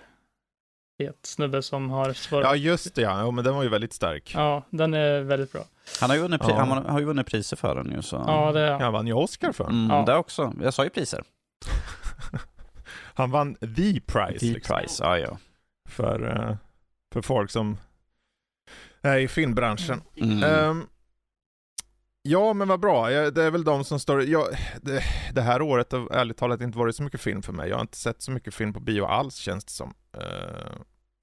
fet 0.99 1.19
snubbe 1.23 1.63
som 1.63 1.91
har 1.91 2.13
svår... 2.13 2.43
Ja, 2.43 2.57
just 2.57 2.95
det 2.95 3.03
ja. 3.03 3.21
Jo, 3.23 3.31
men 3.31 3.45
den 3.45 3.55
var 3.55 3.63
ju 3.63 3.69
väldigt 3.69 3.93
stark. 3.93 4.33
Ja, 4.35 4.63
den 4.71 4.95
är 4.95 5.21
väldigt 5.21 5.53
bra. 5.53 5.63
Han 6.01 6.11
har 6.11 6.17
ju 6.17 6.23
vunnit, 6.23 6.41
pri- 6.41 6.51
Ja. 6.51 6.57
han 6.65 6.87
har 6.87 6.99
ju 7.01 7.05
vunnit 7.07 7.27
priser 7.27 7.57
för 7.57 7.75
den 7.75 7.93
ju. 7.93 8.03
Så. 8.03 8.25
Ja, 8.27 8.53
det 8.53 8.61
är 8.61 8.81
Han 8.81 8.93
vann 8.93 9.07
ju 9.07 9.13
Oscar 9.13 9.53
för 9.53 9.65
den. 9.65 9.85
Mm, 9.85 9.97
Ja. 9.97 10.05
Det 10.05 10.17
också. 10.17 10.53
Jag 10.63 10.75
sa 10.75 10.85
ju 10.85 10.91
priser. 10.91 11.23
Han 13.15 13.31
vann 13.31 13.55
the 13.55 14.01
prize. 14.07 14.39
The 14.39 14.47
liksom, 14.47 14.77
prize, 14.77 15.05
ja 15.05 15.19
ja. 15.19 15.39
För, 15.89 16.37
eh, 16.51 16.57
för 17.15 17.23
folk 17.23 17.51
som 17.51 17.79
i 19.23 19.29
filmbranschen. 19.29 20.03
Mm. 20.17 20.43
Ehm, 20.43 20.87
ja, 22.23 22.53
men 22.53 22.69
vad 22.69 22.81
bra. 22.81 23.09
Det 23.11 23.43
är 23.45 23.51
väl 23.51 23.65
de 23.65 23.85
som 23.85 24.01
står... 24.01 24.23
Ja, 24.25 24.47
det, 24.83 25.03
det 25.33 25.43
här 25.43 25.63
året 25.63 25.93
har 25.93 26.13
ärligt 26.13 26.37
talat 26.37 26.61
inte 26.61 26.79
varit 26.79 26.97
så 26.97 27.03
mycket 27.03 27.21
film 27.21 27.43
för 27.43 27.53
mig. 27.53 27.69
Jag 27.69 27.77
har 27.77 27.81
inte 27.81 27.97
sett 27.97 28.23
så 28.23 28.31
mycket 28.31 28.55
film 28.55 28.73
på 28.73 28.81
bio 28.81 29.05
alls 29.05 29.37
känns 29.37 29.65
det 29.65 29.71
som. 29.73 29.95
Eh, 30.19 30.77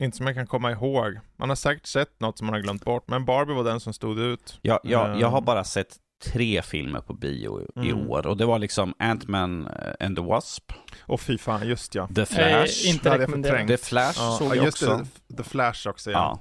inte 0.04 0.18
som 0.18 0.26
jag 0.28 0.36
kan 0.36 0.48
komma 0.48 0.72
ihåg. 0.72 1.20
Man 1.38 1.50
har 1.50 1.56
säkert 1.56 1.86
sett 1.86 2.20
något 2.20 2.38
som 2.38 2.48
man 2.48 2.54
har 2.54 2.62
glömt 2.62 2.86
bort, 2.86 3.08
men 3.08 3.26
Barbie 3.26 3.54
var 3.54 3.64
den 3.64 3.80
som 3.80 3.94
stod 3.94 4.20
ut. 4.20 4.60
Jag, 4.62 4.80
jag, 4.84 5.20
jag 5.20 5.28
har 5.28 5.38
Ehm. 5.38 5.46
bara 5.46 5.64
sett 5.64 5.96
tre 6.26 6.62
filmer 6.62 7.00
på 7.00 7.14
bio 7.14 7.62
i 7.62 7.90
Mm. 7.92 8.10
år 8.10 8.28
och 8.28 8.38
det 8.38 8.46
var 8.46 8.60
liksom 8.60 8.94
Ant-Man 9.00 9.68
eh, 9.68 10.06
and 10.06 10.16
the 10.18 10.22
Wasp, 10.24 10.72
Och 11.02 11.22
fy 11.22 11.38
fan, 11.38 11.68
just 11.68 11.96
ja. 11.96 12.08
The 12.16 12.22
Eh, 12.22 12.26
Flash, 12.28 12.88
inte 12.88 13.18
rekommenderat. 13.18 13.52
förträngt. 13.58 13.70
The 13.70 13.78
Flash 13.88 14.20
Ja, 14.20 14.36
såg 14.40 14.52
ja, 14.52 14.56
jag 14.56 14.66
just 14.66 14.84
också. 14.84 15.06
det. 15.28 15.38
The 15.38 15.44
Flash 15.44 15.88
också 15.90 16.12
ja. 16.12 16.18
Ja. 16.18 16.40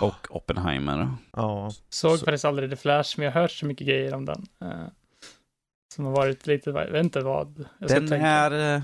Och 0.00 0.26
Oppenheimer. 0.36 1.08
ja. 1.32 1.70
Såg 1.88 2.18
Så- 2.18 2.24
faktiskt 2.24 2.44
aldrig 2.44 2.70
The 2.70 2.76
Flash, 2.76 3.14
men 3.16 3.24
jag 3.26 3.32
har 3.32 3.40
hört 3.40 3.50
så 3.50 3.66
mycket 3.66 3.86
grejer 3.86 4.14
om 4.14 4.24
den. 4.24 4.46
eh, 4.62 4.86
som 5.94 6.04
har 6.04 6.12
varit 6.12 6.46
lite, 6.46 6.70
jag 6.70 6.90
vet 6.92 7.04
inte 7.04 7.20
vad 7.20 7.66
Den 7.78 7.88
tänka. 8.08 8.16
är 8.26 8.74
eh, 8.76 8.82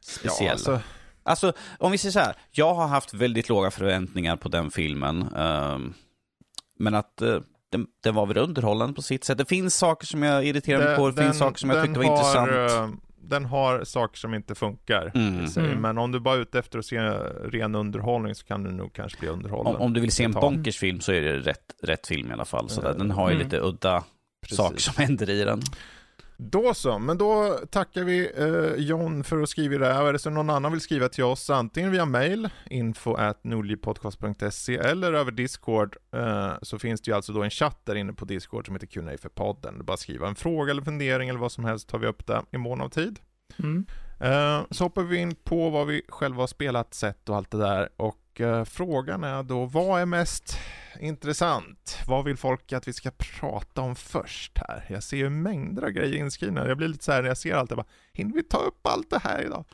speciell. 0.00 0.44
Ja, 0.46 0.52
alltså, 0.52 0.80
Alltså, 1.22 1.52
om 1.78 1.92
vi 1.92 1.98
säger 1.98 2.12
så 2.12 2.18
här. 2.18 2.36
Jag 2.50 2.74
har 2.74 2.86
haft 2.86 3.14
väldigt 3.14 3.48
låga 3.48 3.70
förväntningar 3.70 4.36
på 4.36 4.48
den 4.48 4.70
filmen. 4.70 5.28
ehm, 5.36 5.94
men 6.78 6.94
att 6.94 7.22
eh, 7.22 7.40
den, 7.70 7.86
den 8.02 8.14
var 8.14 8.26
väl 8.26 8.38
underhållande 8.38 8.94
på 8.94 9.02
sitt 9.02 9.24
sätt. 9.24 9.38
Det 9.38 9.44
finns 9.44 9.74
saker 9.76 10.06
som 10.06 10.22
jag 10.22 10.44
irriterar 10.44 10.84
mig 10.84 10.96
på, 10.96 11.10
det 11.10 11.22
finns 11.22 11.38
saker 11.38 11.58
som 11.58 11.70
jag 11.70 11.84
tyckte 11.84 12.00
var 12.00 12.06
har, 12.06 12.16
intressant. 12.16 13.00
Den 13.28 13.44
har 13.44 13.84
saker 13.84 14.16
som 14.18 14.34
inte 14.34 14.54
funkar. 14.54 15.12
Mm. 15.14 15.44
i 15.44 15.48
sig. 15.48 15.64
Mm. 15.64 15.80
Men 15.80 15.98
om 15.98 16.12
du 16.12 16.20
bara 16.20 16.34
är 16.36 16.40
ute 16.40 16.58
efter 16.58 16.78
att 16.78 16.84
se 16.86 16.98
ren 17.44 17.74
underhållning 17.74 18.34
så 18.34 18.46
kan 18.46 18.62
du 18.64 18.70
nog 18.70 18.92
kanske 18.92 19.18
bli 19.20 19.28
underhållen. 19.28 19.74
Om, 19.76 19.82
om 19.82 19.92
du 19.92 20.00
vill 20.00 20.12
se 20.12 20.24
en 20.24 20.32
bonkers 20.32 20.78
film 20.78 21.00
så 21.00 21.12
är 21.12 21.20
det 21.22 21.38
rätt, 21.38 21.74
rätt 21.82 22.06
film 22.06 22.30
i 22.30 22.32
alla 22.32 22.44
fall. 22.44 22.68
Så 22.68 22.80
där. 22.80 22.94
Den 22.94 23.10
har 23.10 23.30
ju 23.30 23.34
Mm. 23.36 23.44
lite 23.46 23.60
udda 23.60 24.04
Precis. 24.42 24.56
saker 24.56 24.78
som 24.78 24.94
händer 25.04 25.30
i 25.30 25.44
den. 25.44 25.62
Då 26.36 26.74
så, 26.74 26.98
men 26.98 27.18
då 27.18 27.58
tackar 27.70 28.04
vi 28.04 28.30
eh, 28.36 28.84
John 28.84 29.24
för 29.24 29.42
att 29.42 29.48
skriva 29.48 29.78
det 29.78 29.94
här. 29.94 30.04
Är 30.04 30.12
det 30.12 30.18
så 30.18 30.30
någon 30.30 30.50
annan 30.50 30.72
vill 30.72 30.80
skriva 30.80 31.08
till 31.08 31.24
oss, 31.24 31.50
antingen 31.50 31.90
via 31.90 32.04
mail, 32.04 32.48
info 32.70 33.14
at 33.14 33.44
eller 33.44 35.12
över 35.12 35.30
Discord, 35.30 35.96
eh, 36.12 36.52
så 36.62 36.78
finns 36.78 37.00
det 37.00 37.10
ju 37.10 37.16
alltså 37.16 37.32
då 37.32 37.42
en 37.42 37.50
chatt 37.50 37.80
där 37.84 37.94
inne 37.94 38.12
på 38.12 38.24
Discord 38.24 38.66
som 38.66 38.74
heter 38.74 38.86
Q&A 38.86 39.16
för 39.22 39.28
podden. 39.28 39.84
Bara 39.84 39.96
skriva 39.96 40.28
en 40.28 40.34
fråga 40.34 40.70
eller 40.70 40.82
fundering 40.82 41.28
eller 41.28 41.40
vad 41.40 41.52
som 41.52 41.64
helst, 41.64 41.88
tar 41.88 41.98
vi 41.98 42.06
upp 42.06 42.26
det 42.26 42.42
i 42.50 42.58
mån 42.58 42.80
av 42.80 42.88
tid. 42.88 43.18
Mm. 43.58 43.86
Eh, 44.20 44.66
så 44.70 44.84
hoppar 44.84 45.02
vi 45.02 45.16
in 45.16 45.34
på 45.34 45.70
vad 45.70 45.86
vi 45.86 46.02
själva 46.08 46.42
har 46.42 46.46
spelat, 46.46 46.94
sett 46.94 47.28
och 47.28 47.36
allt 47.36 47.50
det 47.50 47.58
där. 47.58 47.88
Och 47.96 48.18
eh, 48.40 48.64
frågan 48.64 49.24
är 49.24 49.42
då, 49.42 49.64
vad 49.64 50.00
är 50.00 50.06
mest 50.06 50.58
intressant? 51.00 51.98
Vad 52.06 52.24
vill 52.24 52.36
folk 52.36 52.72
att 52.72 52.88
vi 52.88 52.92
ska 52.92 53.10
prata 53.10 53.80
om 53.80 53.96
först 53.96 54.58
här? 54.58 54.84
Jag 54.88 55.02
ser 55.02 55.16
ju 55.16 55.30
mängder 55.30 55.82
av 55.82 55.90
grejer 55.90 56.14
inskrivna. 56.16 56.68
Jag 56.68 56.76
blir 56.76 56.88
lite 56.88 57.04
så 57.04 57.12
här 57.12 57.22
när 57.22 57.28
jag 57.28 57.38
ser 57.38 57.54
allt, 57.54 57.70
jag 57.70 57.76
bara, 57.78 57.86
hinner 58.12 58.34
vi 58.34 58.42
ta 58.42 58.58
upp 58.58 58.86
allt 58.86 59.10
det 59.10 59.20
här 59.24 59.42
idag? 59.42 59.64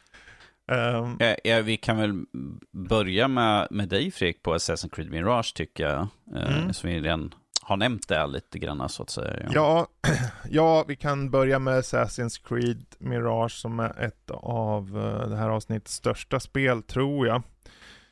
Ehm, 0.73 1.17
Ja, 1.19 1.37
ja, 1.45 1.63
vi 1.63 1.77
kan 1.77 1.97
väl 1.97 2.25
börja 2.73 3.29
med, 3.29 3.69
med 3.71 3.89
dig 3.89 4.11
Fredrik 4.11 4.43
på 4.43 4.55
Assassin's 4.55 4.95
Creed 4.95 5.11
Mirage 5.11 5.55
tycker 5.55 5.85
jag. 5.85 6.01
Eh, 6.37 6.59
Mm. 6.59 6.73
Så 6.73 6.87
vi 6.87 7.01
redan 7.01 7.35
har 7.63 7.77
nämnt 7.77 8.09
det 8.09 8.27
lite 8.27 8.59
grann 8.59 8.89
så 8.89 9.03
att 9.03 9.11
säga. 9.11 9.49
Ja, 9.55 9.87
ja, 10.51 10.85
vi 10.89 10.97
kan 10.97 11.31
börja 11.31 11.59
med 11.59 11.75
Assassin's 11.79 12.49
Creed 12.49 12.85
Mirage 12.99 13.53
som 13.53 13.81
är 13.81 14.01
ett 14.01 14.31
av 14.31 14.99
eh, 14.99 15.29
det 15.29 15.37
här 15.37 15.49
avsnittets 15.49 15.95
största 15.95 16.41
spel, 16.41 16.83
tror 16.83 17.27
jag. 17.27 17.43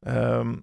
Um, 0.07 0.62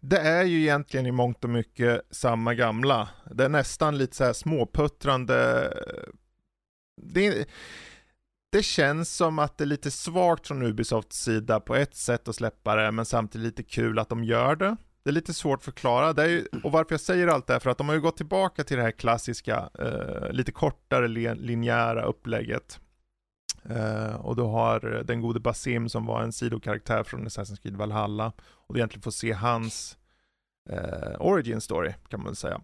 det 0.00 0.18
är 0.18 0.44
ju 0.44 0.60
egentligen 0.60 1.06
i 1.06 1.12
mångt 1.12 1.44
och 1.44 1.50
mycket 1.50 2.02
samma 2.10 2.54
gamla. 2.54 3.08
Det 3.30 3.44
är 3.44 3.48
nästan 3.48 3.98
lite 3.98 4.16
så 4.16 4.24
här 4.24 4.32
småputtrande. 4.32 5.72
Det, 7.02 7.48
det 8.52 8.62
känns 8.62 9.16
som 9.16 9.38
att 9.38 9.58
det 9.58 9.64
är 9.64 9.66
lite 9.66 9.90
svagt 9.90 10.46
från 10.46 10.62
Ubisofts 10.62 11.22
sida 11.24 11.60
på 11.60 11.74
ett 11.74 11.96
sätt 11.96 12.28
att 12.28 12.36
släppa 12.36 12.76
det, 12.76 12.90
men 12.90 13.04
samtidigt 13.04 13.46
lite 13.46 13.62
kul 13.62 13.98
att 13.98 14.08
de 14.08 14.24
gör 14.24 14.56
det. 14.56 14.76
Det 15.04 15.10
är 15.10 15.14
lite 15.14 15.34
svårt 15.34 15.58
att 15.58 15.64
förklara. 15.64 16.12
Det 16.12 16.22
är 16.22 16.28
ju, 16.28 16.46
och 16.62 16.72
varför 16.72 16.92
jag 16.92 17.00
säger 17.00 17.26
allt 17.26 17.46
det 17.46 17.52
här, 17.52 17.60
för 17.60 17.70
att 17.70 17.78
de 17.78 17.88
har 17.88 17.94
ju 17.94 18.00
gått 18.00 18.16
tillbaka 18.16 18.64
till 18.64 18.76
det 18.76 18.82
här 18.82 18.90
klassiska, 18.90 19.70
eh, 19.78 20.32
lite 20.32 20.52
kortare 20.52 21.08
linjära 21.34 22.02
upplägget. 22.04 22.80
Uh, 23.70 24.14
och 24.14 24.36
du 24.36 24.42
har 24.42 24.80
den 25.04 25.20
gode 25.20 25.40
Basim 25.40 25.88
som 25.88 26.06
var 26.06 26.22
en 26.22 26.32
sidokaraktär 26.32 27.02
från 27.02 27.26
Assassin's 27.26 27.62
Creed 27.62 27.76
Valhalla. 27.76 28.32
Och 28.42 28.74
du 28.74 28.80
egentligen 28.80 29.02
får 29.02 29.10
se 29.10 29.32
hans 29.32 29.98
uh, 30.72 31.16
origin 31.20 31.60
story, 31.60 31.92
kan 32.08 32.20
man 32.20 32.26
väl 32.26 32.36
säga. 32.36 32.60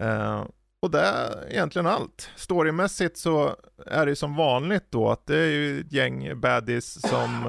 Uh, 0.00 0.44
och 0.80 0.90
det 0.90 1.00
är 1.00 1.52
egentligen 1.52 1.86
allt. 1.86 2.30
Storymässigt 2.36 3.16
så 3.16 3.56
är 3.86 4.06
det 4.06 4.16
som 4.16 4.36
vanligt 4.36 4.84
då 4.90 5.10
att 5.10 5.26
det 5.26 5.38
är 5.38 5.50
ju 5.50 5.80
ett 5.80 5.92
gäng 5.92 6.40
baddies 6.40 7.08
som 7.08 7.46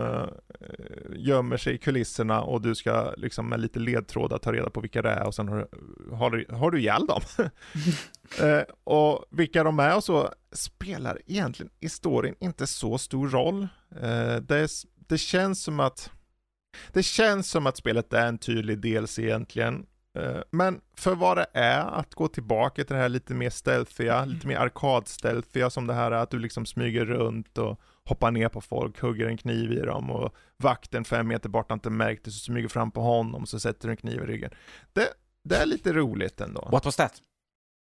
gömmer 1.15 1.57
sig 1.57 1.73
i 1.73 1.77
kulisserna 1.77 2.41
och 2.41 2.61
du 2.61 2.75
ska 2.75 3.13
liksom 3.17 3.49
med 3.49 3.59
lite 3.59 3.79
ledtrådar 3.79 4.37
ta 4.37 4.53
reda 4.53 4.69
på 4.69 4.81
vilka 4.81 5.01
det 5.01 5.09
är 5.09 5.27
och 5.27 5.35
sen 5.35 5.47
har, 5.47 5.67
har, 6.11 6.29
du, 6.29 6.45
har 6.49 6.71
du 6.71 6.79
ihjäl 6.79 7.07
dem. 7.07 7.21
eh, 8.41 8.61
och 8.83 9.25
vilka 9.29 9.63
de 9.63 9.79
är 9.79 9.95
och 9.95 10.03
så 10.03 10.33
spelar 10.51 11.21
egentligen 11.27 11.71
i 11.79 11.89
storyn 11.89 12.35
inte 12.39 12.67
så 12.67 12.97
stor 12.97 13.29
roll. 13.29 13.67
Eh, 14.01 14.35
det, 14.35 14.69
det 15.07 15.17
känns 15.17 15.63
som 15.63 15.79
att 15.79 16.11
det 16.93 17.03
känns 17.03 17.49
som 17.49 17.67
att 17.67 17.77
spelet 17.77 18.13
är 18.13 18.27
en 18.27 18.37
tydlig 18.37 18.79
DLC 18.79 19.19
egentligen. 19.19 19.85
Eh, 20.17 20.41
Men 20.51 20.81
för 20.95 21.15
vad 21.15 21.37
det 21.37 21.47
är, 21.53 21.81
att 21.81 22.15
gå 22.15 22.27
tillbaka 22.27 22.83
till 22.83 22.95
det 22.95 23.01
här 23.01 23.09
lite 23.09 23.33
mer 23.33 23.49
stealthiga, 23.49 24.25
lite 24.25 24.47
mer 24.47 24.57
arkad-stealthiga 24.57 25.69
som 25.69 25.87
det 25.87 25.93
här 25.93 26.11
är, 26.11 26.15
att 26.15 26.31
du 26.31 26.39
liksom 26.39 26.65
smyger 26.65 27.05
runt 27.05 27.57
och 27.57 27.79
hoppar 28.09 28.31
ner 28.31 28.49
på 28.49 28.61
folk, 28.61 28.99
hugger 28.99 29.27
en 29.27 29.37
kniv 29.37 29.71
i 29.71 29.79
dem 29.79 30.09
och 30.11 30.35
vakten 30.57 31.03
fem 31.05 31.27
meter 31.27 31.49
bort 31.49 31.69
har 31.69 31.73
inte 31.73 31.89
märkt 31.89 32.25
det, 32.25 32.31
så 32.31 32.39
smyger 32.39 32.67
fram 32.67 32.91
på 32.91 33.01
honom 33.01 33.45
så 33.45 33.59
sätter 33.59 33.87
du 33.87 33.91
en 33.91 33.97
kniv 33.97 34.21
i 34.23 34.25
ryggen. 34.25 34.51
Det, 34.93 35.07
det 35.43 35.55
är 35.55 35.65
lite 35.65 35.93
roligt 35.93 36.41
ändå. 36.41 36.69
What 36.71 36.85
was 36.85 36.95
that? 36.95 37.13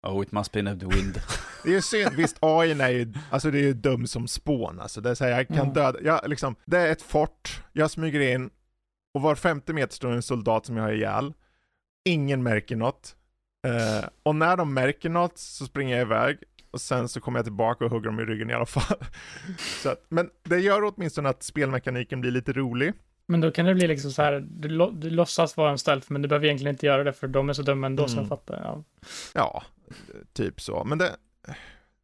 Oh, 0.08 0.24
it 0.24 0.32
must 0.32 0.52
be 0.52 0.62
the 0.62 0.86
wind. 0.86 1.22
Det 1.64 1.70
är 1.70 1.74
ju 1.74 1.82
synd, 1.82 2.16
visst 2.16 2.38
AI 2.40 2.72
är 2.72 2.90
ju, 2.90 3.14
alltså 3.30 3.52
det 3.52 3.58
är 3.58 3.64
ju 3.64 3.74
dum 3.74 4.08
som 4.08 4.28
spån 4.28 4.80
alltså. 4.80 5.02
Det 5.02 5.10
är 5.10 5.16
så 5.16 5.24
här, 5.24 5.32
jag 5.32 5.48
kan 5.48 5.58
Mm. 5.58 5.74
döda, 5.74 6.00
jag 6.02 6.30
liksom, 6.30 6.56
det 6.66 6.78
är 6.78 6.92
ett 6.92 7.02
fort, 7.02 7.64
jag 7.74 7.92
smyger 7.92 8.20
in 8.20 8.50
och 9.14 9.22
var 9.22 9.36
50 9.36 9.74
meter 9.74 9.96
står 9.96 10.12
en 10.12 10.22
soldat 10.22 10.66
som 10.66 10.78
jag 10.78 10.84
har 10.84 10.92
ihjäl. 10.92 11.34
Ingen 12.06 12.44
märker 12.44 12.76
något. 12.76 13.16
Eh, 13.68 14.10
och 14.24 14.36
när 14.36 14.58
de 14.58 14.74
märker 14.74 15.10
något 15.10 15.38
så 15.38 15.66
springer 15.66 15.98
jag 15.98 16.02
iväg 16.06 16.38
och 16.74 16.82
sen 16.82 17.10
så 17.10 17.20
kommer 17.22 17.40
jag 17.40 17.46
tillbaka 17.46 17.86
och 17.86 17.92
hugger 17.92 18.06
dem 18.10 18.20
i 18.20 18.24
ryggen 18.26 18.50
i 18.50 18.54
alla 18.54 18.66
fall. 18.66 18.98
så 19.84 19.90
att, 19.90 20.06
men 20.10 20.30
det 20.44 20.60
gör 20.60 20.94
åtminstone 20.96 21.30
att 21.30 21.44
spelmekaniken 21.44 22.22
blir 22.22 22.32
lite 22.32 22.54
rolig. 22.54 22.94
Men 23.28 23.42
då 23.42 23.52
kan 23.52 23.66
det 23.66 23.74
bli 23.76 23.88
liksom 23.88 24.12
så 24.12 24.22
här, 24.22 24.46
du, 24.50 24.68
lo- 24.70 24.92
du 24.92 25.10
låtsas 25.10 25.58
vara 25.58 25.72
en 25.72 25.78
stealth, 25.78 26.12
men 26.12 26.22
du 26.22 26.28
behöver 26.28 26.46
egentligen 26.46 26.74
inte 26.76 26.86
göra 26.86 27.04
det, 27.04 27.14
för 27.14 27.28
de 27.28 27.50
är 27.50 27.54
så 27.54 27.62
dumma 27.62 27.88
ändå 27.88 28.08
som 28.08 28.20
Mm. 28.20 28.30
jag 28.30 28.40
fattar. 28.40 28.62
Ja. 28.64 28.84
Ja, 29.34 29.64
typ 30.34 30.62
så. 30.62 30.84
Men 30.84 30.98
det, 30.98 31.16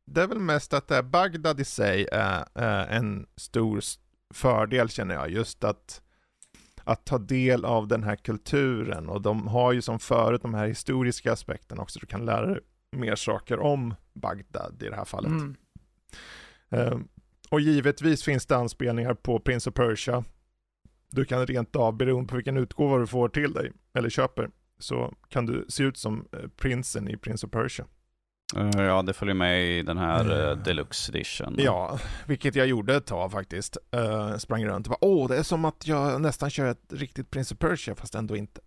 det 0.06 0.22
är 0.22 0.28
väl 0.28 0.40
mest 0.40 0.74
att 0.74 0.88
det 0.88 0.96
är 0.96 1.04
Bagdad 1.04 1.60
i 1.60 1.66
sig 1.66 2.08
är, 2.12 2.46
är 2.54 2.88
en 2.88 3.28
stor 3.36 3.80
fördel 4.34 4.90
känner 4.90 5.16
jag. 5.16 5.30
Just 5.30 5.64
att, 5.64 6.02
att 6.84 7.06
ta 7.06 7.18
del 7.18 7.66
av 7.66 7.88
den 7.88 8.04
här 8.04 8.16
kulturen 8.16 9.10
och 9.10 9.22
de 9.22 9.48
har 9.48 9.72
ju 9.74 9.82
som 9.82 10.00
förut 10.00 10.42
de 10.42 10.54
här 10.54 10.68
historiska 10.68 11.34
aspekterna 11.34 11.82
också. 11.82 12.00
Du 12.00 12.06
kan 12.06 12.26
lära 12.26 12.46
dig 12.46 12.60
mer 12.92 13.16
saker 13.16 13.60
om 13.60 13.94
Bagdad 14.14 14.84
i 14.84 14.90
det 14.90 14.96
här 14.96 15.06
fallet. 15.06 15.32
Mm. 15.32 15.56
Ehm, 16.70 17.08
och 17.50 17.62
givetvis 17.62 18.24
finns 18.24 18.46
det 18.46 18.56
anspelningar 18.56 19.14
på 19.14 19.40
Prince 19.40 19.70
of 19.70 19.74
Persia. 19.74 20.24
Du 21.10 21.26
kan 21.26 21.48
rent 21.48 21.76
av, 21.76 21.98
beroende 21.98 22.30
på 22.30 22.36
vilken 22.36 22.58
utgåva 22.58 22.98
du 22.98 23.08
får 23.08 23.30
till 23.30 23.54
dig, 23.54 23.72
eller 23.94 24.10
köper, 24.10 24.50
så 24.80 25.14
kan 25.30 25.46
du 25.46 25.66
se 25.70 25.84
ut 25.84 25.98
som 25.98 26.28
eh, 26.32 26.50
prinsen 26.58 27.10
i 27.10 27.18
Prince 27.18 27.46
of 27.46 27.52
Persia. 27.52 27.86
Eh, 28.56 28.84
ja, 28.84 29.02
det 29.02 29.14
följer 29.14 29.36
med 29.36 29.68
i 29.68 29.82
den 29.82 29.98
här 29.98 30.52
uh, 30.52 30.64
deluxe 30.64 31.12
edition. 31.12 31.56
Ja, 31.58 32.00
vilket 32.28 32.56
jag 32.56 32.68
gjorde 32.68 32.96
ett 32.96 33.06
tag 33.06 33.32
faktiskt. 33.32 33.78
Uh, 33.96 34.38
sprang 34.38 34.66
runt 34.66 34.88
och 34.88 34.92
bara, 34.92 35.10
åh, 35.10 35.28
det 35.28 35.38
är 35.38 35.44
som 35.44 35.66
att 35.66 35.88
jag 35.88 36.22
nästan 36.22 36.50
kör 36.50 36.66
ett 36.66 36.94
riktigt 36.94 37.32
Prince 37.32 37.56
of 37.56 37.60
Persia, 37.60 37.96
fast 37.96 38.16
ändå 38.16 38.38
inte. 38.38 38.62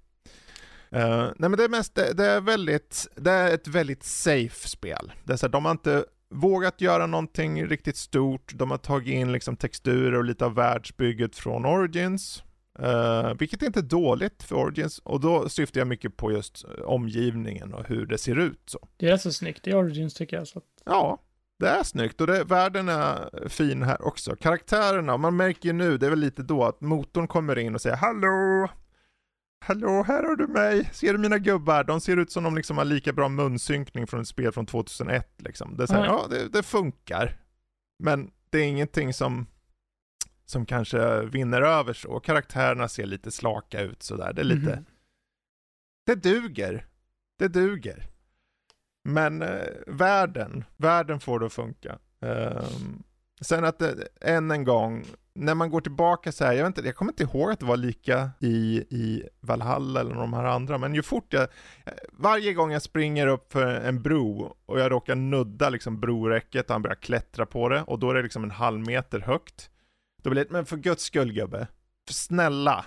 Eh, 0.92 1.30
nej 1.36 1.50
men 1.50 1.56
det 1.56 1.64
är 1.64 1.68
mest, 1.68 1.94
det, 1.94 2.12
det 2.12 2.26
är 2.26 2.40
väldigt, 2.40 3.08
det 3.16 3.30
är 3.30 3.54
ett 3.54 3.68
väldigt 3.68 4.02
safe 4.02 4.68
spel. 4.68 5.12
Det 5.24 5.32
är 5.32 5.36
så 5.36 5.46
här, 5.46 5.52
de 5.52 5.64
har 5.64 5.72
inte 5.72 6.04
vågat 6.30 6.80
göra 6.80 7.06
någonting 7.06 7.66
riktigt 7.66 7.96
stort, 7.96 8.52
de 8.54 8.70
har 8.70 8.78
tagit 8.78 9.14
in 9.14 9.32
liksom 9.32 9.56
texturer 9.56 10.18
och 10.18 10.24
lite 10.24 10.44
av 10.44 10.54
världsbygget 10.54 11.36
från 11.36 11.64
Origins. 11.64 12.42
Uh, 12.82 13.34
vilket 13.38 13.62
är 13.62 13.66
inte 13.66 13.82
dåligt 13.82 14.42
för 14.42 14.56
Origins, 14.56 14.98
och 14.98 15.20
då 15.20 15.48
syftar 15.48 15.80
jag 15.80 15.88
mycket 15.88 16.16
på 16.16 16.32
just 16.32 16.64
eh, 16.64 16.84
omgivningen 16.84 17.74
och 17.74 17.86
hur 17.86 18.06
det 18.06 18.18
ser 18.18 18.38
ut. 18.38 18.62
Så. 18.66 18.88
Det 18.96 19.08
är 19.08 19.16
så 19.16 19.32
snyggt 19.32 19.66
i 19.66 19.72
Origins 19.72 20.14
tycker 20.14 20.36
jag. 20.36 20.48
Så 20.48 20.58
att, 20.58 20.64
Ja, 20.84 21.18
det 21.58 21.68
är 21.68 21.82
snyggt 21.82 22.20
och 22.20 22.26
det, 22.26 22.44
världen 22.44 22.88
är 22.88 23.48
fin 23.48 23.82
här 23.82 24.06
också. 24.06 24.36
Karaktärerna, 24.36 25.16
man 25.16 25.36
märker 25.36 25.68
ju 25.68 25.72
nu, 25.72 25.98
det 25.98 26.06
är 26.06 26.10
väl 26.10 26.18
lite 26.18 26.42
då 26.42 26.64
att 26.64 26.80
motorn 26.80 27.28
kommer 27.28 27.58
in 27.58 27.74
och 27.74 27.80
säger 27.80 27.96
Hallå! 27.96 28.68
Hallå, 29.64 30.02
här 30.02 30.22
har 30.22 30.36
du 30.36 30.46
mig! 30.46 30.90
Ser 30.92 31.12
du 31.12 31.18
mina 31.18 31.38
gubbar? 31.38 31.84
De 31.84 32.00
ser 32.00 32.16
ut 32.16 32.30
som 32.32 32.44
de 32.44 32.54
liksom 32.56 32.78
har 32.78 32.84
lika 32.84 33.12
bra 33.12 33.28
munsynkning 33.28 34.06
från 34.06 34.20
ett 34.20 34.28
spel 34.28 34.52
från 34.52 34.66
2001 34.66 35.28
liksom. 35.38 35.76
Det 35.76 35.82
är 35.82 35.86
så 35.86 35.92
här, 35.94 36.00
Nej. 36.00 36.10
ja, 36.10 36.26
det, 36.30 36.48
det 36.48 36.62
funkar. 36.62 37.36
Men 37.98 38.30
det 38.50 38.58
är 38.58 38.64
ingenting 38.64 39.14
som, 39.14 39.46
som 40.44 40.66
kanske 40.66 41.24
vinner 41.24 41.62
över 41.62 41.92
så. 41.92 42.20
Karaktärerna 42.20 42.88
ser 42.88 43.06
lite 43.06 43.30
slaka 43.30 43.80
ut 43.80 44.02
sådär. 44.02 44.32
Det 44.32 44.40
är 44.42 44.44
lite, 44.44 44.70
Mhm. 44.76 44.84
det 46.06 46.14
duger. 46.14 46.86
Det 47.38 47.48
duger. 47.48 48.06
Men 49.04 49.42
eh, 49.42 49.66
världen, 49.86 50.64
världen 50.76 51.20
får 51.20 51.40
det 51.40 51.46
att 51.46 51.52
funka. 51.52 51.98
Ehm, 52.20 53.02
sen 53.40 53.64
att 53.64 53.78
det, 53.78 54.08
än 54.20 54.50
en 54.50 54.64
gång, 54.64 55.04
när 55.34 55.54
man 55.54 55.70
går 55.70 55.80
tillbaka 55.80 56.32
så 56.32 56.44
här, 56.44 56.52
jag, 56.52 56.64
vet 56.64 56.78
inte, 56.78 56.88
jag 56.88 56.96
kommer 56.96 57.12
inte 57.12 57.22
ihåg 57.22 57.50
att 57.50 57.60
det 57.60 57.66
var 57.66 57.76
lika 57.76 58.30
i, 58.40 58.76
i 58.90 59.28
Valhalla 59.40 60.00
eller 60.00 60.14
de 60.14 60.32
här 60.32 60.44
andra, 60.44 60.78
men 60.78 60.94
ju 60.94 61.02
fort 61.02 61.32
jag, 61.32 61.48
varje 62.12 62.52
gång 62.52 62.72
jag 62.72 62.82
springer 62.82 63.26
upp 63.26 63.52
för 63.52 63.66
en 63.66 64.02
bro 64.02 64.56
och 64.66 64.80
jag 64.80 64.92
råkar 64.92 65.14
nudda 65.14 65.70
liksom 65.70 66.00
broräcket 66.00 66.66
och 66.66 66.72
han 66.72 66.82
börjar 66.82 66.96
klättra 66.96 67.46
på 67.46 67.68
det 67.68 67.82
och 67.82 67.98
då 67.98 68.10
är 68.10 68.14
det 68.14 68.22
liksom 68.22 68.44
en 68.44 68.50
halv 68.50 68.80
meter 68.80 69.20
högt. 69.20 69.70
Då 70.22 70.30
blir 70.30 70.44
det, 70.44 70.50
men 70.50 70.66
för 70.66 70.76
guds 70.76 71.04
skull 71.04 71.32
gubbe, 71.32 71.66
för 72.08 72.14
snälla, 72.14 72.84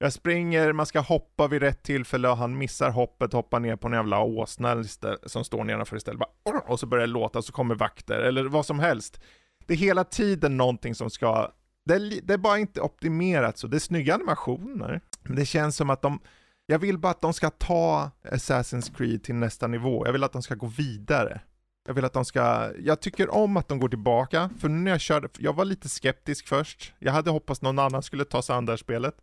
jag 0.00 0.12
springer, 0.12 0.72
man 0.72 0.86
ska 0.86 1.00
hoppa 1.00 1.48
vid 1.48 1.62
rätt 1.62 1.82
tillfälle 1.82 2.28
och 2.28 2.36
han 2.36 2.58
missar 2.58 2.90
hoppet, 2.90 3.32
hoppar 3.32 3.60
ner 3.60 3.76
på 3.76 3.86
en 3.86 3.92
jävla 3.92 4.20
åsna 4.20 4.84
som 5.26 5.44
står 5.44 5.64
nedanför 5.64 5.96
istället. 5.96 6.20
Bara, 6.20 6.60
och 6.60 6.80
så 6.80 6.86
börjar 6.86 7.06
det 7.06 7.12
låta, 7.12 7.42
så 7.42 7.52
kommer 7.52 7.74
vakter, 7.74 8.20
eller 8.20 8.44
vad 8.44 8.66
som 8.66 8.78
helst. 8.78 9.20
det 9.66 9.74
är 9.74 9.78
hela 9.78 10.04
tiden 10.04 10.56
någonting 10.56 10.94
som 10.94 11.10
ska, 11.10 11.50
det 11.88 11.94
är, 11.94 12.20
det 12.22 12.34
är 12.34 12.38
bara 12.38 12.58
inte 12.58 12.80
optimerat 12.80 13.58
så, 13.58 13.66
det 13.66 13.76
är 13.76 13.80
snygga 13.80 14.14
animationer, 14.14 15.00
men 15.22 15.36
det 15.36 15.44
känns 15.44 15.76
som 15.76 15.90
att 15.90 16.02
de, 16.02 16.20
jag 16.66 16.78
vill 16.78 16.98
bara 16.98 17.10
att 17.10 17.20
de 17.20 17.34
ska 17.34 17.50
ta 17.50 18.10
Assassin's 18.24 18.96
Creed 18.96 19.22
till 19.22 19.34
nästa 19.34 19.66
nivå, 19.66 20.06
jag 20.06 20.12
vill 20.12 20.24
att 20.24 20.32
de 20.32 20.42
ska 20.42 20.54
gå 20.54 20.66
vidare. 20.66 21.40
Jag 21.86 21.94
vill 21.94 22.04
att 22.04 22.12
de 22.12 22.24
ska, 22.24 22.72
jag 22.78 23.00
tycker 23.00 23.34
om 23.34 23.56
att 23.56 23.68
de 23.68 23.78
går 23.78 23.88
tillbaka, 23.88 24.50
för 24.58 24.68
nu 24.68 24.78
när 24.78 24.90
jag 24.90 25.00
körde, 25.00 25.28
jag 25.38 25.52
var 25.52 25.64
lite 25.64 25.88
skeptisk 25.88 26.48
först, 26.48 26.94
jag 26.98 27.12
hade 27.12 27.30
hoppats 27.30 27.62
någon 27.62 27.78
annan 27.78 28.02
skulle 28.02 28.24
ta 28.24 28.42
sig 28.42 28.56
an 28.56 28.66
det 28.66 28.72
här 28.72 28.76
spelet. 28.76 29.14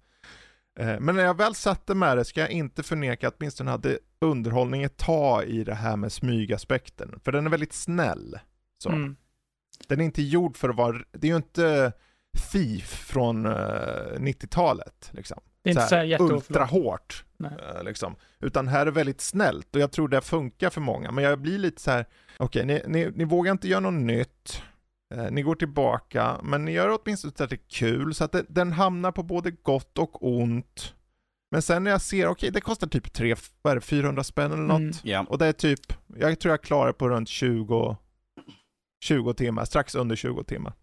Eh, 0.80 0.99
men 0.99 1.16
när 1.16 1.24
jag 1.24 1.38
väl 1.38 1.55
satte 1.55 1.95
med 1.95 2.18
det 2.18 2.26
ska 2.26 2.39
jag 2.41 2.51
inte 2.51 2.84
förneka 2.84 3.28
att 3.28 3.36
åtminstone 3.39 3.72
hade 3.72 3.99
underhållningen 4.22 4.89
ta 4.89 5.43
i 5.43 5.63
det 5.63 5.76
här 5.76 5.95
med 5.95 6.11
smygaspekten, 6.11 7.20
för 7.24 7.32
den 7.32 7.45
är 7.45 7.49
väldigt 7.49 7.74
snäll. 7.74 8.39
Så. 8.78 8.89
Mm. 8.89 9.16
Den 9.88 10.01
är 10.01 10.05
inte 10.05 10.22
gjord 10.22 10.57
för 10.57 10.70
att 10.70 10.76
vara, 10.76 10.97
det 11.11 11.28
är 11.28 11.32
ju 11.32 11.38
inte 11.38 11.93
Thief 12.51 13.05
från 13.07 13.45
uh, 13.45 13.51
90-talet 14.17 15.09
liksom. 15.11 15.39
Det 15.63 15.69
är 15.69 15.71
inte 15.71 15.88
så 15.88 15.95
här 15.95 16.03
jätteoförlåt. 16.03 16.49
ultra 16.49 16.65
hårt. 16.65 17.25
Nej. 17.38 17.51
Uh, 17.51 17.83
liksom. 17.83 18.15
Utan 18.39 18.67
här 18.67 18.86
är 18.86 18.91
väldigt 18.91 19.21
snällt 19.21 19.75
och 19.75 19.81
jag 19.81 19.91
tror 19.91 20.07
det 20.07 20.21
funkar 20.21 20.69
för 20.69 20.81
många. 20.81 21.11
Men 21.11 21.23
jag 21.23 21.39
blir 21.39 21.57
lite 21.57 21.81
så 21.81 21.91
här, 21.91 22.05
okej, 22.38 22.63
okay, 22.63 22.81
ni, 22.88 23.03
ni, 23.05 23.11
ni 23.15 23.25
vågar 23.25 23.51
inte 23.51 23.67
göra 23.67 23.79
något 23.79 23.93
nytt. 23.93 24.63
Uh, 25.15 25.31
ni 25.31 25.41
går 25.41 25.55
tillbaka, 25.55 26.39
men 26.43 26.65
ni 26.65 26.71
gör 26.71 26.99
åtminstone 27.01 27.33
så 27.38 27.43
att 27.43 27.49
det 27.49 27.55
är 27.55 27.69
kul, 27.69 28.15
så 28.15 28.23
att 28.23 28.31
det, 28.31 28.45
den 28.47 28.71
hamnar 28.71 29.11
på 29.11 29.23
både 29.23 29.51
gott 29.51 29.97
och 29.97 30.27
ont. 30.27 30.93
Men 31.51 31.61
sen 31.61 31.83
när 31.83 31.91
jag 31.91 32.01
ser, 32.01 32.25
okej, 32.25 32.31
okay, 32.31 32.49
det 32.49 32.61
kostar 32.61 32.88
typ 32.88 33.13
3, 33.13 33.36
vad 33.61 33.71
är 33.71 33.75
det, 33.75 33.81
400 33.81 34.23
spänn 34.23 34.51
eller 34.51 34.63
något. 34.63 34.79
Mm. 34.79 34.93
Ja. 35.03 35.25
Och 35.29 35.38
det 35.38 35.45
är 35.45 35.53
typ, 35.53 35.79
jag 36.17 36.39
tror 36.39 36.51
jag 36.53 36.61
klarar 36.61 36.91
på 36.91 37.09
runt 37.09 37.29
20, 37.29 37.97
20 39.03 39.33
timmar, 39.33 39.65
strax 39.65 39.95
under 39.95 40.15
20 40.15 40.43
timmar. 40.43 40.73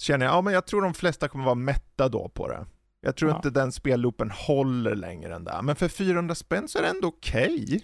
Så 0.00 0.04
känner 0.04 0.26
jag, 0.26 0.34
ja 0.34 0.40
men 0.40 0.54
jag 0.54 0.66
tror 0.66 0.82
de 0.82 0.94
flesta 0.94 1.28
kommer 1.28 1.44
vara 1.44 1.54
mätta 1.54 2.08
då 2.08 2.28
på 2.28 2.48
det. 2.48 2.66
Jag 3.00 3.16
tror 3.16 3.30
Ja. 3.30 3.36
inte 3.36 3.50
den 3.50 3.72
spelloopen 3.72 4.30
håller 4.30 4.94
längre 4.94 5.34
än 5.34 5.44
det. 5.44 5.60
Men 5.62 5.76
för 5.76 5.88
400 5.88 6.34
spänn 6.34 6.68
så 6.68 6.78
är 6.78 6.82
det 6.82 6.88
ändå 6.88 7.08
okej. 7.08 7.80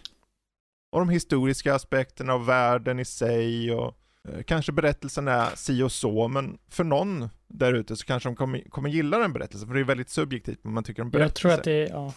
Och 0.93 0.99
de 1.01 1.09
historiska 1.09 1.75
aspekterna 1.75 2.33
av 2.33 2.47
världen 2.47 2.99
i 3.01 3.05
sig 3.05 3.73
och 3.75 3.97
eh, 4.29 4.43
kanske 4.43 4.73
berättelsen 4.73 5.29
är 5.29 5.47
si 5.57 5.83
och 5.83 5.93
så, 5.93 6.29
men 6.29 6.59
för 6.69 6.85
någon 6.85 7.29
där 7.49 7.73
ute 7.73 7.97
så 7.97 8.07
kanske 8.07 8.29
de 8.29 8.37
kommer, 8.37 8.61
kommer 8.71 8.89
gilla 8.91 9.19
den 9.19 9.33
berättelsen, 9.33 9.69
för 9.69 9.75
det 9.75 9.81
är 9.81 9.85
väldigt 9.85 10.09
subjektivt 10.11 10.59
vad 10.63 10.73
man 10.73 10.85
tycker 10.85 11.03
om 11.03 11.07
Jag 11.09 11.13
berättelser. 11.13 11.41
tror 11.49 11.53
att 11.53 11.65
det 11.65 11.73
är, 11.73 11.89
ja. 11.91 12.13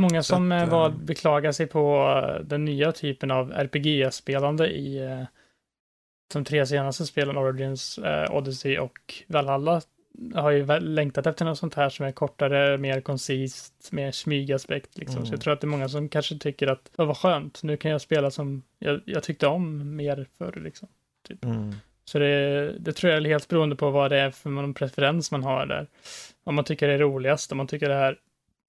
Många 0.00 0.22
som 0.22 0.52
att, 0.52 0.62
eh, 0.62 0.68
var, 0.70 0.88
eh, 0.88 0.96
beklagar 0.96 1.52
sig 1.52 1.66
på 1.66 2.08
den 2.44 2.64
nya 2.64 2.92
typen 2.92 3.30
av 3.30 3.52
RPG-spelande 3.52 4.66
i 4.68 4.98
de 6.32 6.44
tre 6.44 6.66
senaste 6.66 7.06
spelen, 7.06 7.36
Origins, 7.36 7.98
eh, 7.98 8.30
Odyssey 8.36 8.78
och 8.78 9.14
Valhalla, 9.26 9.80
har 10.34 10.50
ju 10.50 10.66
längtat 10.80 11.26
efter 11.26 11.44
något 11.44 11.58
sånt 11.58 11.74
här 11.74 11.88
som 11.88 12.06
är 12.06 12.12
kortare, 12.12 12.78
mer 12.78 13.00
koncist, 13.00 13.88
mer 13.92 14.10
smygaspekt 14.12 14.98
liksom. 14.98 15.14
Så 15.16 15.20
Mm. 15.20 15.30
jag 15.32 15.40
tror 15.40 15.52
att 15.52 15.60
det 15.60 15.64
är 15.64 15.68
många 15.68 15.88
som 15.88 16.08
kanske 16.08 16.38
tycker 16.38 16.66
att, 16.66 16.90
"Åh, 16.98 17.06
vad 17.06 17.16
skönt, 17.16 17.62
nu 17.62 17.76
kan 17.76 17.90
jag 17.90 18.00
spela 18.00 18.30
som 18.30 18.62
jag, 18.78 19.00
jag 19.04 19.22
tyckte 19.22 19.46
om 19.46 19.96
mer 19.96 20.26
förr 20.38 20.60
liksom. 20.64 20.88
Mm. 21.42 21.74
Så 22.04 22.18
det, 22.18 22.72
det 22.78 22.92
tror 22.92 23.12
jag 23.12 23.22
är 23.24 23.28
helt 23.28 23.48
beroende 23.48 23.76
på 23.76 23.90
vad 23.90 24.10
det 24.10 24.18
är 24.18 24.30
för 24.30 24.50
någon 24.50 24.74
preferens 24.74 25.30
man 25.30 25.42
har 25.42 25.66
där. 25.66 25.86
Om 26.44 26.54
man 26.54 26.64
tycker 26.64 26.88
det 26.88 26.94
är 26.94 26.98
roligast, 26.98 27.52
om 27.52 27.58
man 27.58 27.66
tycker 27.66 27.88
det 27.88 27.94
här 27.94 28.16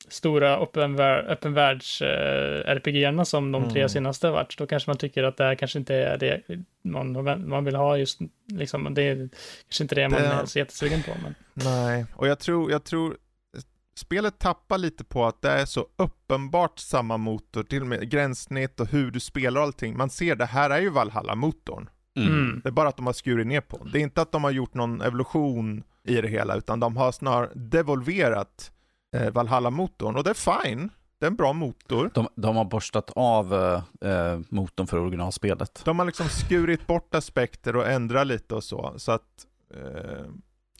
stora 0.10 0.58
öppen, 0.58 0.96
vär- 1.00 1.24
öppen 1.32 1.54
världs 1.54 2.02
eh, 2.02 2.76
RPG-erna 2.76 3.26
som 3.26 3.52
de 3.52 3.70
tre 3.70 3.80
Mm. 3.82 3.90
senaste 3.90 4.28
har 4.28 4.34
varit, 4.34 4.58
då 4.58 4.68
kanske 4.68 4.90
man 4.90 4.98
tycker 4.98 5.24
att 5.24 5.38
det 5.38 5.44
här 5.44 5.56
kanske 5.56 5.80
inte 5.80 5.96
är 5.96 6.18
det 6.18 6.42
man, 6.84 7.48
man 7.50 7.66
vill 7.66 7.76
ha 7.76 7.98
just, 7.98 8.20
liksom, 8.48 8.94
det 8.94 9.02
är 9.04 9.30
kanske 9.68 9.84
inte 9.84 9.96
det 9.96 10.10
man 10.10 10.22
Det- 10.22 10.28
är 10.28 10.46
så 10.46 10.60
jättesugen 10.60 11.04
på. 11.04 11.12
Men, 11.24 11.36
Nej, 11.54 12.06
och 12.16 12.28
jag 12.28 12.40
tror, 12.40 12.72
jag 12.72 12.84
tror 12.84 13.18
spelet 13.96 14.40
tappar 14.40 14.78
lite 14.78 15.04
på 15.04 15.26
att 15.26 15.42
det 15.42 15.50
är 15.52 15.66
så 15.66 15.86
uppenbart 15.98 16.80
samma 16.80 17.18
motor, 17.18 17.64
till 17.64 17.82
och 17.82 17.88
med 17.88 18.10
gränssnitt 18.10 18.80
och 18.80 18.88
hur 18.88 19.12
du 19.12 19.20
spelar 19.20 19.62
och 19.62 19.68
allting. 19.68 19.98
Man 19.98 20.10
ser 20.10 20.36
det 20.36 20.46
här 20.46 20.70
är 20.70 20.80
ju 20.82 20.90
Valhalla-motorn. 20.90 21.90
Mm. 22.18 22.30
mm. 22.34 22.62
Det 22.64 22.70
är 22.70 22.74
bara 22.74 22.90
att 22.90 22.98
de 22.98 23.06
har 23.06 23.14
skurit 23.14 23.48
ner 23.48 23.62
på. 23.62 23.88
Det 23.94 24.00
är 24.00 24.02
inte 24.02 24.22
att 24.22 24.32
de 24.32 24.44
har 24.44 24.52
gjort 24.52 24.74
någon 24.74 25.02
evolution 25.02 25.84
i 26.08 26.22
det 26.22 26.28
hela, 26.28 26.56
utan 26.56 26.80
de 26.80 26.98
har 26.98 27.12
snarare 27.12 27.50
devolverat 27.56 28.72
eh, 29.16 29.32
Valhalla-motorn. 29.32 30.16
Och 30.16 30.24
det 30.24 30.30
är 30.30 30.62
fine. 30.64 30.90
Det 31.20 31.26
är 31.26 31.30
en 31.32 31.36
bra 31.36 31.54
motor. 31.54 32.12
De, 32.14 32.28
de 32.36 32.56
har 32.56 32.66
borstat 32.66 33.12
av 33.16 33.54
eh, 33.54 34.10
eh, 34.12 34.40
motorn 34.50 34.88
för 34.88 34.98
originalspelet. 35.00 35.82
De 35.86 36.00
har 36.00 36.06
liksom 36.06 36.30
skurit 36.30 36.88
bort 36.88 37.16
aspekter 37.16 37.76
och 37.76 37.88
ändrat 37.90 38.28
lite 38.28 38.56
och 38.56 38.64
så. 38.64 38.94
så 38.98 39.12
att, 39.12 39.46
eh, 39.74 40.26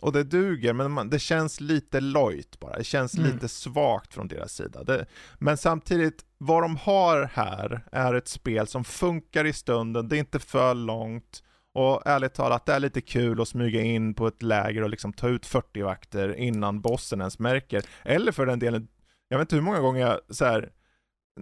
och 0.02 0.12
det 0.12 0.24
duger, 0.24 0.74
men 0.74 0.92
man, 0.92 1.10
det 1.10 1.20
känns 1.20 1.60
lite 1.62 2.00
lojt 2.00 2.60
bara. 2.60 2.78
Det 2.78 2.84
känns 2.84 3.18
Mm. 3.18 3.32
lite 3.32 3.48
svagt 3.48 4.14
från 4.14 4.28
deras 4.28 4.54
sida. 4.54 4.84
Det, 4.84 5.06
men 5.40 5.58
samtidigt, 5.58 6.26
vad 6.38 6.64
de 6.64 6.78
har 6.78 7.30
här 7.34 7.82
är 7.92 8.14
ett 8.14 8.28
spel 8.28 8.68
som 8.68 8.84
funkar 8.84 9.46
i 9.46 9.54
stunden, 9.54 10.08
det 10.10 10.18
är 10.18 10.20
inte 10.20 10.40
för 10.40 10.74
långt. 10.74 11.44
Och 11.74 12.02
ärligt 12.06 12.34
talat, 12.34 12.66
det 12.66 12.74
är 12.74 12.80
lite 12.80 13.02
kul 13.02 13.42
att 13.42 13.48
smyga 13.48 13.82
in 13.82 14.14
på 14.14 14.28
ett 14.28 14.44
läger 14.44 14.82
och 14.84 14.90
liksom 14.90 15.14
ta 15.14 15.30
ut 15.30 15.46
40 15.46 15.82
vakter 15.82 16.36
innan 16.36 16.82
bossen 16.82 17.20
ens 17.20 17.40
märker. 17.40 17.84
Eller 18.04 18.32
för 18.32 18.46
den 18.46 18.60
delen, 18.60 18.88
jag 19.28 19.38
vet 19.38 19.46
inte 19.46 19.56
hur 19.56 19.64
många 19.64 19.80
gånger 19.80 20.02
jag 20.02 20.20
så 20.30 20.46
här, 20.46 20.72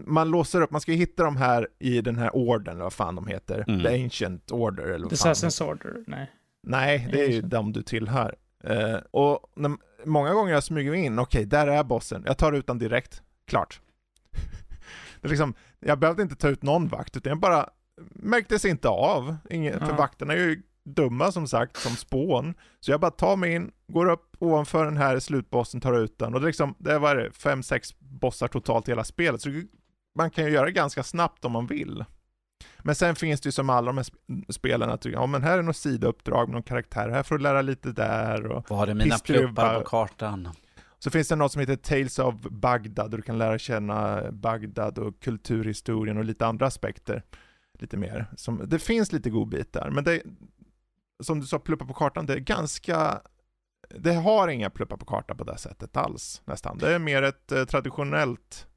man 0.06 0.30
låser 0.30 0.62
upp, 0.62 0.72
man 0.72 0.82
ska 0.82 0.92
ju 0.92 0.98
hitta 0.98 1.24
de 1.24 1.38
här 1.38 1.68
i 1.80 2.02
den 2.02 2.16
här 2.16 2.36
orden, 2.36 2.74
eller 2.74 2.84
vad 2.84 2.94
fan 2.94 3.16
de 3.16 3.28
heter. 3.28 3.66
Mm. 3.68 3.84
The 3.84 4.04
Ancient 4.04 4.52
Order, 4.52 4.84
eller 4.84 5.10
vad 5.10 5.20
fan 5.20 5.28
de 5.28 5.34
Assassin's 5.34 5.64
Order, 5.64 6.04
nej. 6.08 6.32
Nej, 6.64 7.08
det 7.12 7.22
är 7.22 7.30
ju 7.30 7.42
de 7.42 7.74
du 7.74 7.84
tillhör. 7.84 8.36
Eh, 8.64 8.98
och 9.12 9.52
när, 9.56 9.72
många 10.06 10.34
gånger 10.34 10.54
jag 10.54 10.64
smyger 10.64 10.94
in, 10.94 11.20
okej, 11.20 11.46
där 11.46 11.68
är 11.68 11.84
bossen. 11.84 12.24
Jag 12.26 12.38
tar 12.38 12.54
ut 12.54 12.68
den 12.68 12.78
direkt. 12.78 13.22
Klart. 13.48 13.82
det 15.22 15.28
är 15.28 15.30
liksom, 15.30 15.54
jag 15.80 16.00
behövde 16.00 16.22
inte 16.22 16.36
ta 16.36 16.50
ut 16.50 16.64
någon 16.64 16.88
vakt, 16.88 17.18
utan 17.18 17.30
jag 17.30 17.40
bara 17.40 17.70
märktes 18.10 18.66
inte 18.66 18.89
av. 18.89 19.38
Ingen, 19.50 19.80
För 19.80 19.88
Ja. 19.89 19.95
vakterna 19.95 20.34
är 20.34 20.38
ju 20.38 20.62
dumma 20.84 21.32
som 21.32 21.47
sagt, 21.47 21.78
som 21.78 21.95
spån. 21.95 22.54
Så 22.80 22.91
jag 22.91 23.00
bara 23.00 23.12
tar 23.12 23.36
mig 23.36 23.54
in, 23.54 23.72
går 23.88 24.10
upp 24.10 24.36
ovanför 24.39 24.86
den 24.86 24.97
här 24.97 25.20
slutbossen, 25.20 25.82
tar 25.82 25.93
ut 25.93 26.18
den. 26.20 26.34
Och 26.34 26.39
det 26.41 26.45
är 26.45 26.47
liksom, 26.47 26.76
det 26.78 27.00
var 27.00 27.16
det, 27.16 27.32
fem, 27.32 27.64
sex 27.64 28.00
bossar 28.00 28.47
totalt 28.47 28.88
i 28.88 28.91
hela 28.91 29.04
spelet. 29.04 29.41
Så 29.41 29.50
man 30.16 30.30
kan 30.32 30.45
ju 30.45 30.52
göra 30.52 30.66
det 30.66 30.72
ganska 30.72 31.04
snabbt 31.04 31.45
om 31.45 31.52
man 31.52 31.68
vill. 31.68 32.06
Men 32.80 32.95
sen 32.95 33.16
finns 33.16 33.41
det 33.41 33.47
ju 33.47 33.52
som 33.52 33.70
alla 33.70 33.86
de 33.86 33.97
här 33.97 34.04
sp- 34.04 34.52
spelen 34.52 34.89
att 34.89 35.06
ja, 35.06 35.26
men 35.26 35.43
här 35.43 35.58
är 35.58 35.62
något 35.64 35.76
sidouppdrag 35.78 36.47
med 36.47 36.54
någon 36.54 36.64
karaktär, 36.64 37.10
här 37.10 37.24
får 37.24 37.38
du 37.38 37.43
lära 37.43 37.62
lite 37.62 37.91
där 37.91 38.45
och 38.47 38.70
Var 38.70 38.88
är 38.88 38.93
mina 38.93 39.18
pluppar 39.18 39.80
på 39.80 39.86
kartan? 39.86 40.50
så 41.00 41.10
finns 41.10 41.28
det 41.28 41.36
något 41.36 41.52
som 41.52 41.60
heter 41.60 41.76
Tales 41.76 42.20
of 42.20 42.36
Bagdad, 42.36 43.12
där 43.12 43.18
du 43.18 43.22
kan 43.24 43.38
lära 43.38 43.58
känna 43.60 44.32
Bagdad 44.32 44.97
och 44.97 45.20
kulturhistorien 45.22 46.18
och 46.18 46.26
lite 46.26 46.45
andra 46.45 46.66
aspekter. 46.68 47.24
Lite 47.80 47.98
mer. 47.98 48.26
Som, 48.38 48.62
det 48.68 48.80
finns 48.80 49.12
lite 49.12 49.30
godbitar, 49.30 49.90
men 49.90 50.04
det, 50.04 50.22
som 51.24 51.40
du 51.40 51.46
sa, 51.48 51.60
pluppar 51.60 51.86
på 51.86 51.94
kartan, 51.94 52.26
det 52.26 52.34
är 52.34 52.40
ganska, 52.40 53.22
det 53.96 54.14
har 54.14 54.48
inga 54.48 54.70
pluppar 54.70 54.98
på 54.98 55.06
kartan 55.06 55.38
på 55.38 55.44
det 55.44 55.58
sättet 55.58 55.98
alls 55.98 56.42
nästan. 56.46 56.78
Det 56.78 56.94
är 56.96 57.00
mer 57.00 57.22
ett 57.24 57.52
eh, 57.52 57.64
traditionellt 57.66 58.68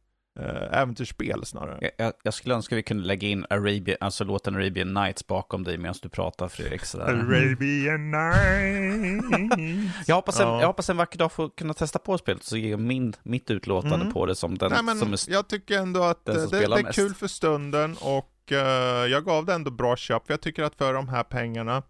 eh, 0.40 0.78
äventyrsspel 0.80 1.44
snarare. 1.44 1.78
Jag, 1.80 1.90
jag, 2.06 2.12
jag 2.22 2.34
skulle 2.34 2.54
önska 2.54 2.76
vi 2.76 2.82
kunde 2.82 3.04
lägga 3.04 3.28
in 3.28 3.46
Arabia, 3.50 3.96
alltså 4.00 4.24
låten 4.24 4.54
Arabian 4.56 4.94
Nights 4.94 5.26
bakom 5.26 5.64
dig 5.64 5.78
medan 5.78 5.94
du 6.02 6.08
pratar 6.08 6.48
Fredrik. 6.48 6.84
Sådär. 6.84 7.04
Arabian 7.06 8.10
Nights. 8.10 9.92
Jag 10.08 10.14
hoppas, 10.14 10.40
en, 10.40 10.48
Ja. 10.48 10.60
jag 10.60 10.66
hoppas 10.66 10.90
en 10.90 10.96
vacker 10.96 11.18
dag 11.18 11.32
få 11.32 11.48
kunna 11.48 11.74
testa 11.74 11.98
på 11.98 12.18
spelet 12.18 12.42
så 12.42 12.56
ge 12.56 12.76
min, 12.76 13.14
mitt 13.22 13.50
utlåtande 13.50 13.96
Mm. 13.96 14.12
på 14.12 14.26
det 14.26 14.34
som 14.34 14.58
den 14.58 14.72
Nej, 14.72 14.82
men 14.82 14.98
som 14.98 15.12
är 15.12 15.30
jag 15.32 15.48
tycker 15.48 15.78
ändå 15.78 16.02
att 16.02 16.28
eh, 16.28 16.34
det, 16.34 16.46
det 16.50 16.64
är 16.64 16.82
mest. 16.82 16.94
kul 16.98 17.14
för 17.14 17.26
stunden 17.26 17.96
och 18.00 18.28
eh, 18.50 18.58
jag 19.10 19.24
gav 19.24 19.46
det 19.46 19.54
ändå 19.54 19.70
bra 19.70 19.96
köp. 19.96 20.26
För 20.26 20.32
jag 20.32 20.40
tycker 20.40 20.62
att 20.62 20.74
för 20.74 20.94
de 20.94 21.08
här 21.08 21.22
pengarna 21.22 21.82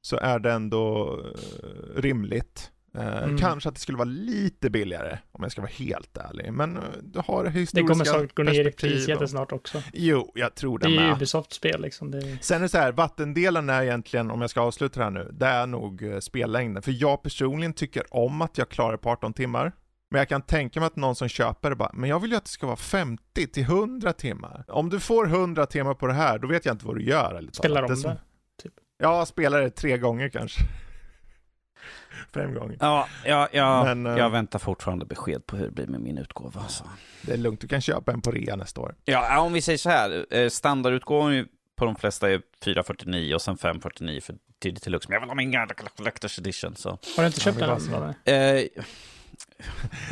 så 0.00 0.16
är 0.16 0.38
det 0.38 0.52
ändå 0.52 1.18
eh, 1.24 2.00
rimligt. 2.00 2.70
Eh, 2.98 3.22
Mm. 3.22 3.38
Kanske 3.38 3.68
att 3.68 3.74
det 3.74 3.80
skulle 3.80 3.98
vara 3.98 4.08
lite 4.08 4.70
billigare 4.70 5.18
om 5.32 5.42
jag 5.42 5.52
ska 5.52 5.60
vara 5.60 5.70
helt 5.70 6.16
ärlig. 6.16 6.52
Men 6.52 6.76
uh, 6.76 6.82
du 7.02 7.20
har 7.24 7.44
Det 7.44 7.50
historiska 7.50 7.88
kommer 7.92 8.04
säkert 8.04 8.36
gå 8.36 8.42
ner 8.42 8.68
i 8.68 8.72
pris 8.72 9.08
jättesnart 9.08 9.52
också. 9.52 9.82
Jo, 9.92 10.32
jag 10.34 10.54
tror 10.54 10.78
Det 10.78 10.88
det 10.88 10.96
är 10.96 11.06
ju. 11.06 11.12
Ubisoft-spel 11.12 11.82
liksom. 11.82 12.10
Det. 12.10 12.38
Sen 12.40 12.56
är 12.56 12.62
det 12.62 12.68
så 12.68 12.78
här, 12.78 12.92
vattendelen 12.92 13.70
är 13.70 13.82
egentligen, 13.82 14.30
om 14.30 14.40
jag 14.40 14.50
ska 14.50 14.60
avsluta 14.60 15.00
det 15.00 15.04
här 15.04 15.10
nu, 15.10 15.30
det 15.32 15.46
är 15.46 15.66
nog 15.66 16.04
spellängden. 16.20 16.82
För 16.82 16.92
jag 17.00 17.22
personligen 17.22 17.72
tycker 17.72 18.14
om 18.14 18.42
att 18.42 18.58
jag 18.58 18.68
klarar 18.68 18.96
på 18.96 19.10
18 19.10 19.32
timmar. 19.32 19.72
Men 20.10 20.18
jag 20.18 20.28
kan 20.28 20.42
tänka 20.42 20.80
mig 20.80 20.86
att 20.86 20.96
någon 20.96 21.16
som 21.16 21.28
köper 21.28 21.70
det 21.70 21.76
bara, 21.76 21.90
men 21.94 22.10
jag 22.10 22.20
vill 22.20 22.30
ju 22.30 22.36
att 22.36 22.44
det 22.44 22.50
ska 22.50 22.66
vara 22.66 22.76
50 22.76 23.46
till 23.46 23.62
100 23.62 24.12
timmar. 24.12 24.64
Om 24.68 24.88
du 24.90 25.00
får 25.00 25.26
100 25.26 25.66
timmar 25.66 25.94
på 25.94 26.06
det 26.06 26.12
här, 26.12 26.38
då 26.38 26.48
vet 26.48 26.64
jag 26.64 26.74
inte 26.74 26.86
vad 26.86 26.96
du 26.96 27.02
gör. 27.02 27.34
Eller 27.34 27.52
Spelar 27.52 27.82
om 27.82 27.90
är 27.92 27.96
som- 27.96 28.10
det. 28.10 28.20
typ. 28.62 28.72
Ja, 28.98 29.26
spelar 29.26 29.60
det 29.60 29.70
tre 29.70 29.98
gånger 29.98 30.28
kanske. 30.28 30.60
Fem 32.34 32.54
gånger. 32.54 32.76
Ja, 32.80 33.08
ja, 33.24 33.48
ja 33.52 33.84
Men, 33.84 34.06
eh, 34.06 34.16
jag 34.18 34.30
väntar 34.30 34.58
fortfarande 34.58 35.04
besked 35.04 35.46
på 35.46 35.56
hur 35.56 35.64
det 35.64 35.70
blir 35.70 35.86
med 35.86 36.00
min 36.00 36.18
utgåva. 36.18 36.68
Så. 36.68 36.84
Det 37.22 37.32
är 37.32 37.36
lugnt, 37.36 37.60
du 37.60 37.68
kan 37.68 37.80
köpa 37.80 38.12
en 38.12 38.20
på 38.20 38.30
rea 38.30 38.56
nästa 38.56 38.80
år. 38.80 38.94
Ja, 39.04 39.40
om 39.40 39.52
vi 39.52 39.62
säger 39.62 39.78
så 39.78 39.90
här, 39.90 40.26
eh, 40.30 40.48
standardutgåvan 40.48 41.46
på 41.76 41.84
de 41.84 41.96
flesta 41.96 42.30
är 42.30 42.42
449 42.64 43.34
och 43.34 43.42
sen 43.42 43.56
549 43.56 44.20
för 44.20 44.34
3D 44.62 44.80
Deluxe, 44.84 45.08
men 45.08 45.14
jag 45.14 45.20
vill 45.20 45.28
ha 45.30 45.34
min 45.34 45.54
Collector's 45.54 46.40
Edition. 46.40 46.76
Så. 46.76 46.88
Har 46.90 46.98
du 47.16 47.26
inte 47.26 47.40
köpt 47.40 47.58
den? 47.58 48.14
Eh, 48.24 48.64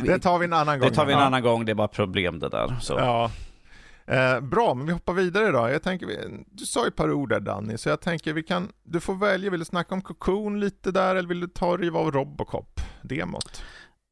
Det 0.03 0.19
tar 0.19 0.39
vi 0.39 0.45
en 0.45 0.53
annan 0.53 0.79
gång. 0.79 0.89
det 0.89 0.95
tar 0.95 1.07
vi 1.07 1.13
en 1.13 1.19
annan 1.19 1.43
gång, 1.43 1.65
det 1.65 1.73
är 1.73 1.75
bara 1.75 1.89
problem 1.89 2.39
det 2.39 2.49
där. 2.49 2.77
Så. 2.81 2.93
Ja. 2.93 3.31
Eh, 4.07 4.41
bra, 4.41 4.75
men 4.75 4.87
vi 4.87 4.93
hoppar 4.93 5.13
vidare 5.13 5.51
då. 5.51 5.69
Jag 5.69 5.83
tänker, 5.83 6.09
du 6.51 6.67
sa 6.67 6.85
ju 6.85 6.89
ett 6.89 6.97
par 6.97 7.13
ord 7.13 7.29
där 7.29 7.41
Danny, 7.41 7.79
så 7.79 7.89
jag 7.89 8.01
tänker 8.01 8.33
vi 8.33 8.43
kan, 8.43 8.73
du 8.83 9.01
får 9.01 9.15
välja, 9.15 9.51
vill 9.51 9.61
du 9.61 9.65
snacka 9.67 9.95
om 9.95 10.03
Cocoon 10.03 10.61
lite 10.61 10.91
där 10.91 11.17
eller 11.17 11.29
vill 11.29 11.41
du 11.41 11.47
ta 11.47 11.67
och 11.67 11.79
riva 11.79 12.01
av 12.01 12.11
Robocop, 12.11 12.81
demot? 13.03 13.63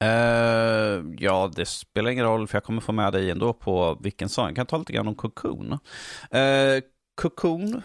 Eh, 0.02 1.04
ja, 1.18 1.50
det 1.56 1.66
spelar 1.66 2.10
ingen 2.10 2.24
roll 2.24 2.46
för 2.46 2.56
jag 2.56 2.64
kommer 2.64 2.80
få 2.80 2.92
med 2.92 3.12
dig 3.12 3.30
ändå 3.30 3.52
på 3.52 3.98
vilken 4.00 4.28
sång. 4.28 4.46
Jag 4.46 4.56
kan 4.56 4.66
ta 4.66 4.78
lite 4.78 4.92
grann 4.92 5.08
om 5.08 5.14
Cocoon. 5.14 5.72
Uh, 5.72 6.80
Cocoon, 7.14 7.82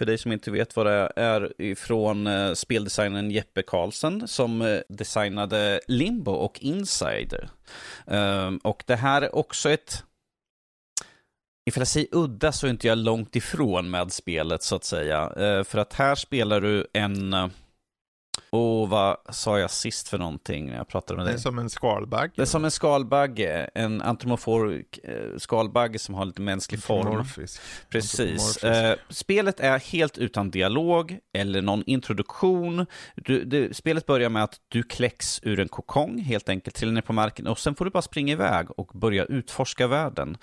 för 0.00 0.06
dig 0.06 0.18
som 0.18 0.32
inte 0.32 0.50
vet 0.50 0.76
vad 0.76 0.86
det 0.86 1.12
är, 1.16 1.62
ifrån 1.62 2.26
eh, 2.26 2.52
speldesignern 2.52 3.30
Jeppe 3.30 3.62
Karlsson 3.62 4.28
som 4.28 4.62
eh, 4.62 4.80
designade 4.88 5.80
Limbo 5.86 6.32
och 6.32 6.60
Inside. 6.60 7.48
Ehm, 8.06 8.58
och 8.58 8.82
det 8.86 8.96
här 8.96 9.22
är 9.22 9.34
också 9.34 9.70
ett 9.70 10.04
Ifall 11.66 11.80
jag 11.80 11.88
säger 11.88 12.08
udda 12.12 12.52
så 12.52 12.66
är 12.66 12.70
inte 12.70 12.86
jag 12.86 12.98
långt 12.98 13.36
ifrån 13.36 13.90
med 13.90 14.12
spelet 14.12 14.62
så 14.62 14.76
att 14.76 14.84
säga. 14.84 15.32
Eh, 15.36 15.64
för 15.64 15.78
att 15.78 15.92
här 15.92 16.14
spelar 16.14 16.60
du 16.60 16.86
en... 16.92 17.34
Åh, 18.52 18.88
vad 18.88 19.16
sa 19.30 19.58
jag 19.58 19.70
sist 19.70 20.08
för 20.08 20.18
någonting 20.18 20.66
när 20.66 20.76
jag 20.76 20.88
pratade 20.88 21.16
med 21.16 21.26
Det 21.26 21.30
dig? 21.30 21.34
är 21.34 21.40
som 21.40 21.58
en 21.58 21.70
skalbagge. 21.70 22.32
Det 22.36 22.42
är 22.42 22.46
som 22.46 22.64
en 22.64 22.70
skalbagge, 22.70 23.70
en 23.74 24.02
antropomorf 24.02 24.48
eh, 25.02 25.14
skalbagge 25.38 25.98
som 25.98 26.14
har 26.14 26.24
lite 26.24 26.42
mänsklig 26.42 26.82
form. 26.82 27.24
Precis. 27.90 28.64
Eh, 28.64 28.96
spelet 29.08 29.60
är 29.60 29.78
helt 29.78 30.18
utan 30.18 30.50
dialog 30.50 31.18
eller 31.32 31.62
någon 31.62 31.82
introduktion. 31.86 32.86
Du, 33.16 33.44
det, 33.44 33.76
spelet 33.76 34.06
börjar 34.06 34.30
med 34.30 34.44
att 34.44 34.56
du 34.68 34.82
kläcks 34.82 35.40
ur 35.42 35.60
en 35.60 35.68
kokong, 35.68 36.18
helt 36.18 36.48
enkelt, 36.48 36.76
trillar 36.76 36.92
ner 36.92 37.00
på 37.02 37.12
marken 37.12 37.46
och 37.46 37.58
sen 37.58 37.74
får 37.74 37.84
du 37.84 37.90
bara 37.90 38.02
springa 38.02 38.32
iväg 38.32 38.66
och 38.80 38.90
börja 38.94 39.24
utforska 39.24 39.86
världen. 39.86 40.36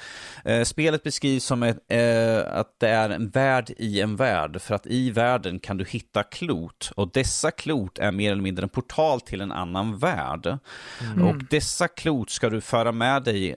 Eh, 0.45 0.63
spelet 0.63 1.03
beskrivs 1.03 1.43
som 1.43 1.63
ett, 1.63 1.77
eh, 1.87 2.59
att 2.59 2.79
det 2.79 2.89
är 2.89 3.09
en 3.09 3.29
värld 3.29 3.69
i 3.77 4.01
en 4.01 4.15
värld, 4.15 4.61
för 4.61 4.75
att 4.75 4.87
i 4.87 5.11
världen 5.11 5.59
kan 5.59 5.77
du 5.77 5.85
hitta 5.85 6.23
klot 6.23 6.91
och 6.95 7.11
dessa 7.11 7.51
klot 7.51 7.96
är 7.99 8.11
mer 8.11 8.31
eller 8.31 8.41
mindre 8.41 8.63
en 8.63 8.69
portal 8.69 9.21
till 9.21 9.41
en 9.41 9.51
annan 9.51 9.97
värld. 9.97 10.57
Mm. 11.01 11.27
Och 11.27 11.43
dessa 11.49 11.87
klot 11.87 12.29
ska 12.29 12.49
du 12.49 12.61
föra 12.61 12.91
med 12.91 13.23
dig 13.23 13.49
eh, 13.49 13.55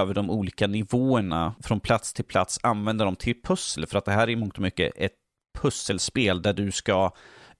över 0.00 0.14
de 0.14 0.30
olika 0.30 0.66
nivåerna 0.66 1.54
från 1.62 1.80
plats 1.80 2.12
till 2.12 2.24
plats, 2.24 2.60
använda 2.62 3.04
dem 3.04 3.16
till 3.16 3.42
pussel, 3.42 3.86
för 3.86 3.98
att 3.98 4.04
det 4.04 4.12
här 4.12 4.22
är 4.22 4.30
i 4.30 4.36
mångt 4.36 4.56
och 4.56 4.62
mycket 4.62 4.92
ett 4.96 5.12
pusselspel 5.58 6.42
där 6.42 6.52
du 6.52 6.72
ska 6.72 7.12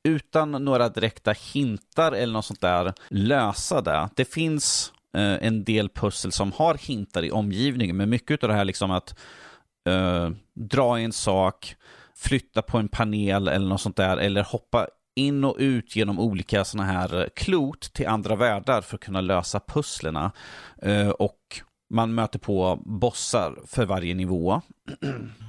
utan 0.09 0.51
några 0.51 0.89
direkta 0.89 1.33
hintar 1.33 2.13
eller 2.13 2.33
något 2.33 2.45
sånt 2.45 2.61
där 2.61 2.93
lösa 3.09 3.81
det. 3.81 4.09
Det 4.17 4.25
finns 4.25 4.93
eh, 5.17 5.47
en 5.47 5.65
del 5.65 5.89
pussel 5.89 6.33
som 6.33 6.53
har 6.53 6.75
hintar 6.75 7.25
i 7.25 7.31
omgivningen, 7.31 7.97
men 7.97 8.11
mycket 8.11 8.43
av 8.43 8.49
det 8.49 8.55
här 8.55 8.65
liksom 8.65 8.91
att 8.91 9.19
eh, 9.89 10.31
dra 10.55 11.01
i 11.01 11.05
en 11.05 11.13
sak, 11.13 11.77
flytta 12.17 12.63
på 12.63 12.79
en 12.79 12.89
panel 12.89 13.49
eller 13.49 13.67
något 13.67 13.81
sånt 13.81 13.97
där, 13.97 14.17
eller 14.17 14.43
hoppa 14.43 14.89
in 15.15 15.45
och 15.45 15.57
ut 15.59 15.97
genom 15.97 16.21
olika 16.21 16.65
sådana 16.65 16.93
här 16.93 17.29
klot 17.37 17.81
till 17.93 18.07
andra 18.07 18.37
världar 18.37 18.81
för 18.81 18.95
att 18.95 19.01
kunna 19.01 19.21
lösa 19.21 19.61
pusslerna. 19.61 20.33
Eh, 20.83 21.09
och 21.09 21.61
man 21.91 22.15
möter 22.15 22.39
på 22.39 22.83
bossar 22.85 23.59
för 23.67 23.85
varje 23.87 24.15
nivå. 24.15 24.63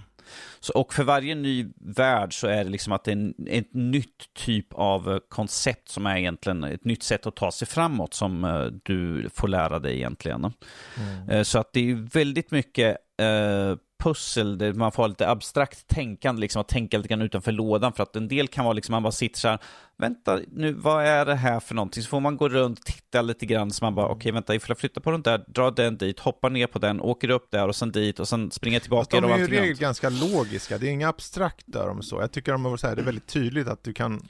Så, 0.60 0.74
och 0.74 0.94
för 0.94 1.04
varje 1.04 1.36
ny 1.36 1.68
värld 1.76 2.40
så 2.40 2.48
är 2.48 2.64
det 2.64 2.70
liksom 2.70 2.94
att 2.94 3.04
det 3.04 3.12
är 3.12 3.16
en, 3.16 3.34
ett 3.48 3.74
nytt 3.74 4.34
typ 4.34 4.74
av 4.74 5.12
eh, 5.12 5.20
koncept 5.30 5.90
som 5.90 6.06
är 6.06 6.18
egentligen 6.18 6.64
ett 6.64 6.86
nytt 6.86 7.04
sätt 7.04 7.28
att 7.28 7.36
ta 7.36 7.52
sig 7.52 7.68
framåt 7.68 8.14
som 8.14 8.44
eh, 8.44 8.66
du 8.84 9.30
får 9.34 9.48
lära 9.48 9.80
dig 9.80 9.96
egentligen. 9.96 10.54
Mm. 10.98 11.30
Eh, 11.30 11.44
Så 11.44 11.60
att 11.60 11.74
det 11.74 11.92
är 11.92 11.96
väldigt 11.96 12.52
mycket 12.52 12.98
eh, 13.22 13.76
pussel, 14.02 14.58
där 14.58 14.74
man 14.74 14.92
får 14.92 15.08
lite 15.08 15.30
abstrakt 15.30 15.88
tänkande, 15.88 16.42
liksom 16.42 16.62
att 16.62 16.68
tänka 16.68 16.98
lite 16.98 17.10
grann 17.10 17.22
utanför 17.22 17.52
lådan, 17.52 17.94
för 17.94 18.04
att 18.04 18.16
en 18.16 18.28
del 18.28 18.48
kan 18.48 18.66
vara 18.66 18.74
liksom, 18.74 18.94
man 18.94 19.04
bara 19.04 19.12
sitter 19.12 19.40
så 19.40 19.48
här, 19.48 19.60
vänta 19.98 20.40
nu, 20.52 20.74
vad 20.74 21.06
är 21.06 21.26
det 21.26 21.36
här 21.36 21.60
för 21.60 21.76
någonting? 21.76 22.04
Så 22.04 22.10
får 22.10 22.20
man 22.20 22.38
gå 22.38 22.50
runt, 22.50 22.86
titta 22.86 23.22
lite 23.22 23.46
grann, 23.46 23.72
så 23.72 23.86
man 23.86 23.96
bara, 23.96 24.08
okej, 24.08 24.32
vänta, 24.32 24.56
ifall 24.56 24.70
jag 24.70 24.78
flyttar 24.78 25.02
på 25.02 25.12
den 25.12 25.22
där, 25.22 25.44
drar 25.48 25.72
den 25.72 25.98
dit, 25.98 26.20
hoppar 26.20 26.50
ner 26.50 26.68
på 26.68 26.80
den, 26.80 27.02
åker 27.02 27.30
upp 27.30 27.52
där 27.52 27.68
och 27.68 27.76
sen 27.76 27.92
dit 27.92 28.20
och 28.20 28.28
sen 28.28 28.52
springer 28.52 28.76
jag 28.76 28.82
Fast 28.82 29.10
tillbaka. 29.10 29.36
de 29.36 29.44
är 29.44 29.48
ju 29.48 29.56
i 29.56 29.60
regel 29.60 29.78
ganska 29.78 30.10
logiska, 30.10 30.78
det 30.78 30.88
är 30.88 30.92
inga 30.92 31.10
abstrakta 31.10 31.86
de 31.86 32.02
så. 32.04 32.22
Jag 32.22 32.32
tycker 32.32 32.52
de 32.52 32.66
är 32.66 32.78
så 32.78 32.88
här, 32.88 32.96
det 32.96 33.02
är 33.02 33.06
väldigt 33.06 33.28
tydligt 33.28 33.68
att 33.68 33.84
du 33.84 33.94
kan 33.94 34.28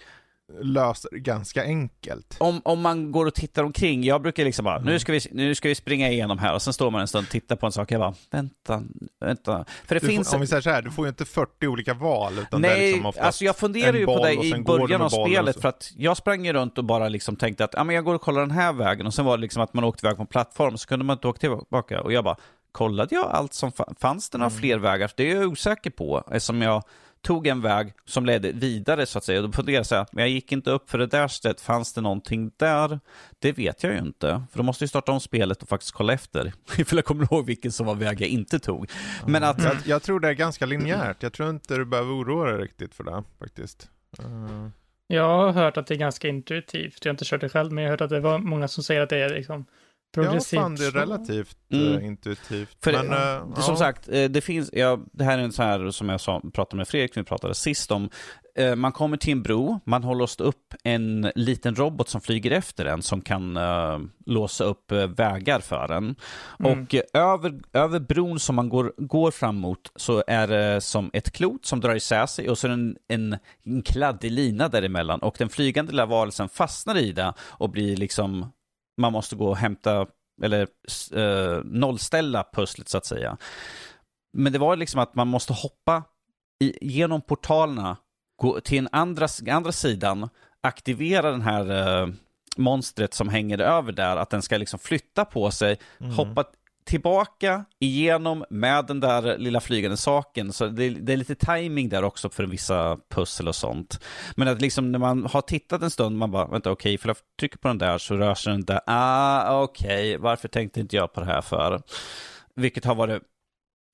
lösa 0.61 1.07
det 1.11 1.19
ganska 1.19 1.63
enkelt. 1.63 2.35
om, 2.39 2.61
om 2.65 2.81
man 2.81 3.11
går 3.11 3.25
och 3.25 3.33
tittar 3.33 3.63
omkring, 3.63 4.03
jag 4.03 4.21
brukar 4.21 4.43
liksom 4.43 4.65
bara, 4.65 4.75
Mm. 4.75 4.85
nu, 4.93 4.99
ska 4.99 5.11
vi, 5.11 5.19
nu 5.31 5.55
ska 5.55 5.67
vi 5.69 5.75
springa 5.75 6.09
igenom 6.09 6.37
här 6.37 6.53
och 6.53 6.61
sen 6.61 6.73
står 6.73 6.91
man 6.91 7.01
en 7.01 7.07
stund 7.07 7.25
och 7.25 7.31
tittar 7.31 7.55
på 7.55 7.65
en 7.65 7.71
sak 7.71 7.87
och 7.87 7.91
jag 7.91 7.99
bara, 8.01 8.13
vänta, 8.31 8.83
vänta. 9.19 9.65
För 9.85 9.95
det 9.95 10.01
Du 10.01 10.07
finns... 10.07 10.29
får, 10.29 10.35
om 10.37 10.41
vi 10.41 10.47
säger 10.47 10.61
så 10.61 10.69
här, 10.69 10.81
du 10.81 10.91
får 10.91 11.05
ju 11.05 11.09
inte 11.09 11.25
40 11.25 11.67
olika 11.67 11.93
val, 11.93 12.33
utan 12.41 12.61
det 12.61 12.67
är 12.67 12.77
Nej, 12.77 12.93
liksom 12.93 13.13
alltså 13.21 13.45
jag 13.45 13.57
funderar 13.57 13.93
ju 13.97 14.05
på 14.05 14.23
det 14.23 14.33
i 14.33 14.63
början 14.63 15.01
av 15.01 15.09
spelet 15.09 15.61
för 15.61 15.69
att 15.69 15.91
jag 15.97 16.17
sprang 16.17 16.45
ju 16.45 16.53
runt 16.53 16.77
och 16.77 16.83
bara 16.85 17.09
liksom 17.09 17.35
tänkte 17.35 17.63
att 17.63 17.73
ja, 17.73 17.83
men 17.83 17.95
jag 17.95 18.05
går 18.05 18.15
och 18.15 18.21
kollar 18.21 18.41
den 18.41 18.51
här 18.51 18.73
vägen 18.73 19.07
och 19.07 19.13
sen 19.13 19.25
var 19.25 19.37
det 19.37 19.41
liksom 19.41 19.63
att 19.63 19.73
man 19.73 19.83
åkte 19.83 20.05
iväg 20.07 20.15
på 20.17 20.21
en 20.23 20.27
plattform 20.27 20.77
så 20.77 20.87
kunde 20.87 21.05
man 21.05 21.13
inte 21.17 21.27
åka 21.27 21.39
tillbaka 21.39 22.01
och 22.01 22.13
jag 22.13 22.23
bara 22.23 22.35
kollade 22.71 23.15
jag 23.15 23.25
allt 23.31 23.53
som 23.53 23.69
fa- 23.71 23.93
fanns 23.99 24.29
det 24.29 24.37
några 24.37 24.49
Mm. 24.49 24.59
fler 24.59 24.77
vägar? 24.77 25.11
Det 25.15 25.31
är 25.31 25.35
jag 25.35 25.51
osäker 25.51 25.89
på 25.89 26.23
eftersom 26.31 26.61
jag 26.61 26.83
tog 27.21 27.47
en 27.47 27.61
väg 27.61 27.93
som 28.05 28.25
ledde 28.25 28.51
vidare 28.51 29.05
så 29.05 29.17
att 29.17 29.23
säga. 29.23 29.39
Och 29.39 29.45
då 29.45 29.51
funderade 29.51 29.77
jag 29.77 29.85
så 29.85 29.95
här, 29.95 30.05
men 30.11 30.21
jag 30.21 30.29
gick 30.29 30.51
inte 30.51 30.71
upp 30.71 30.89
för 30.89 30.97
det 30.97 31.07
där 31.07 31.27
stället, 31.27 31.61
fanns 31.61 31.93
det 31.93 32.01
någonting 32.01 32.51
där? 32.57 32.99
Det 33.39 33.51
vet 33.51 33.83
jag 33.83 33.93
ju 33.93 33.99
inte, 33.99 34.43
för 34.51 34.57
då 34.57 34.63
måste 34.63 34.83
jag 34.83 34.89
starta 34.89 35.11
om 35.11 35.19
spelet 35.19 35.61
och 35.63 35.69
faktiskt 35.69 35.91
kolla 35.91 36.13
efter 36.13 36.53
ifall 36.77 36.97
jag 36.97 37.05
kommer 37.05 37.23
ihåg 37.23 37.45
vilken 37.45 37.71
som 37.71 37.85
var 37.85 37.95
väg 37.95 38.21
jag 38.21 38.29
inte 38.29 38.59
tog. 38.59 38.89
Men 39.27 39.43
att 39.43 39.63
jag, 39.63 39.75
jag 39.85 40.03
tror 40.03 40.19
det 40.19 40.27
är 40.29 40.33
ganska 40.33 40.65
linjärt, 40.65 41.23
jag 41.23 41.33
tror 41.33 41.49
inte 41.49 41.75
du 41.75 41.85
behöver 41.85 42.11
oroa 42.11 42.51
dig 42.51 42.61
riktigt 42.61 42.95
för 42.95 43.03
det 43.03 43.23
faktiskt. 43.39 43.89
Eh, 44.19 44.67
Jag 45.07 45.23
har 45.37 45.51
hört 45.51 45.77
att 45.77 45.87
det 45.87 45.93
är 45.93 45.97
ganska 45.97 46.27
intuitivt. 46.27 47.05
Jag 47.05 47.09
har 47.09 47.13
inte 47.13 47.25
kört 47.25 47.41
det 47.41 47.49
själv, 47.49 47.71
men 47.71 47.83
jag 47.83 47.89
har 47.89 47.93
hört 47.93 48.01
att 48.01 48.09
det 48.09 48.19
var 48.19 48.39
många 48.39 48.67
som 48.67 48.83
säger 48.83 49.01
att 49.01 49.09
det 49.09 49.17
är 49.17 49.29
liksom 49.29 49.65
ja, 50.15 50.23
progressivt. 50.23 50.59
fan 50.61 50.75
det 50.75 50.85
är 50.85 50.91
relativt 50.91 51.57
Mm. 51.73 51.97
eh, 51.97 52.05
intuitivt. 52.05 52.77
För 52.83 52.91
Men, 52.91 53.09
det- 53.09 53.33
eh, 53.35 53.61
Som 53.61 53.73
ja. 53.73 53.77
sagt, 53.79 54.09
eh, 54.09 54.23
det 54.23 54.41
finns, 54.41 54.69
ja, 54.73 54.99
det 55.13 55.23
här 55.23 55.37
är 55.37 55.41
en 55.43 55.51
sån 55.51 55.65
här 55.65 55.91
som 55.91 56.09
jag 56.09 56.21
sa, 56.21 56.41
pratade 56.53 56.77
med 56.77 56.87
Fredrik, 56.87 57.17
vi 57.17 57.23
pratade 57.23 57.55
sist 57.55 57.91
om. 57.91 58.09
Eh, 58.55 58.75
Man 58.75 58.91
kommer 58.91 59.17
till 59.17 59.31
en 59.31 59.43
bro, 59.43 59.79
man 59.85 60.03
har 60.03 60.15
låst 60.15 60.41
upp 60.41 60.73
en 60.83 61.31
liten 61.35 61.75
robot 61.75 62.09
som 62.09 62.21
flyger 62.21 62.51
efter 62.51 62.85
en 62.85 63.01
som 63.01 63.21
kan 63.21 63.57
eh, 63.57 63.99
låsa 64.25 64.63
upp 64.63 64.91
eh, 64.91 65.07
vägar 65.07 65.59
för 65.59 65.91
en. 65.91 66.15
Mm. 66.59 66.81
Och 66.83 66.95
över, 67.13 67.59
över 67.73 67.99
bron 67.99 68.39
som 68.39 68.55
man 68.55 68.69
går, 68.69 68.93
går 68.97 69.31
fram 69.31 69.55
mot 69.55 69.91
så 69.95 70.23
är 70.27 70.47
det 70.47 70.81
som 70.81 71.09
ett 71.13 71.31
klot 71.31 71.65
som 71.65 71.79
drar 71.79 71.95
isär 71.95 72.25
sig 72.25 72.49
och 72.49 72.57
så 72.57 72.67
är 72.67 72.69
det 72.69 72.73
en, 72.73 72.95
en, 73.07 73.37
en 73.65 73.81
kladdig 73.81 74.31
lina 74.31 74.67
däremellan 74.67 75.19
och 75.19 75.35
den 75.37 75.49
flygande 75.49 75.91
lilla 75.91 76.05
varelsen 76.05 76.49
fastnar 76.49 76.97
i 76.97 77.11
det 77.11 77.33
och 77.41 77.69
blir 77.69 77.97
liksom, 77.97 78.51
man 78.97 79.11
måste 79.11 79.35
gå 79.35 79.47
och 79.49 79.57
hämta 79.57 80.07
eller 80.43 80.67
eh, 81.15 81.61
nollställa 81.63 82.45
pusslet 82.53 82.89
så 82.89 82.97
att 82.97 83.05
säga. 83.05 83.37
Men 84.33 84.53
det 84.53 84.59
var 84.59 84.75
liksom 84.75 84.99
att 84.99 85.15
man 85.15 85.27
måste 85.27 85.53
hoppa 85.53 86.03
i, 86.63 86.77
genom 86.81 87.21
portalerna, 87.21 87.97
gå 88.41 88.59
till 88.59 88.77
en 88.77 88.89
andra, 88.91 89.27
andra 89.51 89.71
sidan, 89.71 90.29
aktivera 90.61 91.31
den 91.31 91.41
här 91.41 92.01
eh, 92.01 92.07
monstret 92.57 93.13
som 93.13 93.29
hänger 93.29 93.61
över 93.61 93.91
där, 93.91 94.15
att 94.17 94.29
den 94.29 94.41
ska 94.41 94.57
liksom 94.57 94.79
flytta 94.79 95.25
på 95.25 95.51
sig, 95.51 95.79
Mm. 95.99 96.13
hoppa 96.13 96.45
tillbaka 96.83 97.65
igenom 97.79 98.45
med 98.49 98.85
den 98.85 98.99
där 98.99 99.37
lilla 99.37 99.59
flygande 99.59 99.97
saken. 99.97 100.53
Så 100.53 100.67
det, 100.67 100.89
det 100.89 101.13
är 101.13 101.17
lite 101.17 101.35
timing 101.35 101.89
där 101.89 102.03
också 102.03 102.29
för 102.29 102.43
vissa 102.43 102.97
pussel 103.09 103.47
och 103.47 103.55
sånt. 103.55 103.99
Men 104.35 104.47
att 104.47 104.61
liksom 104.61 104.91
när 104.91 104.99
man 104.99 105.25
har 105.25 105.41
tittat 105.41 105.81
en 105.81 105.91
stund, 105.91 106.17
man 106.17 106.31
bara, 106.31 106.47
vänta 106.47 106.71
okej, 106.71 106.97
för 106.97 107.09
jag 107.09 107.17
trycker 107.39 107.57
på 107.57 107.67
den 107.67 107.77
där 107.77 107.97
så 107.97 108.15
rör 108.15 108.35
sig 108.35 108.53
den 108.53 108.65
där. 108.65 108.81
Ah, 108.87 109.63
okej, 109.63 110.17
varför 110.17 110.47
tänkte 110.47 110.79
inte 110.79 110.95
jag 110.95 111.13
på 111.13 111.19
det 111.19 111.25
här 111.25 111.41
för? 111.41 111.81
Vilket 112.55 112.85
har 112.85 112.95
varit 112.95 113.21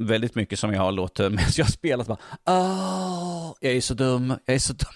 väldigt 0.03 0.35
mycket 0.35 0.59
som 0.59 0.73
jag 0.73 0.81
har 0.81 0.91
låtit 0.91 1.31
medan 1.31 1.51
jag 1.57 1.65
har 1.65 1.71
spelat. 1.71 2.07
Bara, 2.07 2.17
ah, 2.43 3.53
jag 3.59 3.73
är 3.73 3.81
så 3.81 3.93
dum, 3.93 4.33
jag 4.45 4.55
är 4.55 4.59
så 4.59 4.73
dum. 4.73 4.87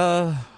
uh, 0.00 0.34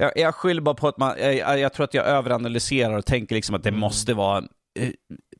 Jag, 0.00 0.12
jag 0.16 0.34
skyller 0.34 0.62
bara 0.62 0.74
på 0.74 0.88
att 0.88 0.98
man, 0.98 1.14
jag, 1.18 1.58
jag 1.58 1.72
tror 1.72 1.84
att 1.84 1.94
jag 1.94 2.06
överanalyserar 2.06 2.98
och 2.98 3.06
tänker 3.06 3.34
liksom 3.34 3.54
att 3.54 3.62
det 3.62 3.68
Mm. 3.68 3.80
måste 3.80 4.14
vara 4.14 4.38
eh, 4.78 4.88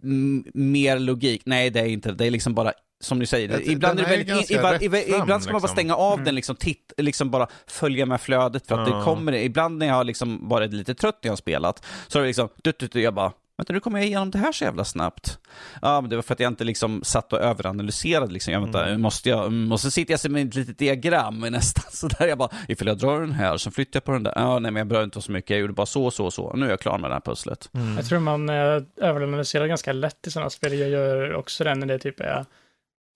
m- 0.03 0.45
mer 0.55 0.99
logik. 0.99 1.43
Nej, 1.45 1.71
det 1.71 1.81
är 1.81 1.87
inte 1.87 2.09
det. 2.09 2.15
Det 2.15 2.27
är 2.27 2.31
liksom 2.31 2.55
bara, 2.55 2.73
som 3.01 3.19
du 3.19 3.27
säger, 3.27 3.59
ty- 3.59 3.73
ibland, 3.73 3.99
är 3.99 4.03
det 4.05 4.09
väldigt, 4.11 4.29
ganska 4.29 4.55
ibland, 4.55 4.83
ibland, 4.83 5.43
ska 5.43 5.53
man 5.53 5.61
bara 5.63 5.67
liksom. 5.67 5.69
stänga 5.77 5.95
av 5.97 6.13
Mm. 6.15 6.25
den, 6.25 6.35
liksom, 6.35 6.57
titt, 6.57 6.93
liksom 6.97 7.31
bara 7.31 7.47
följa 7.67 8.07
med 8.07 8.21
flödet 8.21 8.67
för 8.67 8.79
att 8.83 8.89
Ja. 8.89 8.97
det 8.97 9.05
kommer, 9.05 9.33
ibland 9.33 9.79
när 9.79 9.87
jag 9.87 9.95
har 9.95 10.05
liksom 10.05 10.49
varit 10.49 10.73
lite 10.73 10.95
trött 10.95 11.19
när 11.23 11.29
jag 11.29 11.33
har 11.33 11.37
spelat, 11.37 11.85
så 12.09 12.19
har 12.19 12.23
det 12.23 12.27
liksom, 12.27 12.49
du, 12.63 12.73
du, 12.79 12.87
du, 12.87 13.01
jag 13.03 13.15
bara, 13.15 13.33
Vänta, 13.59 13.73
nu 13.73 13.81
kommer 13.81 13.99
jag 13.99 14.07
igenom 14.07 14.31
det 14.31 14.39
här 14.39 14.53
så 14.53 14.65
jävla 14.65 14.85
snabbt. 14.85 15.39
Ja, 15.83 16.01
men 16.01 16.11
det 16.11 16.17
var 16.17 16.23
för 16.23 16.35
att 16.35 16.41
jag 16.41 16.51
inte 16.51 16.65
liksom 16.65 17.05
satt 17.05 17.33
och 17.33 17.41
överanalyserade. 17.41 18.33
Liksom. 18.33 18.53
Jag, 18.53 18.61
vänta, 18.61 18.87
Mm. 18.87 19.01
måste 19.01 19.29
jag, 19.29 19.53
måste 19.53 19.91
sitta 19.91 20.13
jag 20.13 20.31
med 20.31 20.49
ett 20.49 20.55
litet 20.55 20.79
diagram 20.79 21.41
nästan 21.41 21.85
sådär. 21.93 22.27
Jag 22.27 22.39
bara, 22.39 22.51
ifall 22.69 22.89
jag 22.89 22.99
drar 22.99 23.21
den 23.21 23.33
här, 23.33 23.57
så 23.57 23.71
flyttar 23.71 23.97
jag 23.97 24.05
på 24.05 24.13
den 24.13 24.23
där. 24.23 24.33
Ja, 24.37 24.59
nej, 24.59 24.71
men 24.71 24.81
jag 24.81 24.87
behöver 24.87 25.05
inte 25.05 25.23
så 25.23 25.33
mycket. 25.33 25.51
Jag 25.51 25.61
gjorde 25.61 25.73
bara 25.73 25.87
så, 25.87 26.11
så, 26.11 26.31
så. 26.31 26.53
Nu 26.57 26.67
är 26.67 26.71
jag 26.71 26.81
klar 26.81 26.99
med 26.99 27.11
det 27.11 27.15
här 27.15 27.21
pusslet. 27.21 27.71
Mm. 27.75 27.97
Jag 27.97 28.07
tror 28.07 28.19
man 28.19 28.49
eh, 28.49 28.83
överanalyserar 28.97 29.67
ganska 29.67 29.93
lätt 29.93 30.27
i 30.27 30.31
sådana 30.31 30.51
spel. 30.51 30.79
Jag 30.79 30.89
gör 30.91 31.35
också 31.35 31.65
det 31.65 31.75
när 31.75 31.87
det 31.87 31.99
typ 31.99 32.21
är... 32.21 32.45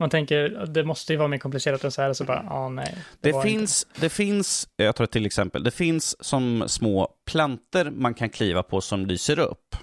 Man 0.00 0.10
tänker, 0.10 0.66
det 0.66 0.84
måste 0.84 1.12
ju 1.12 1.16
vara 1.16 1.28
mer 1.28 1.38
komplicerat 1.38 1.84
än 1.84 1.92
så 1.92 2.02
här, 2.02 2.08
och 2.10 2.16
så 2.16 2.24
bara, 2.24 2.42
ja 2.48 2.54
ah, 2.54 2.68
nej. 2.68 2.98
Det 3.20 3.28
inte 3.28 3.42
finns, 3.42 3.86
det 4.00 4.08
finns, 4.08 4.68
jag 4.76 4.96
tar 4.96 5.04
ett 5.04 5.10
till 5.10 5.26
exempel, 5.26 5.62
det 5.64 5.70
finns 5.70 6.24
som 6.24 6.64
små 6.66 7.08
planter 7.30 7.90
man 7.90 8.14
kan 8.14 8.30
kliva 8.30 8.62
på 8.62 8.80
som 8.80 9.06
lyser 9.06 9.38
upp. 9.38 9.76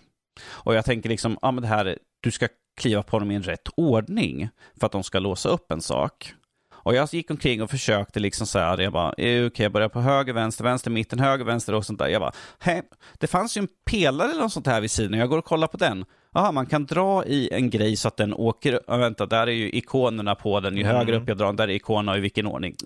Och 0.46 0.76
jag 0.76 0.86
tänker 0.86 1.10
liksom, 1.10 1.38
ja 1.42 1.52
men 1.52 1.62
det 1.62 1.68
här, 1.68 1.98
du 2.22 2.32
ska 2.32 2.48
kliva 2.82 3.04
på 3.04 3.20
dem 3.20 3.32
i 3.32 3.36
en 3.36 3.44
rätt 3.44 3.70
ordning 3.78 4.50
för 4.80 4.86
att 4.86 4.92
de 4.92 5.04
ska 5.04 5.20
låsa 5.20 5.50
upp 5.50 5.72
en 5.72 5.82
sak. 5.82 6.34
Och 6.74 6.96
jag 6.96 7.10
gick 7.14 7.32
omkring 7.32 7.62
och 7.62 7.70
försökte 7.70 8.20
liksom 8.20 8.48
så 8.48 8.60
här, 8.60 8.78
jag 8.78 8.94
bara, 8.94 9.14
eh, 9.14 9.46
okej, 9.46 9.64
jag 9.64 9.72
börjar 9.72 9.90
på 9.90 10.02
höger, 10.02 10.34
vänster, 10.34 10.64
vänster, 10.64 10.92
mitten, 10.92 11.20
höger, 11.20 11.46
vänster 11.46 11.74
och 11.76 11.86
sånt 11.86 12.00
där. 12.00 12.08
Jag 12.08 12.22
bara, 12.22 12.32
hej, 12.60 12.82
det 13.20 13.28
fanns 13.28 13.58
ju 13.58 13.60
en 13.60 13.68
pelare 13.90 14.32
eller 14.32 14.42
något 14.42 14.54
sånt 14.54 14.68
här 14.68 14.82
vid 14.82 14.92
sidan, 14.92 15.20
jag 15.20 15.30
går 15.30 15.38
och 15.38 15.46
kollar 15.46 15.68
på 15.68 15.78
den. 15.78 16.06
Jaha, 16.34 16.52
man 16.52 16.66
kan 16.66 16.86
dra 16.86 17.26
i 17.26 17.50
en 17.54 17.70
grej 17.70 17.96
så 17.96 18.08
att 18.08 18.18
den 18.18 18.34
åker, 18.34 18.80
ja, 18.88 18.98
vänta, 18.98 19.26
där 19.26 19.48
är 19.48 19.52
ju 19.52 19.70
ikonerna 19.70 20.36
på 20.36 20.60
den, 20.60 20.78
ju 20.78 20.84
Mm. 20.84 20.96
högre 20.96 21.18
upp 21.18 21.28
jag 21.28 21.38
drar, 21.38 21.54
där 21.54 21.68
är 21.68 21.74
ikonerna 21.74 22.18
i 22.18 22.20
vilken 22.20 22.48
ordning. 22.48 22.76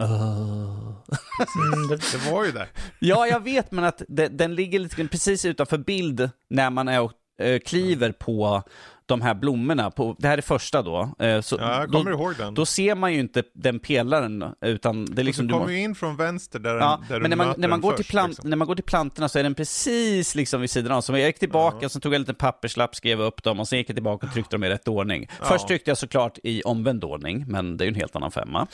Mm, 1.74 1.88
det, 1.90 1.96
Det 1.96 2.32
var 2.32 2.46
ju 2.46 2.52
det. 2.52 2.68
Ja, 3.00 3.28
jag 3.28 3.44
vet, 3.44 3.72
men 3.72 3.84
att 3.84 4.02
det, 4.08 4.28
den 4.28 4.56
ligger 4.56 4.80
lite 4.80 5.08
precis 5.08 5.46
utanför 5.46 5.78
bild 5.78 6.30
när 6.50 6.70
man 6.70 6.88
är 6.88 7.02
och 7.02 7.12
Eh, 7.42 7.60
kliver 7.60 8.12
på 8.12 8.64
de 9.12 9.22
här 9.22 9.34
blommorna. 9.34 9.92
På, 9.92 10.16
det 10.20 10.28
här 10.28 10.38
är 10.38 10.42
första 10.42 10.82
då. 10.82 11.16
Eh, 11.20 11.42
så 11.42 11.58
Ja, 11.60 11.80
jag 11.80 11.92
kommer 11.92 12.12
då, 12.12 12.18
ihåg 12.18 12.36
den. 12.38 12.54
då 12.54 12.66
ser 12.66 12.96
man 12.96 13.14
ju 13.14 13.20
inte 13.20 13.44
den 13.54 13.80
pelaren, 13.80 14.44
utan 14.62 15.06
det 15.06 15.22
är 15.22 15.24
liksom... 15.24 15.48
du 15.48 15.54
kommer 15.54 15.66
må- 15.66 15.72
ju 15.72 15.80
in 15.82 15.96
från 15.96 16.16
vänster 16.16 16.60
där, 16.60 16.70
den, 16.74 16.80
Ja, 16.82 17.02
där 17.10 17.20
men 17.20 17.30
när 17.30 17.38
man, 17.38 17.48
när, 17.58 17.68
man 17.68 17.82
den 17.82 17.90
går 17.90 17.92
till 17.96 18.06
först, 18.06 18.10
plant, 18.12 18.30
liksom. 18.30 18.50
när 18.50 18.58
man 18.58 18.68
går 18.68 18.76
till 18.76 18.84
plantorna 18.84 19.30
så 19.30 19.40
är 19.40 19.44
den 19.44 19.56
precis 19.56 20.36
liksom 20.36 20.62
vid 20.62 20.70
sidan 20.70 20.92
av. 20.92 21.02
Så 21.02 21.12
jag 21.14 21.20
gick 21.22 21.40
tillbaka, 21.40 21.78
Ja. 21.82 21.90
så 21.90 22.00
tog 22.00 22.14
jag 22.14 22.16
en 22.16 22.22
liten 22.22 22.36
papperslapp, 22.36 22.96
skrev 22.96 23.22
upp 23.22 23.44
dem 23.44 23.60
och 23.60 23.68
sen 23.68 23.78
gick 23.80 23.90
jag 23.90 23.96
tillbaka 23.96 24.28
och 24.28 24.34
tryckte 24.34 24.56
dem 24.56 24.64
i 24.64 24.70
rätt 24.70 24.88
ordning. 24.88 25.28
Ja. 25.40 25.46
Först 25.46 25.68
tryckte 25.68 25.92
jag 25.92 25.98
såklart 25.98 26.38
i 26.44 26.62
omvänd 26.64 27.04
ordning, 27.04 27.46
men 27.48 27.78
det 27.78 27.84
är 27.84 27.86
ju 27.86 27.90
en 27.90 27.96
helt 27.96 28.16
annan 28.16 28.32
femma. 28.32 28.68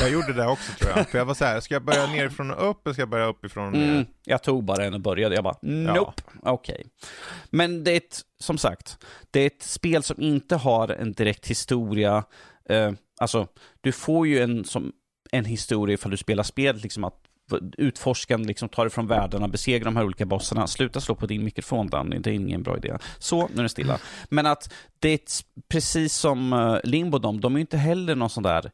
Jag 0.00 0.10
gjorde 0.10 0.32
det 0.32 0.46
också 0.46 0.72
tror 0.78 0.92
jag. 0.96 1.08
För 1.08 1.18
jag 1.18 1.24
var 1.24 1.34
så 1.34 1.44
här, 1.44 1.60
ska 1.60 1.74
jag 1.74 1.84
börja 1.84 2.06
nerifrån 2.06 2.50
och 2.50 2.70
upp 2.70 2.86
eller 2.86 2.92
ska 2.94 3.02
jag 3.02 3.08
börja 3.10 3.26
uppifrån 3.26 3.66
och 3.66 3.72
ner? 3.72 3.84
Mm, 3.92 4.04
jag 4.24 4.42
tog 4.42 4.64
bara 4.64 4.84
en 4.84 4.94
och 4.94 5.00
började. 5.00 5.34
Jag 5.34 5.44
bara, 5.44 5.56
nope, 5.62 6.22
okej. 6.42 6.86
Men 7.50 7.84
det 7.84 7.92
är 7.92 7.96
ett, 7.96 8.20
som 8.40 8.58
sagt, 8.58 8.98
det 9.30 9.40
är 9.40 9.46
ett 9.46 9.62
spel 9.62 10.02
som 10.02 10.22
inte 10.22 10.56
har 10.56 10.88
en 10.88 11.12
direkt 11.12 11.46
historia. 11.46 12.24
Eh, 12.68 12.92
alltså, 13.20 13.46
du 13.80 13.92
får 13.92 14.26
ju 14.26 14.38
en, 14.42 14.64
som, 14.64 14.92
en 15.30 15.44
historia 15.44 15.94
ifall 15.94 16.10
du 16.10 16.16
spelar 16.16 16.42
spelet, 16.42 16.82
liksom 16.82 17.04
att 17.04 17.14
utforskan, 17.78 18.42
liksom 18.42 18.68
ta 18.68 18.82
dig 18.82 18.90
från 18.90 19.06
världarna, 19.06 19.48
besegra 19.48 19.84
de 19.84 19.96
här 19.96 20.04
olika 20.04 20.26
bossarna. 20.26 20.66
Sluta 20.66 21.00
slå 21.00 21.14
på 21.14 21.26
din 21.26 21.44
mikrofon 21.44 21.86
Danny, 21.86 22.18
det 22.18 22.30
är 22.30 22.34
ingen 22.34 22.62
bra 22.62 22.76
idé. 22.76 22.98
Så, 23.18 23.48
nu 23.48 23.58
är 23.58 23.62
det 23.62 23.68
stilla. 23.68 23.98
Men 24.28 24.46
att 24.46 24.72
det 24.98 25.08
är 25.08 25.14
ett, 25.14 25.32
precis 25.68 26.14
som 26.14 26.52
eh, 26.52 26.78
Limbo, 26.84 27.18
de, 27.18 27.40
de 27.40 27.54
är 27.54 27.58
ju 27.58 27.60
inte 27.60 27.76
heller 27.76 28.14
någon 28.14 28.30
sån 28.30 28.42
där 28.42 28.70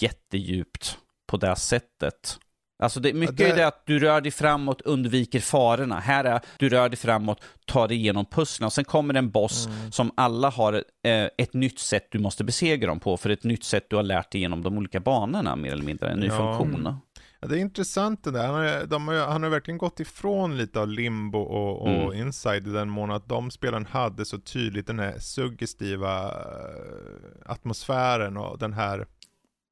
jättedjupt 0.00 0.98
på 1.26 1.36
det 1.36 1.56
sättet. 1.56 2.38
Alltså 2.78 3.00
det, 3.00 3.12
mycket 3.14 3.36
det- 3.36 3.50
är 3.50 3.56
det 3.56 3.66
att 3.66 3.82
du 3.86 3.98
rör 3.98 4.20
dig 4.20 4.32
framåt, 4.32 4.80
undviker 4.80 5.40
farorna. 5.40 6.00
Här 6.00 6.24
är 6.24 6.40
du 6.58 6.68
rör 6.68 6.88
dig 6.88 6.96
framåt, 6.98 7.40
tar 7.66 7.88
dig 7.88 7.96
igenom 7.96 8.24
pusslen 8.26 8.66
och 8.66 8.72
sen 8.72 8.84
kommer 8.84 9.14
en 9.14 9.30
boss 9.30 9.66
Mm. 9.66 9.92
som 9.92 10.10
alla 10.16 10.50
har 10.50 10.72
eh, 10.74 11.28
ett 11.38 11.54
nytt 11.54 11.78
sätt 11.78 12.08
du 12.10 12.18
måste 12.18 12.44
besegra 12.44 12.86
dem 12.86 13.00
på, 13.00 13.16
för 13.16 13.30
ett 13.30 13.44
nytt 13.44 13.64
sätt 13.64 13.86
du 13.90 13.96
har 13.96 14.02
lärt 14.02 14.32
dig 14.32 14.40
genom 14.40 14.62
de 14.62 14.78
olika 14.78 15.00
banorna, 15.00 15.56
mer 15.56 15.72
eller 15.72 15.84
mindre, 15.84 16.08
en 16.10 16.18
ny 16.20 16.26
Ja. 16.26 16.36
funktion. 16.58 16.94
Ja, 17.40 17.48
det 17.48 17.56
är 17.58 17.60
intressant 17.60 18.24
det 18.24 18.30
där. 18.30 18.46
Han 18.46 18.54
har, 18.54 18.86
de 18.86 19.08
har, 19.08 19.14
han 19.14 19.42
har 19.42 19.50
verkligen 19.50 19.78
gått 19.78 20.00
ifrån 20.00 20.56
lite 20.56 20.80
av 20.80 20.88
Limbo 20.88 21.38
och, 21.38 21.82
och 21.82 21.88
Mm. 22.14 22.26
Inside 22.26 22.66
i 22.66 22.70
den 22.70 22.88
mån 22.90 23.10
att 23.10 23.28
de 23.28 23.50
spelen 23.50 23.86
hade 23.86 24.24
så 24.24 24.38
tydligt 24.38 24.86
den 24.86 24.98
här 24.98 25.18
suggestiva 25.18 26.24
eh, 26.24 27.50
atmosfären 27.52 28.36
och 28.36 28.58
den 28.58 28.72
här 28.72 29.06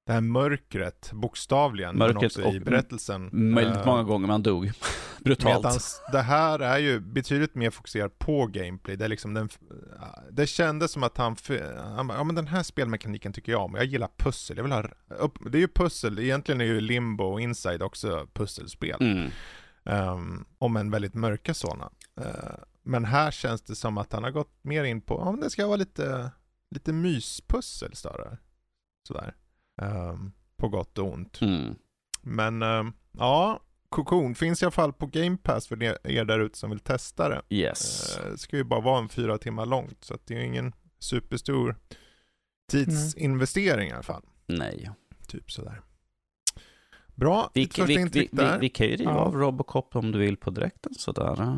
det 0.06 0.12
här 0.12 0.20
mörkret, 0.20 1.10
bokstavligen, 1.12 1.96
men 1.96 1.98
Mörkret 1.98 2.24
också 2.24 2.42
i 2.42 2.58
och- 2.58 2.62
berättelsen. 2.62 3.54
Väldigt 3.54 3.76
Eh, 3.76 3.86
många 3.86 4.02
gånger 4.02 4.26
man 4.26 4.42
dog. 4.42 4.72
Brutalt. 5.24 5.64
Medan 5.64 5.78
det 6.12 6.22
här 6.22 6.58
är 6.58 6.78
ju 6.78 7.00
betydligt 7.00 7.54
mer 7.54 7.70
fokuserat 7.70 8.18
på 8.18 8.46
gameplay. 8.46 8.96
Det, 8.96 9.04
är 9.04 9.08
liksom 9.08 9.34
den, 9.34 9.48
det 10.30 10.46
kändes 10.46 10.92
som 10.92 11.02
att 11.02 11.16
han, 11.16 11.36
han 11.96 12.06
bara, 12.06 12.18
ja 12.18 12.24
men 12.24 12.34
den 12.34 12.46
här 12.46 12.62
spelmekaniken 12.62 13.32
tycker 13.32 13.52
jag 13.52 13.62
om. 13.62 13.74
Jag 13.74 13.84
gillar 13.84 14.10
pussel. 14.16 14.56
Jag 14.56 14.64
vill 14.64 14.72
ha, 14.72 14.84
upp, 15.08 15.38
det 15.50 15.58
är 15.58 15.60
ju 15.60 15.68
pussel, 15.68 16.18
egentligen 16.18 16.60
är 16.60 16.64
ju 16.64 16.80
Limbo 16.80 17.24
och 17.24 17.40
Inside 17.40 17.82
också 17.82 18.28
pusselspel. 18.32 18.96
Mm. 19.00 19.30
Um, 19.84 20.44
om 20.58 20.76
en 20.76 20.90
väldigt 20.90 21.14
mörka 21.14 21.54
sådana. 21.54 21.90
Uh, 22.20 22.26
men 22.82 23.04
här 23.04 23.30
känns 23.30 23.62
det 23.62 23.74
som 23.74 23.98
att 23.98 24.12
han 24.12 24.24
har 24.24 24.30
gått 24.30 24.58
mer 24.62 24.84
in 24.84 25.00
på, 25.00 25.14
ja 25.24 25.30
men 25.30 25.40
det 25.40 25.50
ska 25.50 25.66
vara 25.66 25.76
lite, 25.76 26.30
lite 26.74 26.92
myspussel 26.92 27.96
snarare. 27.96 28.38
Sådär. 29.08 29.34
Um, 29.82 30.32
på 30.56 30.68
gott 30.68 30.98
och 30.98 31.12
ont. 31.12 31.40
Mm. 31.40 31.74
Men 32.22 32.62
um, 32.62 32.92
ja, 33.18 33.60
Cocoon 33.88 34.34
finns 34.34 34.62
i 34.62 34.64
alla 34.64 34.72
fall 34.72 34.92
på 34.92 35.06
Game 35.06 35.36
Pass 35.36 35.66
för 35.66 35.82
er- 35.82 36.24
där 36.24 36.38
ute 36.40 36.58
som 36.58 36.70
vill 36.70 36.80
testa 36.80 37.28
det. 37.28 37.42
Yes. 37.48 38.16
Eh, 38.18 38.30
Det 38.30 38.38
ska 38.38 38.56
ju 38.56 38.64
bara 38.64 38.80
vara 38.80 38.98
en 38.98 39.08
fyra 39.08 39.38
timmar 39.38 39.66
långt 39.66 40.04
så 40.04 40.14
att 40.14 40.26
det 40.26 40.34
är 40.34 40.38
ju 40.38 40.46
ingen 40.46 40.72
superstor 40.98 41.76
tidsinvestering 42.70 43.88
i 43.88 43.92
alla 43.92 44.02
fall. 44.02 44.22
Nej. 44.46 44.90
Typ 45.28 45.52
sådär. 45.52 45.80
Bra, 47.14 47.50
Vi, 47.54 47.60
ditt 47.60 47.74
första 47.74 47.84
vi, 47.86 47.96
vi, 47.96 48.02
intryck 48.02 48.28
vi, 48.32 48.36
där. 48.36 48.58
vi 48.58 48.68
kan 48.68 48.86
ju 48.86 48.96
riva 48.96 49.10
Ja. 49.10 49.16
av 49.18 49.34
Robocop 49.36 49.96
om 49.96 50.12
du 50.12 50.18
vill 50.18 50.36
på 50.36 50.50
direkten 50.50 50.94
sådär. 50.94 51.56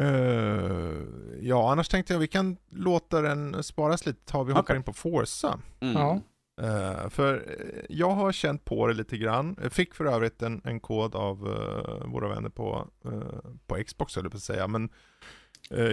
Eh, 0.00 1.02
ja, 1.40 1.72
annars 1.72 1.88
tänkte 1.88 2.12
jag 2.12 2.20
vi 2.20 2.26
kan 2.28 2.56
låta 2.70 3.20
den 3.20 3.62
sparas 3.62 4.06
lite, 4.06 4.20
ta 4.24 4.42
vi 4.42 4.52
hoppar 4.52 4.76
in 4.76 4.82
på 4.82 4.92
Forza. 4.92 5.60
Mm. 5.80 5.94
Ja. 5.94 6.20
Uh, 6.62 7.08
för 7.08 7.34
eh, 7.34 7.84
jag 7.88 8.10
har 8.10 8.32
känt 8.32 8.64
på 8.64 8.86
det 8.86 8.94
lite 8.94 9.16
grann. 9.16 9.56
Jag 9.62 9.72
fick 9.72 9.94
för 9.94 10.04
övrigt 10.04 10.42
en, 10.42 10.60
en 10.64 10.80
kod 10.80 11.14
av 11.14 11.48
uh, 11.48 12.06
våra 12.06 12.28
vänner 12.28 12.48
på, 12.48 12.88
uh, 13.06 13.22
på 13.66 13.84
Xbox 13.86 14.16
höll 14.16 14.24
jag 14.24 14.32
på 14.32 14.36
att 14.36 14.42
säga, 14.42 14.68
men 14.68 14.88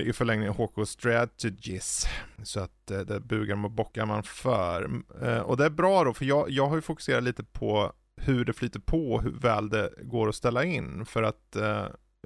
i 0.05 0.13
förlängningen 0.13 0.53
HK 0.53 0.87
Strategies. 0.87 2.05
Så 2.43 2.59
att 2.59 2.87
det 2.87 3.19
bugar 3.19 3.55
man 3.55 3.65
och 3.65 3.71
bockar 3.71 4.05
man 4.05 4.23
för. 4.23 5.01
Och 5.43 5.57
det 5.57 5.65
är 5.65 5.69
bra 5.69 6.03
då, 6.03 6.13
för 6.13 6.25
jag, 6.25 6.49
jag 6.49 6.67
har 6.67 6.75
ju 6.75 6.81
fokuserat 6.81 7.23
lite 7.23 7.43
på 7.43 7.93
hur 8.17 8.45
det 8.45 8.53
flyter 8.53 8.79
på 8.79 9.13
och 9.13 9.23
hur 9.23 9.31
väl 9.31 9.69
det 9.69 9.93
går 10.01 10.29
att 10.29 10.35
ställa 10.35 10.63
in. 10.63 11.05
För 11.05 11.23
att 11.23 11.55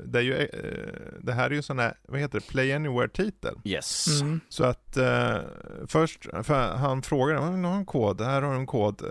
det, 0.02 0.20
är 0.20 0.24
ju, 0.24 0.34
eh, 0.34 1.20
det 1.22 1.34
här 1.34 1.46
är 1.50 1.56
ju 1.56 1.62
sån 1.62 1.80
här, 1.80 1.93
vad 2.08 2.20
heter 2.20 2.39
det, 2.39 2.48
Play 2.48 2.74
Anywhere-titel. 2.74 3.56
Yes. 3.64 4.22
Mm. 4.22 4.39
Så 4.50 4.64
att 4.64 4.98
eh, 4.98 5.38
först, 5.88 6.24
för 6.43 6.76
han 6.76 7.02
frågade, 7.02 7.39
"Ja, 7.39 7.50
nu 7.56 7.68
har 7.68 7.76
en 7.76 7.86
kod, 7.86 8.22
här 8.22 8.41
har 8.41 8.52
du 8.52 8.58
en 8.58 8.66
kod, 8.66 9.02
eh, 9.02 9.10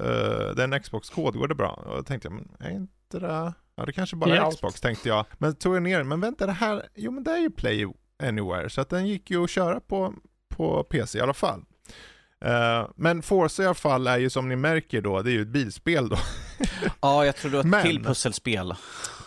det 0.56 0.62
är 0.62 0.72
en 0.74 0.82
Xbox-kod, 0.82 1.34
går 1.36 1.48
det 1.48 1.54
bra? 1.54 1.70
Och 1.86 1.96
då 1.96 2.02
tänkte 2.02 2.28
jag, 2.28 2.32
men 2.32 2.48
är 2.58 2.70
inte 2.70 3.18
det, 3.18 3.52
ja 3.76 3.84
det 3.86 3.92
kanske 3.92 4.16
bara 4.16 4.36
är. 4.36 4.50
Xbox, 4.50 4.80
tänkte 4.80 5.08
jag. 5.08 5.26
Men 5.38 5.54
tog 5.54 5.76
jag 5.76 5.82
ner 5.82 6.02
men 6.02 6.20
vänta 6.20 6.46
det 6.46 6.52
här, 6.52 6.86
jo 6.94 7.10
men 7.10 7.24
det 7.24 7.30
är 7.30 7.38
ju 7.38 7.50
Play 7.50 7.86
Anywhere, 8.22 8.70
så 8.70 8.80
att 8.80 8.88
den 8.88 9.06
gick 9.06 9.30
ju 9.30 9.44
att 9.44 9.50
köra 9.50 9.80
på, 9.80 10.14
på 10.48 10.84
PC 10.84 11.18
i 11.18 11.20
alla 11.20 11.34
fall. 11.34 11.64
Eh, 12.44 12.88
men 12.96 13.22
Forza 13.22 13.62
i 13.62 13.66
alla 13.66 13.74
fall 13.74 14.06
är 14.06 14.18
ju 14.18 14.30
som 14.30 14.48
ni 14.48 14.56
märker 14.56 15.00
då, 15.00 15.22
det 15.22 15.30
är 15.30 15.32
ju 15.32 15.42
ett 15.42 15.48
bilspel 15.48 16.08
då. 16.08 16.16
Ja, 17.00 17.26
jag 17.26 17.36
tror 17.36 17.50
det 17.50 17.56
var 17.56 17.64
ett 17.64 17.70
Men- 17.70 17.82
till 17.82 18.04
pusselspel. 18.04 18.74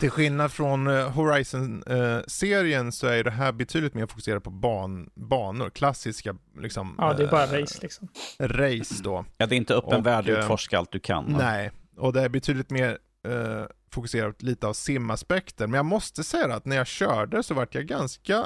Till 0.00 0.10
skillnad 0.10 0.52
från 0.52 0.86
eh, 0.86 1.10
Horizon-serien 1.10 2.92
så 2.92 3.06
är 3.06 3.24
det 3.24 3.30
här 3.30 3.52
betydligt 3.52 3.94
mer 3.94 4.06
fokuserat 4.06 4.42
på 4.44 4.50
ban, 4.50 5.10
banor, 5.14 5.70
klassiska 5.70 6.36
liksom, 6.60 6.94
ja, 6.98 7.12
det 7.12 7.22
är 7.22 7.28
bara 7.28 7.44
eh, 7.44 7.60
race 7.62 7.78
liksom. 7.82 8.08
race 8.40 8.94
då. 9.02 9.24
Ja, 9.36 9.46
det 9.46 9.54
är 9.54 9.56
inte 9.56 9.74
öppen 9.74 9.98
Och, 10.00 10.06
värld, 10.06 10.28
eh, 10.28 10.38
utforska 10.38 10.78
allt 10.78 10.92
du 10.92 11.00
kan. 11.00 11.32
va? 11.32 11.38
Nej, 11.38 11.70
och 11.96 12.12
det 12.12 12.20
är 12.22 12.28
betydligt 12.28 12.70
mer 12.70 12.98
eh, 13.28 13.64
fokuserat 13.92 14.42
lite 14.42 14.66
av 14.66 14.72
simaspekten. 14.72 15.70
Men 15.70 15.78
jag 15.78 15.86
måste 15.86 16.24
säga 16.24 16.54
att 16.54 16.64
när 16.64 16.76
jag 16.76 16.86
körde 16.86 17.42
så 17.42 17.54
vart 17.54 17.74
jag 17.74 17.84
ganska 17.86 18.44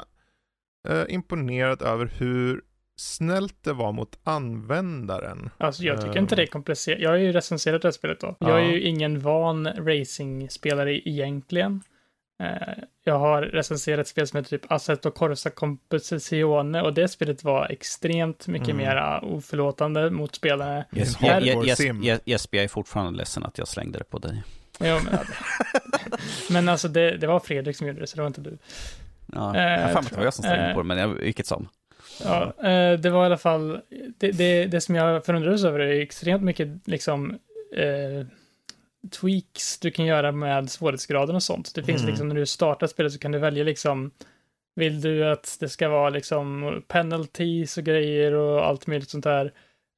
eh, 0.89 1.03
imponerad 1.09 1.83
över 1.83 2.07
hur 2.19 2.63
snällt 3.03 3.55
det 3.65 3.73
var 3.73 3.93
mot 3.93 4.19
användaren. 4.25 5.51
Alltså 5.59 5.83
jag 5.83 6.01
tycker 6.01 6.17
Eh. 6.17 6.23
inte 6.23 6.37
det 6.37 6.43
är 6.43 6.47
komplicerat. 6.47 7.01
Jag 7.01 7.11
har 7.11 7.17
ju 7.17 7.33
recenserat 7.33 7.83
det 7.83 7.89
här 7.89 7.93
spelet 7.93 8.21
då. 8.21 8.37
Ja. 8.41 8.49
Jag 8.49 8.59
är 8.61 8.73
ju 8.73 8.81
ingen 8.83 9.21
van 9.21 9.67
racingspelare 9.67 11.09
egentligen. 11.09 11.83
Eh, 12.43 12.49
Jag 13.05 13.19
har 13.19 13.43
recenserat 13.43 14.01
ett 14.01 14.09
spel 14.09 14.27
som 14.27 14.37
heter 14.37 14.51
typ 14.59 14.73
Assetto 14.73 15.11
Corsa 15.11 15.51
Competizione 15.51 16.83
och 16.83 16.95
det 16.95 17.09
spelet 17.09 17.45
var 17.45 17.67
extremt 17.71 18.47
mycket 18.47 18.69
Mm. 18.69 18.77
mera 18.87 19.21
oförlåtande 19.21 20.11
mot 20.11 20.35
spelarna. 20.35 20.85
Yes, 20.97 21.17
Je- 21.19 21.33
hardcore 21.33 21.55
Je- 21.55 21.65
Jes- 21.67 21.75
sim. 21.77 22.03
Je- 22.03 22.21
Jesper, 22.25 22.57
jag 22.59 22.65
är 22.65 22.69
fortfarande 22.69 23.19
ledsen 23.19 23.45
att 23.45 23.59
jag 23.59 23.69
slängde 23.69 23.99
det 23.99 24.05
på 24.05 24.19
dig. 24.19 24.43
Jo, 24.81 24.99
men, 25.05 25.19
men 26.51 26.69
alltså 26.69 26.89
det, 26.89 27.17
det 27.17 27.27
var 27.27 27.41
Fredrik 27.41 27.77
som 27.77 27.87
gjorde 27.87 28.01
det, 28.01 28.07
så 28.07 28.17
det 28.17 28.23
var 28.23 28.27
inte 28.27 28.41
du. 28.41 28.59
Ja, 29.33 29.57
Eh, 29.57 29.63
jag 29.63 29.99
att 29.99 30.11
det 30.11 30.17
var 30.17 30.25
jag 30.25 30.35
som 30.35 30.43
slängde 30.43 30.65
jag. 30.67 30.75
på 30.75 30.81
det, 30.83 30.87
men 30.87 30.99
jag, 30.99 31.09
vilket 31.09 31.47
som. 31.47 31.69
Ja, 32.25 32.43
eh, 32.69 32.99
det 33.01 33.11
var 33.11 33.23
i 33.23 33.27
alla 33.27 33.39
fall, 33.39 33.81
det, 34.19 34.31
det, 34.31 34.67
det 34.67 34.81
som 34.81 34.95
jag 34.95 35.25
förundrades 35.25 35.65
över 35.65 35.81
är 35.81 36.01
extremt 36.01 36.43
mycket 36.43 36.69
liksom 36.85 37.39
eh, 37.77 38.27
tweaks 39.21 39.79
du 39.79 39.91
kan 39.91 40.05
göra 40.07 40.33
med 40.33 40.71
svårighetsgraden 40.71 41.37
och 41.37 41.43
sånt. 41.43 41.75
Det 41.75 41.83
finns 41.83 42.01
Mm. 42.01 42.11
liksom 42.11 42.29
när 42.29 42.35
du 42.35 42.47
startar 42.47 42.87
spelet 42.87 43.13
så 43.13 43.19
kan 43.19 43.33
du 43.33 43.39
välja 43.39 43.65
liksom 43.65 44.11
vill 44.75 45.01
du 45.01 45.25
att 45.31 45.57
det 45.61 45.69
ska 45.69 45.89
vara 45.89 46.11
liksom 46.11 46.83
penalties 46.89 47.79
och 47.79 47.85
grejer 47.85 48.33
och 48.33 48.67
allt 48.67 48.87
möjligt 48.87 49.11
sånt 49.11 49.25
där. 49.25 49.53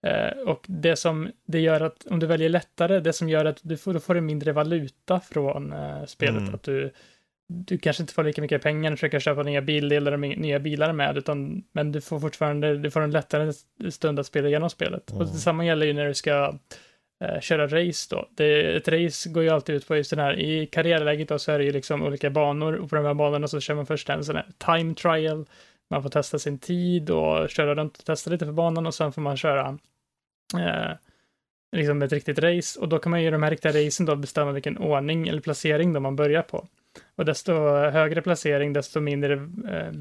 Eh, 0.07 0.39
och 0.49 0.65
det 0.69 0.97
som 0.97 1.31
det 1.47 1.61
gör 1.61 1.81
att 1.81 2.07
om 2.07 2.19
du 2.21 2.27
väljer 2.27 2.49
lättare, 2.49 3.01
det 3.01 3.13
som 3.13 3.29
gör 3.29 3.45
att 3.45 3.59
du 3.63 3.77
får, 3.77 3.93
då 3.95 4.01
får 4.01 4.15
du 4.15 4.21
mindre 4.21 4.53
valuta 4.53 5.21
från 5.21 5.73
eh, 5.73 6.05
spelet. 6.07 6.41
Mm. 6.43 6.55
Att 6.55 6.63
du, 6.63 6.91
du 7.49 7.79
kanske 7.79 8.03
inte 8.03 8.15
får 8.15 8.25
lika 8.25 8.43
mycket 8.43 8.63
pengar 8.63 8.83
när 8.83 8.91
du 8.91 8.97
försöker 8.97 9.21
köpa 9.21 9.43
nya 9.43 9.63
bildelar 9.63 10.13
och 10.13 10.21
nya 10.21 10.59
bilar 10.59 10.93
med, 10.93 11.19
utan, 11.19 11.65
men 11.73 11.93
du 11.93 12.01
får 12.01 12.21
fortfarande, 12.21 12.79
du 12.79 12.91
får 12.91 13.01
en 13.01 13.11
lättare 13.11 13.53
stund 13.91 14.19
att 14.19 14.27
spela 14.27 14.49
igenom 14.49 14.71
spelet. 14.71 15.11
Mm. 15.11 15.21
Och 15.21 15.33
detsamma 15.33 15.65
gäller 15.65 15.87
ju 15.87 15.93
när 15.93 16.07
du 16.07 16.15
ska 16.15 16.59
eh, 17.25 17.41
köra 17.41 17.67
race 17.67 18.07
då. 18.11 18.29
Det, 18.31 18.77
ett 18.77 18.89
race 18.89 19.29
går 19.29 19.43
ju 19.43 19.49
alltid 19.49 19.75
ut 19.75 19.89
på 19.89 19.97
just 19.97 20.11
den 20.11 20.19
här, 20.19 20.39
i 20.39 20.67
karriärläget 20.67 21.29
då 21.29 21.39
så 21.39 21.53
är 21.53 21.59
det 21.59 21.65
ju 21.65 21.73
liksom 21.73 22.03
olika 22.03 22.31
banor 22.31 22.75
och 22.75 22.91
på 22.91 22.97
de 22.97 23.05
här 23.05 23.15
banorna 23.15 23.49
så 23.49 23.61
kör 23.61 23.75
man 23.75 23.87
först 23.87 24.09
en 24.09 24.25
sån 24.25 24.37
här 24.37 24.47
time 24.59 24.95
trial. 24.95 25.47
Man 25.91 26.03
får 26.03 26.11
testa 26.11 26.39
sin 26.39 26.59
tid 26.59 27.11
och 27.11 27.51
köra 27.51 27.75
runt 27.75 27.99
och 27.99 28.05
testa 28.05 28.31
lite 28.31 28.47
för 28.47 28.53
banan 28.53 28.87
och 28.87 28.95
sen 28.95 29.13
får 29.13 29.23
man 29.23 29.37
köra 29.37 29.79
eh, 30.59 30.93
liksom 31.77 32.03
ett 32.03 32.13
riktigt 32.13 32.39
race 32.39 32.81
och 32.81 32.89
då 32.89 32.99
kan 32.99 33.11
man 33.11 33.23
ju 33.23 33.29
i 33.29 33.31
de 33.31 33.43
här 33.43 33.51
riktiga 33.51 33.87
racen 33.87 34.07
då 34.07 34.17
bestämma 34.17 34.53
vilken 34.53 34.79
ordning 34.79 35.29
eller 35.29 35.41
placering 35.41 35.93
då 35.93 36.01
man 36.01 36.17
börjar 36.17 36.43
på. 36.43 36.67
Och 37.17 37.25
desto 37.25 37.53
högre 37.77 38.23
placering, 38.23 38.73
desto 38.73 39.01
mindre 39.01 39.35
eh, 39.69 39.93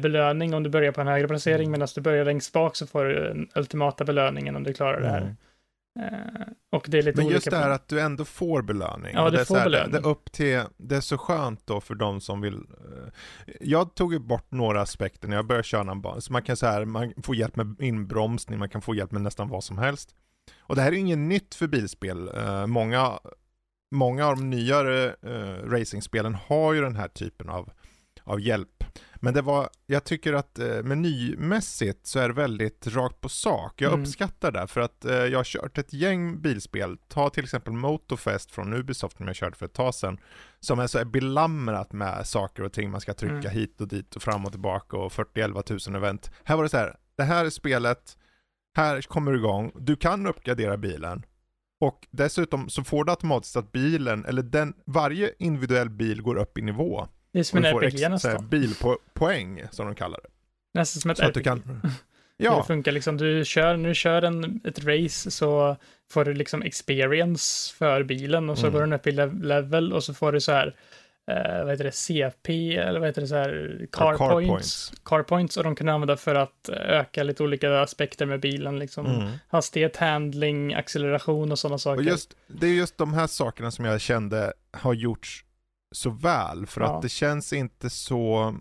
belöning 0.00 0.54
om 0.54 0.62
du 0.62 0.70
börjar 0.70 0.92
på 0.92 1.00
en 1.00 1.06
högre 1.06 1.28
placering, 1.28 1.68
Mm. 1.68 1.70
medan 1.72 1.88
du 1.94 2.00
börjar 2.00 2.24
längst 2.24 2.52
bak 2.52 2.76
så 2.76 2.86
får 2.86 3.04
du 3.04 3.14
den 3.14 3.48
ultimata 3.54 4.04
belöningen 4.04 4.56
om 4.56 4.62
du 4.62 4.72
klarar 4.72 5.00
det 5.00 5.08
här. 5.08 5.20
Mm. 5.20 5.34
Eh, 6.00 6.46
och 6.72 6.86
det 6.88 6.98
är 6.98 7.02
lite 7.02 7.16
Men 7.16 7.26
olika. 7.26 7.36
just 7.36 7.50
det 7.50 7.56
här 7.56 7.70
att 7.70 7.88
du 7.88 8.00
ändå 8.00 8.24
får 8.24 8.62
belöning. 8.62 9.10
Ja, 9.14 9.24
du 9.24 9.36
det 9.36 9.40
är 9.40 9.44
får 9.44 9.54
så 9.54 9.58
här, 9.58 9.64
belöning. 9.66 9.92
Det, 9.92 9.98
det, 10.00 10.08
upp 10.08 10.32
till, 10.32 10.62
det 10.76 10.96
är 10.96 11.00
så 11.00 11.18
skönt 11.18 11.66
då 11.66 11.80
för 11.80 11.94
de 11.94 12.20
som 12.20 12.40
vill. 12.40 12.54
eh, 12.54 13.12
Jag 13.60 13.94
tog 13.94 14.12
ju 14.12 14.18
bort 14.18 14.50
några 14.50 14.80
aspekter 14.80 15.28
när 15.28 15.36
jag 15.36 15.46
började 15.46 15.64
köra 15.64 15.90
en 15.90 16.00
bana. 16.00 16.20
Så 16.20 16.32
man 16.32 16.42
kan 16.42 16.56
så 16.56 16.66
här, 16.66 16.84
man 16.84 17.12
får 17.22 17.36
hjälp 17.36 17.56
med 17.56 17.76
inbromsning, 17.80 18.58
man 18.58 18.68
kan 18.68 18.82
få 18.82 18.94
hjälp 18.94 19.10
med 19.12 19.22
nästan 19.22 19.48
vad 19.48 19.64
som 19.64 19.78
helst. 19.78 20.14
Och 20.60 20.76
det 20.76 20.82
här 20.82 20.92
är 20.92 20.96
inget 20.96 21.18
nytt 21.18 21.54
för 21.54 21.66
bilspel. 21.66 22.28
Eh, 22.36 22.66
många, 22.66 23.12
många 23.94 24.26
av 24.26 24.36
de 24.36 24.50
nyare 24.50 25.14
uh, 25.26 25.70
racingspelen 25.70 26.34
har 26.34 26.72
ju 26.72 26.80
den 26.80 26.96
här 26.96 27.08
typen 27.08 27.48
av, 27.48 27.70
av 28.24 28.40
hjälp. 28.40 28.84
Men 29.16 29.34
det 29.34 29.42
var, 29.42 29.68
jag 29.86 30.04
tycker 30.04 30.32
att 30.32 30.58
eh, 30.58 30.82
menymässigt 30.82 32.06
så 32.06 32.18
är 32.18 32.28
det 32.28 32.34
väldigt 32.34 32.86
rakt 32.86 33.20
på 33.20 33.28
sak. 33.28 33.80
Jag 33.80 33.88
Mm. 33.92 34.00
uppskattar 34.02 34.52
det 34.52 34.66
för 34.66 34.80
att 34.80 35.04
eh, 35.04 35.14
jag 35.14 35.38
har 35.38 35.44
kört 35.44 35.78
ett 35.78 35.92
gäng 35.92 36.40
bilspel. 36.40 36.98
Ta 37.08 37.30
till 37.30 37.44
exempel 37.44 37.72
Motorfest 37.72 38.50
från 38.50 38.72
Ubisoft 38.74 39.16
som 39.16 39.26
jag 39.26 39.36
körde 39.36 39.56
för 39.56 39.66
ett 39.66 39.72
tag 39.72 39.94
sedan. 39.94 40.18
Som 40.60 40.78
är 40.78 40.86
så 40.86 40.98
är 40.98 41.04
belamrat 41.04 41.92
med 41.92 42.26
saker 42.26 42.62
och 42.62 42.72
ting 42.72 42.90
man 42.90 43.00
ska 43.00 43.14
trycka 43.14 43.34
Mm. 43.34 43.50
hit 43.50 43.80
och 43.80 43.88
dit 43.88 44.16
och 44.16 44.22
fram 44.22 44.44
och 44.44 44.50
tillbaka 44.52 44.96
och 44.96 45.12
40-11 45.12 45.88
000 45.90 45.96
event. 45.96 46.30
Här 46.44 46.56
var 46.56 46.62
det 46.62 46.68
så 46.68 46.76
här, 46.76 46.96
det 47.16 47.22
här 47.24 47.44
är 47.44 47.50
spelet, 47.50 48.18
här 48.76 49.02
kommer 49.02 49.32
du 49.32 49.38
igång, 49.38 49.72
du 49.80 49.96
kan 49.96 50.26
uppgradera 50.26 50.76
bilen. 50.76 51.22
Och 51.86 52.06
dessutom 52.10 52.68
så 52.68 52.84
får 52.84 53.04
du 53.04 53.10
automatiskt 53.10 53.56
att 53.56 53.72
bilen, 53.72 54.24
eller 54.24 54.42
den, 54.42 54.74
varje 54.84 55.30
individuell 55.38 55.90
bil 55.90 56.22
går 56.22 56.36
upp 56.36 56.58
i 56.58 56.62
nivå. 56.62 57.08
det 57.32 57.38
är 57.38 57.42
som 57.42 57.58
en 57.58 57.64
RPG 57.64 58.08
nästan. 58.10 58.48
bilpoäng 58.48 59.62
som 59.70 59.86
de 59.86 59.94
kallar 59.94 60.20
det. 60.22 60.28
Nästan 60.80 61.00
som 61.00 61.10
ett 61.10 61.18
Så 61.18 61.24
RPG. 61.24 61.44
kan... 61.44 61.80
Det 62.38 62.44
Ja, 62.44 62.64
funkar 62.64 62.92
liksom, 62.92 63.16
du 63.16 63.44
kör, 63.44 63.76
du 63.76 63.94
kör 63.94 64.22
en, 64.22 64.60
ett 64.64 64.84
race 64.84 65.30
så 65.30 65.76
får 66.10 66.24
du 66.24 66.34
liksom 66.34 66.62
experience 66.62 67.74
för 67.74 68.02
bilen 68.02 68.50
och 68.50 68.58
så 68.58 68.66
Mm. 68.66 68.72
går 68.74 68.80
den 68.80 68.92
upp 68.92 69.06
i 69.06 69.10
lev- 69.10 69.42
level 69.42 69.92
och 69.92 70.04
så 70.04 70.14
får 70.14 70.32
du 70.32 70.40
så 70.40 70.52
här, 70.52 70.76
eh, 71.30 71.64
vad 71.64 71.70
heter 71.70 71.84
det, 71.84 71.92
CP 71.92 72.76
eller 72.76 73.00
vad 73.00 73.08
heter 73.08 73.20
det 73.20 73.28
så 73.28 73.34
här, 73.34 73.86
car, 73.92 74.16
car 74.16 74.28
points. 74.28 74.48
points. 74.50 74.92
Car 75.04 75.22
points 75.22 75.56
och 75.56 75.64
de 75.64 75.76
kan 75.76 75.86
du 75.86 75.92
använda 75.92 76.16
för 76.16 76.34
att 76.34 76.68
öka 76.68 77.22
lite 77.22 77.42
olika 77.42 77.80
aspekter 77.80 78.26
med 78.26 78.40
bilen, 78.40 78.78
liksom 78.78 79.06
mm. 79.06 79.32
hastighet, 79.48 79.96
handling, 79.96 80.74
acceleration 80.74 81.52
och 81.52 81.58
sådana 81.58 81.78
saker. 81.78 81.98
Och 81.98 82.04
just, 82.04 82.36
det 82.46 82.66
är 82.66 82.74
just 82.74 82.98
de 82.98 83.14
här 83.14 83.26
sakerna 83.26 83.70
som 83.70 83.84
jag 83.84 84.00
kände 84.00 84.52
har 84.72 84.94
gjorts 84.94 85.44
så 85.92 86.10
väl, 86.10 86.66
för 86.66 86.80
Ja. 86.80 86.96
att 86.96 87.02
det 87.02 87.08
känns 87.08 87.52
inte 87.52 87.90
så 87.90 88.54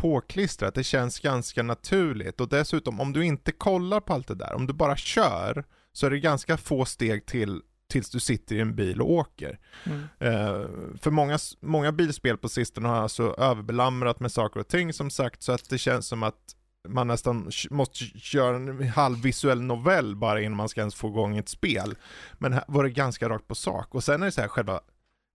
påklistrat, 0.00 0.74
det 0.74 0.84
känns 0.84 1.20
ganska 1.20 1.62
naturligt 1.62 2.40
och 2.40 2.48
dessutom 2.48 3.00
om 3.00 3.12
du 3.12 3.24
inte 3.24 3.52
kollar 3.52 4.00
på 4.00 4.12
allt 4.12 4.28
det 4.28 4.34
där, 4.34 4.54
om 4.54 4.66
du 4.66 4.72
bara 4.72 4.96
kör 4.96 5.64
så 5.92 6.06
är 6.06 6.10
det 6.10 6.18
ganska 6.18 6.56
få 6.56 6.84
steg 6.84 7.26
till 7.26 7.62
tills 7.90 8.10
du 8.10 8.20
sitter 8.20 8.56
i 8.56 8.60
en 8.60 8.74
bil 8.74 9.00
och 9.00 9.10
åker. 9.10 9.58
Mm. 9.86 10.02
Eh, 10.18 10.66
för 11.00 11.10
många, 11.10 11.38
många 11.60 11.92
bilspel 11.92 12.36
på 12.36 12.48
sistone 12.48 12.88
har 12.88 12.96
alltså 12.96 13.34
överbelamrat 13.38 14.20
med 14.20 14.32
saker 14.32 14.60
och 14.60 14.68
ting 14.68 14.92
som 14.92 15.10
sagt 15.10 15.42
så 15.42 15.52
att 15.52 15.68
det 15.68 15.78
känns 15.78 16.06
som 16.06 16.22
att 16.22 16.56
man 16.88 17.06
nästan 17.08 17.50
måste 17.70 18.04
köra 18.04 18.56
en 18.56 18.88
halvvisuell 18.88 19.60
novell 19.62 20.16
bara 20.16 20.40
innan 20.40 20.56
man 20.56 20.68
ska 20.68 20.80
ens 20.80 20.94
få 20.94 21.08
igång 21.08 21.36
ett 21.36 21.48
spel. 21.48 21.94
Men 22.38 22.52
här 22.52 22.64
var 22.68 22.84
det 22.84 22.90
ganska 22.90 23.28
rakt 23.28 23.48
på 23.48 23.54
sak. 23.54 23.94
Och 23.94 24.04
sen 24.04 24.22
är 24.22 24.26
det 24.26 24.32
så 24.32 24.40
här 24.40 24.48
själva 24.48 24.80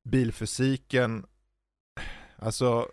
bilfysiken, 0.10 1.26
alltså 2.38 2.88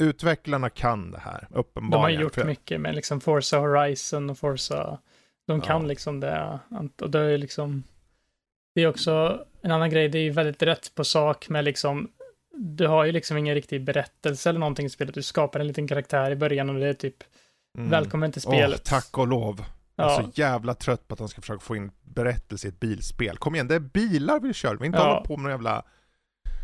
utvecklarna 0.00 0.70
kan 0.70 1.10
det 1.10 1.18
här, 1.18 1.46
De 1.48 1.54
har 1.54 1.60
uppenbarligen. 1.60 2.22
gjort 2.22 2.34
För- 2.34 2.44
mycket 2.44 2.80
med 2.80 2.94
liksom 2.94 3.20
Forza 3.20 3.58
Horizon 3.58 4.30
och 4.30 4.38
Forza. 4.38 4.98
De 5.46 5.60
kan 5.60 5.82
Ja. 5.82 5.88
liksom 5.88 6.20
det. 6.20 6.58
Och 7.00 7.10
det 7.10 7.18
är 7.20 7.38
liksom. 7.38 7.82
Det 8.74 8.82
är 8.82 8.86
också 8.88 9.44
en 9.62 9.70
annan 9.70 9.90
grej. 9.90 10.08
Det 10.08 10.18
är 10.18 10.22
ju 10.22 10.30
väldigt 10.30 10.62
rätt 10.62 10.94
på 10.94 11.04
sak 11.04 11.48
med 11.48 11.64
liksom. 11.64 12.08
Du 12.56 12.86
har 12.86 13.04
ju 13.04 13.12
liksom 13.12 13.36
ingen 13.36 13.54
riktig 13.54 13.84
berättelse 13.84 14.48
eller 14.50 14.60
någonting 14.60 14.86
i 14.86 14.90
spelet. 14.90 15.14
Du 15.14 15.22
skapar 15.22 15.60
en 15.60 15.66
liten 15.66 15.88
karaktär 15.88 16.30
i 16.30 16.36
början 16.36 16.70
och 16.70 16.80
det 16.80 16.86
är 16.86 16.92
typ 16.94 17.16
Mm. 17.78 17.90
välkommen 17.90 18.32
till 18.32 18.42
spelet. 18.42 18.84
tack 18.84 19.18
och 19.18 19.26
lov. 19.28 19.64
Jag 19.96 20.06
Ja, 20.06 20.18
är 20.18 20.22
så 20.22 20.30
jävla 20.34 20.74
trött 20.74 21.08
på 21.08 21.12
att 21.12 21.18
de 21.18 21.28
ska 21.28 21.40
försöka 21.40 21.60
få 21.60 21.76
in 21.76 21.90
berättelse 22.02 22.66
i 22.66 22.70
ett 22.70 22.80
bilspel. 22.80 23.36
Kom 23.36 23.54
igen, 23.54 23.68
det 23.68 23.74
är 23.74 23.78
bilar 23.80 24.40
vi 24.40 24.52
kör, 24.52 24.76
vi 24.76 24.86
inte 24.86 24.98
Ja. 24.98 25.04
hålla 25.04 25.20
på 25.20 25.36
med 25.36 25.42
någon 25.42 25.50
jävla... 25.50 25.82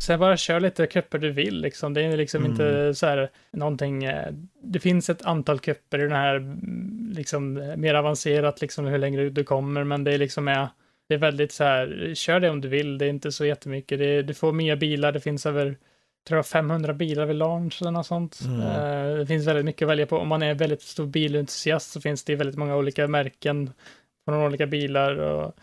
Sen 0.05 0.19
bara 0.19 0.37
kör 0.37 0.59
lite 0.59 0.87
kupper 0.87 1.17
du 1.17 1.31
vill 1.31 1.61
liksom. 1.61 1.93
Det 1.93 2.01
är 2.01 2.17
liksom 2.17 2.39
Mm. 2.45 2.51
inte 2.51 2.95
så 2.95 3.05
här 3.05 3.29
någonting. 3.53 4.03
eh, 4.03 4.33
Det 4.63 4.79
finns 4.79 5.09
ett 5.09 5.21
antal 5.25 5.59
kupper 5.59 5.99
i 5.99 6.03
den 6.03 6.11
här 6.11 6.35
mm, 6.35 7.11
liksom 7.15 7.53
mer 7.77 7.93
avancerat 7.93 8.61
liksom 8.61 8.85
hur 8.85 8.97
längre 8.97 9.29
du 9.29 9.43
kommer, 9.43 9.83
men 9.83 10.03
det 10.03 10.13
är 10.13 10.17
liksom 10.17 10.47
är 10.47 10.67
det 11.11 11.15
är 11.15 11.19
väldigt 11.19 11.51
så 11.51 11.63
här, 11.63 12.11
kör 12.15 12.39
det 12.39 12.49
om 12.49 12.61
du 12.61 12.67
vill, 12.67 12.97
det 12.97 13.05
är 13.05 13.09
inte 13.09 13.31
så 13.31 13.45
jättemycket. 13.45 13.99
Det 13.99 14.21
du 14.21 14.33
får 14.33 14.51
nya 14.51 14.75
bilar, 14.75 15.11
det 15.11 15.19
finns 15.19 15.45
över, 15.45 15.77
tror 16.27 16.37
jag, 16.37 16.45
500 16.45 16.93
bilar 16.93 17.25
vid 17.25 17.35
launch 17.35 17.81
eller 17.81 17.91
något 17.91 18.05
sånt. 18.05 18.39
Mm. 18.45 18.61
Eh, 18.61 19.17
det 19.17 19.25
finns 19.25 19.47
väldigt 19.47 19.65
mycket 19.65 19.81
att 19.81 19.89
välja 19.89 20.05
på. 20.05 20.17
Om 20.17 20.27
man 20.27 20.43
är 20.43 20.53
väldigt 20.53 20.81
stor 20.81 21.05
bilentusiast 21.05 21.91
så 21.91 22.01
finns 22.01 22.23
det 22.23 22.35
väldigt 22.35 22.57
många 22.57 22.75
olika 22.75 23.07
märken 23.07 23.69
på 24.25 24.31
de 24.31 24.43
olika 24.43 24.65
bilar 24.65 25.15
och 25.15 25.53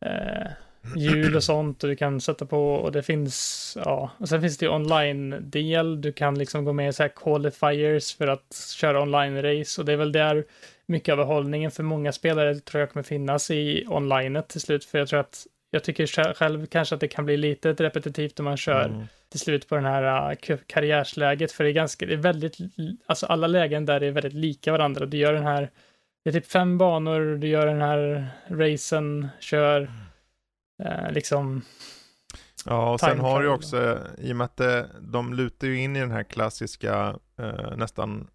eh, 0.00 0.50
hjul 0.96 1.36
och 1.36 1.44
sånt 1.44 1.82
och 1.82 1.90
du 1.90 1.96
kan 1.96 2.20
sätta 2.20 2.46
på 2.46 2.74
och 2.74 2.92
det 2.92 3.02
finns, 3.02 3.78
ja, 3.84 4.10
och 4.18 4.28
sen 4.28 4.40
finns 4.40 4.58
det 4.58 4.66
ju 4.66 4.72
online-del, 4.72 6.00
du 6.00 6.12
kan 6.12 6.38
liksom 6.38 6.64
gå 6.64 6.72
med 6.72 6.88
i 6.88 6.92
så 6.92 7.02
här 7.02 7.10
qualifiers 7.16 8.14
för 8.14 8.26
att 8.26 8.74
köra 8.76 9.02
online-race 9.02 9.80
och 9.80 9.84
det 9.84 9.92
är 9.92 9.96
väl 9.96 10.12
där 10.12 10.44
mycket 10.86 11.12
av 11.12 11.16
behållningen 11.18 11.70
för 11.70 11.82
många 11.82 12.12
spelare 12.12 12.54
tror 12.54 12.80
jag 12.80 12.90
kommer 12.92 13.04
finnas 13.04 13.50
i 13.50 13.84
onlinet 13.88 14.48
till 14.48 14.60
slut, 14.60 14.84
för 14.84 14.98
jag 14.98 15.08
tror 15.08 15.20
att 15.20 15.46
jag 15.70 15.84
tycker 15.84 16.06
sj- 16.06 16.34
själv 16.34 16.66
kanske 16.66 16.94
att 16.94 17.00
det 17.00 17.08
kan 17.08 17.24
bli 17.24 17.36
lite 17.36 17.72
repetitivt 17.72 18.38
om 18.38 18.44
man 18.44 18.56
kör 18.56 18.84
Mm. 18.84 19.02
till 19.30 19.40
slut 19.40 19.68
på 19.68 19.74
den 19.74 19.84
här 19.84 20.34
k- 20.34 20.56
karriärsläget, 20.66 21.52
för 21.52 21.64
det 21.64 21.70
är 21.70 21.74
ganska, 21.74 22.06
det 22.06 22.12
är 22.12 22.16
väldigt, 22.16 22.56
alltså 23.06 23.26
alla 23.26 23.46
lägen 23.46 23.86
där 23.86 24.00
är 24.02 24.10
väldigt 24.10 24.32
lika 24.32 24.72
varandra. 24.72 25.06
Du 25.06 25.16
gör 25.16 25.32
den 25.32 25.42
här, 25.46 25.70
det 26.24 26.30
är 26.30 26.32
typ 26.32 26.46
fem 26.46 26.78
banor, 26.78 27.36
du 27.36 27.48
gör 27.48 27.66
den 27.66 27.80
här 27.82 28.26
racen, 28.48 29.28
kör, 29.40 29.90
eh, 30.84 31.10
liksom, 31.12 31.62
Ja, 32.66 32.92
och 32.92 33.00
sen 33.00 33.20
har 33.20 33.42
du 33.42 33.48
också, 33.48 33.98
i 34.18 34.32
och 34.32 34.36
med 34.36 34.44
att 34.44 34.60
de 35.00 35.34
lutar 35.34 35.66
ju 35.66 35.80
in 35.80 35.96
i 35.96 36.00
den 36.00 36.10
här 36.10 36.22
klassiska, 36.22 37.16
eh, 37.38 37.76
nästan 37.76 38.28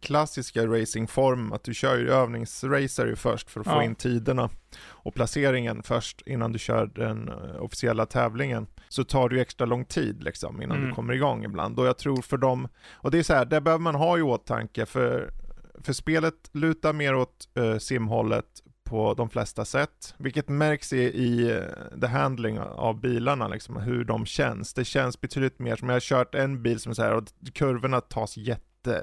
klassiska 0.00 0.66
racingform, 0.66 1.52
att 1.52 1.64
du 1.64 1.74
kör 1.74 1.96
ju 1.98 2.10
övningsracer 2.10 3.14
först 3.14 3.50
för 3.50 3.60
att 3.60 3.66
få 3.66 3.72
Ja. 3.72 3.82
in 3.82 3.94
tiderna 3.94 4.50
och 4.88 5.14
placeringen 5.14 5.82
först 5.82 6.22
innan 6.26 6.52
du 6.52 6.58
kör 6.58 6.86
den 6.86 7.28
eh, 7.28 7.62
officiella 7.62 8.06
tävlingen. 8.06 8.66
Så 8.88 9.04
tar 9.04 9.28
det 9.28 9.34
ju 9.34 9.40
extra 9.40 9.66
lång 9.66 9.84
tid 9.84 10.22
liksom 10.22 10.62
innan 10.62 10.76
Mm. 10.76 10.88
du 10.88 10.94
kommer 10.94 11.14
igång 11.14 11.44
ibland. 11.44 11.78
Och 11.78 11.86
jag 11.86 11.98
tror 11.98 12.22
för 12.22 12.36
dem, 12.36 12.68
och 12.92 13.10
det 13.10 13.18
är 13.18 13.22
så 13.22 13.34
här, 13.34 13.44
det 13.44 13.60
behöver 13.60 13.82
man 13.82 13.94
ha 13.94 14.18
i 14.18 14.22
åtanke 14.22 14.86
för, 14.86 15.30
för 15.84 15.92
spelet 15.92 16.34
lutar 16.52 16.92
mer 16.92 17.14
åt 17.14 17.48
uh, 17.58 17.78
simhållet 17.78 18.46
på 18.84 19.14
de 19.14 19.30
flesta 19.30 19.64
sätt, 19.64 20.14
vilket 20.18 20.48
märks 20.48 20.92
i, 20.92 20.98
i 21.02 21.50
eh, 21.52 22.00
the 22.00 22.06
handling 22.06 22.60
av 22.60 23.00
bilarna, 23.00 23.48
liksom, 23.48 23.76
hur 23.76 24.04
de 24.04 24.26
känns. 24.26 24.74
Det 24.74 24.84
känns 24.84 25.20
betydligt 25.20 25.58
mer 25.58 25.76
som, 25.76 25.88
jag 25.88 25.94
har 25.94 26.00
kört 26.00 26.34
en 26.34 26.62
bil 26.62 26.80
som 26.80 26.90
är 26.90 26.94
så 26.94 27.02
här, 27.02 27.14
och 27.14 27.24
kurvorna 27.54 28.00
tas 28.00 28.36
jätte 28.36 29.02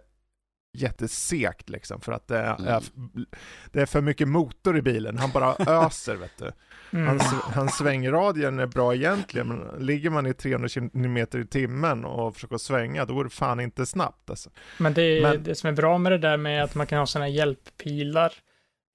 jättesekt 0.74 1.70
liksom 1.70 2.02
för 2.02 2.12
att 2.12 2.28
det 2.28 2.38
är, 2.38 2.56
Mm. 2.60 3.26
det 3.72 3.82
är 3.82 3.86
för 3.86 4.02
mycket 4.02 4.28
motor 4.28 4.78
i 4.78 4.82
bilen. 4.82 5.18
Han 5.18 5.32
bara 5.32 5.56
öser 5.86 6.16
vet 6.16 6.38
du. 6.38 6.52
Mm. 6.98 7.08
Hans, 7.08 7.24
hans 7.34 7.78
svängradien 7.78 8.60
är 8.60 8.66
bra 8.66 8.96
egentligen, 8.96 9.48
men 9.48 9.86
ligger 9.86 10.10
man 10.10 10.28
i 10.28 10.34
300 10.34 10.70
km 10.70 11.18
i 11.18 11.48
timmen 11.50 12.06
och 12.06 12.34
försöker 12.36 12.58
svänga, 12.58 13.06
då 13.06 13.14
går 13.14 13.24
det 13.24 13.30
fan 13.30 13.60
inte 13.60 13.86
snabbt 13.86 14.30
alltså. 14.30 14.50
Men 14.78 14.94
det, 14.94 15.02
är- 15.02 15.22
Men- 15.22 15.44
det 15.44 15.56
som 15.56 15.68
är 15.70 15.74
bra 15.74 15.98
med 15.98 16.12
det 16.12 16.18
där 16.18 16.38
med 16.38 16.64
att 16.64 16.76
man 16.76 16.88
kan 16.88 17.00
ha 17.00 17.06
sådana 17.06 17.28
hjälppilar 17.30 18.34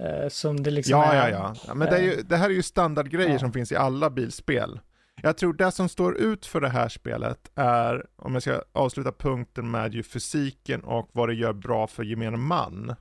eh, 0.05 0.29
som 0.29 0.63
det 0.63 0.71
liksom 0.71 0.91
Ja, 1.01 1.13
är. 1.13 1.31
ja, 1.31 1.39
ja. 1.39 1.55
ja 1.67 1.75
men 1.75 1.91
det, 1.91 1.97
är 1.97 2.03
ju, 2.03 2.23
det 2.23 2.37
här 2.37 2.51
är 2.51 2.55
ju 2.55 2.63
standardgrejer 2.63 3.31
Ja. 3.33 3.39
som 3.39 3.53
finns 3.53 3.73
i 3.73 3.77
alla 3.77 4.11
bilspel. 4.11 4.81
Jag 5.23 5.39
tror 5.39 5.53
det 5.53 5.73
som 5.73 5.89
står 5.89 6.17
ut 6.17 6.47
för 6.47 6.61
det 6.61 6.69
här 6.69 6.89
spelet 6.89 7.51
är, 7.55 8.07
om 8.17 8.33
jag 8.33 8.43
ska 8.43 8.63
avsluta 8.73 9.13
punkten 9.13 9.71
med 9.71 9.95
ju 9.95 10.03
fysiken 10.03 10.81
och 10.81 11.11
vad 11.13 11.29
det 11.29 11.35
gör 11.35 11.53
bra 11.53 11.87
för 11.87 12.05
gemene 12.05 12.37
man, 12.37 12.95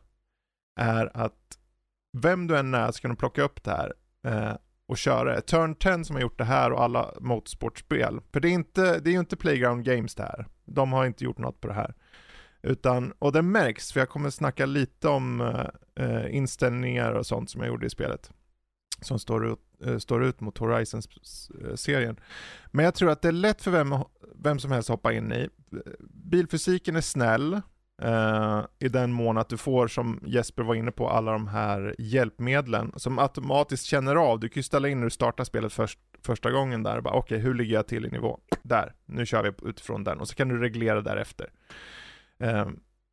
är 0.79 1.17
att 1.17 1.57
vem 2.17 2.47
du 2.47 2.57
än 2.57 2.73
är 2.73 2.91
så 2.91 3.01
kan 3.01 3.11
du 3.11 3.17
plocka 3.17 3.43
upp 3.43 3.63
det 3.63 3.71
här 3.71 3.93
eh, 4.27 4.55
och 4.87 4.97
köra 4.97 5.35
det. 5.35 5.41
Turn 5.41 5.75
10 5.75 6.03
som 6.03 6.15
har 6.15 6.21
gjort 6.21 6.37
det 6.37 6.43
här 6.43 6.71
och 6.71 6.83
alla 6.83 7.13
motorsportspel. 7.21 8.19
För 8.33 8.39
det 8.39 8.47
är, 8.47 8.53
inte, 8.53 8.99
det 8.99 9.09
är 9.09 9.13
ju 9.13 9.19
inte 9.19 9.35
Playground 9.35 9.85
Games 9.85 10.15
det 10.15 10.23
här. 10.23 10.47
De 10.65 10.93
har 10.93 11.05
inte 11.05 11.23
gjort 11.23 11.37
något 11.37 11.61
på 11.61 11.67
det 11.67 11.73
här. 11.73 11.93
Utan, 12.61 13.13
och 13.19 13.31
det 13.31 13.41
märks, 13.41 13.93
för 13.93 13.99
jag 13.99 14.09
kommer 14.09 14.29
snacka 14.29 14.65
lite 14.65 15.07
om 15.07 15.41
eh, 15.95 16.35
inställningar 16.35 17.11
och 17.11 17.25
sånt 17.25 17.49
som 17.49 17.61
jag 17.61 17.67
gjorde 17.67 17.85
i 17.85 17.89
spelet. 17.89 18.31
Som 19.01 19.19
står 19.19 19.47
ut, 19.51 19.59
Eh, 19.85 19.97
står 19.97 20.23
ut 20.23 20.41
mot 20.41 20.57
Horizons-serien. 20.57 22.15
Eh, 22.17 22.23
Men 22.71 22.85
jag 22.85 22.95
tror 22.95 23.09
att 23.09 23.21
det 23.21 23.27
är 23.27 23.31
lätt 23.31 23.61
för 23.61 23.71
vem, 23.71 23.95
vem 24.35 24.59
som 24.59 24.71
helst 24.71 24.89
att 24.89 24.93
hoppa 24.93 25.13
in 25.13 25.31
i. 25.33 25.49
Eh, 25.71 25.79
bilfysiken 26.09 26.95
är 26.95 27.01
snäll. 27.01 27.61
eh, 28.01 28.61
I 28.79 28.89
den 28.89 29.11
mån 29.11 29.37
att 29.37 29.49
du 29.49 29.57
får, 29.57 29.87
som 29.87 30.19
Jesper 30.25 30.63
var 30.63 30.75
inne 30.75 30.91
på, 30.91 31.09
alla 31.09 31.31
de 31.31 31.47
här 31.47 31.95
hjälpmedlen 31.99 32.91
som 32.95 33.19
automatiskt 33.19 33.85
känner 33.85 34.15
av. 34.15 34.39
Du 34.39 34.49
kan 34.49 34.59
ju 34.59 34.63
ställa 34.63 34.87
in 34.87 34.97
när 34.99 35.05
du 35.05 35.09
startar 35.11 35.43
spelet 35.43 35.73
först, 35.73 35.99
första 36.23 36.51
gången 36.51 36.83
där. 36.83 37.01
bara, 37.01 37.13
Okej, 37.13 37.39
hur 37.39 37.53
ligger 37.53 37.73
jag 37.73 37.87
till 37.87 38.05
i 38.05 38.09
nivå? 38.09 38.39
Där, 38.63 38.93
nu 39.05 39.25
kör 39.25 39.43
vi 39.43 39.69
utifrån 39.69 40.03
den. 40.03 40.19
Och 40.19 40.27
så 40.27 40.35
kan 40.35 40.49
du 40.49 40.59
reglera 40.59 41.01
därefter. 41.01 41.51
Eh, 42.39 42.67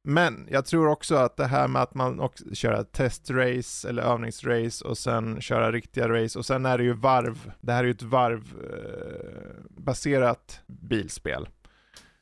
men 0.04 0.46
jag 0.50 0.66
tror 0.66 0.88
också 0.88 1.14
att 1.14 1.36
det 1.36 1.46
här 1.46 1.68
med 1.68 1.82
att 1.82 1.94
man 1.94 2.20
också 2.20 2.54
köra 2.54 2.84
testrace 2.84 3.88
eller 3.88 4.02
övningsrace 4.02 4.84
och 4.84 4.98
sen 4.98 5.40
köra 5.40 5.72
riktiga 5.72 6.08
race 6.08 6.38
och 6.38 6.46
sen 6.46 6.66
är 6.66 6.78
det 6.78 6.84
ju 6.84 6.92
varv. 6.92 7.52
Det 7.60 7.72
här 7.72 7.80
är 7.80 7.84
ju 7.84 7.90
ett 7.90 8.02
varvbaserat 8.02 10.60
bilspel. 10.66 11.48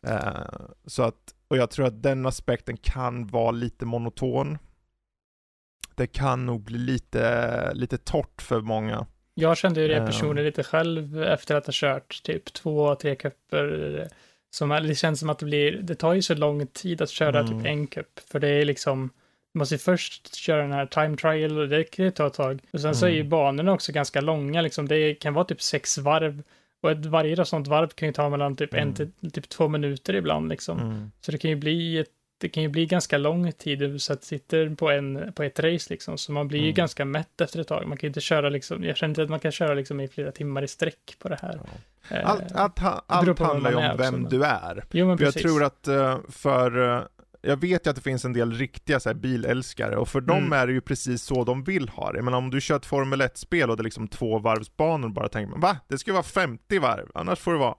Eh, 0.07 0.45
så 0.87 1.03
att, 1.03 1.35
och 1.49 1.57
jag 1.57 1.71
tror 1.71 1.87
att 1.87 2.03
den 2.03 2.27
aspekten 2.27 2.77
kan 2.77 3.27
vara 3.27 3.51
lite 3.51 3.87
monoton. 3.87 4.59
Det 5.95 6.07
kan 6.07 6.47
nog 6.47 6.63
bli 6.63 6.79
lite, 6.79 7.75
lite 7.75 7.99
torrt 7.99 8.43
för 8.43 8.61
många. 8.61 9.07
Jag 9.35 9.57
kände 9.57 9.81
ju 9.83 9.89
det 9.89 9.97
Ehm. 9.97 10.07
personligen 10.07 10.47
lite 10.47 10.63
själv 10.63 11.23
efter 11.23 11.55
att 11.55 11.67
ha 11.67 11.73
kört 11.77 12.23
typ 12.23 12.53
två, 12.53 12.95
tre 12.95 13.15
cuper. 13.17 14.09
Som 14.51 14.69
det 14.69 14.95
känns 14.95 15.21
som 15.21 15.31
att 15.31 15.39
det 15.39 15.45
blir, 15.45 15.73
det 15.73 15.95
tar 15.95 16.15
ju 16.15 16.23
så 16.23 16.35
lång 16.35 16.67
tid 16.67 17.03
att 17.03 17.11
köra 17.11 17.41
Mm. 17.41 17.59
typ 17.59 17.67
en 17.67 17.87
cup. 17.87 18.21
För 18.31 18.41
det 18.41 18.49
är 18.49 18.65
liksom, 18.65 19.11
du 19.53 19.59
måste 19.59 19.75
ju 19.75 19.79
först 19.79 20.35
köra 20.35 20.63
den 20.63 20.73
här 20.73 20.87
time 20.87 21.17
trial 21.17 21.59
och 21.59 21.69
det 21.69 21.85
kan 21.85 22.05
ju 22.05 22.11
ta 22.11 22.27
ett 22.27 22.35
tag. 22.35 22.61
Och 22.73 22.81
sen 22.81 22.95
så 22.95 23.07
är 23.07 23.11
ju 23.11 23.17
Mm. 23.21 23.29
banorna 23.31 23.73
också 23.73 23.93
ganska 23.93 24.21
långa 24.21 24.61
liksom. 24.63 24.89
Det 24.89 25.15
kan 25.15 25.35
vara 25.35 25.45
typ 25.45 25.63
sex 25.63 25.99
varv. 25.99 26.43
Och 26.83 26.91
ett, 26.91 27.07
varje 27.07 27.45
sånt 27.45 27.69
varv 27.69 27.89
kan 27.89 28.09
ju 28.09 28.13
ta 28.13 28.29
mellan 28.29 28.57
typ 28.57 28.75
en 28.75 28.81
Mm. 28.81 28.95
till 28.95 29.31
typ 29.33 29.49
två 29.49 29.69
minuter 29.69 30.15
ibland 30.15 30.49
liksom. 30.49 31.11
Så 31.21 31.33
det 31.33 31.39
kan 31.39 31.51
ju 31.51 31.57
bli 31.57 31.99
ett, 31.99 32.09
det 32.41 32.49
kan 32.49 32.63
ju 32.63 32.69
bli 32.69 32.87
ganska 32.87 33.19
lång 33.19 33.53
tid 33.53 34.03
så 34.03 34.13
att 34.13 34.25
sitter 34.25 34.75
på, 34.75 34.91
en, 34.91 35.33
på 35.33 35.43
ett 35.43 35.59
race 35.61 35.87
liksom. 35.91 36.19
Så 36.19 36.33
man 36.33 36.49
blir 36.49 36.59
ju 36.59 36.65
Mm. 36.65 36.75
ganska 36.75 37.05
mätt 37.05 37.41
efter 37.41 37.61
ett 37.61 37.69
tag. 37.69 37.87
Man 37.89 37.99
kan 37.99 38.07
ju 38.07 38.09
inte 38.09 38.21
köra 38.21 38.49
liksom, 38.49 38.85
jag 38.85 38.97
känner 38.97 39.11
inte 39.11 39.23
att 39.23 39.31
man 39.31 39.41
kan 39.41 39.53
köra 39.53 39.75
liksom 39.75 40.01
i 40.01 40.09
flera 40.09 40.33
timmar 40.33 40.63
i 40.63 40.69
sträck 40.69 41.17
på 41.19 41.29
det 41.29 41.39
här. 41.43 41.61
Eh, 42.11 42.31
Allt, 42.31 42.53
allt, 42.53 42.79
allt 43.07 43.39
handlar 43.39 43.71
ju 43.71 43.77
om 43.77 43.85
också, 43.85 43.97
vem 43.97 44.15
men- 44.15 44.31
du 44.31 44.45
är. 44.45 44.85
jo 44.91 45.07
men 45.07 45.19
jag 45.21 45.35
tror 45.35 45.65
att 45.65 45.89
eh, 45.89 46.19
för, 46.29 46.97
eh, 46.97 47.03
jag 47.43 47.57
vet 47.61 47.87
ju 47.87 47.91
att 47.91 47.97
det 47.97 48.03
finns 48.03 48.25
en 48.25 48.33
del 48.33 48.53
riktiga 48.53 49.01
så 49.01 49.09
här, 49.09 49.15
bilälskare 49.15 49.97
och 49.97 50.09
för 50.09 50.21
dem 50.21 50.39
Mm. 50.39 50.53
är 50.53 50.67
det 50.67 50.73
ju 50.73 50.81
precis 50.81 51.23
så 51.23 51.45
de 51.45 51.65
vill 51.65 51.89
ha 51.89 52.13
det. 52.13 52.23
Men 52.23 52.35
om 52.35 52.51
du 52.51 52.61
kör 52.61 52.77
ett 52.77 52.87
Formel 52.87 53.21
1-spel 53.23 53.71
och 53.71 53.77
det 53.77 53.81
är 53.81 53.85
liksom 53.85 54.09
två 54.09 54.39
varvsbanor 54.39 55.09
bara 55.09 55.29
tänker 55.29 55.51
man 55.51 55.61
va? 55.61 55.77
Det 55.89 55.99
ska 55.99 56.13
vara 56.13 56.23
50 56.23 56.79
varv, 56.79 57.07
annars 57.15 57.39
får 57.39 57.53
det 57.53 57.59
vara. 57.59 57.75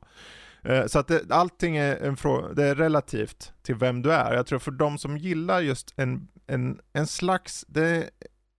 Eh, 0.63 0.85
så 0.85 0.99
att 0.99 1.07
det, 1.07 1.31
allting 1.31 1.77
är, 1.77 1.97
en 1.97 2.17
fråga, 2.17 2.53
det 2.53 2.63
är 2.63 2.75
relativt 2.75 3.53
till 3.61 3.75
vem 3.75 4.01
du 4.01 4.13
är. 4.13 4.33
Jag 4.33 4.45
tror 4.45 4.59
för 4.59 4.71
de 4.71 4.97
som 4.97 5.17
gillar 5.17 5.61
just 5.61 5.93
en, 5.95 6.27
en, 6.47 6.79
en 6.93 7.07
slags, 7.07 7.65
det 7.67 7.87
är 7.87 8.09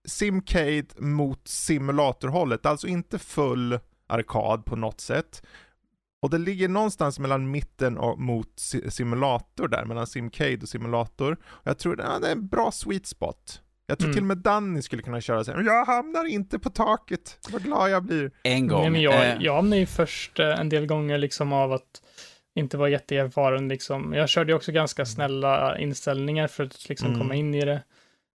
Simcade 0.05 0.87
mot 0.97 1.49
simulatorhållet, 1.49 2.67
alltså 2.67 2.87
inte 2.87 3.19
full 3.19 3.79
arkad 4.07 4.65
på 4.65 4.77
något 4.77 5.01
sätt. 5.01 5.43
Och 6.23 6.31
det 6.31 6.39
ligger 6.39 6.69
någonstans 6.69 7.19
mellan 7.19 7.51
mitten 7.51 7.99
och 7.99 8.19
mot 8.19 8.59
simulator 8.89 9.69
där, 9.69 9.85
mellan 9.85 10.07
Simcade 10.07 10.59
och 10.63 10.69
simulator. 10.69 11.37
Jag 11.63 11.79
tror 11.79 11.97
det 11.97 12.03
är 12.03 12.33
en 12.33 12.49
bra 12.49 12.71
sweet 12.73 13.07
spot. 13.07 13.63
Jag 13.93 13.99
tror 13.99 14.07
Mm. 14.07 14.15
till 14.15 14.23
och 14.23 14.27
med 14.27 14.39
Danny 14.39 14.83
skulle 14.83 15.03
kunna 15.03 15.21
köra 15.21 15.45
så 15.45 15.53
här, 15.53 15.63
jag 15.63 15.85
hamnar 15.85 16.25
inte 16.25 16.59
på 16.59 16.71
taket, 16.71 17.39
vad 17.51 17.63
glad 17.63 17.91
jag 17.91 18.03
blir. 18.05 18.31
En 18.43 18.69
gång. 18.69 18.81
Nej, 18.81 18.91
men 18.91 19.01
jag, 19.01 19.15
eh, 19.29 19.37
jag 19.41 19.55
hamnade 19.55 19.81
ju 19.81 19.87
först 19.87 20.39
eh, 20.41 20.61
en 20.61 20.69
del 20.69 20.87
gånger 20.87 21.19
liksom 21.19 21.53
av 21.53 21.73
att 21.73 22.03
inte 22.55 22.77
vara 22.77 22.89
jätteerfaren 22.89 23.69
liksom. 23.69 24.13
Jag 24.13 24.29
körde 24.29 24.53
ju 24.53 24.57
också 24.57 24.73
ganska 24.73 25.07
snälla 25.07 25.79
inställningar 25.79 26.47
för 26.49 26.65
att 26.65 26.89
liksom 26.89 27.09
Mm. 27.09 27.21
komma 27.21 27.35
in 27.35 27.55
i 27.55 27.65
det. 27.65 27.83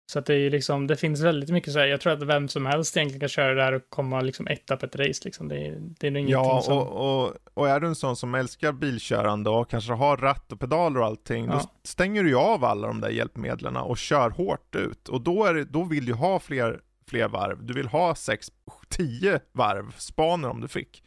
Så 0.10 0.20
att 0.20 0.26
det 0.26 0.36
är 0.36 0.49
liksom, 0.49 0.88
det 0.88 0.95
finns 0.95 1.22
väldigt 1.22 1.49
mycket 1.49 1.74
så 1.74 1.80
här, 1.80 1.86
jag 1.88 2.01
tror 2.01 2.14
att 2.14 2.24
vem 2.24 2.47
som 2.47 2.66
helst 2.66 2.97
egentligen 2.97 3.20
kan 3.20 3.30
köra 3.30 3.53
det 3.53 3.64
här 3.64 3.74
och 3.74 3.82
komma 3.89 4.22
liksom 4.22 4.47
etta 4.47 4.78
på 4.78 4.86
ett 4.86 4.95
race 4.95 5.22
liksom. 5.26 5.47
Det, 5.47 5.55
är- 5.68 5.78
det 5.99 6.08
är 6.08 6.12
nog 6.12 6.20
ingenting 6.22 6.32
Ja, 6.51 6.62
som... 6.62 6.78
och, 6.78 7.24
och, 7.26 7.34
och 7.53 7.70
är 7.70 7.80
du 7.80 7.88
en 7.88 7.95
sån 7.95 8.16
som 8.16 8.36
älskar 8.36 8.72
bilkörande 8.72 9.49
och 9.49 9.70
kanske 9.70 9.93
har 9.93 10.18
ratt 10.18 10.51
och 10.51 10.60
pedaler 10.60 10.99
och 10.99 11.05
allting, 11.05 11.47
då 11.47 11.53
Ja. 11.53 11.72
stänger 11.84 12.24
du 12.24 12.30
ju 12.30 12.36
av 12.38 12.64
alla 12.66 12.88
de 12.88 13.01
där 13.01 13.10
hjälpmedlen 13.10 13.78
och 13.78 13.97
kör 13.97 14.30
hårt 14.30 14.76
ut. 14.76 15.10
Och 15.10 15.22
då, 15.22 15.45
är 15.45 15.53
det, 15.53 15.64
då 15.64 15.84
vill 15.84 16.05
du 16.05 16.14
ha 16.14 16.39
fler, 16.39 16.80
fler 17.08 17.28
varv. 17.28 17.66
Du 17.66 17.74
vill 17.74 17.88
ha 17.88 18.14
6-10 18.14 19.39
varv 19.51 19.91
spanor 19.97 20.49
om 20.49 20.62
du 20.62 20.68
fick. 20.68 21.03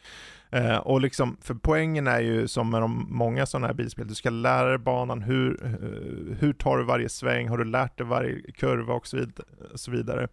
Eh, 0.50 0.76
och 0.76 1.00
liksom, 1.00 1.36
för 1.40 1.54
poängen 1.54 2.06
är 2.06 2.20
ju 2.20 2.48
som 2.48 2.70
med 2.70 2.80
de 2.82 3.06
många 3.10 3.46
sådana 3.46 3.66
här 3.66 3.74
bilspel, 3.74 4.08
du 4.08 4.14
ska 4.14 4.30
lära 4.30 4.68
dig 4.68 4.78
banan, 4.78 5.22
hur, 5.22 5.64
eh, 5.64 6.36
hur 6.38 6.52
tar 6.52 6.78
du 6.78 6.84
varje 6.84 7.08
sväng, 7.08 7.48
har 7.48 7.58
du 7.58 7.64
lärt 7.64 7.98
dig 7.98 8.06
varje 8.06 8.52
kurva 8.52 8.94
och 8.94 9.06
så 9.06 9.16
vidare. 9.16 9.46
Så 9.74 9.90
vidare. 9.90 10.28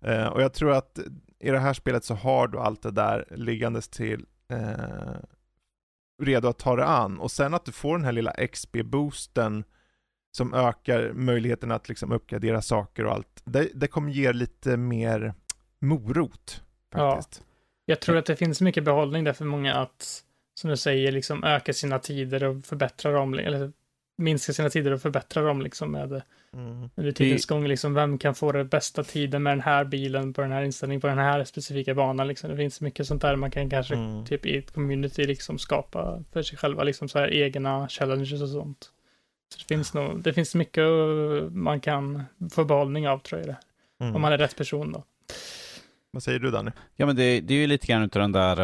Eh, 0.00 0.26
och 0.26 0.42
jag 0.42 0.52
tror 0.52 0.72
att 0.72 0.98
i 1.38 1.50
det 1.50 1.58
här 1.58 1.72
spelet 1.72 2.04
så 2.04 2.14
har 2.14 2.48
du 2.48 2.58
allt 2.58 2.82
det 2.82 2.90
där 2.90 3.24
liggandes 3.30 3.88
till 3.88 4.26
eh, 4.48 5.18
redo 6.22 6.48
att 6.48 6.58
ta 6.58 6.76
det 6.76 6.86
an. 6.86 7.18
Och 7.18 7.30
sen 7.30 7.54
att 7.54 7.64
du 7.64 7.72
får 7.72 7.96
den 7.96 8.04
här 8.04 8.12
lilla 8.12 8.32
XP-boosten 8.32 9.64
som 10.36 10.54
ökar 10.54 11.12
möjligheten 11.12 11.70
att 11.70 11.88
liksom 11.88 12.12
uppgradera 12.12 12.62
saker 12.62 13.04
och 13.04 13.12
allt. 13.12 13.42
Det, 13.44 13.68
det 13.74 13.88
kommer 13.88 14.12
ge 14.12 14.32
lite 14.32 14.76
mer 14.76 15.34
morot 15.78 16.62
faktiskt. 16.92 17.42
Jag 17.86 18.00
tror 18.00 18.16
att 18.16 18.26
det 18.26 18.36
finns 18.36 18.60
mycket 18.60 18.84
behållning 18.84 19.24
där 19.24 19.32
för 19.32 19.44
många 19.44 19.74
att, 19.74 20.22
som 20.54 20.70
du 20.70 20.76
säger, 20.76 21.12
liksom 21.12 21.44
öka 21.44 21.72
sina 21.72 21.98
tider 21.98 22.44
och 22.44 22.64
förbättra 22.64 23.12
dem, 23.12 23.34
eller 23.34 23.72
minska 24.18 24.52
sina 24.52 24.70
tider 24.70 24.92
och 24.92 25.02
förbättra 25.02 25.42
dem 25.42 25.62
liksom 25.62 25.92
med 25.92 26.22
Mm. 26.52 26.90
under 26.94 27.12
tidens 27.12 27.46
gång, 27.46 27.66
liksom 27.66 27.94
vem 27.94 28.18
kan 28.18 28.34
få 28.34 28.52
den 28.52 28.68
bästa 28.68 29.04
tiden 29.04 29.42
med 29.42 29.50
den 29.52 29.60
här 29.60 29.84
bilen 29.84 30.32
på 30.32 30.40
den 30.40 30.52
här 30.52 30.62
inställningen 30.62 31.00
på 31.00 31.06
den 31.06 31.18
här 31.18 31.44
specifika 31.44 31.94
banan 31.94 32.28
liksom. 32.28 32.50
Det 32.50 32.56
finns 32.56 32.80
mycket 32.80 33.06
sånt 33.06 33.22
där 33.22 33.36
man 33.36 33.50
kan 33.50 33.70
kanske 33.70 33.94
Mm. 33.94 34.24
typ 34.24 34.46
i 34.46 34.58
ett 34.58 34.74
community 34.74 35.26
liksom 35.26 35.58
skapa 35.58 36.22
för 36.32 36.42
sig 36.42 36.58
själva 36.58 36.82
liksom 36.84 37.08
så 37.08 37.18
här 37.18 37.34
egna 37.34 37.88
challenges 37.88 38.42
och 38.42 38.48
sånt. 38.48 38.90
Så 39.54 39.58
det 39.58 39.74
finns 39.74 39.94
nog, 39.94 40.22
det 40.22 40.32
finns 40.32 40.54
mycket 40.54 40.82
uh, 40.82 41.50
man 41.50 41.80
kan 41.80 42.24
få 42.52 42.64
behållning 42.64 43.08
av 43.08 43.18
tror 43.18 43.40
jag 43.40 43.48
det. 43.48 43.56
Mm. 44.00 44.16
Om 44.16 44.22
man 44.22 44.32
är 44.32 44.38
rätt 44.38 44.56
person 44.56 44.92
då. 44.92 45.04
Vad 46.10 46.22
säger 46.22 46.38
du 46.38 46.50
Danny? 46.50 46.70
Ja, 46.96 47.06
men 47.06 47.16
det, 47.16 47.40
det 47.40 47.54
är 47.54 47.58
ju 47.58 47.66
lite 47.66 47.86
grann 47.86 48.02
utav 48.02 48.22
den 48.22 48.32
där 48.32 48.60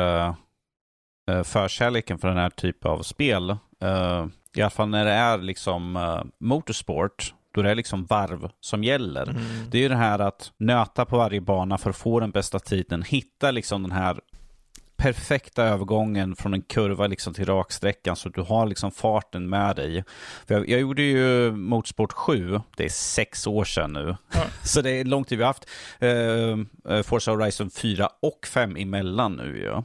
uh, 1.31 1.43
förkärleken 1.43 2.19
för 2.19 2.29
den 2.29 2.37
här 2.37 2.51
typen 2.51 2.91
av 2.91 3.03
spel. 3.03 3.51
Uh, 3.85 4.27
I 4.57 4.63
alla 4.63 4.71
fall 4.71 4.89
när 4.89 5.05
det 5.05 5.13
är 5.13 5.39
liksom 5.39 5.97
uh, 5.97 6.25
motorsport, 6.41 7.35
då 7.55 7.63
det 7.63 7.71
är 7.71 7.75
liksom 7.75 8.05
varv 8.05 8.51
som 8.61 8.85
gäller. 8.85 9.31
Mm. 9.31 9.43
Det 9.71 9.79
är 9.79 9.83
ju 9.83 9.89
det 9.89 9.97
här 9.97 10.19
att 10.19 10.53
nöta 10.57 11.05
på 11.05 11.17
varje 11.17 11.41
bana 11.41 11.79
för 11.79 11.91
att 11.91 11.97
få 11.97 12.21
den 12.21 12.31
bästa 12.31 12.59
tiden, 12.59 13.03
hitta 13.03 13.51
liksom 13.51 13.83
den 13.83 13.93
här 13.93 14.21
perfekta 15.03 15.65
övergången 15.65 16.37
från 16.37 16.55
en 16.55 16.63
kurva 16.63 17.07
liksom 17.07 17.35
till 17.35 17.47
raksträckan 17.47 18.17
så 18.17 18.29
att 18.29 18.35
du 18.35 18.41
har 18.41 18.67
liksom 18.67 18.91
farten 18.93 19.49
med 19.49 19.77
dig. 19.77 20.05
För 20.47 20.55
jag, 20.55 20.69
jag 20.69 20.81
gjorde 20.81 21.03
ju 21.03 21.53
Motorsport 21.53 22.13
7, 22.13 22.61
det 22.77 22.85
är 22.85 22.89
sex 22.89 23.47
år 23.47 23.65
sedan 23.65 23.93
nu, 23.93 24.17
Ja. 24.33 24.41
så 24.65 24.81
det 24.81 24.91
är 24.91 25.05
lång 25.05 25.25
tid 25.25 25.39
vi 25.39 25.45
har 25.45 25.49
haft. 25.49 25.69
Uh, 26.03 27.03
Forza 27.03 27.31
Horizon 27.31 27.71
4 27.71 28.09
och 28.23 28.47
5 28.47 28.77
emellan 28.77 29.33
nu 29.33 29.63
ja. 29.65 29.85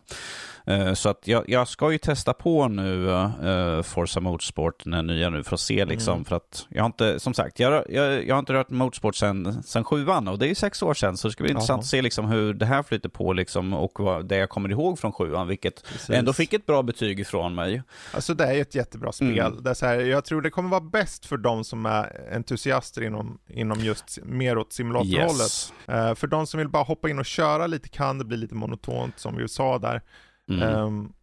Eh, 0.68 0.94
så 0.94 1.10
att 1.10 1.28
jag, 1.28 1.44
jag 1.48 1.68
ska 1.68 1.92
ju 1.92 1.98
testa 1.98 2.34
på 2.34 2.68
nu 2.68 3.06
uh, 3.06 3.82
Forza 3.82 4.20
Motorsport, 4.20 4.84
den 4.86 5.08
nya 5.08 5.30
nu, 5.30 5.44
för 5.44 5.54
att 5.54 5.60
se 5.60 5.86
liksom. 5.86 6.14
Mm. 6.14 6.26
För 6.26 6.36
att 6.36 6.68
jag 6.70 6.84
har 6.84 6.86
inte, 6.86 7.20
som 7.20 7.34
sagt, 7.34 7.60
jag, 7.60 7.84
jag, 7.90 8.28
jag 8.28 8.36
har 8.36 8.40
inte 8.40 8.54
rört 8.54 8.70
Motorsport 8.70 9.16
sedan, 9.16 9.64
sedan 9.64 9.84
sjuan 9.84 10.28
och 10.28 10.40
det 10.40 10.46
är 10.46 10.48
ju 10.48 10.56
sex 10.56 10.84
år 10.84 10.94
sedan. 10.94 11.18
Så 11.18 11.28
det 11.28 11.32
ska 11.32 11.44
bli 11.44 11.52
Aha. 11.52 11.60
intressant 11.60 11.80
att 11.80 11.86
se 11.86 12.02
liksom 12.02 12.26
hur 12.26 12.54
det 12.54 12.66
här 12.66 12.84
flyter 12.84 13.10
på 13.10 13.34
liksom 13.34 13.74
och 13.74 14.00
vad, 14.00 14.26
det 14.26 14.38
jag 14.38 14.50
kommer 14.50 14.70
ihåg 14.70 15.00
från 15.00 15.12
sjuan, 15.12 15.48
vilket 15.48 15.84
Precis. 15.84 16.10
ändå 16.10 16.34
fick 16.34 16.54
ett 16.54 16.66
bra 16.66 16.84
betyg 16.84 17.20
ifrån 17.20 17.56
mig. 17.56 17.82
Alltså 18.14 18.34
det 18.34 18.46
är 18.46 18.62
ett 18.62 18.76
jättebra 18.76 19.12
spel. 19.12 19.40
Mm. 19.40 19.64
Det 19.64 19.70
är 19.70 19.74
så 19.74 19.86
här, 19.86 20.00
jag 20.00 20.26
tror 20.26 20.42
det 20.42 20.50
kommer 20.50 20.70
vara 20.70 20.82
bäst 20.82 21.26
för 21.26 21.38
de 21.38 21.64
som 21.64 21.86
är 21.86 22.34
entusiaster 22.36 23.02
inom, 23.04 23.40
inom 23.48 23.80
just 23.80 24.20
mer 24.24 24.58
åt 24.58 24.74
simulatorhållet. 24.74 25.42
Yes. 25.42 25.74
Uh, 25.90 26.14
för 26.14 26.28
de 26.28 26.48
som 26.48 26.58
vill 26.58 26.70
bara 26.70 26.84
hoppa 26.84 27.10
in 27.10 27.20
och 27.20 27.26
köra 27.26 27.68
lite 27.68 27.90
kan 27.90 28.18
det 28.18 28.26
bli 28.26 28.38
lite 28.38 28.56
monotont 28.56 29.20
som 29.20 29.38
vi 29.38 29.48
sa 29.48 29.80
där. 29.80 30.02
Mm. 30.50 30.62
Um, 30.62 31.14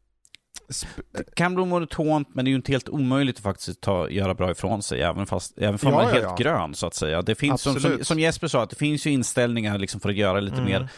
det 1.13 1.35
kan 1.35 1.55
bli 1.55 1.65
monotont, 1.65 2.29
men 2.35 2.45
det 2.45 2.49
är 2.49 2.51
ju 2.51 2.57
inte 2.57 2.73
helt 2.73 2.89
omöjligt 2.89 3.37
att 3.37 3.43
faktiskt 3.43 3.81
ta, 3.81 4.11
göra 4.11 4.35
bra 4.35 4.51
ifrån 4.51 4.83
sig, 4.83 5.03
även 5.03 5.27
fast 5.27 5.59
även 5.59 5.75
om 5.75 5.79
ja, 5.83 5.91
man 5.91 6.09
är 6.09 6.13
helt 6.13 6.25
ja. 6.25 6.37
grön 6.39 6.75
så 6.75 6.87
att 6.87 6.95
säga. 6.95 7.23
Det 7.23 7.35
finns, 7.35 7.63
som, 7.63 7.81
som, 7.81 8.05
som, 8.05 8.19
Jesper 8.19 8.49
sa, 8.49 8.63
att 8.63 8.71
det 8.71 8.77
finns 8.77 9.07
ju 9.07 9.11
inställningar 9.11 9.79
liksom 9.79 10.01
för 10.01 10.09
att 10.09 10.17
göra 10.17 10.41
lite 10.41 10.57
mm. 10.57 10.65
mer 10.65 10.89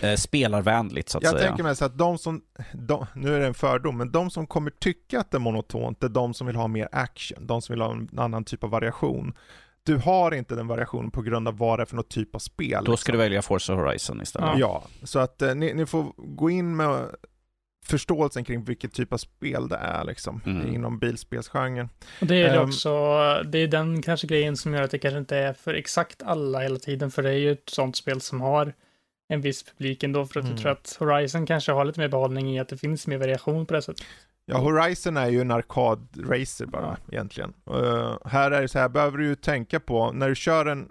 eh, 0.00 0.16
spelarvänligt 0.16 1.08
så 1.08 1.18
att 1.18 1.24
jag 1.24 1.30
säga. 1.30 1.42
Jag 1.42 1.48
tänker 1.48 1.64
mig 1.64 1.76
så 1.76 1.84
att 1.84 1.98
de 1.98 2.18
som, 2.18 2.42
de, 2.72 3.06
nu 3.14 3.34
är 3.34 3.40
det 3.40 3.46
en 3.46 3.54
fördom, 3.54 3.96
men 3.96 4.12
de 4.12 4.30
som 4.30 4.46
kommer 4.46 4.70
tycka 4.70 5.20
att 5.20 5.30
det 5.30 5.36
är 5.36 5.40
monotont, 5.40 6.00
det 6.00 6.06
är 6.06 6.10
de 6.10 6.34
som 6.34 6.46
vill 6.46 6.56
ha 6.56 6.68
mer 6.68 6.88
action, 6.92 7.46
de 7.46 7.62
som 7.62 7.72
vill 7.72 7.82
ha 7.82 7.92
en 7.92 8.10
annan 8.18 8.44
typ 8.44 8.64
av 8.64 8.70
variation. 8.70 9.34
Du 9.82 9.96
har 9.96 10.34
inte 10.34 10.54
den 10.54 10.66
variationen 10.66 11.10
på 11.10 11.22
grund 11.22 11.48
av 11.48 11.58
vad 11.58 11.78
det 11.78 11.82
är 11.82 11.86
för 11.86 11.96
något 11.96 12.08
typ 12.08 12.34
av 12.34 12.38
spel. 12.38 12.84
Då 12.84 12.84
ska 12.84 12.92
liksom. 12.92 13.12
du 13.12 13.18
välja 13.18 13.42
Forza 13.42 13.74
Horizon 13.74 14.22
istället. 14.22 14.58
Ja, 14.58 14.84
så 15.02 15.18
att 15.18 15.42
eh, 15.42 15.54
ni, 15.54 15.74
ni, 15.74 15.86
får 15.86 16.12
gå 16.16 16.50
in 16.50 16.76
med 16.76 17.06
förståelsen 17.86 18.44
kring 18.44 18.64
vilket 18.64 18.92
typ 18.92 19.12
av 19.12 19.16
spel 19.16 19.68
det 19.68 19.76
är 19.76 20.04
liksom, 20.04 20.40
mm. 20.46 20.74
inom 20.74 20.98
bilspelsgenren. 20.98 21.88
Och 22.20 22.26
det 22.26 22.42
är 22.42 22.52
det 22.52 22.58
um, 22.58 22.68
också, 22.68 22.90
det 23.44 23.58
är 23.58 23.68
den 23.68 24.02
kanske 24.02 24.26
grejen 24.26 24.56
som 24.56 24.74
gör 24.74 24.82
att 24.82 24.90
det 24.90 24.98
kanske 24.98 25.18
inte 25.18 25.36
är 25.36 25.52
för 25.52 25.74
exakt 25.74 26.22
alla 26.22 26.60
hela 26.60 26.78
tiden, 26.78 27.10
för 27.10 27.22
det 27.22 27.30
är 27.30 27.38
ju 27.38 27.52
ett 27.52 27.68
sånt 27.68 27.96
spel 27.96 28.20
som 28.20 28.40
har 28.40 28.72
en 29.28 29.40
viss 29.40 29.62
publik 29.62 30.02
ändå, 30.02 30.26
för 30.26 30.40
att 30.40 30.44
mm. 30.44 30.56
jag 30.56 30.62
tror 30.62 30.72
att 30.72 30.96
Horizon 31.00 31.46
kanske 31.46 31.72
har 31.72 31.84
lite 31.84 32.00
mer 32.00 32.08
behållning 32.08 32.56
i 32.56 32.60
att 32.60 32.68
det 32.68 32.76
finns 32.76 33.06
mer 33.06 33.18
variation 33.18 33.66
på 33.66 33.74
det 33.74 33.82
sättet. 33.82 34.06
Ja, 34.46 34.58
Horizon 34.58 35.16
är 35.16 35.28
ju 35.28 35.40
en 35.40 35.50
arkadracer 35.50 36.66
bara 36.66 36.98
ja. 37.06 37.12
egentligen. 37.12 37.52
Uh, 37.70 38.18
här 38.24 38.50
är 38.50 38.62
det 38.62 38.68
så 38.68 38.78
här, 38.78 38.88
behöver 38.88 39.18
du 39.18 39.26
ju 39.26 39.34
tänka 39.34 39.80
på, 39.80 40.12
när 40.12 40.28
du 40.28 40.34
kör 40.34 40.66
en 40.66 40.88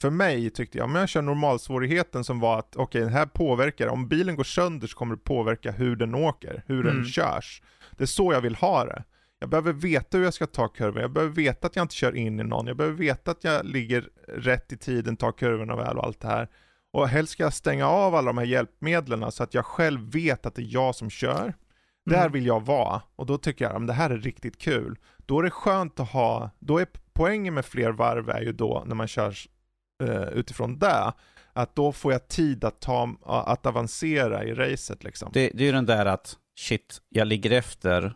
för 0.00 0.10
mig 0.10 0.50
tyckte 0.50 0.78
jag, 0.78 0.90
men 0.90 1.00
jag 1.00 1.08
kör 1.08 1.22
normalsvårigheten 1.22 2.24
som 2.24 2.40
var 2.40 2.58
att, 2.58 2.76
okej, 2.76 3.02
okay, 3.02 3.14
här 3.14 3.26
påverkar, 3.26 3.88
om 3.88 4.08
bilen 4.08 4.36
går 4.36 4.44
sönder 4.44 4.86
så 4.86 4.96
kommer 4.96 5.14
det 5.14 5.24
påverka 5.24 5.70
hur 5.72 5.96
den 5.96 6.14
åker, 6.14 6.62
hur 6.66 6.80
mm. 6.80 6.96
den 6.96 7.04
körs. 7.04 7.62
Det 7.96 8.04
är 8.04 8.06
så 8.06 8.32
jag 8.32 8.40
vill 8.40 8.54
ha 8.54 8.84
det. 8.84 9.04
Jag 9.40 9.50
behöver 9.50 9.72
veta 9.72 10.18
hur 10.18 10.24
jag 10.24 10.34
ska 10.34 10.46
ta 10.46 10.68
kurvan, 10.68 11.02
jag 11.02 11.12
behöver 11.12 11.34
veta 11.34 11.66
att 11.66 11.76
jag 11.76 11.84
inte 11.84 11.94
kör 11.94 12.16
in 12.16 12.40
i 12.40 12.44
någon, 12.44 12.66
jag 12.66 12.76
behöver 12.76 12.96
veta 12.96 13.30
att 13.30 13.44
jag 13.44 13.64
ligger 13.64 14.08
rätt 14.28 14.72
i 14.72 14.76
tiden, 14.76 15.16
tar 15.16 15.32
kurvorna 15.32 15.76
väl 15.76 15.98
och 15.98 16.04
allt 16.04 16.20
det 16.20 16.28
här. 16.28 16.48
Och 16.92 17.08
helst 17.08 17.32
ska 17.32 17.42
jag 17.42 17.52
stänga 17.52 17.88
av 17.88 18.14
alla 18.14 18.26
de 18.26 18.38
här 18.38 18.44
hjälpmedlen 18.44 19.32
så 19.32 19.42
att 19.42 19.54
jag 19.54 19.64
själv 19.64 20.12
vet 20.12 20.46
att 20.46 20.54
det 20.54 20.62
är 20.62 20.72
jag 20.74 20.94
som 20.94 21.10
kör. 21.10 21.42
Mm. 21.42 21.52
Där 22.06 22.28
vill 22.28 22.46
jag 22.46 22.66
vara, 22.66 23.02
och 23.16 23.26
då 23.26 23.38
tycker 23.38 23.64
jag 23.64 23.76
att 23.76 23.86
det 23.86 23.92
här 23.92 24.10
är 24.10 24.18
riktigt 24.18 24.58
kul. 24.58 24.98
Då 25.26 25.38
är 25.38 25.42
det 25.42 25.50
skönt 25.50 26.00
att 26.00 26.10
ha, 26.10 26.50
då 26.58 26.78
är 26.78 26.86
poängen 27.12 27.54
med 27.54 27.64
fler 27.64 27.90
varv 27.90 28.30
är 28.30 28.40
ju 28.40 28.52
då 28.52 28.84
när 28.86 28.94
man 28.94 29.08
kör 29.08 29.34
utifrån 30.32 30.78
det, 30.78 31.12
att 31.52 31.74
då 31.74 31.92
får 31.92 32.12
jag 32.12 32.28
tid 32.28 32.64
att, 32.64 32.80
ta, 32.80 33.14
att 33.24 33.66
avancera 33.66 34.44
i 34.44 34.54
racet 34.54 35.04
liksom. 35.04 35.30
Det, 35.32 35.50
det 35.54 35.62
är 35.62 35.66
ju 35.66 35.72
den 35.72 35.86
där 35.86 36.06
att, 36.06 36.36
shit, 36.58 37.00
jag 37.08 37.26
ligger 37.26 37.50
efter, 37.50 38.02
mm. 38.02 38.14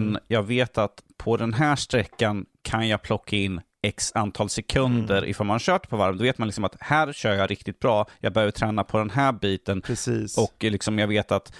men 0.00 0.18
jag 0.28 0.42
vet 0.42 0.78
att 0.78 1.02
på 1.16 1.36
den 1.36 1.54
här 1.54 1.76
sträckan 1.76 2.46
kan 2.62 2.88
jag 2.88 3.02
plocka 3.02 3.36
in 3.36 3.60
x 3.82 4.12
antal 4.14 4.48
sekunder 4.48 5.18
mm. 5.18 5.30
ifall 5.30 5.46
man 5.46 5.58
kört 5.58 5.88
på 5.88 5.96
varv. 5.96 6.16
Då 6.16 6.22
vet 6.22 6.38
man 6.38 6.48
liksom 6.48 6.64
att 6.64 6.76
här 6.80 7.12
kör 7.12 7.34
jag 7.34 7.50
riktigt 7.50 7.78
bra, 7.78 8.06
jag 8.20 8.32
behöver 8.32 8.50
träna 8.50 8.84
på 8.84 8.98
den 8.98 9.10
här 9.10 9.32
biten. 9.32 9.80
Precis. 9.80 10.38
Och 10.38 10.54
liksom 10.58 10.98
jag 10.98 11.08
vet 11.08 11.32
att 11.32 11.52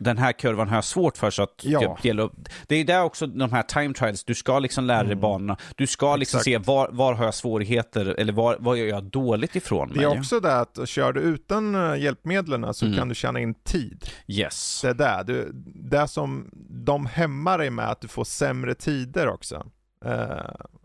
den 0.00 0.18
här 0.18 0.32
kurvan 0.32 0.68
har 0.68 0.76
jag 0.76 0.84
svårt 0.84 1.16
för. 1.16 1.30
Så 1.30 1.42
att 1.42 1.54
ja. 1.62 1.98
det, 2.02 2.28
det 2.66 2.76
är 2.76 2.84
där 2.84 3.02
också 3.02 3.26
de 3.26 3.52
här 3.52 3.62
time 3.62 3.94
trials, 3.94 4.24
du 4.24 4.34
ska 4.34 4.58
liksom 4.58 4.84
lära 4.84 5.02
dig 5.02 5.12
mm. 5.12 5.20
banorna. 5.20 5.56
Du 5.76 5.86
ska 5.86 6.16
liksom 6.16 6.38
Exakt. 6.38 6.44
se 6.44 6.58
var, 6.58 6.88
var 6.92 7.14
har 7.14 7.24
jag 7.24 7.34
svårigheter 7.34 8.14
eller 8.18 8.32
var, 8.32 8.56
var 8.60 8.76
gör 8.76 8.86
jag 8.86 9.04
dåligt 9.04 9.56
ifrån 9.56 9.88
mig. 9.88 9.98
Det 9.98 10.04
är 10.04 10.18
också 10.18 10.40
det 10.40 10.56
att 10.56 10.88
kör 10.88 11.12
du 11.12 11.20
utan 11.20 11.74
eh, 11.74 12.02
hjälpmedlen 12.02 12.74
så 12.74 12.86
mm. 12.86 12.98
kan 12.98 13.08
du 13.08 13.14
tjäna 13.14 13.40
in 13.40 13.54
tid. 13.54 14.04
Yes. 14.26 14.80
Det 14.82 14.88
är 14.88 14.94
det. 14.94 15.22
Du, 15.26 15.50
det 15.90 16.08
som 16.08 16.50
de 16.70 17.06
hämmar 17.06 17.58
dig 17.58 17.70
med 17.70 17.90
att 17.90 18.00
du 18.00 18.08
får 18.08 18.24
sämre 18.24 18.74
tider 18.74 19.28
också. 19.28 19.66
Uh, 20.06 20.14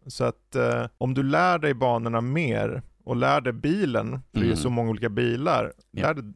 så 0.07 0.23
att 0.23 0.55
uh, 0.55 0.87
om 0.97 1.13
du 1.13 1.23
lär 1.23 1.59
dig 1.59 1.73
banorna 1.73 2.21
mer 2.21 2.81
och 3.03 3.15
lär 3.15 3.41
dig 3.41 3.53
bilen, 3.53 4.09
för 4.31 4.37
mm. 4.37 4.49
det 4.49 4.55
är 4.55 4.57
så 4.57 4.69
många 4.69 4.89
olika 4.89 5.09
bilar, 5.09 5.73
yeah. 5.93 6.07
lär 6.07 6.21
dig 6.21 6.33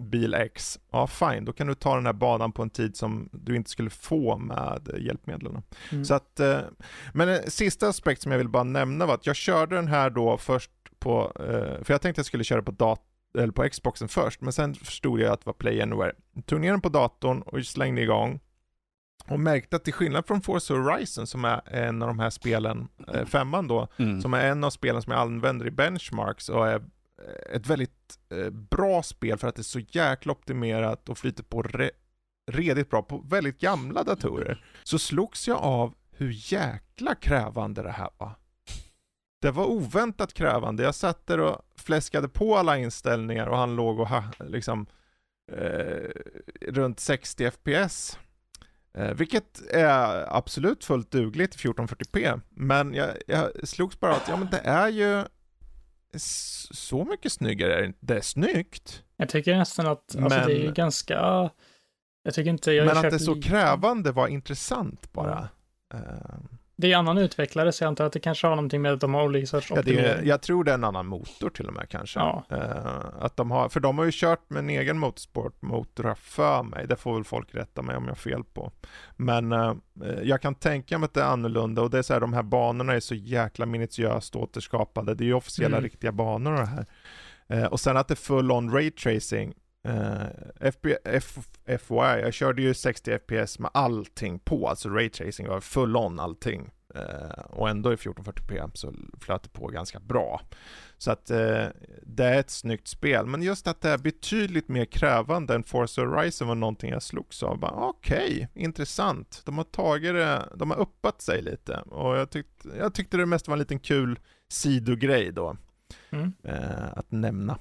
bil 0.00 0.34
X, 0.34 0.78
ja 0.90 1.06
fine, 1.06 1.44
då 1.44 1.52
kan 1.52 1.66
du 1.66 1.74
ta 1.74 1.94
den 1.94 2.06
här 2.06 2.12
banan 2.12 2.52
på 2.52 2.62
en 2.62 2.70
tid 2.70 2.96
som 2.96 3.28
du 3.32 3.56
inte 3.56 3.70
skulle 3.70 3.90
få 3.90 4.36
med 4.38 4.88
hjälpmedlen. 4.98 5.62
Mm. 5.92 6.04
Så 6.04 6.14
att, 6.14 6.40
eh, 6.40 6.60
men 7.12 7.28
en 7.28 7.50
sista 7.50 7.88
aspekt 7.88 8.22
som 8.22 8.32
jag 8.32 8.38
vill 8.38 8.48
bara 8.48 8.64
nämna 8.64 9.06
var 9.06 9.14
att 9.14 9.26
jag 9.26 9.36
körde 9.36 9.76
den 9.76 9.88
här 9.88 10.10
då 10.10 10.38
först 10.38 10.70
på, 10.98 11.32
eh, 11.40 11.84
för 11.84 11.94
jag 11.94 12.00
tänkte 12.00 12.10
att 12.10 12.16
jag 12.16 12.26
skulle 12.26 12.44
köra 12.44 12.62
på 12.62 12.70
dat 12.70 13.00
eller 13.38 13.52
på 13.52 13.68
Xboxen 13.68 14.08
först, 14.08 14.40
men 14.40 14.52
sen 14.52 14.74
förstod 14.74 15.20
jag 15.20 15.32
att 15.32 15.40
det 15.40 15.46
var 15.46 15.52
Play 15.52 15.80
Anywhere. 15.80 16.12
Jag 16.34 16.46
tog 16.46 16.60
ner 16.60 16.70
den 16.70 16.80
på 16.80 16.88
datorn 16.88 17.42
och 17.42 17.66
slängde 17.66 18.02
igång 18.02 18.40
och 19.28 19.40
märkte 19.40 19.76
att 19.76 19.84
till 19.84 19.92
skillnad 19.92 20.26
från 20.26 20.42
Forza 20.42 20.74
Horizon 20.74 21.26
som 21.26 21.44
är 21.44 21.74
en 21.74 22.02
av 22.02 22.08
de 22.08 22.18
här 22.18 22.30
spelen, 22.30 22.88
eh, 23.14 23.24
femman 23.24 23.68
då, 23.68 23.88
mm. 23.96 24.20
som 24.20 24.34
är 24.34 24.46
en 24.50 24.64
av 24.64 24.70
spelen 24.70 25.02
som 25.02 25.12
jag 25.12 25.20
använder 25.20 25.66
i 25.66 25.70
benchmarks 25.70 26.48
och 26.48 26.68
är 26.68 26.74
Eh, 26.76 26.82
Eh, 27.26 27.56
ett 27.56 27.66
väldigt 27.66 28.18
eh, 28.30 28.50
bra 28.50 29.02
spel 29.02 29.38
för 29.38 29.48
att 29.48 29.54
det 29.54 29.60
är 29.60 29.64
så 29.64 29.78
jäkla 29.78 30.32
optimerat 30.32 31.08
och 31.08 31.18
flyter 31.18 31.42
på 31.42 31.62
re 31.62 31.90
redigt 32.50 32.90
bra 32.90 33.02
på 33.02 33.18
väldigt 33.18 33.60
gamla 33.60 34.04
datorer. 34.04 34.64
Så 34.82 34.98
slogs 34.98 35.48
jag 35.48 35.58
av 35.58 35.94
hur 36.10 36.52
jäkla 36.52 37.14
krävande 37.14 37.82
det 37.82 37.90
här 37.90 38.10
var. 38.18 38.34
Det 39.42 39.50
var 39.50 39.66
oväntat 39.66 40.34
krävande. 40.34 40.82
Jag 40.82 40.94
satt 40.94 41.26
där 41.26 41.40
och 41.40 41.62
fläskade 41.76 42.28
på 42.28 42.56
alla 42.56 42.78
inställningar 42.78 43.46
och 43.46 43.56
han 43.56 43.76
låg 43.76 44.00
och 44.00 44.08
ha, 44.08 44.24
liksom 44.38 44.86
eh, 45.52 46.10
runt 46.60 47.00
60 47.00 47.50
FPS. 47.50 48.18
Eh, 48.94 49.14
vilket 49.14 49.70
är 49.70 50.36
absolut 50.36 50.84
fullt 50.84 51.10
dugligt 51.10 51.54
i 51.54 51.58
1440p. 51.58 52.40
Men 52.50 52.94
jag, 52.94 53.08
jag 53.26 53.68
slogs 53.68 54.00
bara 54.00 54.14
att 54.14 54.28
ja 54.28 54.36
men 54.36 54.48
det 54.50 54.60
är 54.64 54.88
ju 54.88 55.24
så 56.18 57.04
mycket 57.04 57.32
snyggare 57.32 57.74
är 57.74 57.80
det 57.80 57.86
inte. 57.86 57.98
Det 58.00 58.16
är 58.16 58.20
snyggt. 58.20 59.02
Jag 59.16 59.28
tycker 59.28 59.56
nästan 59.56 59.86
att, 59.86 60.14
men, 60.14 60.24
alltså 60.24 60.40
det 60.46 60.66
är 60.66 60.72
ganska, 60.72 61.50
jag 62.22 62.34
tycker 62.34 62.50
inte 62.50 62.72
jag 62.72 62.86
Men 62.86 62.96
att 62.96 63.02
det 63.02 63.14
är 63.14 63.18
så 63.18 63.42
krävande 63.42 64.12
var 64.12 64.28
intressant 64.28 65.12
bara. 65.12 65.48
Ja. 65.88 65.98
Uh, 65.98 66.36
det 66.76 66.92
är 66.92 66.96
annan 66.96 67.18
utvecklare, 67.18 67.72
så 67.72 67.84
jag 67.84 67.88
antar 67.88 68.04
att 68.04 68.12
det 68.12 68.20
kanske 68.20 68.46
har 68.46 68.56
någonting 68.56 68.82
med 68.82 68.92
att 68.92 69.00
de 69.00 69.14
har 69.14 69.24
olika 69.24 69.46
sorts 69.46 69.70
ja, 69.70 69.82
är, 69.82 70.22
Jag 70.22 70.42
tror 70.42 70.64
det 70.64 70.70
är 70.70 70.74
en 70.74 70.84
annan 70.84 71.06
motor 71.06 71.50
till 71.50 71.66
och 71.66 71.72
med 71.72 71.88
kanske. 71.88 72.20
Ja. 72.20 72.44
Uh, 72.52 73.24
att 73.24 73.36
de 73.36 73.50
har, 73.50 73.68
för 73.68 73.80
de 73.80 73.98
har 73.98 74.04
ju 74.04 74.10
kört 74.14 74.50
med 74.50 74.58
en 74.58 74.70
egen 74.70 74.98
motorsportmotor 74.98 76.14
för 76.14 76.62
mig. 76.62 76.86
Det 76.86 76.96
får 76.96 77.14
väl 77.14 77.24
folk 77.24 77.54
rätta 77.54 77.82
mig 77.82 77.96
om 77.96 78.04
jag 78.04 78.10
har 78.10 78.16
fel 78.16 78.44
på. 78.44 78.72
Men 79.16 79.52
uh, 79.52 79.74
jag 80.22 80.42
kan 80.42 80.54
tänka 80.54 80.98
mig 80.98 81.04
att 81.04 81.14
det 81.14 81.20
är 81.20 81.26
annorlunda 81.26 81.82
och 81.82 81.90
det 81.90 81.98
är 81.98 82.02
så 82.02 82.12
här, 82.12 82.20
de 82.20 82.32
här 82.32 82.42
banorna 82.42 82.92
är 82.92 83.00
så 83.00 83.14
jäkla 83.14 83.66
minutiöst 83.66 84.36
återskapade. 84.36 85.14
Det 85.14 85.24
är 85.24 85.26
ju 85.26 85.34
officiella 85.34 85.76
mm. 85.76 85.84
riktiga 85.84 86.12
banor 86.12 86.52
det 86.52 86.66
här. 86.66 86.86
Uh, 87.52 87.64
och 87.64 87.80
sen 87.80 87.96
att 87.96 88.08
det 88.08 88.14
är 88.14 88.16
full 88.16 88.50
on 88.50 88.72
raytracing. 88.72 89.54
Uh, 89.88 90.26
FB, 90.60 90.96
F, 91.04 91.38
FOI, 91.80 92.20
jag 92.20 92.34
körde 92.34 92.62
ju 92.62 92.74
60 92.74 93.18
FPS 93.18 93.58
med 93.58 93.70
allting 93.74 94.38
på, 94.38 94.68
alltså 94.68 94.88
raytracing 94.88 95.48
var 95.48 95.60
full 95.60 95.96
on 95.96 96.20
allting. 96.20 96.70
Uh, 96.96 97.44
och 97.50 97.68
ändå 97.68 97.92
i 97.92 97.96
1440p 97.96 98.70
så 98.74 98.94
flöt 99.20 99.42
det 99.42 99.48
på 99.48 99.66
ganska 99.66 100.00
bra. 100.00 100.40
Så 100.98 101.10
att 101.10 101.30
uh, 101.30 101.66
det 102.02 102.24
är 102.24 102.40
ett 102.40 102.50
snyggt 102.50 102.88
spel, 102.88 103.26
men 103.26 103.42
just 103.42 103.66
att 103.66 103.80
det 103.80 103.88
är 103.88 103.98
betydligt 103.98 104.68
mer 104.68 104.84
krävande 104.84 105.54
än 105.54 105.62
Forza 105.62 106.02
Horizon 106.02 106.48
var 106.48 106.54
någonting 106.54 106.90
jag 106.90 107.02
slogs 107.02 107.42
av. 107.42 107.64
Okej, 107.64 108.26
okay, 108.26 108.64
intressant. 108.64 109.42
De 109.44 109.58
har 109.58 109.64
tagit 109.64 110.14
det, 110.14 110.48
de 110.54 110.70
har 110.70 110.78
uppat 110.78 111.22
sig 111.22 111.42
lite 111.42 111.76
och 111.76 112.16
jag, 112.16 112.30
tyckte, 112.30 112.68
jag 112.78 112.94
tyckte 112.94 113.16
det 113.16 113.26
mest 113.26 113.48
var 113.48 113.52
en 113.52 113.58
liten 113.58 113.78
kul 113.78 114.18
sidogrej 114.48 115.32
då. 115.32 115.56
Mm. 116.10 116.32
att 116.94 117.10
nämna. 117.10 117.58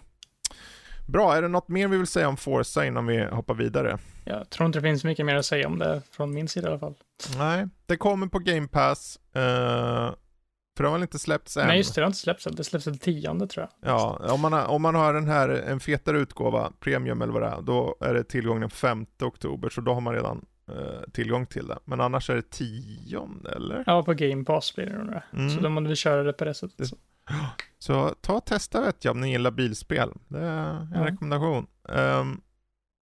Bra, 1.11 1.35
är 1.35 1.41
det 1.41 1.47
något 1.47 1.69
mer 1.69 1.87
vi 1.87 1.97
vill 1.97 2.07
säga 2.07 2.27
om 2.27 2.37
Forza 2.37 2.85
innan 2.85 3.05
vi 3.05 3.23
hoppar 3.23 3.53
vidare? 3.53 3.97
Jag 4.25 4.49
tror 4.49 4.65
inte 4.65 4.79
det 4.79 4.83
finns 4.83 5.03
mycket 5.03 5.25
mer 5.25 5.35
att 5.35 5.45
säga 5.45 5.67
om 5.67 5.79
det 5.79 6.01
från 6.11 6.33
min 6.33 6.47
sida 6.47 6.67
i 6.67 6.71
alla 6.71 6.79
fall. 6.79 6.95
Nej, 7.37 7.67
det 7.85 7.97
kommer 7.97 8.27
på 8.27 8.39
Game 8.39 8.67
Pass. 8.67 9.19
Uh, 9.35 9.41
För 10.77 10.83
det 10.83 10.87
har 10.87 10.91
väl 10.91 11.01
inte 11.01 11.19
släppts 11.19 11.57
än? 11.57 11.67
Nej, 11.67 11.77
just 11.77 11.95
det, 11.95 12.01
det 12.01 12.05
har 12.05 12.07
inte 12.07 12.19
släppts 12.19 12.47
än. 12.47 12.55
Det 12.55 12.63
släpps 12.63 12.85
den 12.85 12.97
tionde 12.97 13.47
tror 13.47 13.67
jag. 13.81 13.91
Ja, 13.91 14.33
om 14.33 14.41
man, 14.41 14.53
har, 14.53 14.65
om 14.65 14.81
man 14.81 14.95
har 14.95 15.13
den 15.13 15.27
här, 15.27 15.49
en 15.49 15.79
fetare 15.79 16.19
utgåva, 16.19 16.71
premium 16.79 17.21
eller 17.21 17.33
vad 17.33 17.41
det 17.41 17.47
är, 17.47 17.61
då 17.61 17.95
är 17.99 18.13
det 18.13 18.23
tillgång 18.23 18.59
den 18.59 18.69
5 18.69 19.05
oktober, 19.21 19.69
så 19.69 19.81
då 19.81 19.93
har 19.93 20.01
man 20.01 20.13
redan 20.13 20.45
eh, 20.67 21.11
tillgång 21.13 21.45
till 21.45 21.67
det. 21.67 21.77
Men 21.85 22.01
annars 22.01 22.29
är 22.29 22.35
det 22.35 22.49
10 22.49 23.29
eller? 23.55 23.83
Ja, 23.87 24.03
på 24.03 24.13
Game 24.13 24.43
Pass 24.43 24.75
blir 24.75 24.85
det 24.85 24.97
nog. 24.97 25.21
Mm. 25.33 25.49
Så 25.49 25.59
då 25.59 25.69
måste 25.69 25.89
vi 25.89 25.95
köra 25.95 26.23
det 26.23 26.33
på 26.33 26.45
det 26.45 26.53
sättet. 26.53 26.91
Så 27.79 28.09
ta 28.21 28.33
och 28.33 28.45
testa 28.45 28.81
vet 28.81 29.05
jag 29.05 29.11
om 29.11 29.21
ni 29.21 29.31
gillar 29.31 29.51
bilspel. 29.51 30.11
Det 30.27 30.39
är 30.39 30.69
en 30.75 30.91
Ja. 30.95 31.05
rekommendation. 31.05 31.67
Ehm, 31.89 32.41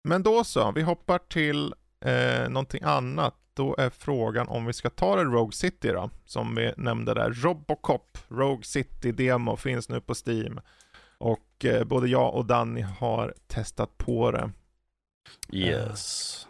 men 0.03 0.23
då 0.23 0.43
så, 0.43 0.71
vi 0.71 0.81
hoppar 0.81 1.17
till 1.19 1.73
uh, 2.05 2.49
någonting 2.49 2.83
annat. 2.83 3.35
Då 3.53 3.75
är 3.77 3.89
frågan 3.89 4.47
om 4.47 4.65
vi 4.65 4.73
ska 4.73 4.89
ta 4.89 5.15
det 5.15 5.23
Rogue 5.23 5.51
City 5.51 5.87
då, 5.87 6.09
som 6.25 6.55
vi 6.55 6.73
nämnde 6.77 7.13
där. 7.13 7.31
Robocop, 7.31 8.17
Rogue 8.27 8.63
City 8.63 9.11
Demo 9.11 9.55
finns 9.55 9.89
nu 9.89 10.01
på 10.01 10.13
Steam. 10.25 10.59
Och 11.17 11.65
eh, 11.65 11.83
både 11.83 12.07
jag 12.07 12.35
och 12.35 12.45
Danny 12.45 12.81
har 12.81 13.33
testat 13.47 13.97
på 13.97 14.31
det. 14.31 14.51
Yes. 15.51 16.47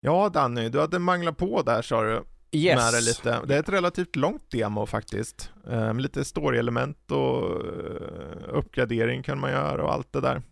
Ja 0.00 0.28
Danny, 0.28 0.68
du 0.68 0.80
hade 0.80 0.98
manglat 0.98 1.36
på 1.36 1.62
där 1.62 1.82
sa 1.82 2.02
du. 2.02 2.24
Yes. 2.52 2.76
med 2.76 2.92
det 2.92 3.00
lite. 3.00 3.46
Det 3.46 3.54
är 3.54 3.60
ett 3.60 3.68
relativt 3.68 4.16
långt 4.16 4.50
demo 4.50 4.86
faktiskt. 4.86 5.50
Med 5.64 6.00
lite 6.00 6.24
story-element 6.24 7.10
och 7.10 7.64
eh, 7.64 8.48
uppgradering 8.48 9.22
kan 9.22 9.40
man 9.40 9.50
göra 9.50 9.82
och 9.82 9.92
allt 9.92 10.12
det 10.12 10.20
där. 10.20 10.42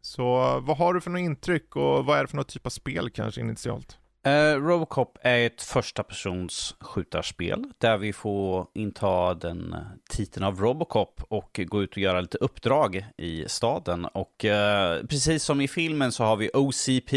Så 0.00 0.24
vad 0.60 0.76
har 0.76 0.94
du 0.94 1.00
för 1.00 1.10
något 1.10 1.20
intryck 1.20 1.76
och 1.76 2.04
vad 2.04 2.18
är 2.18 2.22
det 2.22 2.28
för 2.28 2.36
något 2.36 2.48
typ 2.48 2.66
av 2.66 2.70
spel 2.70 3.10
kanske 3.10 3.40
initialt? 3.40 3.98
Uh, 4.26 4.66
Robocop 4.66 5.18
är 5.22 5.46
ett 5.46 5.62
första 5.62 6.02
persons 6.02 6.74
skjutarspel 6.80 7.64
där 7.78 7.96
vi 7.96 8.12
får 8.12 8.66
inta 8.74 9.34
den 9.34 9.72
eh, 9.72 9.78
titeln 10.10 10.44
av 10.44 10.60
Robocop 10.60 11.20
och 11.28 11.60
gå 11.66 11.82
ut 11.82 11.90
och 11.90 11.98
göra 11.98 12.20
lite 12.20 12.38
uppdrag 12.38 13.06
i 13.16 13.44
staden. 13.48 14.04
Och 14.04 14.44
uh, 14.44 15.06
precis 15.06 15.44
som 15.44 15.60
i 15.60 15.68
filmen 15.68 16.12
så 16.12 16.24
har 16.24 16.36
vi 16.36 16.50
OCP 16.54 17.12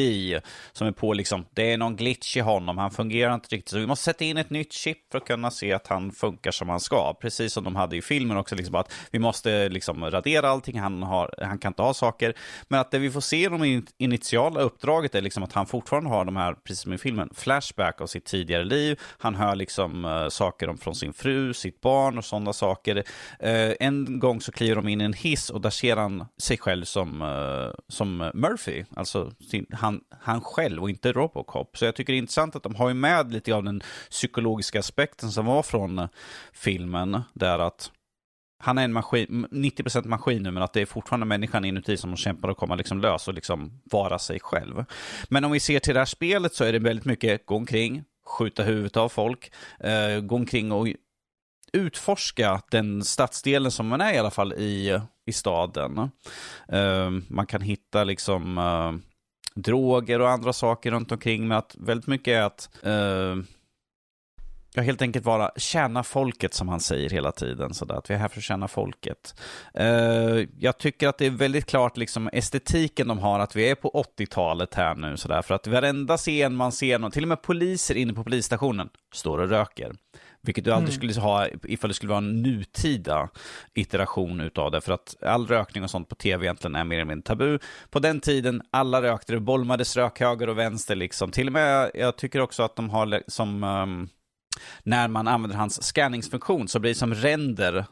som 0.71 0.87
är 0.87 0.91
på 0.91 1.13
liksom, 1.13 1.45
det 1.53 1.73
är 1.73 1.77
någon 1.77 1.95
glitch 1.95 2.37
i 2.37 2.39
honom, 2.39 2.77
han 2.77 2.91
fungerar 2.91 3.33
inte 3.33 3.55
riktigt. 3.55 3.69
Så 3.69 3.77
vi 3.77 3.87
måste 3.87 4.03
sätta 4.05 4.25
in 4.25 4.37
ett 4.37 4.49
nytt 4.49 4.73
chip 4.73 5.11
för 5.11 5.17
att 5.17 5.25
kunna 5.25 5.51
se 5.51 5.73
att 5.73 5.87
han 5.87 6.11
funkar 6.11 6.51
som 6.51 6.69
han 6.69 6.79
ska. 6.79 7.13
Precis 7.13 7.53
som 7.53 7.63
de 7.63 7.75
hade 7.75 7.97
i 7.97 8.01
filmen 8.01 8.37
också, 8.37 8.55
liksom 8.55 8.75
att 8.75 8.93
vi 9.11 9.19
måste 9.19 9.69
liksom 9.69 10.05
radera 10.05 10.49
allting, 10.49 10.79
han, 10.79 11.03
har, 11.03 11.35
han 11.41 11.57
kan 11.57 11.69
inte 11.69 11.81
ha 11.81 11.93
saker. 11.93 12.33
Men 12.67 12.79
att 12.79 12.91
det 12.91 12.99
vi 12.99 13.11
får 13.11 13.21
se 13.21 13.43
i 13.43 13.47
de 13.47 13.85
initiala 13.97 14.61
uppdraget 14.61 15.15
är 15.15 15.21
liksom 15.21 15.43
att 15.43 15.53
han 15.53 15.65
fortfarande 15.65 16.09
har 16.09 16.25
de 16.25 16.35
här, 16.35 16.53
precis 16.53 16.81
som 16.81 16.96
i 16.97 17.01
filmen, 17.01 17.29
flashback 17.35 18.01
av 18.01 18.07
sitt 18.07 18.25
tidigare 18.25 18.63
liv. 18.63 18.99
Han 19.17 19.35
hör 19.35 19.55
liksom 19.55 20.05
uh, 20.05 20.29
saker 20.29 20.69
om 20.69 20.77
från 20.77 20.95
sin 20.95 21.13
fru, 21.13 21.53
sitt 21.53 21.81
barn 21.81 22.17
och 22.17 22.25
sådana 22.25 22.53
saker. 22.53 22.95
Uh, 22.95 23.73
en 23.79 24.19
gång 24.19 24.41
så 24.41 24.51
kliver 24.51 24.75
de 24.75 24.87
in 24.87 25.01
i 25.01 25.03
en 25.03 25.13
hiss 25.13 25.49
och 25.49 25.61
där 25.61 25.69
ser 25.69 25.95
han 25.95 26.25
sig 26.37 26.57
själv 26.57 26.85
som, 26.85 27.21
uh, 27.21 27.73
som 27.87 28.31
Murphy, 28.33 28.83
alltså 28.95 29.31
sin, 29.49 29.65
han, 29.71 30.01
han 30.21 30.41
själv 30.41 30.81
och 30.81 30.89
inte 30.89 31.11
Robocop. 31.11 31.77
Så 31.77 31.85
jag 31.85 31.95
tycker 31.95 32.13
det 32.13 32.17
är 32.17 32.19
intressant 32.19 32.55
att 32.55 32.63
de 32.63 32.75
har 32.75 32.87
ju 32.87 32.93
med 32.93 33.33
lite 33.33 33.55
av 33.55 33.63
den 33.63 33.81
psykologiska 34.09 34.79
aspekten 34.79 35.31
som 35.31 35.45
var 35.45 35.63
från 35.63 36.07
filmen, 36.53 37.21
där 37.33 37.59
att 37.59 37.91
han 38.59 38.77
är 38.77 38.83
en 38.83 38.93
maskin, 38.93 39.47
90% 39.51 40.07
maskin 40.07 40.43
nu, 40.43 40.51
men 40.51 40.63
att 40.63 40.73
det 40.73 40.81
är 40.81 40.85
fortfarande 40.85 41.25
människan 41.25 41.65
inuti 41.65 41.97
som 41.97 42.15
kämpar 42.15 42.49
och 42.49 42.57
komma 42.57 42.75
liksom 42.75 43.01
lös 43.01 43.27
och 43.27 43.33
liksom 43.33 43.81
vara 43.91 44.19
sig 44.19 44.39
själv. 44.39 44.85
Men 45.29 45.45
om 45.45 45.51
vi 45.51 45.59
ser 45.59 45.79
till 45.79 45.93
det 45.93 45.99
här 45.99 46.05
spelet 46.05 46.53
så 46.53 46.63
är 46.63 46.73
det 46.73 46.79
väldigt 46.79 47.05
mycket 47.05 47.45
gå 47.45 47.55
omkring, 47.55 48.03
skjuta 48.25 48.63
huvudet 48.63 48.97
av 48.97 49.09
folk, 49.09 49.51
eh, 49.79 50.21
gå 50.21 50.35
omkring 50.35 50.71
och 50.71 50.87
utforska 51.73 52.61
den 52.71 53.03
stadsdelen 53.03 53.71
som 53.71 53.87
man 53.87 54.01
är 54.01 54.13
i 54.13 54.17
alla 54.17 54.31
fall 54.31 54.53
i, 54.53 55.01
i 55.25 55.33
staden. 55.33 55.97
Eh, 56.69 57.09
man 57.27 57.45
kan 57.45 57.61
hitta 57.61 58.03
liksom 58.03 58.57
eh, 58.57 58.93
droger 59.55 60.21
och 60.21 60.29
andra 60.29 60.53
saker 60.53 60.91
runt 60.91 61.11
omkring, 61.11 61.47
men 61.47 61.57
att 61.57 61.75
väldigt 61.79 62.07
mycket 62.07 62.31
är 62.31 62.41
att 62.41 62.69
eh, 62.83 63.35
Ja, 64.77 64.83
helt 64.83 65.01
enkelt 65.01 65.25
vara 65.25 65.51
tjäna 65.55 66.03
folket 66.03 66.53
som 66.53 66.67
han 66.67 66.79
säger 66.79 67.09
hela 67.09 67.31
tiden. 67.31 67.73
Så 67.73 67.93
att 67.93 68.09
vi 68.09 68.13
är 68.13 68.17
här 68.17 68.27
för 68.27 68.39
att 68.39 68.43
tjäna 68.43 68.67
folket. 68.67 69.41
Uh, 69.79 70.45
jag 70.59 70.77
tycker 70.77 71.07
att 71.07 71.17
det 71.17 71.25
är 71.25 71.29
väldigt 71.29 71.65
klart 71.65 71.97
liksom 71.97 72.29
estetiken 72.33 73.07
de 73.07 73.19
har, 73.19 73.39
att 73.39 73.55
vi 73.55 73.69
är 73.69 73.75
på 73.75 74.05
80-talet 74.17 74.73
här 74.73 74.95
nu. 74.95 75.17
Så 75.17 75.27
där, 75.27 75.41
för 75.41 75.55
att 75.55 75.67
varenda 75.67 76.17
scen 76.17 76.55
man 76.55 76.71
ser, 76.71 76.99
någon, 76.99 77.11
till 77.11 77.23
och 77.23 77.27
med 77.27 77.41
poliser 77.41 77.95
inne 77.95 78.13
på 78.13 78.23
polisstationen, 78.23 78.89
står 79.13 79.37
och 79.37 79.49
röker. 79.49 79.95
Vilket 80.41 80.65
du 80.65 80.71
aldrig 80.71 80.95
mm. 80.95 81.13
skulle 81.13 81.25
ha 81.25 81.47
ifall 81.63 81.87
det 81.87 81.93
skulle 81.93 82.09
vara 82.09 82.17
en 82.17 82.41
nutida 82.41 83.29
iteration 83.73 84.41
utav 84.41 84.71
det. 84.71 84.81
För 84.81 84.91
att 84.91 85.23
all 85.23 85.47
rökning 85.47 85.83
och 85.83 85.89
sånt 85.89 86.09
på 86.09 86.15
tv 86.15 86.45
egentligen 86.45 86.75
är 86.75 86.83
mer 86.83 86.95
eller 86.95 87.05
mindre 87.05 87.27
tabu. 87.27 87.59
På 87.89 87.99
den 87.99 88.19
tiden, 88.19 88.61
alla 88.71 89.01
rökte, 89.01 89.33
det 89.33 89.39
bolmades 89.39 89.95
rök 89.97 90.19
höger 90.19 90.49
och 90.49 90.57
vänster 90.57 90.95
liksom. 90.95 91.31
Till 91.31 91.47
och 91.47 91.53
med, 91.53 91.91
jag 91.93 92.17
tycker 92.17 92.39
också 92.39 92.63
att 92.63 92.75
de 92.75 92.89
har 92.89 93.23
som... 93.27 93.63
Um, 93.63 94.09
när 94.83 95.07
man 95.07 95.27
använder 95.27 95.57
hans 95.57 95.83
scanningsfunktion 95.83 96.67
så 96.67 96.79
blir 96.79 96.91
det 96.91 96.95
som 96.95 97.15
render 97.15 97.85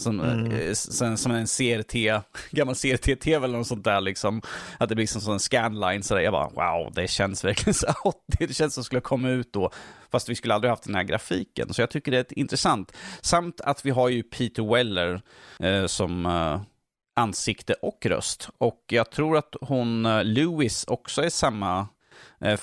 som, 0.00 0.20
mm. 0.20 0.74
som, 0.74 1.16
som, 1.16 1.32
en 1.32 1.46
CRT, 1.46 1.94
gammal 2.50 2.74
CRT-TV 2.74 3.44
eller 3.44 3.58
något 3.58 3.66
sånt 3.66 3.84
där 3.84 4.00
liksom. 4.00 4.42
Att 4.78 4.88
det 4.88 4.94
blir 4.94 5.06
som 5.06 5.32
en 5.32 5.40
scanline 5.40 6.02
sådär. 6.02 6.20
Jag 6.20 6.32
bara 6.32 6.48
wow, 6.48 6.92
det 6.94 7.08
känns 7.08 7.44
verkligen 7.44 7.74
så 7.74 7.86
80, 8.04 8.20
det 8.38 8.54
känns 8.54 8.74
som 8.74 8.84
skulle 8.84 9.00
komma 9.00 9.28
ut 9.28 9.52
då. 9.52 9.70
Fast 10.10 10.28
vi 10.28 10.34
skulle 10.34 10.54
aldrig 10.54 10.70
haft 10.70 10.84
den 10.84 10.94
här 10.94 11.02
grafiken. 11.02 11.74
Så 11.74 11.82
jag 11.82 11.90
tycker 11.90 12.12
det 12.12 12.18
är 12.32 12.38
intressant. 12.38 12.92
Samt 13.20 13.60
att 13.60 13.84
vi 13.84 13.90
har 13.90 14.08
ju 14.08 14.22
Peter 14.22 14.74
Weller 14.74 15.22
eh, 15.58 15.86
som 15.86 16.26
eh, 16.26 16.60
ansikte 17.16 17.74
och 17.74 18.06
röst. 18.06 18.48
Och 18.58 18.84
jag 18.88 19.10
tror 19.10 19.36
att 19.36 19.54
hon, 19.60 20.06
eh, 20.06 20.24
Lewis, 20.24 20.84
också 20.88 21.22
är 21.22 21.30
samma 21.30 21.88
eh, 22.40 22.60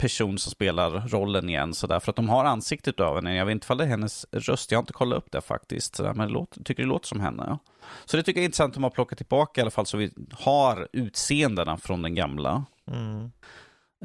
person 0.00 0.38
som 0.38 0.50
spelar 0.52 0.90
rollen 0.90 1.48
igen 1.48 1.74
sådär. 1.74 2.00
För 2.00 2.10
att 2.10 2.16
de 2.16 2.28
har 2.28 2.44
ansiktet 2.44 3.00
av 3.00 3.14
henne. 3.14 3.36
Jag 3.36 3.46
vet 3.46 3.52
inte 3.52 3.64
ifall 3.64 3.78
det 3.78 3.84
är 3.84 3.88
hennes 3.88 4.26
röst. 4.32 4.70
Jag 4.70 4.78
har 4.78 4.82
inte 4.82 4.92
kollat 4.92 5.18
upp 5.18 5.32
det 5.32 5.40
faktiskt. 5.40 5.96
Sådär. 5.96 6.14
Men 6.14 6.26
det 6.26 6.32
låter, 6.32 6.62
tycker 6.64 6.82
det 6.82 6.88
låter 6.88 7.08
som 7.08 7.20
henne. 7.20 7.44
Ja. 7.46 7.58
Så 8.04 8.16
det 8.16 8.22
tycker 8.22 8.40
jag 8.40 8.42
är 8.42 8.46
intressant 8.46 8.70
att 8.70 8.74
de 8.74 8.82
har 8.82 8.90
plockat 8.90 9.18
tillbaka 9.18 9.60
i 9.60 9.62
alla 9.62 9.70
fall. 9.70 9.86
Så 9.86 9.96
vi 9.96 10.12
har 10.32 10.88
utseendena 10.92 11.76
från 11.76 12.02
den 12.02 12.14
gamla. 12.14 12.64
Mm. 12.90 13.32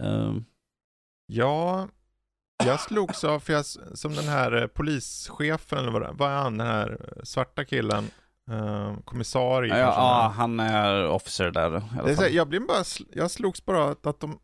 Uh. 0.02 0.42
Ja, 1.28 1.88
jag 2.64 2.80
slogs 2.80 3.24
av, 3.24 3.40
för 3.40 3.54
jag, 3.54 3.66
som 3.94 4.16
den 4.16 4.28
här 4.28 4.68
polischefen 4.68 5.78
eller 5.78 5.92
vad 5.92 6.02
det 6.02 6.08
är. 6.08 6.14
Vad 6.14 6.32
är 6.32 6.36
han, 6.36 6.58
den 6.58 6.68
här 6.68 7.20
svarta 7.24 7.66
killen? 7.66 8.08
Uh, 8.52 8.98
kommissarie. 9.06 9.78
Ja, 9.78 9.86
ja, 9.86 10.34
han 10.36 10.60
är 10.60 11.08
officer 11.08 11.52
där. 11.52 11.70
Det 12.06 12.12
är 12.12 12.16
så, 12.16 12.28
jag, 12.32 12.48
blir 12.48 12.60
bara, 12.60 12.84
jag 13.14 13.32
slogs 13.32 13.66
bara 13.66 13.92
att, 13.92 14.06
att 14.06 14.20
de 14.20 14.40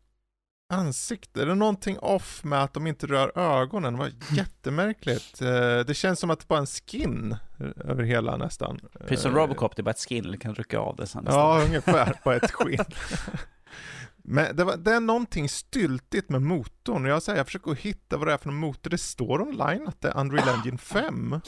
ansikte, 0.72 1.42
är 1.42 1.46
det 1.46 1.54
någonting 1.54 1.98
off 1.98 2.44
med 2.44 2.62
att 2.62 2.74
de 2.74 2.86
inte 2.86 3.06
rör 3.06 3.38
ögonen? 3.38 3.92
Det 3.92 3.98
var 3.98 4.10
jättemärkligt. 4.30 5.38
Det 5.86 5.96
känns 5.96 6.20
som 6.20 6.30
att 6.30 6.40
det 6.40 6.48
bara 6.48 6.58
är 6.58 6.60
en 6.60 6.66
skin 6.66 7.36
över 7.84 8.02
hela 8.02 8.36
nästan. 8.36 8.80
Precis 9.00 9.20
som 9.20 9.34
Robocop, 9.34 9.76
det 9.76 9.80
är 9.80 9.84
bara 9.84 9.90
ett 9.90 10.08
skin, 10.08 10.24
du 10.24 10.38
kan 10.38 10.54
rycka 10.54 10.78
av 10.78 10.96
det 10.96 11.06
sen. 11.06 11.24
Ja, 11.26 11.62
ungefär, 11.64 12.20
bara 12.24 12.36
ett 12.36 12.50
skinn. 12.50 12.84
Men 14.24 14.56
det, 14.56 14.64
var, 14.64 14.76
det 14.76 14.92
är 14.92 15.00
någonting 15.00 15.48
styltigt 15.48 16.28
med 16.30 16.42
motorn. 16.42 17.04
Jag, 17.04 17.22
säger, 17.22 17.36
jag 17.38 17.46
försöker 17.46 17.74
hitta 17.74 18.16
vad 18.16 18.28
det 18.28 18.32
är 18.32 18.38
för 18.38 18.50
motor. 18.50 18.90
Det 18.90 18.98
står 18.98 19.42
online 19.42 19.88
att 19.88 20.00
det 20.00 20.08
är 20.08 20.20
Unreal 20.20 20.48
Engine 20.48 20.78
5. 20.78 21.40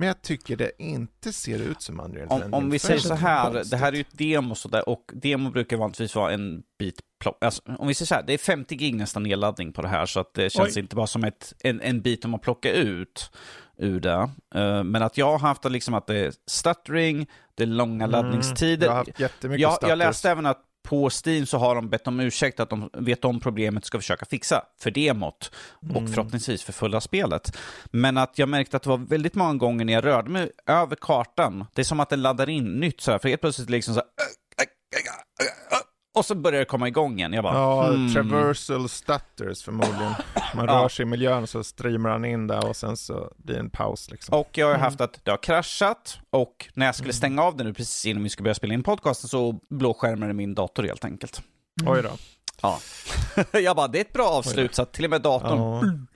Men 0.00 0.06
jag 0.06 0.22
tycker 0.22 0.56
det 0.56 0.70
inte 0.78 1.32
ser 1.32 1.58
ut 1.58 1.82
som 1.82 2.00
Unreal 2.00 2.28
om, 2.28 2.42
Engine 2.42 2.56
Om 2.56 2.70
vi 2.70 2.78
5. 2.78 2.86
säger 2.88 3.00
så 3.00 3.14
här, 3.14 3.64
det 3.70 3.76
här 3.76 3.92
är 3.92 3.96
ju 3.96 4.00
ett 4.00 4.18
demo 4.18 4.54
sådär, 4.54 4.88
och 4.88 5.04
demo 5.14 5.50
brukar 5.50 5.76
vanligtvis 5.76 6.14
vara 6.14 6.32
en 6.32 6.62
bit 6.78 7.00
Alltså, 7.40 7.62
om 7.78 7.88
vi 7.88 7.94
säger 7.94 8.06
så 8.06 8.14
här, 8.14 8.22
det 8.26 8.32
är 8.32 8.38
50 8.38 8.76
gig 8.76 8.94
nästan 8.94 9.22
nedladdning 9.22 9.72
på 9.72 9.82
det 9.82 9.88
här, 9.88 10.06
så 10.06 10.20
att 10.20 10.34
det 10.34 10.50
känns 10.50 10.76
Oj. 10.76 10.82
inte 10.82 10.96
bara 10.96 11.06
som 11.06 11.24
ett, 11.24 11.52
en, 11.58 11.80
en 11.80 12.00
bit 12.00 12.24
om 12.24 12.34
att 12.34 12.42
plocka 12.42 12.72
ut 12.72 13.30
ur 13.78 14.00
det. 14.00 14.30
Uh, 14.56 14.82
men 14.82 15.02
att 15.02 15.18
jag 15.18 15.30
har 15.30 15.38
haft 15.38 15.62
det 15.62 15.68
liksom 15.68 15.94
att 15.94 16.06
det 16.06 16.18
är 16.18 16.32
stuttering, 16.46 17.26
det 17.54 17.62
är 17.62 17.66
långa 17.66 18.04
mm, 18.04 18.10
laddningstider. 18.10 18.86
Jag 18.86 18.92
har 18.92 18.98
haft 18.98 19.20
jättemycket 19.20 19.62
jag, 19.62 19.78
jag 19.82 19.98
läste 19.98 20.30
även 20.30 20.46
att 20.46 20.62
på 20.82 21.10
Steam 21.10 21.46
så 21.46 21.58
har 21.58 21.74
de 21.74 21.88
bett 21.88 22.06
om 22.06 22.20
ursäkt 22.20 22.60
att 22.60 22.70
de 22.70 22.90
vet 22.92 23.24
om 23.24 23.40
problemet 23.40 23.84
ska 23.84 23.98
försöka 23.98 24.26
fixa 24.26 24.62
för 24.80 24.90
demot 24.90 25.50
och 25.90 25.96
mm. 25.96 26.12
förhoppningsvis 26.12 26.62
för 26.62 26.72
fulla 26.72 27.00
spelet. 27.00 27.56
Men 27.90 28.16
att 28.16 28.38
jag 28.38 28.48
märkte 28.48 28.76
att 28.76 28.82
det 28.82 28.88
var 28.88 28.98
väldigt 28.98 29.34
många 29.34 29.54
gånger 29.54 29.84
när 29.84 29.92
jag 29.92 30.04
rörde 30.04 30.30
mig 30.30 30.50
över 30.66 30.96
kartan, 30.96 31.66
det 31.74 31.82
är 31.82 31.84
som 31.84 32.00
att 32.00 32.08
den 32.08 32.22
laddar 32.22 32.48
in 32.48 32.80
nytt 32.80 33.00
så 33.00 33.10
här, 33.10 33.18
för 33.18 33.28
helt 33.28 33.40
plötsligt 33.40 33.70
liksom 33.70 33.94
så 33.94 34.00
här, 34.00 34.08
och 36.14 36.24
så 36.24 36.34
börjar 36.34 36.58
det 36.58 36.64
komma 36.64 36.88
igång 36.88 37.18
igen. 37.18 37.32
Jag 37.32 37.44
bara, 37.44 37.54
ja, 37.54 37.88
hmm. 37.88 38.12
traversal 38.12 38.88
stutters 38.88 39.62
förmodligen. 39.62 40.14
Man 40.54 40.66
rör 40.66 40.88
sig 40.88 41.02
i 41.02 41.06
miljön 41.06 41.46
så 41.46 41.64
streamar 41.64 42.10
han 42.10 42.24
in 42.24 42.46
där 42.46 42.68
och 42.68 42.76
sen 42.76 42.96
så 42.96 43.32
blir 43.36 43.54
det 43.54 43.60
en 43.60 43.70
paus. 43.70 44.10
Liksom. 44.10 44.38
Och 44.38 44.58
jag 44.58 44.66
har 44.66 44.78
haft 44.78 45.00
att 45.00 45.24
det 45.24 45.30
har 45.30 45.38
kraschat 45.42 46.18
och 46.30 46.68
när 46.74 46.86
jag 46.86 46.94
skulle 46.94 47.12
stänga 47.12 47.42
av 47.42 47.56
det 47.56 47.64
nu 47.64 47.74
precis 47.74 48.06
innan 48.06 48.22
vi 48.22 48.28
skulle 48.28 48.44
börja 48.44 48.54
spela 48.54 48.74
in 48.74 48.82
podcasten 48.82 49.28
så 49.28 49.60
blåskärmade 49.70 50.32
min 50.32 50.54
dator 50.54 50.82
helt 50.82 51.04
enkelt. 51.04 51.42
Mm. 51.80 51.92
Oj 51.92 52.02
då. 52.02 52.10
Ja. 52.62 52.78
jag 53.60 53.76
bara, 53.76 53.88
det 53.88 53.98
är 53.98 54.04
ett 54.04 54.12
bra 54.12 54.28
avslut 54.28 54.74
så 54.74 54.82
att 54.82 54.92
till 54.92 55.04
och 55.04 55.10
med 55.10 55.22
datorn... 55.22 56.06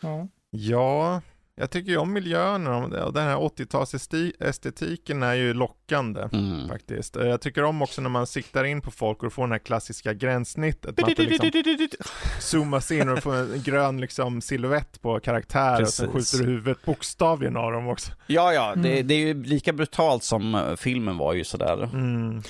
Ja. 0.00 0.28
ja. 0.50 1.20
Jag 1.60 1.70
tycker 1.70 1.90
ju 1.90 1.96
om 1.96 2.12
miljöerna 2.12 2.76
och 3.04 3.12
den 3.12 3.24
här 3.24 3.36
80-talsestetiken 3.36 5.24
är 5.24 5.34
ju 5.34 5.54
lockande. 5.54 6.28
Mm. 6.32 6.68
Faktiskt. 6.68 7.16
Jag 7.16 7.40
tycker 7.40 7.64
om 7.64 7.82
också 7.82 8.02
när 8.02 8.10
man 8.10 8.26
siktar 8.26 8.64
in 8.64 8.80
på 8.80 8.90
folk 8.90 9.22
och 9.22 9.32
får 9.32 9.42
den 9.42 9.52
här 9.52 9.58
klassiska 9.58 10.14
gränssnittet. 10.14 11.00
Man 11.00 11.10
det 11.16 11.22
liksom 11.24 11.88
zoomas 12.40 12.90
in 12.90 13.08
och 13.08 13.22
får 13.22 13.34
en 13.36 13.62
grön 13.62 14.00
liksom 14.00 14.40
silhuett 14.40 15.02
på 15.02 15.20
karaktärer 15.20 15.82
och 15.82 15.88
sen 15.88 16.12
skjuter 16.12 16.38
du 16.38 16.44
huvudet 16.44 16.84
bokstavligen 16.84 17.56
av 17.56 17.72
dem 17.72 17.88
också. 17.88 18.12
Ja, 18.26 18.52
ja, 18.52 18.74
det, 18.76 18.92
Mm. 18.92 19.06
det 19.06 19.14
är 19.14 19.18
ju 19.26 19.44
lika 19.44 19.72
brutalt 19.72 20.22
som 20.22 20.54
eh, 20.54 20.76
filmen 20.76 21.18
var 21.18 21.34
ju 21.34 21.44
sådär. 21.44 21.82
Mm. 21.82 22.42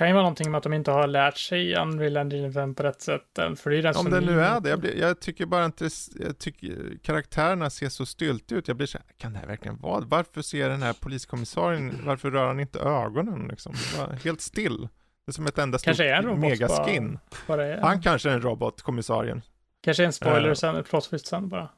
Kan 0.00 0.08
ju 0.08 0.14
vara 0.14 0.22
någonting 0.22 0.50
med 0.50 0.58
att 0.58 0.62
de 0.64 0.72
inte 0.72 0.90
har 0.90 1.06
lärt 1.06 1.36
sig 1.38 1.76
Unreal 1.76 2.16
Engine 2.16 2.52
5 2.52 2.74
på 2.74 2.82
rätt 2.82 3.00
sätt 3.02 3.38
än, 3.38 3.56
för 3.56 3.70
det 3.70 3.78
är 3.78 3.82
den 3.82 3.96
Om 3.96 4.02
som 4.02 4.10
det 4.10 4.20
nu 4.20 4.40
är 4.40 4.60
det. 4.60 4.68
Jag, 4.70 4.80
blir, 4.80 4.96
jag 5.00 5.20
tycker 5.20 5.46
bara 5.46 5.64
inte, 5.64 5.88
jag 6.20 6.38
tycker 6.38 6.98
karaktärerna 7.02 7.70
ser 7.70 7.88
så 7.88 8.06
styltiga 8.06 8.58
ut. 8.58 8.68
Jag 8.68 8.76
blir 8.76 8.86
så 8.86 8.98
här, 8.98 9.06
kan 9.18 9.32
det 9.32 9.38
här 9.38 9.46
verkligen 9.46 9.76
vara? 9.78 10.04
Varför 10.06 10.42
ser 10.42 10.68
den 10.68 10.82
här 10.82 10.92
poliskommissarien, 10.92 12.02
varför 12.04 12.30
rör 12.30 12.46
han 12.46 12.60
inte 12.60 12.78
ögonen 12.78 13.48
liksom? 13.48 13.74
Helt 14.24 14.40
still. 14.40 14.88
Det 15.26 15.30
är 15.30 15.32
som 15.32 15.46
ett 15.46 15.58
enda 15.58 15.78
stort 15.78 16.38
megaskin. 16.38 17.18
Bara 17.46 17.66
är, 17.66 17.80
Han 17.80 18.02
kanske 18.02 18.30
är 18.30 18.34
en 18.34 18.42
robot, 18.42 18.82
kommissarien. 18.82 19.42
kanske 19.84 20.02
är 20.02 20.06
en 20.06 20.12
spoiler 20.12 20.48
Eh. 20.48 20.54
sen, 20.54 20.84
plot 20.84 21.10
twist 21.10 21.26
sen 21.26 21.48
bara. 21.48 21.68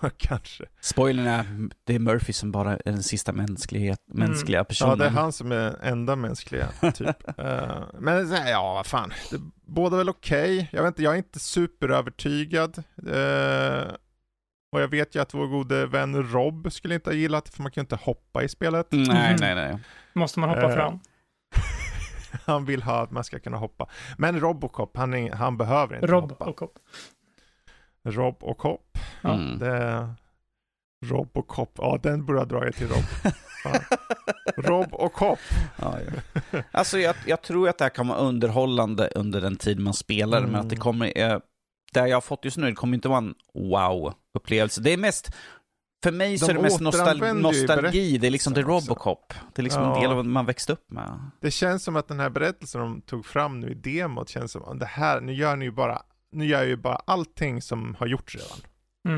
kanske. 0.16 0.64
Spoilern 0.80 1.26
är, 1.26 1.68
det 1.84 1.94
är 1.94 1.98
Murphy 1.98 2.32
som 2.32 2.52
bara 2.52 2.72
är 2.76 2.80
den 2.84 3.02
sista 3.02 3.32
mänsklighet, 3.32 3.98
mänskliga 4.06 4.64
personen. 4.64 4.92
Mm. 4.92 5.04
Ja, 5.04 5.10
det 5.10 5.16
är 5.16 5.22
han 5.22 5.32
som 5.32 5.52
är 5.52 5.76
enda 5.82 6.16
mänskliga, 6.16 6.68
typ. 6.94 7.16
Eh, 7.38 7.82
men 7.98 8.30
ja, 8.32 8.74
vad 8.74 8.86
fan. 8.86 9.12
Det 9.30 9.38
båda 9.66 9.96
väl 9.96 10.08
okej. 10.08 10.68
Jag 10.72 10.82
vet 10.82 10.88
inte, 10.88 11.02
jag 11.02 11.12
är 11.12 11.18
inte 11.18 11.38
superövertygad. 11.40 12.82
Uh, 13.06 13.92
och 14.72 14.80
jag 14.80 14.88
vet 14.88 15.14
ju 15.14 15.22
att 15.22 15.34
vår 15.34 15.46
gode 15.46 15.86
vän 15.86 16.32
Rob 16.32 16.72
skulle 16.72 16.94
inte 16.94 17.10
ha 17.10 17.14
gillat 17.14 17.44
det, 17.44 17.50
för 17.52 17.62
man 17.62 17.72
kan 17.72 17.80
ju 17.80 17.84
inte 17.84 17.96
hoppa 17.96 18.42
i 18.42 18.48
spelet. 18.48 18.86
Nej, 18.90 19.06
Mhm. 19.30 19.36
nej, 19.40 19.54
nej. 19.54 19.78
Måste 20.12 20.40
man 20.40 20.48
hoppa 20.48 20.68
Eh. 20.70 20.74
fram? 20.74 21.00
Han 22.46 22.64
vill 22.64 22.82
ha 22.82 23.02
att 23.02 23.10
man 23.10 23.24
ska 23.24 23.38
kunna 23.38 23.56
hoppa. 23.56 23.88
Men 24.18 24.40
Robocop, 24.40 24.96
han, 24.96 25.14
är, 25.14 25.32
han 25.32 25.56
behöver 25.56 25.94
inte 25.94 26.06
Rob 26.06 26.30
hoppa. 26.30 26.44
och 26.44 26.56
Cop. 26.56 26.72
Rob 28.08 28.36
och 28.40 28.58
Cop. 28.58 28.98
Ja. 29.22 29.32
Mm. 29.34 29.58
Det... 29.58 30.14
Robocop, 31.06 31.72
ja 31.78 31.98
den 32.02 32.26
borde 32.26 32.38
ha 32.38 32.44
dragit 32.46 32.76
till 32.76 32.88
Rob. 32.88 33.04
Rob 34.56 34.94
och 34.94 35.12
Cop. 35.12 35.38
Ja, 35.76 35.98
ja. 36.52 36.62
Alltså 36.72 36.98
jag, 36.98 37.14
jag 37.26 37.42
tror 37.42 37.68
att 37.68 37.78
det 37.78 37.84
här 37.84 37.90
kan 37.90 38.08
vara 38.08 38.18
underhållande 38.18 39.08
under 39.14 39.40
den 39.40 39.56
tid 39.56 39.78
man 39.80 39.94
spelar, 39.94 40.38
Mm. 40.38 40.50
men 40.50 40.60
att 40.60 40.70
det 40.70 40.76
kommer, 40.76 41.18
eh, 41.18 41.38
det 41.92 42.08
jag 42.08 42.16
har 42.16 42.20
fått 42.20 42.44
just 42.44 42.56
nu, 42.56 42.66
det 42.66 42.74
kommer 42.74 42.94
inte 42.94 43.08
vara 43.08 43.18
en 43.18 43.34
wow-upplevelse. 43.54 44.80
Det 44.80 44.92
är 44.92 44.96
mest, 44.96 45.30
för 46.02 46.12
mig 46.12 46.38
så 46.38 46.46
De 46.46 46.50
är 46.52 46.56
det 46.56 46.62
mest 46.62 46.80
nostal 46.80 47.34
nostalgi, 47.36 48.18
det 48.18 48.26
är 48.26 48.30
liksom 48.30 48.52
det 48.54 48.62
Robocop. 48.62 49.34
Det 49.54 49.62
är 49.62 49.64
liksom 49.64 49.82
Ja. 49.82 49.94
en 49.94 50.00
del 50.02 50.10
av 50.10 50.16
vad 50.16 50.26
man 50.26 50.46
växte 50.46 50.72
upp 50.72 50.90
med. 50.90 51.30
Det 51.40 51.50
känns 51.50 51.84
som 51.84 51.96
att 51.96 52.08
den 52.08 52.20
här 52.20 52.30
berättelsen 52.30 52.80
de 52.80 53.00
tog 53.00 53.26
fram 53.26 53.60
nu 53.60 53.70
i 53.70 53.74
demot 53.74 54.28
känns 54.28 54.52
som, 54.52 54.78
det 54.78 54.86
här, 54.86 55.20
nu 55.20 55.32
gör 55.34 55.56
ni 55.56 55.64
ju 55.64 55.70
bara, 55.72 56.02
nu 56.32 56.46
gör 56.46 56.58
jag 56.58 56.68
ju 56.68 56.76
bara 56.76 56.96
allting 56.96 57.62
som 57.62 57.94
har 57.98 58.06
gjorts 58.06 58.36
redan. 58.36 58.58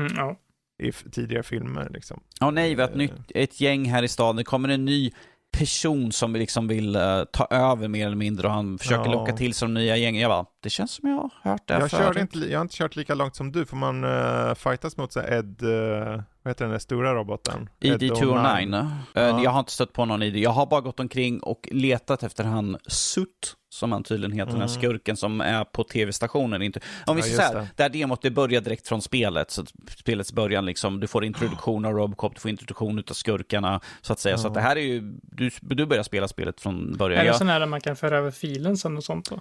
Mm, 0.01 0.13
ja. 0.17 0.35
I 0.83 0.91
tidigare 0.91 1.43
filmer 1.43 1.89
liksom. 1.93 2.19
Åh 2.41 2.51
nej, 2.51 2.75
vi 2.75 2.81
har 2.81 2.89
ett, 2.89 2.93
Eh. 2.95 2.97
nytt, 2.97 3.13
ett 3.35 3.61
gäng 3.61 3.85
här 3.85 4.03
i 4.03 4.07
staden, 4.07 4.35
det 4.35 4.43
kommer 4.43 4.69
en 4.69 4.85
ny 4.85 5.11
person 5.57 6.11
som 6.11 6.33
liksom 6.35 6.67
vill 6.67 6.95
eh, 6.95 7.23
ta 7.33 7.45
över 7.51 7.87
mer 7.87 8.05
eller 8.05 8.15
mindre 8.15 8.47
och 8.47 8.53
han 8.53 8.77
försöker 8.77 9.05
Ja. 9.05 9.11
locka 9.11 9.33
till 9.33 9.53
sig 9.53 9.67
de 9.67 9.73
nya 9.73 9.97
gängen. 9.97 10.21
Jag 10.21 10.29
bara, 10.31 10.45
det 10.63 10.69
känns 10.69 10.91
som 10.91 11.09
jag 11.09 11.15
har 11.15 11.51
hört 11.51 11.61
det 11.67 11.73
här 11.73 11.81
Jag, 11.81 11.91
förut. 11.91 12.03
körde 12.05 12.21
inte, 12.21 12.39
jag 12.39 12.59
har 12.59 12.61
inte 12.61 12.75
kört 12.75 12.95
lika 12.95 13.15
långt 13.15 13.35
som 13.35 13.51
du, 13.51 13.65
får 13.65 13.77
man 13.77 14.03
uh, 14.03 14.53
fightas 14.55 14.97
mot 14.97 15.13
så 15.13 15.19
här 15.19 15.31
Ed, 15.33 15.63
uh, 15.63 16.21
vad 16.43 16.51
heter 16.51 16.65
den 16.65 16.71
där 16.71 16.79
stora 16.79 17.13
roboten? 17.15 17.69
ID209. 17.79 18.75
Eh, 18.81 18.87
Ja. 19.23 19.43
Jag 19.43 19.51
har 19.51 19.59
inte 19.59 19.71
stött 19.71 19.93
på 19.93 20.05
någon 20.05 20.23
ID. 20.23 20.35
Jag 20.37 20.49
har 20.49 20.65
bara 20.65 20.81
gått 20.81 20.99
omkring 20.99 21.39
och 21.39 21.69
letat 21.71 22.23
efter 22.23 22.43
han 22.43 22.77
Sutt, 22.87 23.55
som 23.69 23.91
han 23.91 24.03
tydligen 24.03 24.31
heter, 24.37 24.51
den 24.51 24.61
här 24.61 24.67
Mm. 24.67 24.81
skurken 24.81 25.17
som 25.17 25.41
är 25.41 25.63
på 25.63 25.83
tv-stationen. 25.83 26.61
Inte... 26.61 26.79
Om 27.05 27.15
vi 27.15 27.21
Ja, 27.21 27.27
säger 27.27 27.47
så 27.49 27.53
det. 27.53 27.67
det 27.75 27.83
här 27.83 27.89
demot 27.89 28.21
det 28.21 28.31
börjar 28.31 28.61
direkt 28.61 28.87
från 28.87 29.01
spelet, 29.01 29.51
så 29.51 29.65
spelets 29.97 30.33
början 30.33 30.65
liksom, 30.65 30.99
du 30.99 31.07
får 31.07 31.25
introduktion 31.25 31.85
av 31.85 31.93
Robocop, 31.93 32.35
du 32.35 32.41
får 32.41 32.51
introduktion 32.51 32.99
av 33.09 33.13
skurkarna, 33.13 33.79
så 34.01 34.13
att 34.13 34.19
säga. 34.19 34.37
Så 34.37 34.45
Ja. 34.45 34.49
att 34.49 34.53
det 34.53 34.61
här 34.61 34.75
är 34.75 34.81
ju, 34.81 35.01
du, 35.21 35.49
du 35.61 35.85
börjar 35.85 36.03
spela 36.03 36.27
spelet 36.27 36.61
från 36.61 36.93
början. 36.97 37.19
Är 37.19 37.23
det 37.23 37.27
Jag- 37.27 37.35
sån 37.37 37.47
här 37.49 37.59
där 37.59 37.67
man 37.67 37.81
kan 37.81 37.95
föra 37.95 38.17
över 38.17 38.31
filen 38.31 38.77
sen 38.77 38.97
och 38.97 39.03
sånt 39.03 39.29
då? 39.29 39.35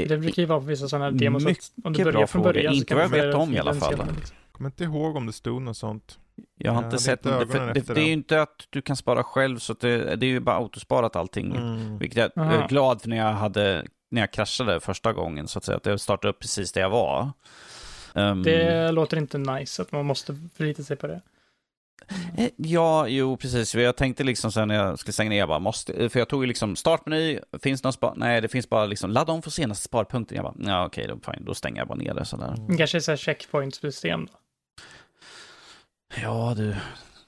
Eh, 0.00 0.08
Det 0.08 0.18
brukar 0.18 0.42
ju 0.42 0.46
vara 0.46 0.60
på 0.60 0.66
vissa 0.66 0.88
sådana 0.88 1.04
här 1.04 1.12
demos. 1.12 1.46
att 1.46 1.70
Om 1.84 1.92
du 1.92 1.98
börjar 2.04 2.12
bra 2.18 2.26
från 2.26 2.42
fråga. 2.42 2.52
början 2.54 2.72
så 2.74 2.78
Inte 2.78 2.94
vad 2.94 3.04
jag 3.04 3.08
vet 3.08 3.34
om 3.34 3.54
i 3.54 3.58
alla 3.58 3.74
fall. 3.74 3.90
senare, 3.92 4.08
liksom. 4.16 4.36
Kommer 4.62 4.70
inte 4.70 4.84
ihåg 4.84 5.16
om 5.16 5.26
det 5.26 5.32
stod 5.32 5.62
något 5.62 5.76
sånt. 5.76 6.18
Jag 6.58 6.72
har 6.72 6.76
Jag 6.76 6.80
inte 6.80 6.86
hade 6.86 6.98
sett 6.98 7.26
inte 7.26 7.38
något. 7.38 7.74
Det, 7.74 7.94
det, 7.94 8.00
är 8.00 8.06
ju 8.06 8.12
inte 8.12 8.42
att 8.42 8.66
du 8.70 8.82
kan 8.82 8.96
spara 8.96 9.22
själv, 9.24 9.58
så 9.58 9.72
att 9.72 9.80
det, 9.80 10.16
det 10.16 10.26
är 10.26 10.30
ju 10.30 10.40
bara 10.40 10.56
autosparat 10.56 11.16
allting. 11.16 11.56
Mm. 11.56 11.98
Vilket 11.98 12.18
jag 12.18 12.30
Aha. 12.36 12.52
är 12.52 12.68
glad 12.68 13.02
för 13.02 13.08
när 13.08 13.16
jag, 13.16 13.32
hade, 13.32 13.86
när 14.10 14.20
jag 14.20 14.32
kraschade 14.32 14.80
första 14.80 15.12
gången, 15.12 15.48
så 15.48 15.58
att 15.58 15.64
säga. 15.64 15.76
Att 15.76 15.86
jag 15.86 16.00
startade 16.00 16.30
upp 16.30 16.40
precis 16.40 16.72
där 16.72 16.80
jag 16.80 16.90
var. 16.90 17.30
Ehm, 18.14 18.42
Det 18.42 18.92
låter 18.92 19.16
inte 19.16 19.38
nice 19.38 19.82
att 19.82 19.92
man 19.92 20.06
måste 20.06 20.36
förlita 20.56 20.82
sig 20.82 20.96
på 20.96 21.06
det. 21.06 21.20
eh, 22.36 22.48
Ja, 22.56 23.08
jo, 23.08 23.36
precis. 23.36 23.74
Jag 23.74 23.96
tänkte 23.96 24.24
liksom 24.24 24.52
sen 24.52 24.68
när 24.68 24.74
jag 24.74 24.98
skulle 24.98 25.12
stänga 25.12 25.30
ner, 25.30 25.38
jag 25.38 25.48
bara 25.48 25.58
måste, 25.58 26.08
för 26.08 26.18
jag 26.18 26.28
tog 26.28 26.42
ju 26.42 26.46
liksom 26.46 26.76
startmeny, 26.76 27.38
finns 27.62 27.82
det 27.82 27.86
någon 27.86 27.92
spar, 27.92 28.14
nej 28.16 28.40
det 28.40 28.48
finns 28.48 28.68
bara 28.68 28.86
liksom 28.86 29.10
ladda 29.10 29.32
om 29.32 29.42
för 29.42 29.50
senaste 29.50 29.84
sparpunkten. 29.84 30.36
Jag 30.36 30.44
bara, 30.44 30.54
ja 30.58 30.86
okej, 30.86 31.06
då, 31.08 31.32
fine, 31.32 31.44
då 31.44 31.54
stänger 31.54 31.78
jag 31.80 31.88
bara 31.88 31.98
ner 31.98 32.14
det 32.14 32.24
sådär. 32.24 32.54
Det 32.68 32.76
kanske 32.76 33.10
här 33.10 33.16
checkpoint-system 33.16 34.26
då. 34.26 34.38
Ja, 36.22 36.54
du. 36.56 36.68
Ja, 36.68 36.74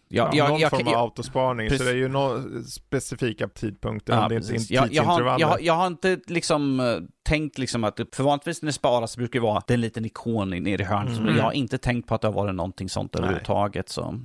Ja, 0.09 0.31
jag, 0.35 0.49
någon 0.49 0.61
jag, 0.61 0.71
form 0.71 0.87
av 0.87 0.93
jag, 0.93 1.01
autospaning, 1.01 1.69
Precis. 1.69 1.79
så 1.79 1.85
det 1.85 1.91
är 1.91 2.01
ju 2.01 2.09
några 2.09 2.43
specifika 2.69 3.49
tidpunkter, 3.49 4.13
Ja, 4.13 4.23
om 4.23 4.29
det 4.29 4.35
inte 4.37 4.49
är 4.49 4.53
precis. 4.53 4.71
jag, 4.71 4.93
jag, 4.93 5.03
har, 5.03 5.15
tidsintervaller. 5.17 5.41
jag, 5.41 5.49
har, 5.49 5.59
jag 5.61 5.75
har 5.75 5.87
inte 5.87 6.19
liksom 6.27 6.81
eh, 6.81 6.97
tänkt 7.23 7.59
liksom 7.59 7.85
att, 7.85 8.01
för 8.13 8.23
vanligtvis 8.25 8.63
när 8.63 8.67
det 8.67 8.73
sparas 8.73 9.13
så 9.13 9.19
brukar 9.19 9.41
det 9.41 9.45
vara 9.47 9.63
det 9.67 9.73
är 9.73 9.75
en 9.75 9.81
liten 9.81 10.05
ikon 10.05 10.51
nere 10.51 10.83
i 10.83 10.85
hörnet. 10.85 11.19
Mm. 11.19 11.37
Jag 11.37 11.45
har 11.45 11.53
inte 11.53 11.79
tänkt 11.79 12.09
på 12.09 12.15
att 12.15 12.21
det 12.21 12.27
har 12.29 12.33
varit 12.33 12.55
någonting 12.55 12.89
sånt 12.89 13.15
Nej. 13.15 13.19
överhuvudtaget. 13.23 13.89
Så. 13.89 14.21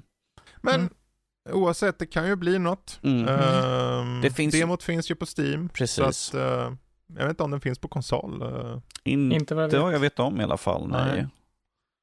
Men 0.61 0.75
Mm. 0.75 0.89
oavsett, 1.51 1.99
det 1.99 2.05
kan 2.05 2.27
ju 2.27 2.35
bli 2.35 2.59
något. 2.59 2.99
Mm. 3.03 3.27
Ehm, 3.27 4.21
Det 4.21 4.31
finns- 4.31 4.53
Demot 4.59 4.83
finns 4.83 5.11
ju 5.11 5.15
på 5.15 5.25
Steam, 5.37 5.69
Precis. 5.69 5.95
så 6.17 6.37
att, 6.37 6.43
eh, 6.43 6.73
jag 7.07 7.21
vet 7.23 7.29
inte 7.29 7.43
om 7.43 7.51
den 7.51 7.61
finns 7.61 7.79
på 7.79 7.87
konsol. 7.87 8.43
In, 9.03 9.31
Inte 9.31 9.55
vad 9.55 9.63
jag 9.63 9.69
vet. 9.85 9.93
jag 9.93 9.99
vet 9.99 10.19
om 10.19 10.41
i 10.41 10.43
alla 10.43 10.57
fall. 10.57 10.87
Nej. 10.87 11.05
Nej. 11.05 11.27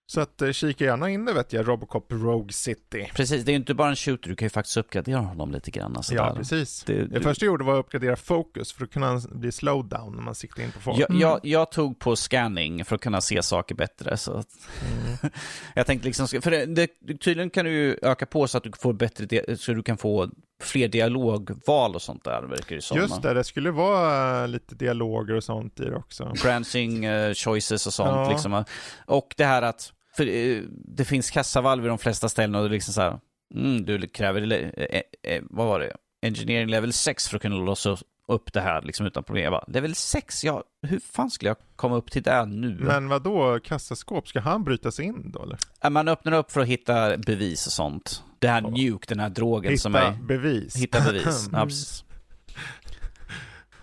Så 0.09 0.21
att 0.21 0.43
uh, 0.43 0.53
kika 0.53 0.85
gärna 0.85 1.11
in 1.11 1.25
det 1.25 1.33
vet 1.33 1.53
jag, 1.53 1.69
Robocop 1.69 2.07
Rogue 2.13 2.53
City. 2.53 3.11
Precis, 3.15 3.45
det 3.45 3.51
är 3.51 3.53
ju 3.53 3.57
inte 3.59 3.75
bara 3.75 3.89
en 3.89 3.97
shooter, 3.97 4.29
du 4.29 4.37
kan 4.37 4.47
ju 4.47 4.51
faktiskt 4.51 4.77
uppgradera 4.77 5.19
honom 5.19 5.53
lite 5.53 5.71
grann. 5.71 5.97
Alltså 5.97 6.15
Ja, 6.15 6.25
där. 6.29 6.35
precis. 6.37 6.85
Det, 6.85 6.93
Det 6.93 7.07
du, 7.07 7.21
första 7.21 7.45
jag 7.45 7.53
gjorde 7.53 7.65
var 7.65 7.75
att 7.75 7.85
uppgradera 7.87 8.17
fokus 8.17 8.73
för 8.73 8.85
att 8.85 8.91
kunna 8.91 9.21
bli 9.31 9.53
slowdown 9.53 10.15
när 10.17 10.23
man 10.23 10.35
siktar 10.35 10.63
in 10.63 10.73
på 10.73 10.81
folk. 10.81 10.99
jag, 10.99 11.11
Mm. 11.11 11.21
jag, 11.23 11.41
jag 11.43 11.71
tog 11.71 11.99
på 11.99 12.17
scanning 12.17 12.85
för 12.85 12.95
att 12.95 13.01
kunna 13.03 13.21
se 13.21 13.43
saker 13.43 13.75
bättre. 13.75 14.17
Så 14.17 14.33
att, 14.33 14.49
Mm. 14.83 15.33
jag 15.75 15.87
tänkte 15.87 16.07
liksom, 16.09 16.29
för 16.29 16.51
det, 16.51 16.67
det, 16.67 16.89
tydligen 17.21 17.51
kan 17.51 17.65
du 17.65 17.71
ju 17.73 17.99
öka 18.03 18.27
på 18.27 18.49
så 18.49 18.59
att 18.59 18.65
du 18.65 18.73
får 18.79 18.93
bättre, 18.93 19.57
så 19.57 19.73
du 19.73 19.83
kan 19.83 19.97
få 19.99 20.29
fler 20.63 20.89
dialogval 20.89 21.95
och 21.95 22.03
sånt 22.03 22.25
där, 22.25 22.43
verkar 22.43 22.77
det 22.77 22.83
som. 22.83 22.97
Just 22.99 23.23
det, 23.23 23.35
det 23.35 23.45
skulle 23.45 23.71
vara 23.71 24.43
eh, 24.43 24.49
lite 24.49 24.75
dialoger 24.75 25.35
och 25.35 25.45
sånt 25.45 25.81
i 25.81 25.85
det 25.85 25.97
också. 25.97 26.33
branching 26.43 27.05
eh, 27.05 27.35
choices 27.35 27.87
och 27.87 27.93
sånt. 27.93 28.11
Ja. 28.11 28.31
Liksom. 28.31 28.65
Och 29.07 29.35
det 29.37 29.45
här 29.45 29.63
att, 29.63 29.93
för 30.17 30.27
eh, 30.27 30.63
det 30.71 31.05
finns 31.05 31.31
kassavalv 31.31 31.85
i 31.85 31.89
de 31.89 31.99
flesta 31.99 32.29
ställen 32.29 32.55
och 32.55 32.63
det 32.63 32.69
är 32.69 32.71
liksom 32.71 32.95
så 32.95 33.01
här, 33.01 33.21
mm, 33.55 33.85
du 33.85 34.07
kräver, 34.09 34.53
eh, 34.53 35.01
eh, 35.23 35.43
vad 35.51 35.67
var 35.67 35.81
det, 35.81 35.97
engineering 36.23 36.69
level 36.69 36.93
6 36.93 37.29
för 37.29 37.37
att 37.37 37.43
kunna 37.43 37.57
låsa 37.57 37.97
upp 38.29 38.53
det 38.53 38.61
här 38.61 38.83
liksom 38.83 39.07
utan 39.07 39.25
problem. 39.25 39.45
Jag 39.45 39.53
bara, 39.53 39.65
level 39.69 39.95
6, 39.95 40.45
ja, 40.45 40.65
hur 40.83 41.01
fan 41.01 41.31
skulle 41.31 41.49
jag 41.51 41.57
komma 41.77 41.97
upp 41.97 42.11
till 42.11 42.23
det 42.23 42.47
nu? 42.47 42.77
Men 42.81 43.09
vad 43.09 43.23
då 43.23 43.61
kassaskåp, 43.61 44.29
ska 44.29 44.41
han 44.41 44.65
bryta 44.65 44.91
sig 44.91 45.05
in 45.05 45.31
då 45.31 45.43
eller? 45.43 45.59
Eh, 45.85 45.91
Man 45.91 46.09
öppnar 46.09 46.33
upp 46.33 46.51
för 46.53 46.61
att 46.61 46.67
hitta 46.69 47.17
bevis 47.17 47.67
och 47.67 47.73
sånt. 47.73 48.23
Det 48.39 48.49
här 48.49 48.63
Ja. 48.63 48.69
nuke, 48.71 49.07
den 49.09 49.21
här 49.21 49.29
drogen 49.31 49.71
Hitta 49.71 49.81
som 49.83 49.95
är... 49.95 50.13
bevis. 50.13 50.77
Hitta 50.77 51.01
bevis. 51.01 51.49
Ja, 51.53 51.65
precis. 51.65 52.05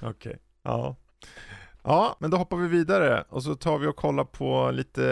Okej, 0.01 0.37
ja. 0.63 0.95
Ja, 1.83 2.15
men 2.19 2.31
då 2.31 2.37
hoppar 2.37 2.57
vi 2.57 2.67
vidare 2.67 3.23
och 3.29 3.43
så 3.43 3.55
tar 3.55 3.77
vi 3.77 3.87
och 3.87 3.95
kollar 3.95 4.23
på 4.23 4.71
lite 4.71 5.05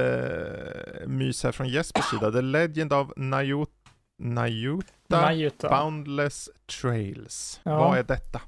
eh, 1.02 1.08
mys 1.08 1.44
här 1.44 1.52
från 1.52 1.68
Jespers 1.68 2.06
sida. 2.06 2.32
The 2.32 2.42
Legend 2.42 2.94
of 2.94 3.08
Nayut 3.16 3.70
Nayuta 4.22 4.92
Najuta. 5.08 5.70
Boundless 5.70 6.50
Trails. 6.82 7.60
Ja. 7.64 7.78
Vad 7.78 7.98
är 7.98 8.04
detta? 8.04 8.42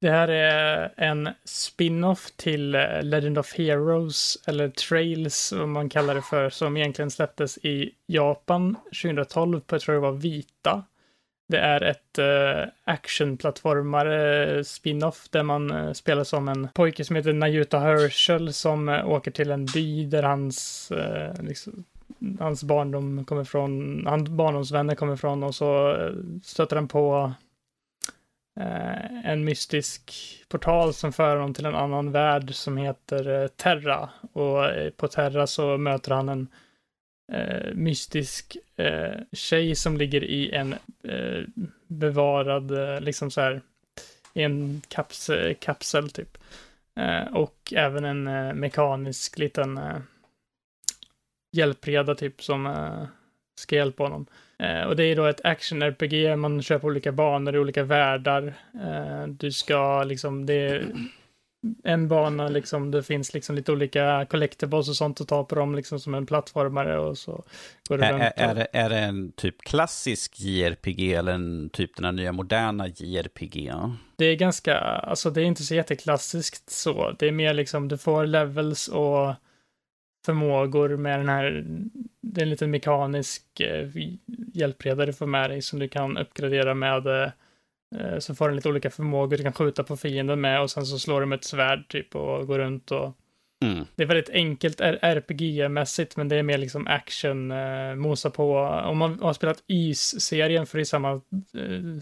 Det 0.00 0.10
här 0.10 0.28
är 0.28 0.94
en 0.96 1.28
spin-off 1.44 2.30
till 2.36 2.74
eh, 2.74 3.02
Legend 3.02 3.38
of 3.38 3.54
Heroes, 3.54 4.38
eller 4.46 4.68
Trails 4.68 5.36
som 5.36 5.72
man 5.72 5.88
kallar 5.88 6.14
det 6.14 6.22
för, 6.22 6.50
som 6.50 6.76
egentligen 6.76 7.10
släpptes 7.10 7.58
i 7.58 7.90
Japan 8.06 8.76
2012 9.02 9.60
på, 9.60 9.74
jag 9.74 9.82
tror 9.82 9.94
det 9.94 10.00
var 10.00 10.12
Vita. 10.12 10.84
Det 11.52 11.58
är 11.58 11.80
ett 11.80 12.18
eh, 12.18 12.24
uh, 12.24 12.68
actionplattformare 12.84 14.44
eh, 14.56 14.62
spin-off 14.62 15.28
där 15.30 15.42
man 15.42 15.70
eh, 15.70 15.92
spelar 15.92 16.24
som 16.24 16.48
en 16.48 16.68
pojke 16.74 17.04
som 17.04 17.16
heter 17.16 17.32
Najuta 17.32 17.78
Herschel 17.78 18.52
som 18.52 18.88
åker 18.88 19.30
till 19.30 19.50
en 19.50 19.66
by 19.66 20.06
där 20.06 20.22
hans, 20.22 20.92
liksom, 21.40 21.84
hans 22.40 22.64
barndom 22.64 23.24
kommer 23.24 23.44
från, 23.44 24.06
hans 24.06 24.28
barndomsvänner 24.28 24.94
kommer 24.94 25.16
från 25.16 25.42
och 25.42 25.54
så 25.54 25.96
stöter 26.44 26.76
han 26.76 26.88
på 26.88 27.32
en 29.24 29.44
mystisk 29.44 30.12
portal 30.48 30.94
som 30.94 31.12
för 31.12 31.36
honom 31.36 31.54
till 31.54 31.66
en 31.66 31.74
annan 31.74 32.12
värld 32.12 32.54
som 32.54 32.76
heter 32.76 33.48
Terra. 33.48 34.08
Och 34.32 34.64
på 34.96 35.08
Terra 35.08 35.46
så 35.46 35.76
möter 35.76 36.10
han 36.10 36.28
en 36.28 36.48
eh, 37.32 37.74
mystisk 37.74 38.56
eh, 38.76 39.20
tjej 39.32 39.74
som 39.74 39.96
ligger 39.96 40.24
i 40.24 40.50
en 40.50 40.72
eh, 41.04 41.42
bevarad, 41.86 42.70
eh, 42.70 43.00
liksom 43.00 43.30
så 43.30 43.40
här, 43.40 43.60
i 44.34 44.42
en 44.42 44.82
kaps 44.88 45.30
kapsel 45.60 46.10
typ. 46.10 46.38
Eh, 46.96 47.34
och 47.34 47.72
även 47.76 48.04
en 48.04 48.26
eh, 48.26 48.54
mekanisk 48.54 49.38
liten 49.38 49.78
eh, 49.78 49.98
hjälpreda 51.52 52.14
typ 52.14 52.42
som 52.42 52.66
eh, 52.66 53.04
ska 53.60 53.76
hjälpa 53.76 54.02
honom. 54.02 54.26
Eh, 54.58 54.82
och 54.82 54.96
det 54.96 55.04
är 55.04 55.16
då 55.16 55.26
ett 55.26 55.44
action-RPG, 55.44 56.36
man 56.36 56.62
kör 56.62 56.78
på 56.78 56.86
olika 56.86 57.12
banor 57.12 57.54
i 57.54 57.58
olika 57.58 57.82
världar. 57.82 58.54
Eh, 58.74 59.26
du 59.26 59.52
ska 59.52 60.04
liksom, 60.04 60.46
det 60.46 60.54
är 60.54 60.92
en 61.84 62.08
bana 62.08 62.48
liksom, 62.48 62.90
det 62.90 63.02
finns 63.02 63.34
liksom 63.34 63.56
lite 63.56 63.72
olika 63.72 64.26
collectibles 64.30 64.88
och 64.88 64.96
sånt 64.96 65.20
att 65.20 65.28
ta 65.28 65.44
på 65.44 65.54
dem 65.54 65.74
liksom 65.74 66.00
som 66.00 66.14
en 66.14 66.26
plattformare 66.26 66.98
och 66.98 67.18
så 67.18 67.44
går 67.88 67.98
det 67.98 68.06
Är, 68.06 68.12
runt. 68.12 68.22
är, 68.36 68.54
det, 68.54 68.66
är 68.72 68.88
det 68.90 68.98
en 68.98 69.32
typ 69.32 69.62
klassisk 69.62 70.40
JRPG 70.40 71.12
eller 71.12 71.32
en 71.32 71.70
typ 71.70 71.96
den 71.96 72.04
här 72.04 72.12
nya 72.12 72.32
moderna 72.32 72.88
JRPG? 72.88 73.72
Det 74.16 74.24
är 74.24 74.36
ganska, 74.36 74.78
alltså 74.78 75.30
det 75.30 75.40
är 75.40 75.44
inte 75.44 75.62
så 75.62 75.74
jätteklassiskt 75.74 76.70
så. 76.70 77.16
Det 77.18 77.28
är 77.28 77.32
mer 77.32 77.54
liksom, 77.54 77.88
du 77.88 77.98
får 77.98 78.26
levels 78.26 78.88
och 78.88 79.34
förmågor 80.26 80.96
med 80.96 81.18
den 81.18 81.28
här, 81.28 81.64
det 82.20 82.40
är 82.40 82.42
en 82.42 82.50
liten 82.50 82.70
mekanisk 82.70 83.60
eh, 83.60 83.88
hjälpreda 84.54 85.06
du 85.06 85.12
får 85.12 85.26
med 85.26 85.50
dig 85.50 85.62
som 85.62 85.78
du 85.78 85.88
kan 85.88 86.18
uppgradera 86.18 86.74
med. 86.74 87.32
Eh, 88.00 88.18
så 88.18 88.34
får 88.34 88.48
den 88.48 88.56
lite 88.56 88.68
olika 88.68 88.90
förmågor 88.90 89.36
du 89.36 89.42
kan 89.42 89.52
skjuta 89.52 89.84
på 89.84 89.96
fienden 89.96 90.40
med 90.40 90.60
och 90.60 90.70
sen 90.70 90.86
så 90.86 90.98
slår 90.98 91.20
du 91.20 91.26
med 91.26 91.36
ett 91.36 91.44
svärd 91.44 91.88
typ 91.88 92.14
och 92.16 92.46
går 92.46 92.58
runt 92.58 92.90
och 92.90 93.16
Mm. 93.62 93.86
det 93.94 94.02
är 94.02 94.06
väldigt 94.06 94.30
enkelt 94.30 94.80
RPG-mässigt, 94.80 96.16
men 96.16 96.28
det 96.28 96.36
är 96.36 96.42
mer 96.42 96.58
liksom 96.58 96.86
action, 96.86 97.50
eh, 97.50 97.94
mosa 97.94 98.30
på. 98.30 98.58
Om 98.58 98.98
man 98.98 99.18
har 99.20 99.32
spelat 99.32 99.62
Ys-serien, 99.68 100.66
för 100.66 100.78
det 100.78 100.82
är 100.82 100.84
samma, 100.84 101.12
eh, 101.12 102.00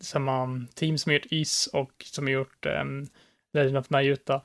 samma 0.00 0.66
team 0.74 0.98
som 0.98 1.10
har 1.10 1.14
gjort 1.14 1.32
Ys 1.32 1.66
och 1.66 1.92
som 2.04 2.24
har 2.24 2.32
gjort 2.32 2.66
eh, 2.66 2.84
Legend 3.52 3.78
of 3.78 3.90
Najuta 3.90 4.42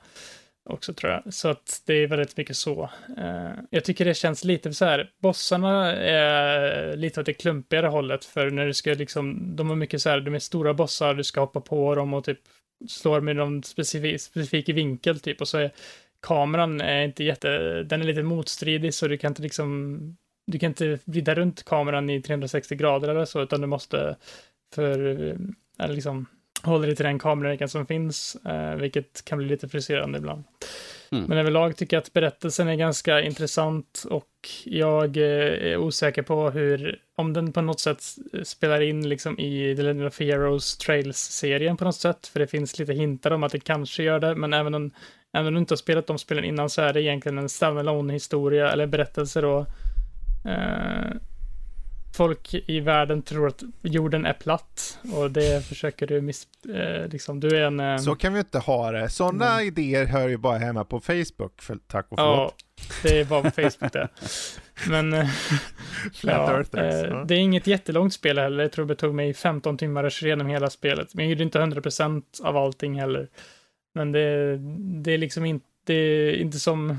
också 0.64 0.94
tror 0.94 1.12
jag. 1.12 1.34
Så 1.34 1.48
att 1.48 1.82
det 1.86 1.94
är 1.94 2.06
väldigt 2.06 2.36
mycket 2.36 2.56
så. 2.56 2.90
Eh, 3.18 3.50
jag 3.70 3.84
tycker 3.84 4.04
det 4.04 4.14
känns 4.14 4.44
lite 4.44 4.74
så 4.74 4.84
här, 4.84 5.10
bossarna 5.18 5.92
är 5.96 6.96
lite 6.96 7.20
åt 7.20 7.26
det 7.26 7.32
klumpigare 7.32 7.86
hållet, 7.86 8.24
för 8.24 8.50
när 8.50 8.66
du 8.66 8.74
ska 8.74 8.94
liksom, 8.94 9.56
de 9.56 9.68
har 9.68 9.76
mycket 9.76 10.02
så 10.02 10.10
här, 10.10 10.20
de 10.20 10.34
är 10.34 10.38
stora 10.38 10.74
bossar, 10.74 11.14
du 11.14 11.24
ska 11.24 11.40
hoppa 11.40 11.60
på 11.60 11.94
dem 11.94 12.14
och 12.14 12.24
typ 12.24 12.38
slår 12.88 13.20
med 13.20 13.36
någon 13.36 13.62
specifik, 13.62 14.20
specifik 14.20 14.68
vinkel 14.68 15.20
typ, 15.20 15.40
och 15.40 15.48
så 15.48 15.58
är 15.58 15.70
kameran 16.22 16.80
är 16.80 17.04
inte 17.04 17.24
jätte, 17.24 17.82
den 17.82 18.00
är 18.00 18.04
lite 18.04 18.22
motstridig 18.22 18.94
så 18.94 19.08
du 19.08 19.18
kan 19.18 19.30
inte 19.30 19.42
liksom, 19.42 19.98
du 20.46 20.58
kan 20.58 20.70
inte 20.70 20.98
vrida 21.04 21.34
runt 21.34 21.64
kameran 21.64 22.10
i 22.10 22.22
360 22.22 22.74
grader 22.74 23.08
eller 23.08 23.24
så, 23.24 23.42
utan 23.42 23.60
du 23.60 23.66
måste 23.66 24.16
för, 24.74 24.98
eller 25.78 25.94
liksom, 25.94 26.26
hålla 26.62 26.86
dig 26.86 26.96
till 26.96 27.04
den 27.04 27.18
kameravinkeln 27.18 27.68
som 27.68 27.86
finns, 27.86 28.36
eh, 28.46 28.74
vilket 28.74 29.24
kan 29.24 29.38
bli 29.38 29.46
lite 29.46 29.68
frustrerande 29.68 30.18
ibland. 30.18 30.44
Mm. 31.12 31.24
Men 31.24 31.38
överlag 31.38 31.76
tycker 31.76 31.96
jag 31.96 32.02
att 32.02 32.12
berättelsen 32.12 32.68
är 32.68 32.74
ganska 32.74 33.20
intressant 33.22 34.04
och 34.10 34.28
jag 34.64 35.16
eh, 35.16 35.72
är 35.72 35.76
osäker 35.76 36.22
på 36.22 36.50
hur, 36.50 36.98
om 37.16 37.32
den 37.32 37.52
på 37.52 37.60
något 37.60 37.80
sätt 37.80 38.02
spelar 38.42 38.80
in 38.80 39.08
liksom 39.08 39.38
i 39.38 39.76
The 39.76 39.82
Legend 39.82 40.06
of 40.06 40.20
Heroes 40.20 40.76
Trails-serien 40.76 41.76
på 41.76 41.84
något 41.84 41.96
sätt, 41.96 42.26
för 42.26 42.40
det 42.40 42.46
finns 42.46 42.78
lite 42.78 42.92
hintar 42.92 43.30
om 43.30 43.42
att 43.42 43.52
det 43.52 43.60
kanske 43.60 44.02
gör 44.02 44.20
det, 44.20 44.34
men 44.34 44.52
även 44.52 44.74
om, 44.74 44.90
även 45.32 45.46
om 45.46 45.54
du 45.54 45.60
inte 45.60 45.72
har 45.72 45.76
spelat 45.76 46.06
de 46.06 46.18
spelen 46.18 46.44
innan 46.44 46.70
så 46.70 46.82
är 46.82 46.92
det 46.92 47.02
egentligen 47.02 47.38
en 47.38 47.48
standalone 47.48 48.12
historia 48.12 48.72
eller 48.72 48.86
berättelse 48.86 49.40
då. 49.40 49.66
Eh, 50.44 51.16
folk 52.12 52.54
i 52.54 52.80
världen 52.80 53.22
tror 53.22 53.48
att 53.48 53.62
jorden 53.82 54.26
är 54.26 54.32
platt 54.32 54.98
och 55.14 55.30
det 55.30 55.66
försöker 55.66 56.06
du 56.06 56.20
miss... 56.20 56.46
Eh, 56.74 57.08
liksom, 57.08 57.40
du 57.40 57.48
är 57.56 57.62
en... 57.62 57.80
Eh, 57.80 57.96
Så 57.98 58.14
kan 58.14 58.32
vi 58.32 58.38
inte 58.38 58.58
ha 58.58 58.90
det. 58.92 59.08
Sådana 59.08 59.52
Mm. 59.54 59.66
idéer 59.66 60.04
hör 60.06 60.28
ju 60.28 60.36
bara 60.36 60.58
hemma 60.58 60.84
på 60.84 61.00
Facebook, 61.00 61.62
för, 61.62 61.78
tack 61.86 62.06
och 62.08 62.18
ja, 62.20 62.52
förlåt. 62.76 63.02
det 63.02 63.20
är 63.20 63.24
bara 63.24 63.42
på 63.42 63.50
Facebook 63.50 63.92
det. 63.92 64.08
Men... 64.88 65.12
eh, 65.12 65.28
ja, 66.22 66.60
eh, 66.74 66.84
ja. 66.84 67.24
det 67.28 67.34
är 67.34 67.38
inget 67.38 67.66
jättelångt 67.66 68.14
spel 68.14 68.38
heller. 68.38 68.62
Jag 68.62 68.72
tror 68.72 68.86
det 68.86 68.94
tog 68.94 69.14
mig 69.14 69.34
15 69.34 69.78
timmar 69.78 70.04
att 70.04 70.12
köra 70.12 70.26
igenom 70.28 70.46
hela 70.46 70.70
spelet. 70.70 71.14
Men 71.14 71.24
jag 71.24 71.30
gjorde 71.30 71.42
inte 71.44 71.58
100% 71.58 72.22
av 72.42 72.56
allting 72.56 73.00
heller. 73.00 73.28
Men 73.94 74.12
det, 74.12 74.56
det 75.02 75.12
är 75.12 75.18
liksom 75.18 75.44
inte, 75.44 75.66
det 75.86 75.94
är 75.94 76.32
inte 76.36 76.58
som 76.58 76.98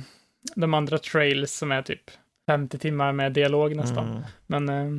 de 0.55 0.73
andra 0.73 0.97
trails 0.97 1.53
som 1.57 1.71
är 1.71 1.81
typ 1.81 2.11
50 2.51 2.77
timmar 2.77 3.11
med 3.11 3.33
dialog 3.33 3.75
nästan. 3.75 4.09
Mm. 4.09 4.21
Men 4.47 4.69
eh, 4.69 4.97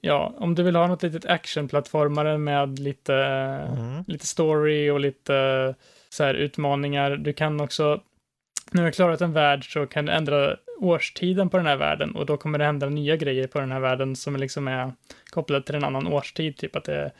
ja, 0.00 0.34
om 0.38 0.54
du 0.54 0.62
vill 0.62 0.76
ha 0.76 0.86
något 0.86 1.02
litet 1.02 1.26
actionplattformare 1.26 2.38
med 2.38 2.78
lite, 2.78 3.14
Mm. 3.14 4.04
lite 4.06 4.26
story 4.26 4.90
och 4.90 5.00
lite 5.00 5.36
eh, 5.36 5.74
så 6.08 6.24
här 6.24 6.34
utmaningar. 6.34 7.10
Du 7.16 7.32
kan 7.32 7.60
också, 7.60 8.00
när 8.70 8.82
du 8.82 8.86
har 8.86 8.92
klarat 8.92 9.20
en 9.20 9.32
värld 9.32 9.72
så 9.72 9.86
kan 9.86 10.06
du 10.06 10.12
ändra 10.12 10.56
årstiden 10.80 11.50
på 11.50 11.56
den 11.56 11.66
här 11.66 11.76
världen 11.76 12.16
och 12.16 12.26
då 12.26 12.36
kommer 12.36 12.58
det 12.58 12.64
hända 12.64 12.88
nya 12.88 13.16
grejer 13.16 13.46
på 13.46 13.60
den 13.60 13.72
här 13.72 13.80
världen 13.80 14.16
som 14.16 14.36
liksom 14.36 14.68
är 14.68 14.92
kopplade 15.30 15.64
till 15.64 15.74
en 15.74 15.84
annan 15.84 16.06
årstid, 16.06 16.56
typ 16.56 16.76
att 16.76 16.84
det 16.84 16.94
är 16.94 17.10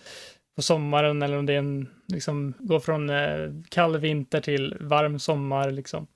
på 0.56 0.62
sommaren 0.62 1.22
eller 1.22 1.38
om 1.38 1.46
det 1.46 1.52
är 1.52 1.59
en, 1.59 1.88
liksom, 2.09 2.54
går 2.59 2.80
från 2.80 3.10
eh, 3.10 3.50
kall 3.68 3.98
vinter 3.98 4.40
till 4.40 4.76
varm 4.80 5.18
sommar 5.18 5.70
liksom. 5.70 6.06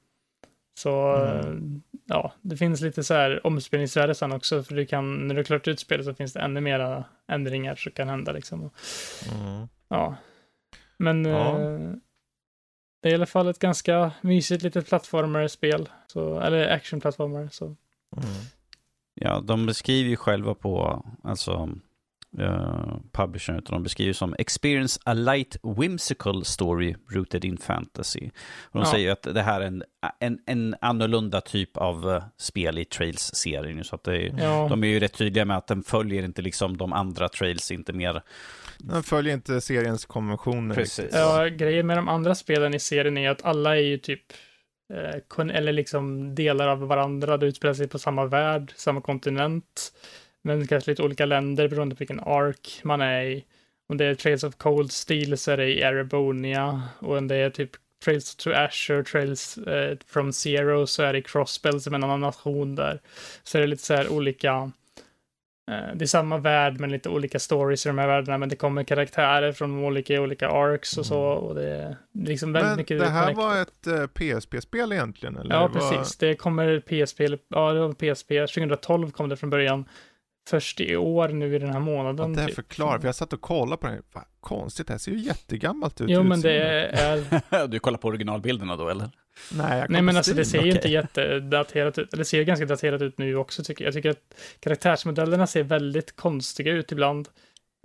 Så 0.78 1.24
eh, 1.24 1.54
ja, 2.06 2.32
det 2.42 2.56
finns 2.56 2.80
lite 2.80 3.04
så 3.04 3.14
här 3.14 3.46
omspelningsvärde 3.46 4.14
sen 4.14 4.32
också, 4.32 4.62
för 4.62 4.74
du 4.74 4.86
kan, 4.86 5.26
när 5.26 5.34
du 5.34 5.38
har 5.38 5.44
klarat 5.44 5.68
ut 5.68 5.80
spelet 5.80 6.06
så 6.06 6.14
finns 6.14 6.32
det 6.32 6.40
ännu 6.40 6.60
mera 6.60 7.04
ändringar 7.28 7.74
som 7.76 7.92
kan 7.92 8.08
hända 8.08 8.32
liksom. 8.32 8.60
Mm. 8.60 9.68
ja. 9.88 10.16
Men 10.96 11.24
Ja. 11.24 11.60
eh, 11.60 11.78
det 13.02 13.08
är 13.08 13.12
i 13.12 13.14
alla 13.14 13.26
fall 13.26 13.48
ett 13.48 13.58
ganska 13.58 14.12
mysigt 14.20 14.62
litet 14.62 14.88
plattformar-spel, 14.88 15.88
så, 16.06 16.40
eller 16.40 16.68
action-plattformar. 16.68 17.48
Så. 17.52 17.64
Mm. 17.64 17.76
Ja, 19.14 19.40
de 19.40 19.66
beskriver 19.66 20.10
ju 20.10 20.16
själva 20.16 20.54
på, 20.54 21.04
alltså, 21.22 21.68
uh, 22.40 22.96
publishern, 23.12 23.58
utan 23.58 23.72
de 23.74 23.82
beskriver 23.82 24.12
som 24.12 24.34
experience 24.38 25.00
a 25.04 25.14
light 25.14 25.56
whimsical 25.78 26.44
story 26.44 26.94
rooted 27.10 27.44
in 27.44 27.56
fantasy. 27.58 28.30
Och 28.62 28.80
de 28.80 28.86
Ja. 28.86 28.92
säger 28.92 29.12
att 29.12 29.22
det 29.22 29.42
här 29.42 29.60
är 29.60 29.66
en, 29.66 29.82
en, 30.20 30.38
en 30.46 30.74
annorlunda 30.80 31.40
typ 31.40 31.76
av 31.76 32.10
eh, 32.10 32.22
spel 32.38 32.78
i 32.78 32.84
Trails-serien. 32.84 33.84
Så 33.84 33.94
att 33.94 34.04
det 34.04 34.16
är, 34.16 34.34
Ja, 34.38 34.66
de 34.70 34.84
är 34.84 34.88
ju 34.88 35.00
rätt 35.00 35.18
tydliga 35.18 35.44
med 35.44 35.56
att 35.56 35.66
den 35.66 35.82
följer 35.82 36.22
inte 36.22 36.42
liksom 36.42 36.76
de 36.76 36.92
andra 36.92 37.28
Trails, 37.28 37.70
inte 37.70 37.92
mer. 37.92 38.22
Den 38.78 39.02
följer 39.02 39.34
inte 39.34 39.60
seriens 39.60 40.04
konventioner. 40.04 40.74
Precis. 40.74 41.10
ja, 41.12 41.44
grejen 41.44 41.86
med 41.86 41.98
de 41.98 42.08
andra 42.08 42.34
spelen 42.34 42.74
i 42.74 42.78
serien 42.78 43.18
är 43.18 43.30
att 43.30 43.44
alla 43.44 43.76
är 43.76 43.82
ju 43.82 43.98
typ 43.98 44.22
eh, 44.94 45.56
eller 45.56 45.72
liksom 45.72 46.34
delar 46.34 46.68
av 46.68 46.78
varandra. 46.80 47.36
Det 47.36 47.46
utspelar 47.46 47.74
sig 47.74 47.88
på 47.88 47.98
samma 47.98 48.24
värld, 48.26 48.72
samma 48.76 49.00
kontinent, 49.00 49.92
men 50.46 50.66
kanske 50.66 50.90
lite 50.90 51.02
olika 51.02 51.26
länder 51.26 51.68
beroende 51.68 51.94
på 51.94 51.98
vilken 51.98 52.20
ark 52.20 52.80
man 52.84 53.00
är 53.00 53.22
i. 53.24 53.44
Om 53.88 53.96
det 53.96 54.04
är 54.04 54.14
Trails 54.14 54.44
of 54.44 54.54
Cold 54.56 54.92
Steel 54.92 55.38
så 55.38 55.50
är 55.50 55.56
det 55.56 55.66
i 55.68 55.80
Erebonia 55.80 56.82
och 56.98 57.16
om 57.16 57.28
det 57.28 57.36
är 57.36 57.50
typ 57.50 57.70
Trails 58.04 58.36
to 58.36 58.50
Asher, 58.50 59.02
Trails 59.02 59.58
eh, 59.58 59.96
from 60.06 60.32
Zero 60.32 60.86
så 60.86 61.02
är 61.02 61.12
det 61.12 61.18
i 61.18 61.22
Crossbell 61.22 61.80
som 61.80 61.94
är 61.94 61.98
en 61.98 62.04
annan 62.04 62.20
nation 62.20 62.74
där. 62.74 63.00
Så 63.42 63.58
är 63.58 63.62
det 63.62 63.68
lite 63.68 63.82
så 63.82 63.94
här 63.94 64.08
olika 64.12 64.70
eh, 65.70 65.94
det 65.94 66.04
är 66.04 66.06
samma 66.06 66.38
värld 66.38 66.80
men 66.80 66.90
lite 66.90 67.08
olika 67.08 67.38
stories 67.38 67.86
i 67.86 67.88
de 67.88 67.98
här 67.98 68.06
världarna 68.06 68.38
men 68.38 68.48
det 68.48 68.56
kommer 68.56 68.84
karaktärer 68.84 69.52
från 69.52 69.84
olika 69.84 70.20
olika 70.20 70.48
arcs 70.48 70.98
och 70.98 71.06
så 71.06 71.20
och 71.22 71.54
det 71.54 71.68
är 71.70 71.96
liksom 72.12 72.52
väldigt 72.52 72.68
Men 72.70 72.76
mycket 72.76 72.98
det 72.98 73.06
här 73.08 73.34
connected. 73.34 73.44
var 73.44 73.62
ett 73.62 73.86
eh, 73.86 74.38
PSP-spel 74.38 74.92
egentligen? 74.92 75.36
Eller? 75.36 75.54
Ja, 75.54 75.68
Det 75.72 75.78
var- 75.78 75.90
precis. 75.90 76.16
Det 76.16 76.34
kommer 76.34 76.80
PSP, 76.80 77.20
ja 77.48 77.72
det 77.72 77.80
var 77.80 77.92
PSP, 77.92 78.28
2012 78.28 79.10
kom 79.10 79.28
det 79.28 79.36
från 79.36 79.50
början. 79.50 79.84
Först 80.48 80.80
i 80.80 80.96
år 80.96 81.28
nu 81.28 81.54
i 81.54 81.58
den 81.58 81.68
här 81.68 81.74
Ja, 81.76 81.80
månaden. 81.80 82.32
det 82.32 82.46
typ. 82.46 82.54
förklarar, 82.54 82.98
för 82.98 83.08
jag 83.08 83.14
satt 83.14 83.32
och 83.32 83.40
kollade 83.40 83.76
på 83.80 83.86
det 83.86 83.92
här. 83.92 84.02
Fan, 84.12 84.24
konstigt, 84.40 84.86
det 84.86 84.92
här 84.92 84.98
ser 84.98 85.12
ju 85.12 85.18
jättegammalt 85.18 86.00
ut. 86.00 86.10
Jo, 86.10 86.22
men 86.22 86.40
det 86.40 86.52
är... 86.62 87.68
du 87.68 87.78
kollar 87.78 87.98
på 87.98 88.08
originalbilderna 88.08 88.76
då, 88.76 88.88
eller? 88.88 89.10
Nej, 89.52 89.78
jag 89.78 89.90
Nej, 89.90 90.02
men 90.02 90.16
alltså 90.16 90.34
det 90.34 90.44
ser 90.44 90.62
ju 90.62 90.70
inte 90.70 90.88
jättedaterat 90.88 91.98
ut. 91.98 92.12
Eller 92.12 92.18
det 92.20 92.24
ser 92.24 92.38
ju 92.38 92.44
ganska 92.44 92.66
daterat 92.66 93.02
ut 93.02 93.18
nu 93.18 93.36
också, 93.36 93.64
tycker 93.64 93.84
jag. 93.84 93.88
Jag 93.88 93.94
tycker 93.94 94.10
att 94.10 94.34
karaktärsmodellerna 94.60 95.46
ser 95.46 95.62
väldigt 95.62 96.16
konstiga 96.16 96.72
ut 96.72 96.92
ibland. 96.92 97.28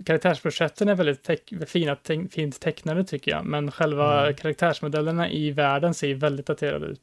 Karaktärsporträtten 0.06 0.88
är 0.88 0.94
väldigt 0.94 1.28
teck- 1.28 1.66
fina, 1.66 1.96
te- 1.96 2.28
fint 2.30 2.60
tecknade, 2.60 3.04
tycker 3.04 3.30
jag. 3.30 3.44
Men 3.44 3.70
själva 3.70 4.22
Mm. 4.22 4.34
karaktärsmodellerna 4.34 5.30
i 5.30 5.50
världen 5.50 5.94
ser 5.94 6.08
ju 6.08 6.14
väldigt 6.14 6.46
daterade 6.46 6.86
ut. 6.86 7.00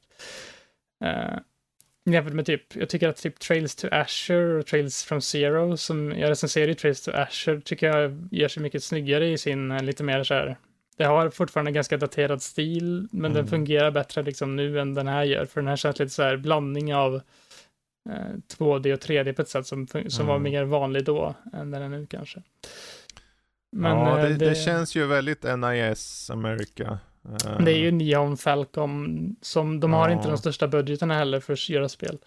Eh, 1.06 1.40
jämfört 2.06 2.34
med 2.34 2.46
typ, 2.46 2.76
jag 2.76 2.90
tycker 2.90 3.10
att 3.10 3.18
typ 3.18 3.40
Trails 3.40 3.76
to 3.76 3.88
Asher 3.92 4.42
och 4.60 4.66
Trails 4.66 5.04
from 5.04 5.22
Zero, 5.22 5.78
som 5.78 6.12
jag 6.20 6.30
recenserar 6.30 6.68
i 6.68 6.76
Trails 6.76 7.02
to 7.02 7.12
Asher, 7.12 7.60
tycker 7.60 7.88
jag 7.88 8.28
gör 8.32 8.48
sig 8.48 8.64
mycket 8.64 8.84
snyggare 8.84 9.28
i 9.30 9.38
sin 9.38 9.72
eh, 9.72 9.84
lite 9.84 10.04
mer 10.04 10.24
så 10.24 10.34
här, 10.34 10.58
det 10.98 11.04
har 11.06 11.30
fortfarande 11.30 11.72
ganska 11.72 11.98
daterad 11.98 12.42
stil, 12.42 13.08
men 13.12 13.32
Mm. 13.32 13.34
den 13.34 13.48
fungerar 13.48 13.92
bättre 13.92 14.24
liksom 14.24 14.56
nu 14.56 14.80
än 14.80 14.94
den 14.94 15.08
här 15.08 15.24
gör, 15.24 15.46
för 15.46 15.62
den 15.62 15.68
här 15.68 15.76
känns 15.76 16.00
lite 16.00 16.10
så 16.12 16.24
här 16.24 16.38
blandning 16.38 16.96
av 16.96 17.16
eh, 18.10 18.36
2D 18.58 18.94
och 18.94 19.00
3D 19.00 19.34
på 19.34 19.42
ett 19.42 19.50
sätt 19.50 19.68
som, 19.68 19.88
som 20.08 20.26
var 20.28 20.36
Mm. 20.36 20.52
mer 20.52 20.64
vanlig 20.64 21.06
då 21.06 21.36
än 21.54 21.72
den 21.72 21.82
är 21.82 21.90
nu 21.90 22.06
kanske. 22.10 22.44
Men 23.72 23.92
ja, 23.98 24.20
eh, 24.20 24.26
det, 24.30 24.34
det... 24.50 24.56
känns 24.56 24.96
ju 24.96 25.06
väldigt 25.06 25.44
NIS 25.44 26.30
America. 26.30 27.00
Eh, 27.26 27.60
det 27.66 27.72
är 27.72 27.78
ju 27.78 27.92
Neon 27.92 28.38
Falcom 28.38 29.36
som 29.42 29.80
de 29.80 29.94
har 29.94 30.10
Ja. 30.10 30.16
inte 30.16 30.28
de 30.28 30.38
största 30.38 30.68
budgeterna 30.68 31.14
heller 31.14 31.40
för 31.40 31.54
att 31.54 31.70
göra 31.70 31.90
spel 31.90 32.18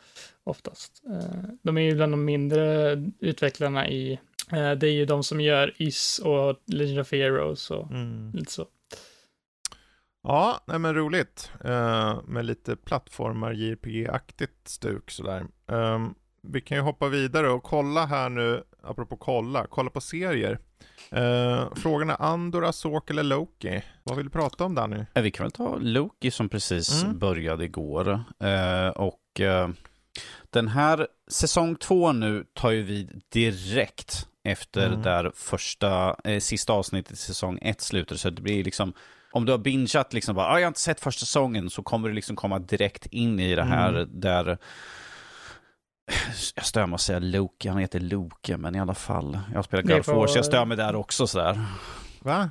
oftast. 0.44 1.02
Eh, 1.10 1.44
De 1.62 1.78
är 1.78 1.82
ju 1.82 1.94
bland 1.94 2.12
de 2.12 2.24
mindre 2.24 2.92
utvecklarna 3.18 3.88
i, 3.88 4.12
eh, 4.52 4.72
det 4.72 4.86
är 4.88 4.92
ju 4.92 5.06
de 5.06 5.22
som 5.24 5.40
gör 5.40 5.74
Is 5.76 6.18
och 6.24 6.56
Legend 6.66 7.00
of 7.00 7.12
Heroes 7.12 7.70
och 7.70 7.90
Mm. 7.90 8.30
lite 8.34 8.52
så. 8.52 8.66
Ja, 10.22 10.60
nej 10.66 10.78
men 10.78 10.94
roligt. 10.94 11.50
Eh, 11.64 12.20
med 12.26 12.44
lite 12.44 12.76
plattformar 12.76 13.52
JRPG-aktigt 13.52 14.68
stuk 14.68 15.10
sådär. 15.10 15.44
Ehm, 15.66 16.14
vi 16.42 16.60
kan 16.60 16.76
ju 16.76 16.82
hoppa 16.82 17.08
vidare 17.08 17.48
och 17.50 17.62
kolla 17.62 18.06
här 18.06 18.28
nu, 18.28 18.62
apropå 18.84 19.16
kolla, 19.16 19.66
kolla 19.70 19.90
på 19.90 20.00
serier. 20.00 20.58
Uh, 21.16 21.74
frågan 21.74 22.10
är 22.10 22.22
Andor, 22.22 22.64
Asok 22.64 23.10
eller 23.10 23.22
Loki? 23.22 23.82
Vad 24.02 24.16
vill 24.16 24.26
du 24.26 24.30
prata 24.32 24.64
om 24.64 24.74
Danny? 24.74 25.04
Eh, 25.14 25.22
Vi 25.22 25.30
kan 25.30 25.44
väl 25.44 25.52
ta 25.52 25.76
Loki 25.80 26.30
som 26.30 26.48
precis 26.48 27.02
Mm. 27.02 27.18
började 27.18 27.64
igår. 27.64 28.24
Eh, 28.40 28.88
och 28.88 29.40
eh, 29.40 29.68
den 30.50 30.68
här 30.68 31.06
säsong 31.30 31.76
två 31.76 32.12
nu 32.12 32.44
tar 32.54 32.70
ju 32.70 32.82
vid 32.82 33.22
direkt 33.32 34.28
efter 34.44 34.86
Mm. 34.86 35.02
där 35.02 35.32
första, 35.34 36.16
eh, 36.24 36.40
sista 36.40 36.72
avsnittet 36.72 37.12
i 37.12 37.16
säsong 37.16 37.58
ett 37.62 37.80
slutade. 37.80 38.18
Så 38.18 38.30
det 38.30 38.42
blir 38.42 38.64
liksom, 38.64 38.92
om 39.32 39.44
du 39.44 39.52
har 39.52 39.58
bingeat 39.58 40.12
liksom 40.12 40.34
bara, 40.34 40.46
ah, 40.46 40.58
jag 40.58 40.64
har 40.66 40.68
inte 40.68 40.80
sett 40.80 41.00
första 41.00 41.20
säsongen, 41.20 41.70
så 41.70 41.82
kommer 41.82 42.08
du 42.08 42.14
liksom 42.14 42.36
komma 42.36 42.58
direkt 42.58 43.06
in 43.06 43.40
i 43.40 43.54
det 43.54 43.62
här 43.64 43.88
Mm. 43.94 44.20
där 44.20 44.58
jag 46.54 46.64
stör 46.64 46.86
mig 46.86 46.94
att 46.94 47.00
säga 47.00 47.18
Loki, 47.18 47.68
han 47.68 47.78
heter 47.78 48.00
Loke, 48.00 48.56
men 48.56 48.74
i 48.74 48.80
alla 48.80 48.94
fall. 48.94 49.38
Jag 49.54 49.64
spelar 49.64 49.82
God 49.82 50.04
får- 50.04 50.12
Force, 50.12 50.38
jag 50.38 50.44
stör 50.44 50.64
mig 50.64 50.76
där 50.76 50.94
också 50.94 51.26
sådär. 51.26 51.60
Va? 52.20 52.50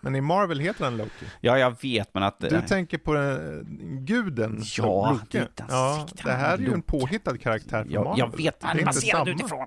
Men 0.00 0.14
i 0.16 0.20
Marvel 0.20 0.60
heter 0.60 0.84
han 0.84 0.96
Loki. 0.96 1.26
Ja, 1.40 1.58
jag 1.58 1.82
vet, 1.82 2.14
men 2.14 2.22
att... 2.22 2.40
Du 2.40 2.60
tänker 2.68 2.98
på 2.98 3.12
den, 3.14 3.66
guden 4.06 4.62
Ja, 4.78 5.10
Loki. 5.12 5.42
ja, 5.68 6.06
det 6.24 6.30
här 6.32 6.54
är 6.58 6.62
ju 6.62 6.72
en 6.72 6.82
påhittad 6.82 7.38
karaktär 7.38 7.84
för 7.84 7.92
Jag, 7.92 8.04
Marvel. 8.04 8.18
jag 8.18 8.36
vet, 8.36 8.60
det 8.60 8.66
är 8.66 9.24
det 9.24 9.30
utifrån. 9.30 9.66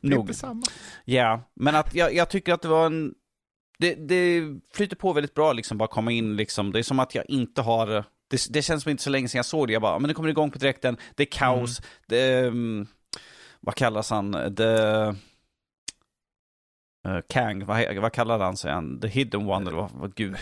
Det 0.00 0.06
är 0.08 0.10
Nog. 0.10 0.20
inte 0.20 0.34
samma. 0.34 0.62
Ja, 1.04 1.50
men 1.54 1.74
att 1.76 1.94
jag, 1.94 2.14
jag 2.14 2.28
tycker 2.28 2.52
att 2.54 2.62
det 2.62 2.68
var 2.68 2.86
en... 2.86 3.14
Det, 3.78 3.94
det 3.94 4.42
flyter 4.74 4.96
på 4.96 5.12
väldigt 5.12 5.34
bra 5.34 5.52
liksom, 5.52 5.78
bara 5.78 5.88
komma 5.88 6.12
in 6.12 6.36
liksom. 6.36 6.72
Det 6.72 6.78
är 6.78 6.82
som 6.82 6.98
att 7.00 7.14
jag 7.14 7.24
inte 7.28 7.62
har... 7.62 8.04
Det, 8.32 8.46
det 8.50 8.62
känns 8.62 8.82
som 8.82 8.90
inte 8.90 9.02
så 9.02 9.10
länge 9.10 9.28
sedan 9.28 9.38
jag 9.38 9.46
såg 9.46 9.66
det. 9.66 9.72
Jag 9.72 9.82
bara, 9.82 9.98
men 9.98 10.08
det 10.08 10.14
kommer 10.14 10.28
igång 10.28 10.50
på 10.50 10.58
direkten. 10.58 10.96
Det 11.14 11.22
är 11.22 11.26
kaos. 11.26 11.80
Mm. 11.80 11.90
Det... 12.06 12.46
Um, 12.46 12.86
vad 13.60 13.74
kallas 13.74 14.10
han? 14.10 14.30
Det... 14.30 15.14
Uh, 17.08 17.20
Kang, 17.28 17.64
vad, 17.66 17.96
vad 17.96 18.12
kallar 18.12 18.38
han 18.38 18.56
sig? 18.56 18.72
The 19.02 19.08
Hidden 19.08 19.48
One, 19.48 19.70
eller 19.70 19.78
vad, 19.78 19.90
vad 19.94 20.14
gud, 20.14 20.36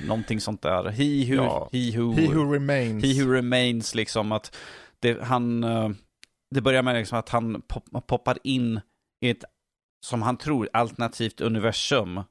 någonting 0.00 0.40
sånt 0.40 0.62
där. 0.62 0.88
He 0.88 1.36
who, 1.36 1.42
Ja. 1.42 1.68
he 1.72 1.98
who, 1.98 2.12
He 2.12 2.26
who 2.26 2.52
remains. 2.52 3.04
He 3.04 3.24
who 3.24 3.32
remains, 3.32 3.94
liksom 3.94 4.32
att 4.32 4.56
det, 4.98 5.22
han, 5.22 5.64
eh, 5.64 5.90
det 6.50 6.60
börjar 6.60 6.82
med 6.82 6.94
liksom 6.94 7.18
att 7.18 7.28
han 7.28 7.62
pop, 7.68 8.06
poppar 8.06 8.38
in 8.44 8.80
i 9.20 9.30
ett, 9.30 9.44
som 10.06 10.22
han 10.22 10.36
tror, 10.36 10.68
alternativt 10.72 11.40
universum. 11.40 12.22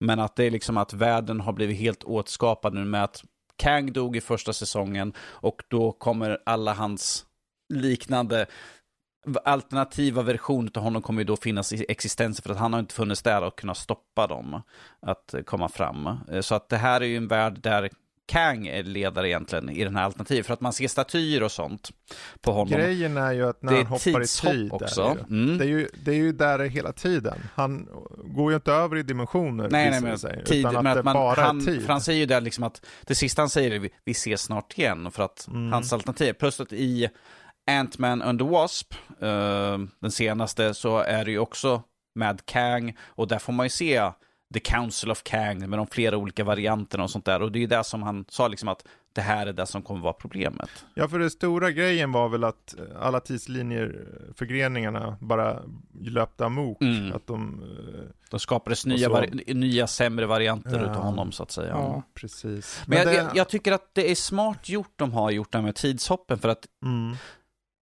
Men 0.00 0.20
att 0.20 0.36
det 0.36 0.44
är 0.44 0.50
liksom 0.50 0.76
att 0.76 0.92
världen 0.92 1.40
har 1.40 1.52
blivit 1.52 1.78
helt 1.78 2.04
åtskapad 2.04 2.74
nu 2.74 2.84
med 2.84 3.04
att 3.04 3.24
Kang 3.60 3.92
dog 3.92 4.16
i 4.16 4.20
första 4.20 4.52
säsongen 4.52 5.12
och 5.20 5.62
då 5.68 5.92
kommer 5.92 6.38
alla 6.46 6.74
hans 6.74 7.26
liknande 7.74 8.46
alternativa 9.44 10.22
versioner 10.22 10.70
av 10.74 10.82
honom 10.82 11.02
kommer 11.02 11.20
ju 11.20 11.24
då 11.24 11.36
finnas 11.36 11.72
i 11.72 11.86
existens 11.88 12.40
för 12.40 12.50
att 12.50 12.58
han 12.58 12.72
har 12.72 12.80
inte 12.80 12.94
funnits 12.94 13.22
där 13.22 13.42
och 13.42 13.58
kunnat 13.58 13.76
stoppa 13.76 14.26
dem 14.26 14.62
att 15.00 15.34
eh, 15.34 15.42
komma 15.42 15.68
fram. 15.68 16.06
Eh, 16.06 16.40
så 16.40 16.54
att 16.54 16.68
det 16.68 16.76
här 16.76 17.00
är 17.00 17.04
ju 17.04 17.16
en 17.16 17.28
värld 17.28 17.60
där 17.62 17.90
Kang 18.30 18.66
är 18.66 18.82
ledare 18.82 19.28
egentligen 19.28 19.70
i 19.70 19.84
den 19.84 19.96
här 19.96 20.04
alternativet 20.04 20.46
för 20.46 20.54
att 20.54 20.60
man 20.60 20.72
ser 20.72 20.88
statyer 20.88 21.42
och 21.42 21.52
sånt 21.52 21.90
på 22.40 22.52
honom. 22.52 22.68
Grejen 22.68 23.16
är 23.16 23.32
ju 23.32 23.48
att 23.48 23.62
när 23.62 23.72
det 23.72 23.78
han 23.78 23.86
hoppar 23.86 24.22
i 24.22 24.26
tid 24.26 24.72
också. 24.72 25.02
Där. 25.02 25.24
Mm. 25.30 25.58
det, 25.58 25.64
är 25.64 25.68
ju, 25.68 25.88
det 26.04 26.10
är 26.10 26.14
ju 26.14 26.32
där 26.32 26.58
det 26.58 26.64
är 26.64 26.68
hela 26.68 26.92
tiden. 26.92 27.38
Han 27.54 27.88
går 28.24 28.52
ju 28.52 28.56
inte 28.56 28.72
över 28.72 28.96
i 28.96 29.02
dimensioner 29.02 29.68
Nej, 29.70 29.90
nej, 29.90 30.00
men 30.00 30.10
det 30.10 30.18
sig, 30.18 30.44
tid, 30.44 30.58
utan 30.58 30.76
att 30.76 30.94
det 30.94 30.98
att 30.98 31.04
man, 31.04 31.14
bara 31.14 31.40
han, 31.40 31.60
är 31.60 31.64
tid. 31.64 31.82
för 31.86 31.92
han 31.92 32.00
säger 32.00 32.20
ju 32.20 32.26
där 32.26 32.40
liksom 32.40 32.64
att 32.64 32.86
det 33.06 33.14
sista 33.14 33.42
han 33.42 33.48
säger 33.50 33.70
är 33.70 33.78
vi, 33.78 33.90
vi 34.04 34.12
ses 34.12 34.42
snart 34.42 34.78
igen 34.78 35.10
för 35.10 35.22
att 35.22 35.46
Mm. 35.48 35.72
hans 35.72 35.92
alternativ, 35.92 36.32
plus 36.32 36.60
att 36.60 36.72
i 36.72 37.08
Ant-Man 37.70 38.22
and 38.22 38.38
the 38.38 38.44
Wasp, 38.44 38.94
eh, 39.20 39.78
den 40.00 40.10
senaste, 40.10 40.74
så 40.74 40.98
är 40.98 41.24
det 41.24 41.30
ju 41.30 41.38
också 41.38 41.82
med 42.14 42.46
Kang 42.46 42.96
och 43.02 43.28
där 43.28 43.38
får 43.38 43.52
man 43.52 43.66
ju 43.66 43.70
se 43.70 44.10
The 44.54 44.60
Council 44.60 45.10
of 45.10 45.22
Kang 45.22 45.70
med 45.70 45.78
de 45.78 45.86
flera 45.86 46.16
olika 46.16 46.44
varianterna 46.44 47.04
och 47.04 47.10
sånt 47.10 47.24
där 47.24 47.42
och 47.42 47.52
det 47.52 47.58
är 47.58 47.60
ju 47.60 47.66
det 47.66 47.84
som 47.84 48.02
han 48.02 48.24
sa 48.28 48.48
liksom 48.48 48.68
att 48.68 48.84
det 49.12 49.20
här 49.20 49.46
är 49.46 49.52
det 49.52 49.66
som 49.66 49.82
kommer 49.82 50.00
vara 50.00 50.12
problemet. 50.12 50.70
Ja, 50.94 51.08
för 51.08 51.18
den 51.18 51.30
stora 51.30 51.70
grejen 51.70 52.12
var 52.12 52.28
väl 52.28 52.44
att 52.44 52.74
alla 53.00 53.20
tidslinjer, 53.20 54.06
förgreningarna, 54.36 55.16
bara 55.20 55.62
löpte 56.00 56.44
amok. 56.46 56.82
Mm. 56.82 57.12
Att 57.12 57.26
de, 57.26 57.62
eh, 57.62 58.10
Då 58.30 58.38
skapades 58.38 58.86
nya, 58.86 59.08
så- 59.08 59.24
nya 59.54 59.86
sämre 59.86 60.26
varianter 60.26 60.76
Ja. 60.78 60.82
utav 60.82 61.02
honom 61.02 61.32
så 61.32 61.42
att 61.42 61.50
säga. 61.50 61.68
Ja. 61.68 62.02
precis. 62.14 62.82
Men, 62.86 62.98
jag, 62.98 63.06
det, 63.06 63.14
jag, 63.14 63.36
jag 63.36 63.48
tycker 63.48 63.72
att 63.72 63.94
det 63.94 64.10
är 64.10 64.14
smart 64.14 64.68
gjort 64.68 64.92
de 64.96 65.12
har 65.12 65.30
gjort 65.30 65.52
det 65.52 65.58
här 65.58 65.62
med 65.64 65.74
tidshoppen 65.74 66.38
för 66.38 66.48
att 66.48 66.66
mm, 66.84 67.16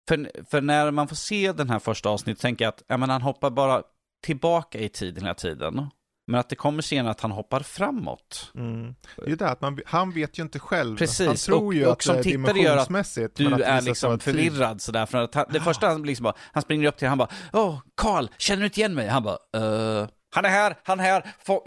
För, 0.09 0.31
för 0.51 0.61
när 0.61 0.90
man 0.90 1.09
får 1.09 1.16
se 1.16 1.53
den 1.53 1.70
här 1.70 1.78
första 1.78 2.09
avsnittet 2.09 2.40
tänker 2.43 2.65
jag 2.65 2.69
att 2.73 2.82
ja, 2.86 2.97
men 2.97 3.11
han 3.11 3.23
hoppar 3.23 3.51
bara 3.51 3.82
tillbaka 4.24 4.78
i 4.78 4.89
tiden 4.89 5.23
hela 5.24 5.35
tiden. 5.35 5.86
Men 6.29 6.41
att 6.41 6.49
det 6.49 6.57
kommer 6.57 6.83
senare 6.83 7.11
att 7.11 7.21
han 7.21 7.31
hoppar 7.31 7.61
framåt. 7.61 8.51
mm. 8.55 8.95
Det 9.17 9.23
är 9.25 9.29
ju 9.29 9.37
det 9.37 9.49
att 9.49 9.61
man, 9.61 9.81
han 9.87 10.13
vet 10.13 10.39
ju 10.39 10.43
inte 10.43 10.59
själv. 10.59 10.97
Precis, 10.97 11.27
Han 11.27 11.37
tror 11.37 11.67
och- 11.67 11.75
ju 11.75 11.87
och 11.87 11.93
att 11.93 12.03
som 12.03 12.15
det 12.15 12.21
är 12.21 12.25
dimensionsmässigt. 12.25 13.39
men 13.39 13.49
Du 13.49 13.55
att 13.55 13.61
är 13.61 13.81
liksom 13.81 14.19
förvirrad 14.19 14.83
sådär. 14.83 15.07
För 15.07 15.19
att 15.19 15.35
han, 15.35 15.45
det 15.51 15.61
första 15.61 15.89
han 15.89 16.03
liksom 16.03 16.25
bara, 16.25 16.35
han 16.53 16.63
springer 16.63 16.89
upp 16.89 16.97
till 16.97 17.09
han 17.09 17.19
bara, 17.19 17.29
åh, 17.53 17.79
Karl, 17.95 18.29
känner 18.39 18.61
du 18.61 18.67
inte 18.67 18.81
igen 18.81 18.95
mig? 18.95 19.09
Han 19.09 19.23
bara, 19.23 19.37
eh, 19.57 20.09
han 20.31 20.45
är 20.45 20.49
här, 20.49 20.77
han 20.85 21.01
är 21.01 21.05
här, 21.05 21.25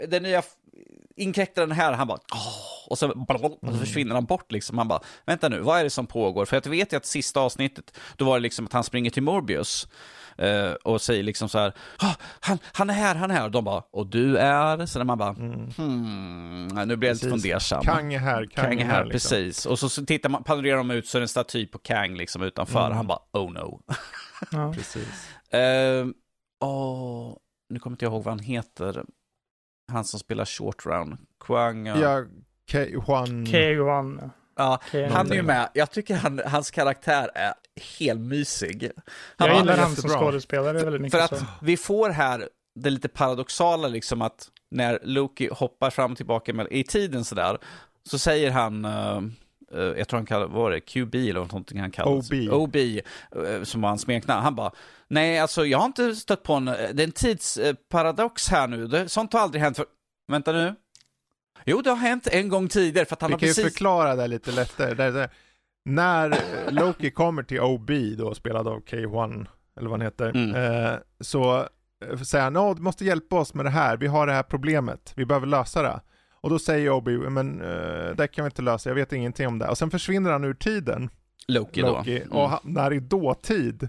den 0.08 0.22
nya 0.22 0.42
inkräktaren 1.16 1.70
är 1.70 1.74
här. 1.76 1.92
Han 1.92 2.06
bara, 2.06 2.18
åh, 2.34 2.90
och 2.90 2.98
så, 2.98 3.08
och 3.62 3.72
så 3.72 3.78
försvinner 3.78 4.14
han 4.14 4.24
bort 4.24 4.52
liksom. 4.52 4.78
Han 4.78 4.88
bara, 4.88 5.00
vänta 5.26 5.48
nu, 5.48 5.60
vad 5.60 5.80
är 5.80 5.84
det 5.84 5.90
som 5.90 6.06
pågår? 6.06 6.44
För 6.44 6.56
jag 6.56 6.70
vet 6.70 6.92
ju 6.92 6.96
att 6.96 7.06
sista 7.06 7.40
avsnittet, 7.40 7.98
då 8.16 8.24
var 8.24 8.38
det 8.38 8.42
liksom 8.42 8.64
att 8.66 8.72
han 8.72 8.84
springer 8.84 9.10
till 9.10 9.22
Morbius. 9.22 9.88
Eh, 10.38 10.72
och 10.72 11.00
säger 11.00 11.22
liksom 11.22 11.48
så 11.48 11.58
här, 11.58 11.72
ah, 11.98 12.14
han, 12.40 12.58
han 12.72 12.90
är 12.90 12.94
här, 12.94 13.14
han 13.14 13.30
är 13.30 13.34
här. 13.34 13.44
Och 13.44 13.50
de 13.50 13.64
bara, 13.64 13.82
och 13.90 14.06
du 14.06 14.36
är? 14.36 14.86
Så 14.86 14.98
där 14.98 15.06
man 15.06 15.18
bara, 15.18 15.28
Mm. 15.30 15.70
hmm, 15.76 16.88
nu 16.88 16.96
blir 16.96 17.08
jag 17.08 17.14
lite 17.14 17.26
Precis. 17.30 17.42
fundersam. 17.42 17.82
Kang 17.82 18.14
är 18.14 18.18
här, 18.18 18.46
Kang, 18.46 18.64
Kang 18.64 18.80
är 18.80 18.84
här, 18.84 19.04
liksom. 19.04 19.12
precis. 19.30 19.66
Och 19.66 19.78
så, 19.78 20.06
tittar 20.06 20.28
man, 20.28 20.44
panorerar 20.44 20.76
de 20.76 20.90
ut 20.90 21.06
så 21.06 21.18
är 21.18 21.20
det 21.20 21.24
en 21.24 21.28
staty 21.28 21.66
på 21.66 21.78
Kang 21.78 22.14
liksom 22.16 22.42
utanför. 22.42 22.84
Mm. 22.86 22.96
Han 22.96 23.06
bara, 23.06 23.18
oh 23.32 23.52
no. 23.52 23.82
Ja. 24.52 24.72
Precis. 24.76 25.28
Ehm, 25.50 26.14
åh, 26.64 27.36
nu 27.70 27.78
kommer 27.78 27.94
inte 27.94 28.04
jag 28.04 28.12
ihåg 28.12 28.24
vad 28.24 28.32
han 28.34 28.38
heter. 28.44 29.04
Han 29.92 30.04
som 30.04 30.20
spelar 30.20 30.44
short 30.44 30.86
round. 30.86 31.16
Kwang. 31.44 31.86
Ja. 31.86 31.98
Ja, 31.98 32.24
K- 32.72 32.78
Juan... 33.06 34.30
K1. 34.62 34.78
ja, 34.92 34.98
K1. 34.98 35.08
han 35.10 35.30
är 35.30 35.34
ju 35.34 35.42
med. 35.42 35.68
Jag 35.74 35.90
tycker 35.90 36.14
han, 36.14 36.40
hans 36.46 36.70
karaktär 36.70 37.30
är 37.34 37.54
helt 37.98 38.20
mysig. 38.20 38.90
Han 39.36 39.48
Jag 39.48 39.58
gillar 39.58 39.72
är 39.74 39.78
han 39.78 39.96
som 39.96 40.10
skådespelare 40.10 40.84
väldigt 40.84 41.02
mycket. 41.02 41.18
För 41.18 41.24
att 41.34 41.40
så. 41.40 41.46
vi 41.62 41.76
får 41.76 42.10
här 42.10 42.48
det 42.74 42.90
lite 42.90 43.08
paradoxala 43.08 43.88
liksom 43.88 44.22
att 44.22 44.50
när 44.70 44.98
Loki 45.02 45.48
hoppar 45.52 45.90
fram 45.90 46.10
och 46.10 46.16
tillbaka 46.16 46.54
med, 46.54 46.66
i 46.70 46.84
tiden 46.84 47.24
sådär, 47.24 47.58
så 48.04 48.18
säger 48.18 48.50
han, 48.50 48.84
eh, 48.84 49.16
eh, 49.74 49.82
jag 49.82 50.08
tror 50.08 50.18
han 50.18 50.26
kallar, 50.26 50.46
vad 50.46 50.62
var 50.62 50.70
det, 50.70 50.80
QB 50.80 51.14
eller 51.14 51.40
någonting 51.40 51.80
han 51.80 51.90
kallar 51.90 52.12
OB. 52.12 52.32
OB, 52.50 52.76
eh, 52.76 53.62
som 53.62 53.80
var 53.80 53.88
hans 53.88 54.02
smeknamn. 54.02 54.42
Han 54.42 54.54
bara, 54.54 54.72
nej 55.08 55.38
alltså 55.38 55.66
jag 55.66 55.78
har 55.78 55.86
inte 55.86 56.16
stött 56.16 56.42
på 56.42 56.52
en, 56.52 56.64
det 56.64 56.72
är 56.74 57.00
en 57.00 57.12
tidsparadox 57.12 58.48
här 58.48 58.68
nu, 58.68 58.86
det, 58.86 59.08
sånt 59.08 59.32
har 59.32 59.40
aldrig 59.40 59.62
hänt 59.62 59.76
för, 59.76 59.86
vänta 60.32 60.52
nu. 60.52 60.74
Jo, 61.66 61.82
det 61.82 61.90
har 61.90 61.96
hänt 61.96 62.26
en 62.26 62.48
gång 62.48 62.68
tidigare 62.68 63.06
för 63.06 63.14
att 63.16 63.20
han 63.22 63.28
Vi 63.28 63.32
har 63.32 63.38
kan 63.38 63.48
ju 63.48 63.54
precis... 63.54 63.64
förklara 63.72 64.16
det 64.16 64.26
lite 64.26 64.52
lättare. 64.52 64.94
Där, 64.94 65.12
där. 65.12 65.30
När 65.84 66.30
eh, 66.30 66.38
Loki 66.72 67.10
kommer 67.10 67.42
till 67.42 67.60
OB, 67.60 67.90
då 68.18 68.34
spelad 68.34 68.68
av 68.68 68.80
K1, 68.84 69.46
eller 69.78 69.90
vad 69.90 69.98
han 69.98 70.06
heter, 70.06 70.28
Mm. 70.36 70.54
eh, 70.84 70.92
så 71.20 71.66
eh, 72.10 72.18
säger 72.18 72.44
han, 72.44 72.56
"Åh, 72.56 72.74
du 72.76 72.82
måste 72.82 73.04
hjälpa 73.04 73.36
oss 73.40 73.54
med 73.54 73.64
det 73.66 73.70
här, 73.70 73.96
vi 73.96 74.06
har 74.06 74.26
det 74.26 74.32
här 74.32 74.42
problemet, 74.42 75.12
vi 75.16 75.24
behöver 75.26 75.46
lösa 75.46 75.82
det. 75.82 76.00
Och 76.40 76.50
då 76.50 76.58
säger 76.58 76.90
OB, 76.90 77.08
men 77.08 77.58
det 78.16 78.28
kan 78.32 78.44
vi 78.44 78.46
inte 78.46 78.62
lösa, 78.62 78.90
jag 78.90 78.94
vet 78.94 79.12
ingenting 79.12 79.46
om 79.48 79.58
det. 79.58 79.68
Och 79.68 79.78
sen 79.78 79.90
försvinner 79.90 80.30
han 80.30 80.44
ur 80.44 80.54
tiden. 80.54 81.10
Loki 81.48 81.80
då. 81.80 81.86
Loki. 81.86 82.16
Mm. 82.22 82.32
Och 82.32 82.50
han 82.50 82.76
är 82.76 82.92
i 82.92 83.00
dåtid 83.00 83.88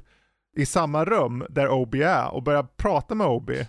i 0.58 0.66
samma 0.66 1.06
rum 1.06 1.46
där 1.50 1.70
Obi 1.70 2.02
är 2.04 2.34
och 2.34 2.44
börjar 2.44 2.64
prata 2.78 3.16
med 3.16 3.28
Obi. 3.28 3.68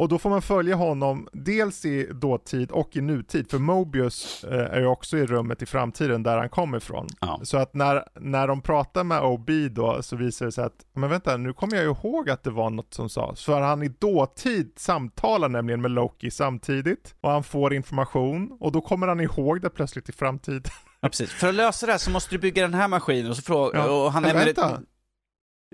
Och 0.00 0.08
då 0.08 0.18
får 0.18 0.30
man 0.30 0.42
följa 0.42 0.76
honom 0.76 1.28
dels 1.32 1.84
i 1.84 2.06
dåtid 2.12 2.70
och 2.70 2.96
i 2.96 3.00
nutid, 3.00 3.50
för 3.50 3.58
Mobius 3.58 4.44
eh, 4.44 4.58
är 4.58 4.80
ju 4.80 4.86
också 4.86 5.16
i 5.18 5.26
rummet 5.26 5.62
i 5.62 5.66
framtiden 5.66 6.22
där 6.22 6.38
han 6.38 6.48
kommer 6.48 6.78
ifrån. 6.78 7.06
Ja. 7.20 7.40
Så 7.42 7.58
att 7.58 7.74
när, 7.74 8.04
när 8.20 8.48
de 8.48 8.60
pratar 8.62 9.04
med 9.04 9.20
Obi 9.22 9.68
då 9.68 10.02
så 10.02 10.16
visar 10.16 10.46
det 10.46 10.52
sig 10.52 10.64
att, 10.64 10.72
men 10.92 11.10
vänta 11.10 11.36
nu 11.36 11.52
kommer 11.52 11.74
jag 11.76 11.84
ju 11.84 11.90
ihåg 11.90 12.30
att 12.30 12.42
det 12.42 12.50
var 12.50 12.70
något 12.70 12.94
som 12.94 13.08
sades. 13.08 13.44
För 13.44 13.60
han 13.60 13.82
i 13.82 13.88
dåtid 13.88 14.72
samtalar 14.76 15.48
nämligen 15.48 15.80
med 15.82 15.90
Loki 15.90 16.30
samtidigt 16.30 17.14
och 17.20 17.30
han 17.30 17.42
får 17.44 17.74
information 17.74 18.56
och 18.60 18.72
då 18.72 18.80
kommer 18.80 19.08
han 19.08 19.20
ihåg 19.20 19.60
det 19.60 19.70
plötsligt 19.70 20.08
i 20.08 20.12
framtiden. 20.12 20.62
Ja, 21.00 21.08
precis. 21.08 21.30
För 21.30 21.48
att 21.48 21.54
lösa 21.54 21.86
det 21.86 21.92
här 21.92 21.98
så 21.98 22.10
måste 22.10 22.34
du 22.34 22.38
bygga 22.38 22.62
den 22.62 22.74
här 22.74 22.88
maskinen 22.88 23.30
och 23.30 23.36
så 23.36 23.42
fråga, 23.42 23.78
Ja. 23.78 24.04
och 24.04 24.12
han 24.12 24.22
Men 24.22 24.28
nämner 24.36 24.44
vänta. 24.46 24.70
ett- 24.74 24.80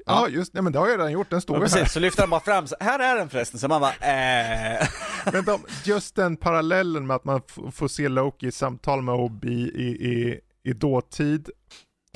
Ja, 0.06 0.28
just 0.28 0.54
nej 0.54 0.62
men 0.62 0.72
det 0.72 0.78
har 0.78 0.88
jag 0.88 0.98
redan 0.98 1.12
gjort, 1.12 1.30
den 1.30 1.40
står 1.40 1.56
Ja, 1.56 1.62
ju 1.62 1.68
här. 1.68 1.76
precis, 1.76 1.92
så 1.92 2.00
lyfter 2.00 2.22
han 2.22 2.30
bara 2.30 2.40
fram, 2.40 2.66
så, 2.66 2.76
här 2.80 2.98
är 2.98 3.16
den 3.16 3.28
förresten, 3.28 3.60
så 3.60 3.68
man 3.68 3.80
bara, 3.80 3.92
eh. 3.92 4.88
Men 5.32 5.44
de, 5.44 5.60
just 5.84 6.16
den 6.16 6.36
parallellen 6.36 7.06
med 7.06 7.16
att 7.16 7.24
man 7.24 7.40
får 7.72 7.88
se 7.88 8.08
Loki 8.08 8.52
samtal 8.52 9.02
med 9.02 9.14
Obi 9.14 9.70
i, 9.74 9.86
i, 9.86 10.40
i 10.64 10.72
dåtid 10.72 11.50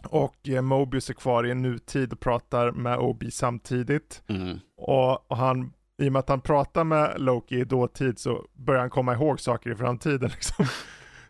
och 0.05 0.49
eh, 0.49 0.63
Mobius 0.63 1.11
är 1.11 1.15
kvar 1.15 1.47
i 1.47 1.51
en 1.51 1.63
nutid 1.63 2.13
och 2.13 2.21
pratar 2.21 2.73
med 2.73 2.99
Obi 2.99 3.31
samtidigt. 3.31 4.23
Mm. 4.29 4.59
Och, 4.77 5.31
och 5.31 5.37
han, 5.37 5.73
i 6.03 6.09
och 6.09 6.13
med 6.13 6.21
att 6.21 6.29
han 6.29 6.41
pratar 6.41 6.85
med 6.85 7.15
Loki 7.19 7.61
i 7.61 7.65
dåtid 7.65 8.19
så 8.19 8.45
börjar 8.55 8.81
han 8.81 8.91
komma 8.91 9.15
ihåg 9.15 9.41
saker 9.41 9.71
i 9.71 9.75
framtiden 9.75 10.31
liksom. 10.35 10.67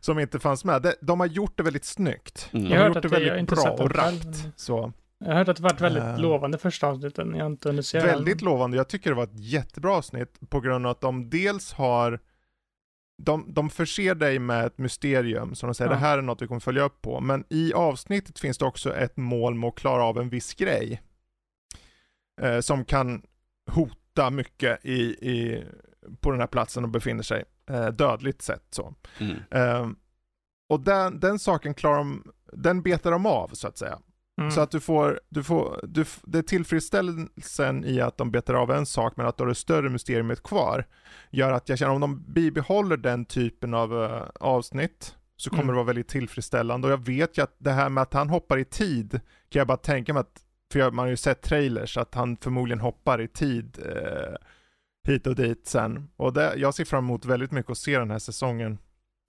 Som 0.00 0.18
inte 0.18 0.38
fanns 0.38 0.64
med. 0.64 0.82
De, 0.82 0.92
de 1.00 1.20
har 1.20 1.26
gjort 1.26 1.56
det 1.56 1.62
väldigt 1.62 1.84
snyggt. 1.84 2.48
Mm. 2.52 2.68
De 2.68 2.76
har 2.76 2.88
gjort 2.88 3.02
det 3.02 3.08
väldigt 3.08 3.50
bra 3.50 3.70
och 3.70 3.94
rappt. 3.94 4.48
Så. 4.56 4.92
Jag 5.24 5.26
har 5.30 5.34
hört 5.34 5.48
att 5.48 5.56
det 5.56 5.62
varit 5.62 5.80
väldigt 5.80 6.02
Eh. 6.02 6.18
lovande 6.18 6.58
första 6.58 6.86
avsnitten. 6.86 7.34
Jag 7.34 7.44
har 7.44 7.50
inte 7.50 7.68
hunnit 7.68 7.86
se 7.86 8.00
Väldigt 8.00 8.38
den. 8.38 8.44
lovande. 8.44 8.76
Jag 8.76 8.88
tycker 8.88 9.10
det 9.10 9.16
var 9.16 9.24
ett 9.24 9.30
jättebra 9.40 9.92
avsnitt 9.96 10.38
på 10.50 10.60
grund 10.60 10.86
av 10.86 10.90
att 10.90 11.00
de 11.00 11.30
dels 11.30 11.72
har 11.72 12.20
de, 13.22 13.44
de 13.54 13.70
förser 13.70 14.14
dig 14.14 14.38
med 14.38 14.66
ett 14.66 14.78
mysterium 14.78 15.54
som 15.54 15.66
de 15.68 15.74
säger 15.74 15.90
Ja. 15.90 15.94
det 15.94 16.00
här 16.00 16.18
är 16.18 16.22
något 16.22 16.42
vi 16.42 16.46
kommer 16.46 16.60
följa 16.60 16.82
upp 16.82 17.02
på. 17.02 17.20
Men 17.20 17.44
i 17.50 17.72
avsnittet 17.72 18.38
finns 18.38 18.58
det 18.58 18.64
också 18.64 18.94
ett 18.96 19.16
mål 19.16 19.54
med 19.54 19.68
att 19.68 19.74
klara 19.74 20.04
av 20.04 20.18
en 20.18 20.28
viss 20.28 20.54
grej. 20.54 21.02
Eh, 22.40 22.60
som 22.60 22.84
kan 22.84 23.22
hota 23.70 24.30
mycket 24.30 24.84
i, 24.84 25.00
i, 25.02 25.64
på 26.20 26.30
den 26.30 26.40
här 26.40 26.46
platsen 26.46 26.82
de 26.82 26.92
befinner 26.92 27.22
sig. 27.22 27.44
Eh, 27.70 27.86
dödligt 27.88 28.42
sett 28.42 28.64
så. 28.70 28.94
Mm. 29.18 29.36
Eh, 29.50 29.88
och 30.68 30.80
den, 30.80 31.20
den 31.20 31.38
saken 31.38 31.74
klarar 31.74 31.96
de, 31.98 32.32
den 32.52 32.82
betar 32.82 33.10
de 33.10 33.26
av 33.26 33.48
så 33.52 33.68
att 33.68 33.78
säga. 33.78 33.98
Mm. 34.40 34.50
Så 34.50 34.60
att 34.60 34.70
du 34.70 34.80
får, 34.80 35.20
du 35.28 35.42
får, 35.42 35.80
du, 35.82 36.04
det 36.22 36.38
är 36.38 36.42
tillfredsställelsen 36.42 37.84
i 37.84 38.00
att 38.00 38.16
de 38.16 38.30
betar 38.30 38.54
av 38.54 38.70
en 38.70 38.86
sak 38.86 39.16
men 39.16 39.26
att 39.26 39.36
du 39.36 39.42
har 39.42 39.48
det 39.48 39.54
större 39.54 39.88
mysteriet 39.88 40.42
kvar 40.42 40.84
gör 41.30 41.52
att 41.52 41.68
jag 41.68 41.78
känner 41.78 41.92
om 41.94 42.00
de 42.00 42.24
bibehåller 42.32 42.96
den 42.96 43.24
typen 43.24 43.74
av 43.74 44.04
eh, 44.04 44.22
avsnitt 44.40 45.16
så 45.36 45.50
kommer 45.50 45.62
Mm. 45.62 45.72
det 45.72 45.76
vara 45.76 45.86
väldigt 45.86 46.08
tillfredsställande 46.08 46.86
och 46.86 46.92
jag 46.92 47.06
vet 47.06 47.38
ju 47.38 47.42
att 47.42 47.54
det 47.58 47.70
här 47.70 47.88
med 47.88 48.02
att 48.02 48.14
han 48.14 48.28
hoppar 48.28 48.58
i 48.58 48.64
tid 48.64 49.10
kan 49.48 49.60
jag 49.60 49.66
bara 49.66 49.76
tänka 49.76 50.12
mig 50.14 50.20
att, 50.20 50.40
för 50.72 50.78
jag- 50.78 50.94
man 50.94 51.02
har 51.02 51.10
ju 51.10 51.16
sett 51.16 51.42
trailers, 51.42 51.96
att 51.96 52.14
han 52.14 52.36
förmodligen 52.36 52.80
hoppar 52.80 53.20
i 53.20 53.28
tid 53.28 53.78
eh, 53.86 54.34
hit 55.08 55.26
och 55.26 55.34
dit 55.34 55.66
sen. 55.66 56.08
Och 56.16 56.32
det, 56.32 56.54
jag 56.56 56.74
ser 56.74 56.84
fram 56.84 57.04
emot 57.04 57.24
väldigt 57.24 57.50
mycket 57.52 57.70
att 57.70 57.78
se 57.78 57.98
den 57.98 58.10
här 58.10 58.18
säsongen. 58.18 58.78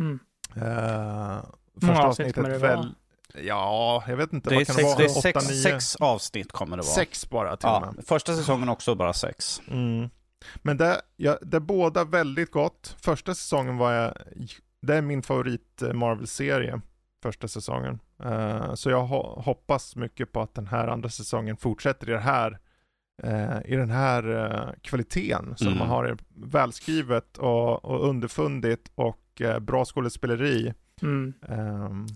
Mm. 0.02 0.20
Många 0.56 1.94
första 1.94 2.08
avsnitt 2.08 2.38
vara? 2.38 2.58
väl, 2.58 2.96
Ja, 3.34 4.04
jag 4.08 4.18
vet 4.18 4.34
inte. 4.34 4.50
Det 4.50 4.56
är, 4.56 4.66
sex, 4.66 4.76
det 4.76 4.82
det 4.84 4.88
är 4.90 4.96
vara? 5.08 5.10
sex, 5.22 5.36
Åtta, 5.38 5.48
nio? 5.52 5.62
sex 5.62 5.96
avsnitt 5.96 6.52
kommer 6.52 6.78
det 6.78 6.84
vara. 6.84 6.94
Sex 6.96 7.30
bara 7.30 7.58
till 7.58 7.70
och 7.70 7.76
Ja, 7.76 7.92
med. 7.96 8.06
första 8.08 8.36
säsongen 8.36 8.70
också 8.70 8.96
bara 8.96 9.14
sex. 9.14 9.62
Mm. 9.68 10.10
Men 10.56 10.78
det, 10.78 11.02
ja, 11.16 11.38
det 11.42 11.58
är 11.58 11.62
båda 11.62 12.04
väldigt 12.04 12.52
gott. 12.52 12.96
Första 13.02 13.36
säsongen 13.36 13.78
var 13.78 13.92
jag, 13.94 14.14
det 14.82 14.96
är 14.96 15.02
min 15.02 15.22
favorit 15.22 15.82
eh, 15.82 15.94
Marvel-serie, 15.94 16.82
första 17.24 17.48
säsongen. 17.48 18.00
Eh, 18.24 18.74
så 18.74 18.90
jag 18.90 19.04
ho- 19.08 19.42
hoppas 19.42 19.96
mycket 19.96 20.32
på 20.32 20.42
att 20.42 20.56
den 20.56 20.68
här 20.68 20.88
andra 20.88 21.10
säsongen 21.10 21.58
fortsätter 21.58 22.10
i 22.10 22.12
det 22.12 22.20
här 22.20 22.60
eh, 23.24 23.58
i 23.66 23.76
den 23.76 23.90
här 23.92 24.30
eh, 24.46 24.74
kvaliteten 24.82 25.54
som 25.58 25.68
Mm. 25.68 25.80
man 25.80 25.88
har 25.90 26.18
välskrivet 26.36 27.38
och, 27.38 27.86
och 27.86 28.10
underfundigt 28.10 28.92
och 28.96 29.42
bra 29.62 29.86
skådespeleri. 29.86 30.74
Mm. 31.02 31.34
Mo- 31.42 32.16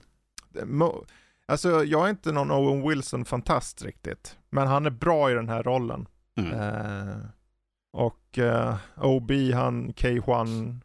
alltså 1.48 1.84
jag 1.84 2.06
är 2.06 2.10
inte 2.10 2.32
någon 2.32 2.52
Owen 2.52 2.90
Wilson-fantast 2.90 3.82
riktigt, 3.86 4.38
men 4.50 4.68
han 4.68 4.86
är 4.86 4.90
bra 4.90 5.32
i 5.32 5.34
den 5.34 5.50
här 5.50 5.64
rollen. 5.64 6.08
Mm. 6.40 6.52
Eh, 6.60 7.16
och 7.94 8.38
eh, 8.40 8.76
OB, 8.98 9.32
han, 9.54 9.94
K1, 9.94 10.80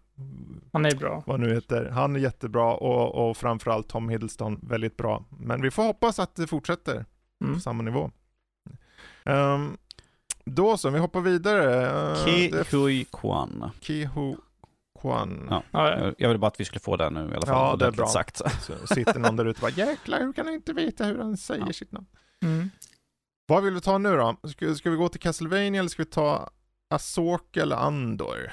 Han 0.73 0.87
är 0.87 0.95
bra. 0.97 1.23
vad 1.27 1.41
nu 1.41 1.55
heter, 1.55 1.91
han 1.91 2.17
är 2.17 2.21
jättebra 2.21 2.75
och, 2.75 3.29
och 3.31 3.37
framförallt 3.37 3.89
Tom 3.89 4.09
Hiddleston 4.09 4.59
väldigt 4.63 4.97
bra. 4.97 5.25
Men 5.39 5.63
vi 5.63 5.71
får 5.71 5.83
hoppas 5.83 6.19
att 6.19 6.35
det 6.35 6.47
fortsätter 6.47 7.05
Mm. 7.45 7.55
på 7.55 7.61
samma 7.61 7.83
nivå. 7.83 8.11
Ehm, 9.25 9.77
då 10.45 10.77
så, 10.77 10.91
vi 10.91 10.99
hoppar 10.99 11.21
vidare. 11.21 11.91
Uh, 12.11 12.25
Ki 12.25 12.53
Hui 12.71 13.05
Kwan. 13.13 13.71
Kiho 13.81 14.37
Kwan. 15.01 15.47
Ja. 15.51 15.63
Ja, 15.71 15.99
Jag- 15.99 16.15
Jag 16.19 16.29
ville 16.29 16.39
bara 16.39 16.47
att 16.47 16.61
vi 16.61 16.65
skulle 16.65 16.81
få 16.81 16.97
det 16.97 17.11
nu 17.11 17.21
i 17.21 17.23
alla 17.37 17.47
fall. 17.47 17.71
Ja, 17.71 17.77
det 17.77 17.87
är 17.87 17.91
bra. 17.91 18.07
Sagt. 18.07 18.37
Så 18.37 18.95
sitter 18.95 19.19
någon 19.19 19.37
där 19.37 19.45
ute 19.45 19.59
och 19.59 19.73
bara 19.73 19.87
jäklar, 19.87 20.19
hur 20.21 20.33
kan 20.33 20.47
han 20.47 20.55
inte 20.55 20.73
veta 20.73 21.05
hur 21.05 21.19
han 21.19 21.37
säger 21.37 21.65
Ja. 21.67 21.73
sitt 21.73 21.93
namn? 21.93 22.07
Mm. 22.43 22.71
Vad 23.47 23.65
vill 23.65 23.75
vi 23.75 23.81
ta 23.81 23.99
nu 23.99 24.17
då? 24.17 24.37
Ska, 24.49 24.75
ska 24.75 24.91
vi 24.91 24.97
gå 24.97 25.09
till 25.09 25.21
Castlevania 25.21 25.79
eller 25.81 25.89
ska 25.89 26.03
vi 26.03 26.11
ta 26.11 26.51
Asoka 26.91 27.63
eller 27.63 27.77
Andor? 27.77 28.53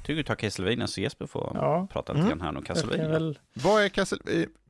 Tycker 0.00 0.14
vi 0.14 0.24
tar 0.24 0.34
Castlevania 0.34 0.86
så 0.86 1.00
Jesper 1.00 1.26
får 1.26 1.52
Ja, 1.54 1.88
prata 1.92 2.12
lite 2.12 2.26
Mm. 2.26 2.38
grann 2.38 2.40
här 2.40 2.48
om 2.48 2.54
jag 2.56 2.64
Castlevania. 2.66 3.08
väl 3.08 3.38
Vad 3.54 3.82
är 3.82 3.88
Castle, 3.88 4.18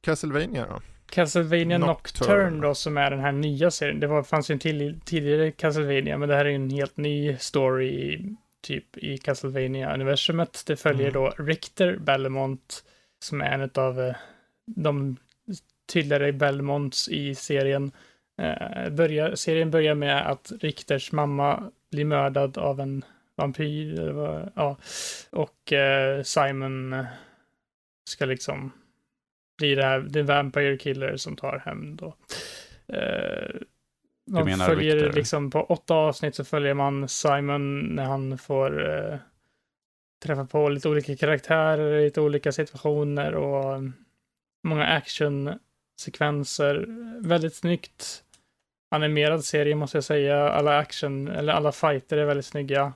Castlevania 0.01 0.67
då? 0.69 0.81
Castlevania 1.11 1.79
Nocturne. 1.79 2.35
Nocturne 2.35 2.63
då 2.67 2.75
som 2.75 2.97
är 2.97 3.11
den 3.11 3.21
här 3.21 3.33
nya 3.33 3.71
serien. 3.71 4.01
Det 4.01 4.07
var, 4.07 4.23
fanns 4.23 4.51
ju 4.51 4.53
en 4.53 4.59
till 4.59 5.01
tidigare 5.05 5.53
Castlevania, 5.53 6.19
men 6.19 6.29
det 6.29 6.35
här 6.35 6.45
är 6.45 6.49
ju 6.49 6.55
en 6.57 6.71
helt 6.71 6.97
ny 6.97 7.37
story 7.39 8.21
typ 8.63 8.99
i 8.99 9.19
Castlevania-universumet. 9.19 10.63
Det 10.67 10.77
följer 10.77 11.09
Mm. 11.09 11.23
då 11.23 11.45
Richter 11.45 11.97
Belmont 11.97 12.85
som 13.19 13.41
är 13.41 13.53
en 13.53 13.71
av 13.75 14.15
de 14.67 15.17
tydligare 15.93 16.33
Belmonts 16.33 17.09
i 17.09 17.35
serien. 17.35 17.93
Eh, 18.43 18.91
börjar, 18.91 19.35
serien 19.35 19.71
börjar 19.71 19.95
med 19.95 20.31
att 20.31 20.53
Richters 20.61 21.13
mamma 21.13 21.71
blir 21.91 22.05
mördad 22.05 22.59
av 22.59 22.81
en 22.81 23.05
vampyr. 23.37 24.01
Eller 24.01 24.13
vad, 24.13 24.53
ja. 24.55 24.77
Och 25.31 25.73
eh, 25.73 26.23
Simon 26.23 26.93
eh, 26.93 27.05
ska 28.11 28.25
liksom 28.25 28.73
bli 29.59 29.75
det 29.75 29.85
här, 29.85 30.09
the 30.13 30.23
Vampire 30.23 30.77
Killer 30.77 31.17
som 31.17 31.37
tar 31.37 31.59
hem 31.59 31.97
då. 31.97 32.15
Eh, 34.29 34.35
man 34.35 34.45
menar 34.45 34.67
följer 34.67 34.97
Richter? 34.97 35.13
liksom 35.13 35.51
på 35.51 35.65
åtta 35.65 35.95
avsnitt 35.95 36.35
så 36.35 36.45
följer 36.45 36.75
man 36.75 37.09
Simon 37.09 37.81
när 37.81 38.05
han 38.05 38.39
får 38.39 38.91
eh, 38.91 39.17
träffa 40.23 40.45
på 40.45 40.69
lite 40.69 40.89
olika 40.89 41.17
karaktärer 41.17 41.99
i 41.99 42.05
lite 42.05 42.21
olika 42.21 42.53
situationer 42.53 43.35
och 43.35 43.83
många 44.69 44.87
actionsekvenser. 44.87 46.87
Väldigt 47.21 47.55
snyggt 47.55 48.25
animerad 48.91 49.45
serie 49.45 49.75
måste 49.75 49.97
jag 49.97 50.05
säga. 50.05 50.51
Alla 50.51 50.79
action, 50.79 51.29
eller 51.29 51.53
alla 51.53 51.73
fighter 51.73 52.17
är 52.17 52.25
väldigt 52.25 52.47
snygga. 52.47 52.93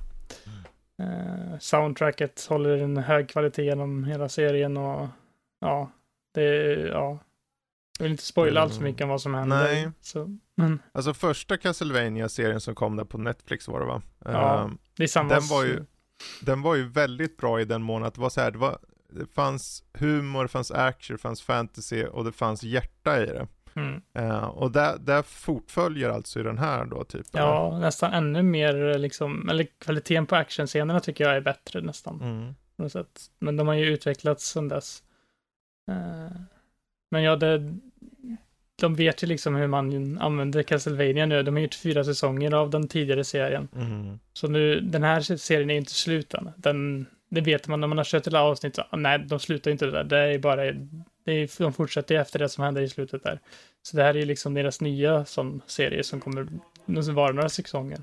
Eh, 1.03 1.59
soundtracket 1.59 2.47
håller 2.48 2.78
en 2.78 2.97
hög 2.97 3.28
kvalitet 3.28 3.65
genom 3.65 4.05
hela 4.05 4.28
serien 4.28 4.77
och 4.77 5.09
ja, 5.61 5.90
det 6.35 6.43
är, 6.43 6.86
ja. 6.86 7.19
Jag 7.98 8.03
vill 8.03 8.12
inte 8.12 8.24
spoila 8.24 8.61
allt 8.61 8.74
för 8.74 8.82
mycket 8.82 9.03
om 9.03 9.09
vad 9.09 9.23
som 9.23 9.35
händer. 9.35 9.65
Nej. 9.65 9.90
Så, 10.01 10.39
men 10.57 10.83
Alltså 10.93 11.15
första 11.15 11.57
Castlevania-serien 11.57 12.61
som 12.61 12.74
kom 12.74 12.97
där 12.97 13.05
på 13.05 13.19
Netflix 13.19 13.69
var 13.69 13.81
det 13.81 13.87
va? 13.87 14.03
Ja. 14.24 14.65
Ehm, 14.65 14.78
det 14.97 15.03
är 15.03 15.07
samma. 15.09 15.28
Den 15.35 15.47
var 15.49 15.65
ju- 15.65 15.85
den 16.41 16.62
var 16.62 16.74
ju 16.74 16.89
väldigt 16.89 17.37
bra 17.37 17.61
i 17.61 17.65
den 17.65 17.83
mån 17.83 18.05
att 18.05 18.15
det 18.15 18.20
var 18.20 18.31
så 18.31 18.41
här, 18.41 18.51
det, 18.51 18.59
var, 18.59 18.78
det 19.11 19.27
fanns 19.27 19.85
humor, 19.93 20.43
det 20.43 20.49
fanns 20.49 20.70
action, 20.70 21.16
det 21.16 21.20
fanns 21.23 21.43
fantasy 21.43 22.05
och 22.05 22.24
det 22.24 22.33
fanns 22.33 22.62
hjärta 22.62 23.23
i 23.23 23.27
det. 23.27 23.47
Mm. 23.74 24.03
Eh, 24.15 24.45
och 24.45 24.70
där, 24.73 24.99
där 24.99 25.23
fortföljer 25.23 26.09
alltså 26.11 26.41
i 26.41 26.43
den 26.43 26.59
här 26.59 26.85
då 26.85 27.05
typ? 27.05 27.35
eller? 27.35 27.45
Ja, 27.47 27.78
nästan 27.78 28.12
ännu 28.12 28.43
mer 28.43 28.99
liksom, 28.99 29.49
eller 29.49 29.66
kvaliteten 29.78 30.27
på 30.27 30.37
actionscenerna 30.37 31.01
tycker 31.01 31.24
jag 31.24 31.37
är 31.37 31.41
bättre 31.41 31.81
nästan. 31.81 32.20
Mm. 32.23 32.55
på 32.77 32.83
något 32.83 32.93
sätt. 32.93 33.20
Men 33.39 33.57
de 33.57 33.66
har 33.69 33.74
ju 33.74 33.85
utvecklats 33.85 34.47
sedan 34.51 34.69
dess. 34.69 35.03
Eh, 35.91 36.37
Men 37.11 37.23
ja, 37.23 37.37
det, 37.37 37.74
de 38.81 38.94
vet 38.94 39.23
ju 39.23 39.27
liksom 39.27 39.55
hur 39.55 39.66
man 39.66 40.19
använder 40.20 40.62
Castlevania 40.62 41.27
nu. 41.27 41.43
De 41.43 41.55
har 41.55 41.62
gjort 41.62 41.74
fyra 41.74 42.05
säsonger 42.05 42.55
av 42.55 42.70
den 42.70 42.89
tidigare 42.89 43.24
serien. 43.24 43.69
Mm. 43.77 44.19
Så 44.32 44.48
nu, 44.48 44.81
den 44.81 45.03
här 45.03 45.20
serien 45.20 45.70
är 45.70 45.77
inte 45.77 45.94
slut 45.94 46.35
än. 46.35 46.51
Den, 46.57 47.07
det 47.28 47.40
vet 47.40 47.69
man 47.69 47.81
när 47.81 47.89
man 47.89 47.98
har 47.98 48.05
kört 48.05 48.27
hela 48.27 48.43
avsnittet. 48.43 48.86
Så, 48.90 48.97
nej, 48.97 49.19
de 49.19 49.39
slutar 49.39 49.70
inte 49.70 49.86
det 49.86 49.93
där. 49.93 50.05
Det 50.05 50.19
är 50.19 50.39
bara 50.39 50.65
det 51.24 51.32
är, 51.32 51.62
de 51.62 51.73
fortsätter 51.73 52.15
ju 52.15 52.20
efter 52.20 52.39
det 52.39 52.48
som 52.48 52.65
händer 52.65 52.82
i 52.82 52.89
slutet 52.89 53.23
där. 53.23 53.40
Så 53.82 53.97
det 53.97 54.03
här 54.03 54.15
är 54.15 54.19
ju 54.19 54.24
liksom 54.24 54.55
deras 54.55 54.81
nya 54.81 55.24
som 55.24 55.61
serie 55.66 56.05
som 56.05 56.20
kommer 56.20 56.47
vara 57.12 57.32
några 57.32 57.48
säsonger. 57.48 57.98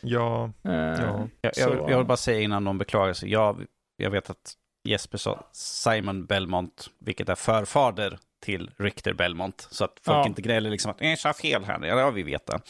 Ja, 0.00 0.52
Eh, 0.64 0.72
ja. 0.72 1.28
Jag, 1.40 1.52
jag, 1.56 1.90
jag 1.90 1.96
vill 1.98 2.06
bara 2.06 2.16
säga 2.16 2.40
innan 2.40 2.64
de 2.64 2.78
beklagar 2.78 3.12
sig. 3.12 3.30
Jag, 3.30 3.66
jag 3.96 4.10
vet 4.10 4.30
att 4.30 4.54
Jesper 4.84 5.18
sa 5.18 5.44
Simon 5.52 6.26
Belmont, 6.26 6.90
vilket 6.98 7.28
är 7.28 7.34
förfader 7.34 8.18
till 8.40 8.70
Richter 8.76 9.12
Belmont. 9.12 9.68
Så 9.70 9.84
att 9.84 10.00
folk 10.02 10.16
Ja. 10.16 10.26
inte 10.26 10.42
gnäller 10.42 10.70
liksom 10.70 10.90
att 10.90 11.00
jag 11.00 11.18
sa 11.18 11.32
fel 11.32 11.64
här. 11.64 11.84
Ja, 11.86 12.10
vi 12.10 12.22
vet 12.22 12.46
det. 12.46 12.60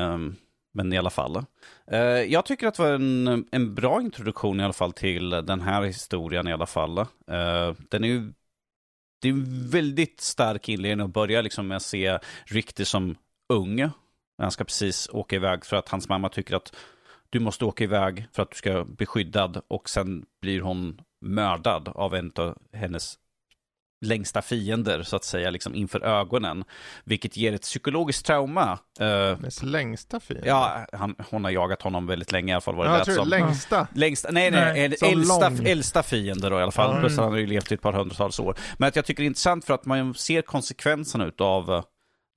Ehm, 0.00 0.36
men 0.74 0.92
i 0.92 0.98
alla 0.98 1.10
fall. 1.10 1.44
Eh, 1.86 1.98
jag 2.00 2.44
tycker 2.46 2.66
att 2.66 2.74
det 2.74 2.82
var 2.82 2.90
en, 2.90 3.46
en 3.52 3.74
bra 3.74 4.00
introduktion 4.00 4.60
i 4.60 4.64
alla 4.64 4.72
fall 4.72 4.92
till 4.92 5.30
den 5.30 5.60
här 5.60 5.82
historien 5.82 6.48
i 6.48 6.52
alla 6.52 6.66
fall. 6.66 6.98
Eh, 6.98 7.06
den 7.90 8.04
är 8.04 8.08
ju 8.08 8.32
det 9.20 9.28
är 9.28 9.32
en 9.32 9.68
väldigt 9.68 10.20
stark 10.20 10.68
inledning 10.68 11.04
att 11.06 11.12
börja 11.12 11.42
liksom 11.42 11.68
med 11.68 11.76
att 11.76 11.82
se 11.82 12.18
Richter 12.44 12.84
som 12.84 13.16
ung. 13.48 13.90
Han 14.38 14.50
ska 14.50 14.64
precis 14.64 15.08
åka 15.12 15.36
iväg 15.36 15.64
för 15.64 15.76
att 15.76 15.88
hans 15.88 16.08
mamma 16.08 16.28
tycker 16.28 16.56
att 16.56 16.76
du 17.30 17.40
måste 17.40 17.64
åka 17.64 17.84
iväg 17.84 18.26
för 18.32 18.42
att 18.42 18.50
du 18.50 18.56
ska 18.56 18.84
bli 18.84 19.06
skyddad 19.06 19.62
och 19.68 19.88
sen 19.88 20.24
blir 20.40 20.60
hon 20.60 21.00
mördad 21.20 21.88
av 21.88 22.14
en 22.14 22.32
av 22.36 22.58
hennes 22.72 23.18
längsta 24.02 24.42
fiender 24.42 25.02
så 25.02 25.16
att 25.16 25.24
säga 25.24 25.50
liksom 25.50 25.74
inför 25.74 26.04
ögonen. 26.04 26.64
Vilket 27.04 27.36
ger 27.36 27.52
ett 27.52 27.62
psykologiskt 27.62 28.26
trauma. 28.26 28.78
Eh, 29.00 29.06
Hennes 29.08 29.62
längsta 29.62 30.20
fiende. 30.20 30.48
ja, 30.48 30.86
han, 30.92 31.14
hon 31.30 31.44
har 31.44 31.50
jagat 31.50 31.82
honom 31.82 32.06
väldigt 32.06 32.32
länge 32.32 32.52
i 32.52 32.54
alla 32.54 32.60
fall. 32.60 32.74
Var 32.74 32.84
det 32.84 32.90
Ja, 32.90 32.92
jag 32.98 32.98
lät 32.98 33.14
tror 33.14 33.16
som. 33.24 33.28
längsta. 33.28 33.86
Längsta, 33.94 34.28
nej, 34.32 34.50
nej, 34.50 34.72
Nej, 35.00 35.12
äldsta, 35.12 35.48
lång. 35.48 35.66
äldsta 35.66 36.02
fiender 36.02 36.50
då 36.50 36.58
i 36.58 36.62
alla 36.62 36.72
fall. 36.72 36.94
Ja. 36.94 37.00
Plus 37.00 37.18
han 37.18 37.30
har 37.32 37.38
ju 37.38 37.46
levt 37.46 37.70
i 37.72 37.74
ett 37.74 37.82
par 37.82 37.92
hundratals 37.92 38.38
år. 38.40 38.56
Men 38.78 38.88
att 38.88 38.96
jag 38.96 39.04
tycker 39.04 39.22
det 39.22 39.24
är 39.24 39.28
intressant 39.28 39.64
för 39.64 39.74
att 39.74 39.84
man 39.86 40.14
ser 40.14 40.42
konsekvenserna 40.42 41.30
av 41.38 41.84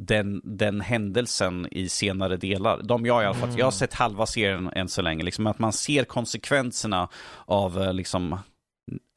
den, 0.03 0.41
den 0.43 0.81
händelsen 0.81 1.67
i 1.71 1.89
senare 1.89 2.37
delar. 2.37 2.81
De 2.83 3.05
jag 3.05 3.23
i 3.23 3.25
alla 3.25 3.35
fall, 3.35 3.49
jag 3.57 3.65
har 3.65 3.71
sett 3.71 3.93
halva 3.93 4.25
serien 4.25 4.69
än 4.75 4.87
så 4.89 5.01
länge, 5.01 5.23
liksom 5.23 5.47
att 5.47 5.59
man 5.59 5.73
ser 5.73 6.03
konsekvenserna 6.03 7.09
av 7.45 7.81
eh, 7.83 7.93
liksom 7.93 8.33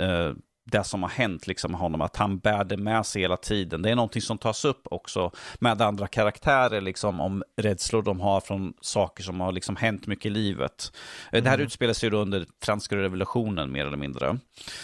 eh, 0.02 0.32
det 0.70 0.84
som 0.84 1.02
har 1.02 1.10
hänt 1.10 1.46
liksom 1.46 1.70
med 1.70 1.80
honom, 1.80 2.00
att 2.00 2.16
han 2.16 2.38
bär 2.38 2.64
det 2.64 2.76
med 2.76 3.06
sig 3.06 3.22
hela 3.22 3.36
tiden. 3.36 3.82
Det 3.82 3.90
är 3.90 3.94
någonting 3.96 4.22
som 4.22 4.38
tas 4.38 4.64
upp 4.64 4.82
också 4.90 5.30
med 5.58 5.82
andra 5.82 6.06
karaktärer, 6.06 6.80
liksom 6.80 7.20
om 7.20 7.42
rädslor 7.56 8.02
de 8.02 8.20
har 8.20 8.40
från 8.40 8.72
saker 8.80 9.22
som 9.22 9.40
har 9.40 9.52
liksom 9.52 9.76
hänt 9.76 10.06
mycket 10.06 10.26
i 10.26 10.30
livet. 10.30 10.92
Eh, 11.32 11.42
Det 11.42 11.50
här 11.50 11.58
utspelar 11.58 11.94
sig 11.94 12.10
då 12.10 12.18
under 12.18 12.46
franska 12.62 12.96
revolutionen 12.96 13.72
mer 13.72 13.86
eller 13.86 13.96
mindre, 13.96 14.38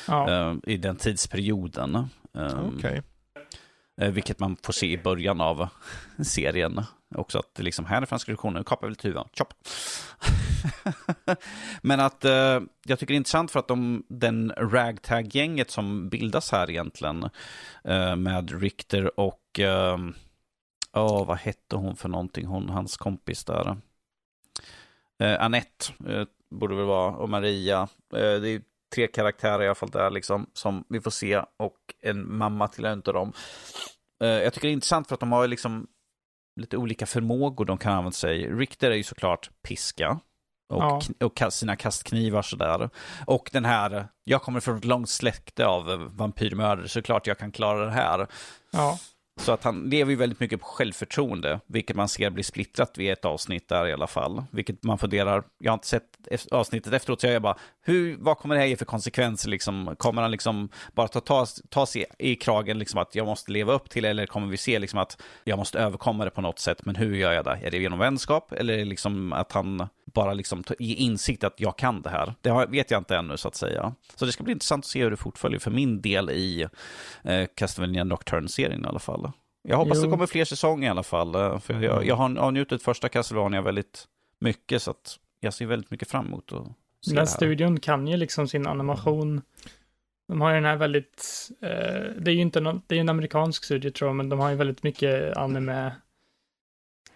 ja. 0.08 0.30
eh, 0.30 0.54
i 0.66 0.76
den 0.76 0.96
tidsperioden. 0.96 1.94
Eh, 2.34 2.58
Okej. 2.76 3.02
Eh, 4.00 4.10
vilket 4.10 4.38
man 4.38 4.56
får 4.62 4.72
se 4.72 4.86
i 4.86 4.98
början 4.98 5.40
av 5.40 5.68
serien. 6.24 6.80
Också 7.14 7.38
att 7.38 7.58
liksom, 7.58 7.84
här 7.84 8.02
är 8.02 8.06
franska 8.06 8.32
revolutionen, 8.32 8.54
nu 8.54 8.64
kapar 8.64 8.86
vi 8.86 8.90
lite 8.90 9.08
huvuden. 9.08 9.28
Chop. 9.32 9.54
Men 11.82 12.00
att 12.00 12.24
eh, 12.24 12.60
jag 12.84 12.98
tycker 12.98 13.06
det 13.06 13.14
är 13.14 13.16
intressant 13.16 13.50
för 13.50 13.58
att 13.58 13.68
de, 13.68 14.04
den 14.08 14.52
ragtag-gänget 14.56 15.70
som 15.70 16.08
bildas 16.08 16.52
här 16.52 16.70
egentligen 16.70 17.28
eh, 17.84 18.16
med 18.16 18.60
Richter 18.60 19.20
och, 19.20 19.60
eh, 19.60 19.98
åh, 20.92 21.26
vad 21.26 21.38
hette 21.38 21.76
hon 21.76 21.96
för 21.96 22.08
någonting, 22.08 22.46
hon, 22.46 22.68
hans 22.68 22.96
kompis 22.96 23.44
där. 23.44 23.76
Eh, 25.18 25.44
Annette 25.44 25.86
eh, 26.08 26.26
borde 26.50 26.74
väl 26.74 26.86
vara, 26.86 27.16
och 27.16 27.28
Maria. 27.28 27.88
Eh, 28.14 28.40
det 28.40 28.48
är 28.48 28.62
tre 28.94 29.06
karaktärer 29.06 29.62
i 29.62 29.66
alla 29.66 29.74
fall 29.74 29.90
där 29.90 30.10
liksom, 30.10 30.50
som 30.52 30.84
vi 30.88 31.00
får 31.00 31.10
se 31.10 31.36
och 31.56 31.76
en 32.02 32.36
mamma 32.36 32.68
till 32.68 32.84
en 32.84 33.02
av 33.06 33.14
dem. 33.14 33.32
Eh, 34.22 34.28
jag 34.28 34.52
tycker 34.54 34.68
det 34.68 34.72
är 34.72 34.74
intressant 34.74 35.08
för 35.08 35.14
att 35.14 35.20
de 35.20 35.32
har 35.32 35.48
liksom 35.48 35.86
lite 36.60 36.76
olika 36.76 37.06
förmågor 37.06 37.64
de 37.64 37.78
kan 37.78 37.92
använda 37.92 38.12
sig. 38.12 38.46
Richter 38.48 38.90
är 38.90 38.94
ju 38.94 39.02
såklart 39.02 39.50
piska. 39.62 40.20
Och, 40.68 40.82
Ja. 40.82 41.00
och 41.26 41.52
sina 41.52 41.76
kastknivar 41.76 42.42
sådär. 42.42 42.90
Och 43.26 43.50
den 43.52 43.64
här, 43.64 44.08
jag 44.24 44.42
kommer 44.42 44.60
från 44.60 44.78
ett 44.78 44.84
långt 44.84 45.08
släkte 45.08 45.66
av 45.66 46.10
vampyrmördare, 46.16 46.88
såklart 46.88 47.26
jag 47.26 47.38
kan 47.38 47.52
klara 47.52 47.84
det 47.84 47.90
här. 47.90 48.26
ja. 48.70 48.98
Så 49.36 49.52
att 49.52 49.64
han 49.64 49.82
lever 49.90 50.10
ju 50.10 50.16
väldigt 50.16 50.40
mycket 50.40 50.60
på 50.60 50.66
självförtroende, 50.66 51.60
vilket 51.66 51.96
man 51.96 52.08
ser 52.08 52.30
blir 52.30 52.44
splittrat 52.44 52.98
vid 52.98 53.12
ett 53.12 53.24
avsnitt 53.24 53.68
där 53.68 53.86
i 53.86 53.92
alla 53.92 54.06
fall. 54.06 54.44
Vilket 54.50 54.82
man 54.82 54.98
funderar, 54.98 55.44
jag 55.58 55.72
har 55.72 55.74
inte 55.74 55.86
sett 55.86 56.04
avsnittet 56.50 56.92
efteråt, 56.92 57.20
så 57.20 57.26
jag 57.26 57.34
är 57.34 57.40
bara, 57.40 57.56
hur, 57.82 58.16
vad 58.16 58.38
kommer 58.38 58.54
det 58.54 58.60
här 58.60 58.68
ge 58.68 58.76
för 58.76 58.84
konsekvenser 58.84 59.48
liksom? 59.50 59.94
Kommer 59.98 60.22
han 60.22 60.30
liksom 60.30 60.68
bara 60.92 61.08
ta, 61.08 61.20
ta, 61.20 61.46
ta 61.68 61.86
sig 61.86 62.04
i 62.18 62.36
kragen 62.36 62.78
liksom 62.78 63.00
att 63.00 63.14
jag 63.14 63.26
måste 63.26 63.52
leva 63.52 63.72
upp 63.72 63.90
till, 63.90 64.04
eller 64.04 64.26
kommer 64.26 64.46
vi 64.46 64.56
se 64.56 64.78
liksom 64.78 64.98
att 64.98 65.22
jag 65.44 65.58
måste 65.58 65.78
överkomma 65.78 66.24
det 66.24 66.30
på 66.30 66.40
något 66.40 66.58
sätt, 66.58 66.84
men 66.84 66.96
hur 66.96 67.16
gör 67.16 67.32
jag 67.32 67.44
det? 67.44 67.58
Är 67.62 67.70
det 67.70 67.78
genom 67.78 67.98
vänskap, 67.98 68.52
eller 68.52 68.74
är 68.74 68.78
det 68.78 68.84
liksom 68.84 69.32
att 69.32 69.52
han 69.52 69.88
bara 70.14 70.32
liksom 70.32 70.64
ge 70.78 70.94
insikt 70.94 71.44
att 71.44 71.60
jag 71.60 71.78
kan 71.78 72.02
det 72.02 72.10
här? 72.10 72.34
Det 72.40 72.66
vet 72.68 72.90
jag 72.90 73.00
inte 73.00 73.16
ännu 73.16 73.36
så 73.36 73.48
att 73.48 73.54
säga. 73.54 73.94
Så 74.16 74.24
det 74.26 74.32
ska 74.32 74.44
bli 74.44 74.52
intressant 74.52 74.84
att 74.84 74.88
se 74.90 75.02
hur 75.02 75.10
det 75.10 75.16
fortföljer 75.16 75.58
för 75.58 75.70
min 75.70 76.00
del 76.00 76.30
i 76.30 76.66
eh, 77.22 77.46
Castlevania 77.54 78.04
Nocturne-serien 78.04 78.84
i 78.84 78.88
alla 78.88 78.98
fall. 78.98 79.30
Jag 79.68 79.76
hoppas 79.76 79.96
Jo. 79.98 80.04
det 80.04 80.10
kommer 80.10 80.26
fler 80.26 80.44
säsonger 80.44 80.86
i 80.86 80.90
alla 80.90 81.02
fall. 81.02 81.34
eh, 81.34 81.58
För 81.58 81.82
jag, 81.82 82.06
jag 82.06 82.14
har 82.16 82.36
avnjutit 82.38 82.82
första 82.82 83.08
Castlevania 83.08 83.62
väldigt 83.62 84.04
mycket, 84.38 84.82
så 84.82 84.90
att 84.90 85.18
jag 85.40 85.54
ser 85.54 85.66
väldigt 85.66 85.90
mycket 85.90 86.10
fram 86.10 86.26
emot 86.26 86.52
att 86.52 86.64
se 86.66 87.10
Den 87.10 87.14
det 87.14 87.20
här. 87.20 87.26
studion 87.26 87.80
kan 87.80 88.06
ju 88.06 88.16
liksom 88.16 88.48
sin 88.48 88.66
animation. 88.66 89.42
De 90.28 90.40
har 90.40 90.48
ju 90.50 90.54
den 90.54 90.64
här 90.64 90.76
väldigt, 90.76 91.48
eh, 91.62 91.68
det 92.20 92.30
är 92.30 92.34
ju 92.34 92.40
inte 92.40 92.60
någon, 92.60 92.82
det 92.86 92.96
är 92.96 93.00
en 93.00 93.08
amerikansk 93.08 93.64
studio 93.64 93.90
tror 93.90 94.08
jag, 94.08 94.16
men 94.16 94.28
de 94.28 94.38
har 94.40 94.50
ju 94.50 94.56
väldigt 94.56 94.82
mycket 94.82 95.36
anime 95.36 95.92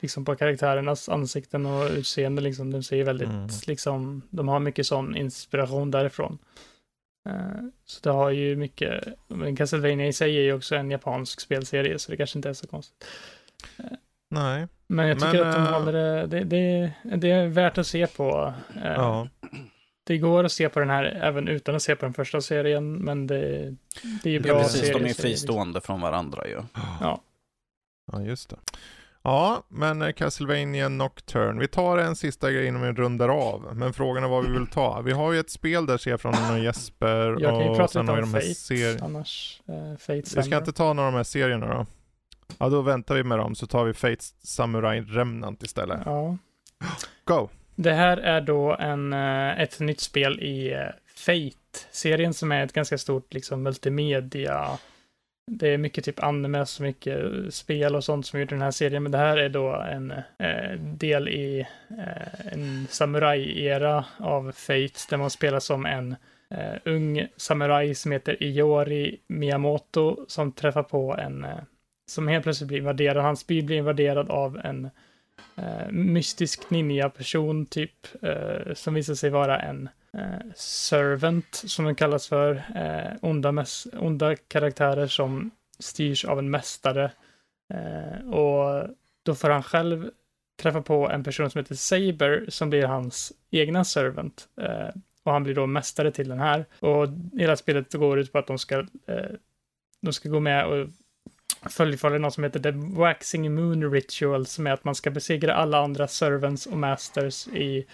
liksom 0.01 0.25
på 0.25 0.37
karaktärernas 0.37 1.09
ansikten 1.09 1.67
och 1.67 1.91
utseende 1.91 2.43
liksom. 2.43 2.71
De 2.71 2.83
ser 2.83 3.05
väldigt, 3.05 3.29
Mm. 3.29 3.49
liksom, 3.67 4.23
de 4.31 4.49
har 4.49 4.61
mycket 4.61 4.87
sån 4.87 5.17
inspiration 5.17 5.91
därifrån. 5.91 6.39
Eh, 7.29 7.65
så 7.85 8.01
det 8.03 8.11
har 8.11 8.31
ju 8.31 8.57
mycket, 8.57 9.05
men 9.29 9.57
Castlevania 9.57 10.07
i 10.07 10.13
sig 10.13 10.37
är 10.37 10.43
ju 10.43 10.53
också 10.53 10.75
en 10.77 10.91
japansk 10.91 11.41
spelserie, 11.41 11.99
så 11.99 12.11
det 12.11 12.17
kanske 12.17 12.39
inte 12.39 12.49
är 12.49 12.53
så 12.53 12.67
konstigt. 12.67 13.05
Nej. 14.31 14.67
Men 14.87 15.09
jag 15.09 15.19
tycker 15.21 15.33
Men, 15.45 15.49
att 15.49 15.55
de 15.55 15.63
eh, 15.67 15.73
håller 15.73 15.93
det, 15.93 16.27
det, 16.27 16.45
det, 16.45 16.93
det 17.17 17.31
är 17.31 17.47
värt 17.49 17.79
att 17.79 17.87
se 17.87 18.07
på. 18.07 18.55
Eh, 18.77 18.83
Ja. 18.93 19.29
det 20.05 20.19
går 20.19 20.45
att 20.45 20.53
se 20.53 20.69
på 20.69 20.81
den 20.81 20.91
här 20.91 21.05
även 21.05 21.49
utan 21.49 21.75
att 21.75 21.83
se 21.83 21.97
på 21.97 22.05
den 22.05 22.15
första 22.15 22.41
serien, 22.41 22.93
men 22.93 23.27
det, 23.27 23.75
det 24.23 24.29
är 24.29 24.33
ju 24.33 24.41
bra 24.41 24.53
Ja, 24.53 24.63
precis. 24.63 24.81
De 24.81 24.87
serier, 24.87 25.05
är 25.09 25.13
så 25.13 25.23
det 25.23 25.29
fristående 25.29 25.81
från 25.81 26.01
varandra 26.01 26.47
ju. 26.49 26.63
Ja. 27.01 27.21
Ja, 28.13 28.23
just 28.23 28.51
det. 28.51 28.57
Ja, 29.29 29.63
men 29.69 30.03
eh, 30.03 30.13
Castlevania 30.13 30.89
Nocturne. 30.89 31.61
Vi 31.61 31.69
tar 31.69 31.99
en 31.99 32.17
sista 32.17 32.53
grej 32.53 32.67
innan 32.67 32.83
vi 32.83 32.93
rundar 32.93 33.29
av. 33.29 33.77
Men 33.77 33.93
frågan 33.93 34.25
är 34.25 34.29
vad 34.29 34.47
vi 34.47 34.53
vill 34.53 34.67
ta. 34.67 35.01
Vi 35.01 35.13
har 35.13 35.33
ju 35.33 35.41
ett 35.41 35.51
spel 35.51 35.87
där 35.87 35.99
ser 35.99 36.11
jag 36.11 36.21
från 36.21 36.35
och 36.53 36.59
Jesper 36.59 37.37
Jag 37.41 37.51
kan 37.51 37.61
ju 37.61 37.69
och 37.69 37.77
prata 37.77 38.03
lite 38.03 38.13
om 38.13 38.33
Fate 38.33 39.05
annars. 39.05 39.61
Eh, 39.69 39.99
Fate 39.99 40.37
Vi 40.37 40.43
ska 40.43 40.57
inte 40.57 40.73
ta 40.73 40.93
några 40.93 41.07
av 41.07 41.13
de 41.13 41.17
här 41.17 41.25
serierna 41.25 41.67
då? 41.67 41.87
Ja, 42.59 42.69
då 42.69 42.83
väntar 42.83 43.15
vi 43.15 43.23
med 43.23 43.39
dem 43.39 43.55
så 43.55 43.67
tar 43.67 43.85
vi 43.85 43.95
Fates 43.95 44.35
Samurai 44.43 45.01
Remnant 45.01 45.63
istället. 45.63 46.01
Ja. 46.05 46.39
Go! 47.25 47.49
Det 47.75 47.93
här 47.93 48.17
är 48.17 48.41
då 48.41 48.77
en, 48.77 49.13
eh, 49.13 49.61
ett 49.61 49.81
nytt 49.81 50.01
spel 50.01 50.41
i 50.41 50.73
eh, 50.73 50.81
Fate-serien 51.17 52.35
som 52.35 52.53
är 52.53 52.65
ett 52.65 52.73
ganska 52.73 52.99
stort 52.99 53.35
liksom 53.35 53.63
multimedia. 53.63 54.79
Det 55.51 55.69
är 55.69 55.79
mycket 55.79 56.05
typ 56.05 56.23
anime, 56.23 56.67
så 56.67 56.83
mycket 56.83 57.25
eh, 57.25 57.49
spel 57.51 57.97
och 57.97 58.05
sånt 58.05 58.27
som 58.27 58.41
gjort 58.41 58.51
den 58.51 58.63
här 58.63 58.71
serien, 58.71 59.03
men 59.03 59.13
det 59.13 59.19
här 59.19 59.37
är 59.37 59.49
då 59.49 59.73
en 59.73 60.11
eh, 60.39 60.81
del 60.81 61.29
i 61.29 61.67
eh, 61.91 62.53
en 62.53 62.87
samurajera 62.91 64.05
av 64.19 64.53
Fate 64.53 65.01
där 65.11 65.17
man 65.17 65.31
spelar 65.31 65.61
som 65.61 65.87
en 65.87 66.17
eh, 66.51 66.75
ung 66.85 67.27
samuraj 67.37 67.95
som 67.95 68.13
heter 68.13 68.43
Iori 68.43 69.21
Miyamoto 69.27 70.25
som 70.29 70.53
träffar 70.53 70.83
på 70.83 71.17
en 71.17 71.45
eh, 71.45 71.59
som 72.07 72.29
helt 72.29 72.43
plötsligt 72.43 72.69
blir 72.69 72.79
invaderad. 72.79 73.23
Hans 73.23 73.47
by 73.47 73.63
blir 73.63 73.77
invaderad 73.77 74.31
av 74.31 74.61
en 74.65 74.91
eh, 75.57 75.91
mystisk 75.91 76.71
ninja-person 76.71 77.67
typ, 77.67 78.23
eh, 78.23 78.75
som 78.75 78.95
visar 78.95 79.15
sig 79.15 79.31
vara 79.31 79.61
en 79.61 79.89
eh, 80.13 80.53
servant, 80.55 81.55
som 81.55 81.85
den 81.85 81.95
kallas 81.95 82.29
för. 82.29 82.55
Eh, 82.75 83.19
onda, 83.23 83.67
onda 83.93 84.37
karaktärer 84.37 85.07
som 85.07 85.51
styrs 85.79 86.25
av 86.25 86.39
en 86.39 86.51
mästare. 86.51 87.11
Eh, 87.75 88.29
och 88.31 88.89
då 89.23 89.35
får 89.35 89.51
han 89.51 89.63
själv 89.63 90.11
träffa 90.63 90.83
på 90.83 91.11
en 91.11 91.25
person 91.25 91.51
som 91.51 91.59
heter 91.59 91.75
Saber, 91.75 92.45
som 92.49 92.71
blir 92.71 92.85
hans 92.85 93.33
egna 93.51 93.85
servant. 93.85 94.49
Eh, 94.61 94.89
och 95.23 95.33
han 95.33 95.45
blir 95.45 95.55
då 95.55 95.67
mästare 95.67 96.11
till 96.11 96.29
den 96.29 96.41
här. 96.41 96.67
Och 96.81 97.09
hela 97.39 97.57
spelet 97.57 97.93
går 97.93 98.19
ut 98.19 98.33
på 98.33 98.39
att 98.39 98.47
de 98.47 98.59
ska, 98.59 98.79
eh, 99.07 99.31
de 100.01 100.13
ska 100.13 100.29
gå 100.29 100.41
med 100.41 100.67
och 100.67 100.89
fullfölja 101.71 102.19
något 102.19 102.35
som 102.35 102.45
heter 102.45 102.61
The 102.61 102.71
Waxing 102.75 103.55
Moon 103.55 103.93
Ritual, 103.93 104.47
som 104.47 104.67
är 104.67 104.71
att 104.71 104.85
man 104.85 104.95
ska 104.95 105.11
besegra 105.11 105.55
alla 105.55 105.79
andra 105.79 106.09
servants 106.09 106.67
och 106.67 106.79
masters 106.79 107.49
i 107.49 107.87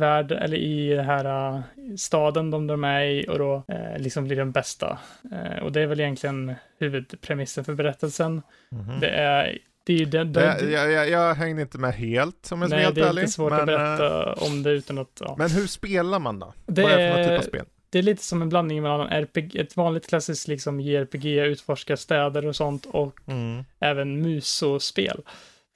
värld, 0.00 0.32
eller 0.32 0.56
i 0.56 0.88
den 0.88 1.04
här 1.04 1.54
uh, 1.54 1.60
staden 1.96 2.50
de 2.50 2.66
de 2.66 2.84
är 2.84 3.02
i 3.02 3.26
och 3.28 3.38
då 3.38 3.54
uh, 3.72 3.98
liksom 3.98 4.24
blir 4.24 4.36
den 4.36 4.52
bästa. 4.52 4.98
Uh, 5.32 5.62
och 5.62 5.72
det 5.72 5.80
är 5.80 5.86
väl 5.86 6.00
egentligen 6.00 6.54
huvudpremissen 6.78 7.64
för 7.64 7.74
berättelsen. 7.74 8.42
Mm 8.72 8.84
-hmm. 8.84 9.00
Det 9.00 9.08
är 9.10 9.58
det 9.84 9.92
är 9.92 9.98
ju 9.98 10.04
den, 10.04 10.32
det, 10.32 10.44
jag, 10.44 10.70
jag, 10.70 10.92
jag, 10.92 11.10
jag 11.10 11.34
hängde 11.34 11.62
inte 11.62 11.78
med 11.78 11.94
helt 11.94 12.52
om 12.52 12.60
jag 12.60 12.70
ska 12.70 12.76
vara 12.76 12.84
helt 12.84 12.98
ärlig. 12.98 13.04
Nej, 13.04 13.14
det 13.14 13.20
är 13.20 13.22
lite 13.22 13.32
svårt 13.32 13.50
men, 13.50 13.60
att 13.60 13.66
berätta 13.66 14.32
om 14.32 14.62
det 14.62 14.70
utan 14.70 14.98
att... 14.98 15.20
Ja. 15.20 15.34
Men 15.38 15.50
hur 15.50 15.66
spelar 15.66 16.18
man 16.18 16.38
då? 16.38 16.54
Det 16.66 16.82
Vad 16.82 16.92
är 16.92 16.98
det 16.98 17.14
för 17.14 17.24
typ 17.24 17.38
av 17.38 17.48
spel? 17.48 17.66
Det 17.90 17.98
är 17.98 18.02
lite 18.02 18.24
som 18.24 18.42
en 18.42 18.48
blandning 18.48 18.82
mellan 18.82 19.08
RPG, 19.08 19.56
ett 19.56 19.76
vanligt 19.76 20.08
klassiskt 20.08 20.48
liksom 20.48 20.80
JRPG, 20.80 21.26
utforska 21.26 21.96
städer 21.96 22.46
och 22.46 22.56
sånt 22.56 22.86
och 22.86 23.18
mm. 23.26 23.64
även 23.80 24.22
musospel. 24.22 25.22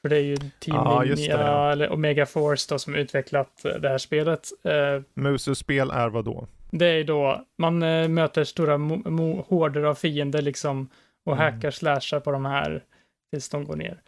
För 0.04 0.08
det 0.08 0.16
är 0.16 0.20
ju 0.22 0.36
Team 0.36 0.76
ja, 0.76 1.02
Ninja 1.02 1.40
ja. 1.40 1.72
eller 1.72 1.92
Omega 1.92 2.26
Force 2.26 2.66
då, 2.74 2.78
som 2.78 2.94
utvecklat 2.94 3.60
det 3.62 3.88
här 3.88 3.98
spelet. 3.98 4.48
Uh, 4.66 5.02
Musospel 5.14 5.90
är 5.90 6.08
vad 6.08 6.24
då? 6.24 6.46
Det 6.70 6.86
är 6.86 7.04
då, 7.04 7.44
man 7.58 7.82
uh, 7.82 8.08
möter 8.08 8.44
stora 8.44 8.76
horder 9.46 9.82
av 9.82 9.94
fiender 9.94 10.42
liksom 10.42 10.88
och 11.26 11.32
mm. 11.32 11.44
hackar 11.44 11.70
slashar 11.70 12.20
på 12.20 12.32
de 12.32 12.44
här 12.44 12.82
tills 13.32 13.48
de 13.48 13.64
går 13.64 13.76
ner. 13.76 14.02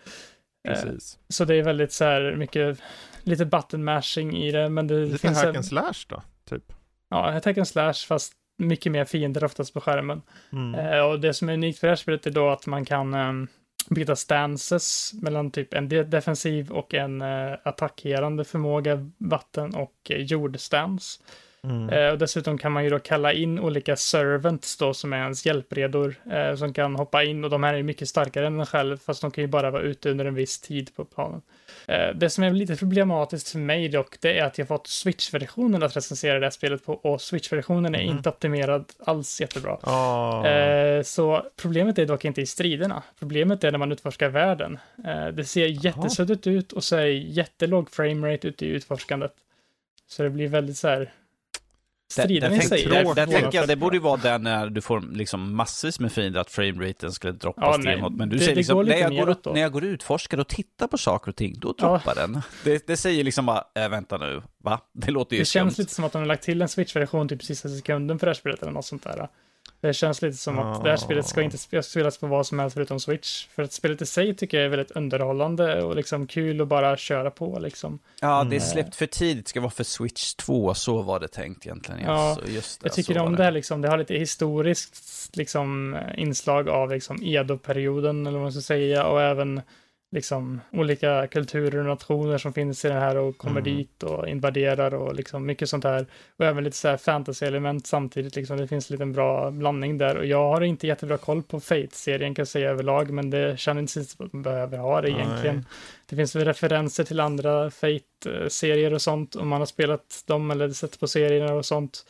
Precis. 0.69 1.19
Så 1.29 1.45
det 1.45 1.55
är 1.55 1.63
väldigt 1.63 1.93
så 1.93 2.05
här 2.05 2.37
mycket, 2.37 2.83
lite 3.23 3.45
button 3.45 3.85
mashing 3.85 4.37
i 4.37 4.53
det, 4.53 4.69
men 4.69 4.87
det 4.87 5.05
lite 5.05 5.19
finns... 5.19 5.43
hack 5.43 5.57
and 5.57 5.67
slash 5.67 6.07
då, 6.09 6.23
typ? 6.49 6.73
Ja, 7.11 7.31
hack 7.31 7.59
and 7.59 7.69
slash, 7.69 8.07
fast 8.09 8.33
mycket 8.59 8.93
mer 8.93 9.05
fiender 9.05 9.45
oftast 9.45 9.75
på 9.75 9.81
skärmen. 9.81 10.23
Mm. 10.53 11.05
och 11.07 11.21
det 11.21 11.35
som 11.35 11.49
är 11.49 11.53
unikt 11.53 11.79
för 11.79 11.87
det 11.87 11.91
här 11.91 11.97
spelet 11.97 12.27
är 12.27 12.31
då 12.31 12.49
att 12.49 12.67
man 12.67 12.85
kan 12.85 13.15
um, 13.15 13.49
byta 13.91 14.17
stances 14.17 15.13
mellan 15.23 15.51
typ 15.51 15.75
en 15.75 15.89
defensiv 15.89 16.71
och 16.71 16.95
en 16.95 17.23
uh, 17.23 17.57
attackerande 17.63 18.45
förmåga, 18.45 19.11
vatten 19.19 19.75
och 19.75 20.11
uh, 20.11 20.17
jordstance. 20.17 21.23
Mm. 21.63 21.91
Uh, 21.91 22.13
och 22.13 22.19
dessutom 22.19 22.59
kan 22.59 22.73
man 22.73 22.85
ju 22.85 22.91
då 22.91 22.99
kalla 22.99 23.33
in 23.33 23.59
olika 23.59 23.97
servants 23.97 24.77
då 24.77 24.95
som 24.95 25.13
är 25.13 25.17
ens 25.17 25.47
hjälpredor 25.47 26.15
uh, 26.33 26.57
som 26.57 26.73
kan 26.73 26.97
hoppa 26.97 27.25
in 27.25 27.45
och 27.45 27.51
de 27.51 27.63
här 27.63 27.75
är 27.75 27.83
mycket 27.83 28.09
starkare 28.09 28.47
än 28.47 28.61
en 28.61 28.67
själv 28.67 28.97
fast 28.97 29.21
de 29.21 29.31
kan 29.31 29.45
ju 29.45 29.49
bara 29.49 29.71
vara 29.71 29.83
ute 29.83 30.11
under 30.11 30.25
en 30.25 30.35
viss 30.35 30.61
tid 30.61 30.97
på 30.97 31.05
planen. 31.05 31.43
Uh, 31.89 32.15
det 32.15 32.31
som 32.31 32.45
är 32.45 32.51
lite 32.51 32.77
problematiskt 32.77 33.49
för 33.49 33.59
mig 33.59 33.89
dock 33.89 34.21
det 34.21 34.39
är 34.39 34.45
att 34.45 34.59
jag 34.59 34.69
fått 34.69 34.87
Switch-versionen 34.87 35.83
att 35.83 35.97
recensera 35.97 36.39
det 36.39 36.47
här 36.47 36.51
spelet 36.51 36.87
på 36.87 36.95
och 36.95 37.21
Switch-versionen 37.21 37.95
är 37.95 38.03
mm. 38.03 38.17
inte 38.17 38.29
optimerad 38.29 38.93
alls 38.99 39.41
jättebra. 39.41 39.75
Oh. 39.83 41.03
så 41.03 41.47
problemet 41.57 41.99
är 41.99 42.07
dock 42.07 42.25
inte 42.25 42.43
i 42.43 42.47
striderna. 42.47 43.03
Problemet 43.19 43.65
är 43.65 43.71
när 43.71 43.79
man 43.79 43.93
utforskar 43.93 44.29
världen. 44.29 44.79
det 45.33 45.45
ser 45.45 45.67
jättesuddigt 45.67 46.47
ut 46.47 46.73
och 46.73 46.85
så 46.85 46.97
är 46.97 47.07
jättelåg 47.07 47.91
framerate 47.91 48.49
ute 48.49 48.67
i 48.67 48.69
utforskandet. 48.69 49.33
Så 50.09 50.23
det 50.23 50.31
blir 50.31 50.49
väldigt 50.49 50.77
så 50.77 50.89
här 50.89 51.13
striden 52.09 52.55
i 52.55 52.61
sig. 52.61 52.85
Där, 52.85 53.15
där 53.15 53.27
tänker 53.27 53.59
jag, 53.59 53.69
det 53.69 53.77
borde 53.77 53.97
ju 53.97 54.03
vara 54.03 54.17
där 54.17 54.39
när 54.39 54.67
du 54.67 54.81
får 54.81 55.01
liksom 55.01 55.57
massvis 55.57 56.01
med 56.01 56.13
fiender 56.13 56.41
att 56.41 56.51
frameraten 56.51 57.13
skulle 57.13 57.33
droppa 57.33 57.61
ja, 57.61 57.73
stenhårt. 57.73 58.13
Men 58.13 58.29
du 58.29 58.37
det, 58.37 58.41
säger 58.41 58.55
det 58.55 58.57
liksom, 58.57 58.87
när 58.87 58.97
jag, 58.97 59.17
går, 59.17 59.53
när 59.55 59.61
jag 59.61 59.73
går 59.73 59.83
och 59.83 59.87
utforskar 59.87 60.39
och 60.39 60.49
tittar 60.49 60.87
på 60.87 60.99
saker 60.99 61.29
och 61.29 61.37
ting, 61.37 61.55
då 61.59 61.73
droppar 61.73 62.15
ja. 62.17 62.27
den. 62.27 62.43
Det, 62.65 62.87
det, 62.87 62.97
säger 62.97 63.25
liksom 63.25 63.47
bara, 63.47 63.65
äh, 63.75 63.89
vänta 63.89 64.19
nu, 64.19 64.43
va? 64.65 64.81
Det 64.93 65.11
låter 65.11 65.37
ju 65.37 65.41
Det 65.41 65.47
känns 65.47 65.79
lite 65.79 65.95
som 65.95 66.05
att 66.05 66.13
de 66.13 66.19
har 66.19 66.27
lagt 66.27 66.43
till 66.43 66.63
en 66.63 66.69
switch-version 66.69 67.29
typ 67.29 67.43
sista 67.43 67.69
sekunden 67.69 68.19
för 68.19 68.27
det 68.27 68.31
här 68.31 68.35
spelet 68.35 68.63
eller 68.63 68.73
något 68.73 68.87
sånt 68.87 69.03
där. 69.03 69.29
Det 69.87 69.95
känns 69.95 70.23
lite 70.23 70.37
som 70.37 70.59
att 70.59 70.85
det 70.85 70.91
här 70.91 70.97
spelet 70.97 71.27
ska 71.27 71.43
inte 71.43 71.59
spelas 71.83 72.19
på 72.19 72.27
vad 72.27 72.47
som 72.47 72.59
helst 72.59 72.75
förutom 72.75 73.01
Switch. 73.01 73.47
För 73.47 73.63
att 73.63 73.73
spelet 73.73 74.03
i 74.03 74.07
sig 74.07 74.35
tycker 74.35 74.57
jag 74.57 74.67
är 74.67 74.69
väldigt 74.69 74.91
underhållande 74.91 75.83
och 75.83 75.97
liksom 75.97 76.27
kul 76.27 76.61
att 76.61 76.69
bara 76.69 76.97
köra 76.97 77.31
på 77.31 77.59
liksom. 77.59 77.99
Ja, 78.21 78.29
det 78.29 78.57
är 78.57 78.61
mm. 78.61 78.61
släppt 78.61 78.97
för 78.97 79.07
tidigt, 79.07 79.49
ska 79.49 79.61
vara 79.61 79.71
för 79.71 79.85
Switch 79.85 80.35
2, 80.35 80.75
så 80.75 81.03
var 81.03 81.21
det 81.21 81.29
tänkt 81.29 81.67
egentligen. 81.67 82.01
Ja, 82.05 82.39
just 82.47 82.81
det, 82.81 82.87
jag 82.87 82.95
tycker 82.95 83.19
om 83.19 83.31
det. 83.31 83.37
det 83.37 83.45
här 83.45 83.51
liksom, 83.51 83.81
det 83.81 83.89
har 83.89 83.99
lite 83.99 84.15
historiskt 84.15 85.31
liksom 85.37 85.99
inslag 86.17 86.69
av 86.69 86.91
liksom 86.91 87.23
Edo-perioden 87.23 88.27
eller 88.27 88.39
vad 88.39 88.45
man 88.45 88.53
ska 88.53 88.63
säga 88.63 89.07
och 89.07 89.23
även 89.23 89.63
liksom 90.11 90.61
olika 90.73 91.27
kulturer 91.27 91.79
och 91.79 91.85
nationer 91.85 92.39
som 92.39 92.53
finns 92.53 92.85
i 92.85 92.89
det 92.89 92.95
här 92.95 93.17
och 93.17 93.39
kommer 93.39 93.61
mm. 93.61 93.77
dit 93.77 94.03
och 94.03 94.29
invaderar 94.29 94.95
och 94.95 95.15
liksom 95.15 95.47
mycket 95.47 95.69
sånt 95.69 95.85
här. 95.85 96.07
Och 96.37 96.45
även 96.45 96.65
lite 96.65 96.77
så 96.77 96.89
här 96.89 96.97
fantasy-element 96.97 97.87
samtidigt, 97.87 98.37
liksom 98.37 98.57
det 98.57 98.69
finns 98.69 98.91
en 98.91 98.95
liten 98.95 99.13
bra 99.13 99.51
blandning 99.51 99.99
där. 99.99 100.17
Och 100.17 100.27
jag 100.27 100.49
har 100.49 100.61
inte 100.61 100.87
jättebra 100.87 101.17
koll 101.19 101.43
på 101.43 101.61
Fate-serien 101.61 102.35
kan 102.35 102.43
jag 102.43 102.49
säga 102.49 102.71
överlag, 102.71 103.11
men 103.11 103.31
det 103.31 103.59
känns 103.59 103.97
inte 103.97 104.11
som 104.11 104.27
att 104.27 104.33
man 104.33 104.43
behöver 104.43 104.79
ha 104.79 105.01
det 105.01 105.11
egentligen. 105.11 105.57
Nej. 105.57 105.65
Det 106.07 106.17
finns 106.17 106.37
väl 106.37 106.45
referenser 106.45 107.05
till 107.05 107.21
andra 107.21 107.71
Fate-serier 107.71 108.95
och 108.95 109.03
sånt, 109.03 109.37
om 109.37 109.49
man 109.49 109.61
har 109.61 109.67
spelat 109.67 110.25
dem 110.27 110.51
eller 110.51 110.71
sett 110.71 111.01
på 111.01 111.09
serierna 111.09 111.55
och 111.55 111.65
sånt. 111.65 112.05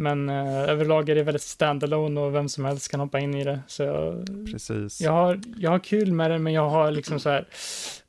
Men 0.00 0.28
eh, 0.28 0.62
överlag 0.62 1.08
är 1.08 1.14
det 1.14 1.22
väldigt 1.22 1.42
standalone 1.42 2.20
och 2.20 2.34
vem 2.34 2.48
som 2.48 2.64
helst 2.64 2.90
kan 2.90 3.00
hoppa 3.00 3.18
in 3.18 3.34
i 3.34 3.44
det. 3.44 3.60
Så 3.66 3.82
jag, 3.82 4.26
Precis. 4.52 5.00
Jag 5.00 5.12
har, 5.12 5.40
jag 5.56 5.70
har 5.70 5.78
kul 5.78 6.12
med 6.12 6.30
det, 6.30 6.38
men 6.38 6.52
jag 6.52 6.68
har 6.68 6.90
liksom 6.90 7.20
så 7.20 7.30
här, 7.30 7.48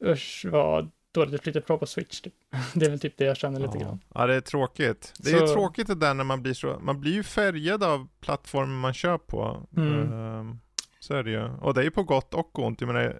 usch 0.05 0.45
vad 0.51 0.91
dåligt 1.13 1.31
det 1.31 1.37
flyter 1.37 1.61
på 1.61 1.77
på 1.77 1.85
Switch. 1.85 2.21
Typ. 2.21 2.33
Det 2.73 2.85
är 2.85 2.89
väl 2.89 2.99
typ 2.99 3.17
det 3.17 3.25
jag 3.25 3.37
känner 3.37 3.59
lite 3.59 3.77
ja. 3.77 3.83
grann. 3.83 3.99
Ja, 4.13 4.27
det 4.27 4.35
är 4.35 4.41
tråkigt. 4.41 5.13
Det 5.19 5.31
är 5.31 5.47
så... 5.47 5.53
tråkigt 5.53 5.87
det 5.87 5.95
där 5.95 6.13
när 6.13 6.23
man 6.23 6.41
blir 6.41 6.53
så, 6.53 6.79
man 6.81 7.01
blir 7.01 7.13
ju 7.13 7.23
färgad 7.23 7.83
av 7.83 8.07
plattformen 8.21 8.79
man 8.79 8.93
kör 8.93 9.17
på. 9.17 9.67
Mm. 9.77 10.13
Um, 10.13 10.59
så 10.99 11.13
är 11.13 11.23
det 11.23 11.31
ju. 11.31 11.43
Och 11.43 11.73
det 11.73 11.81
är 11.81 11.85
ju 11.85 11.91
på 11.91 12.03
gott 12.03 12.33
och 12.33 12.59
ont. 12.59 12.81
Jag 12.81 12.87
menar, 12.87 13.19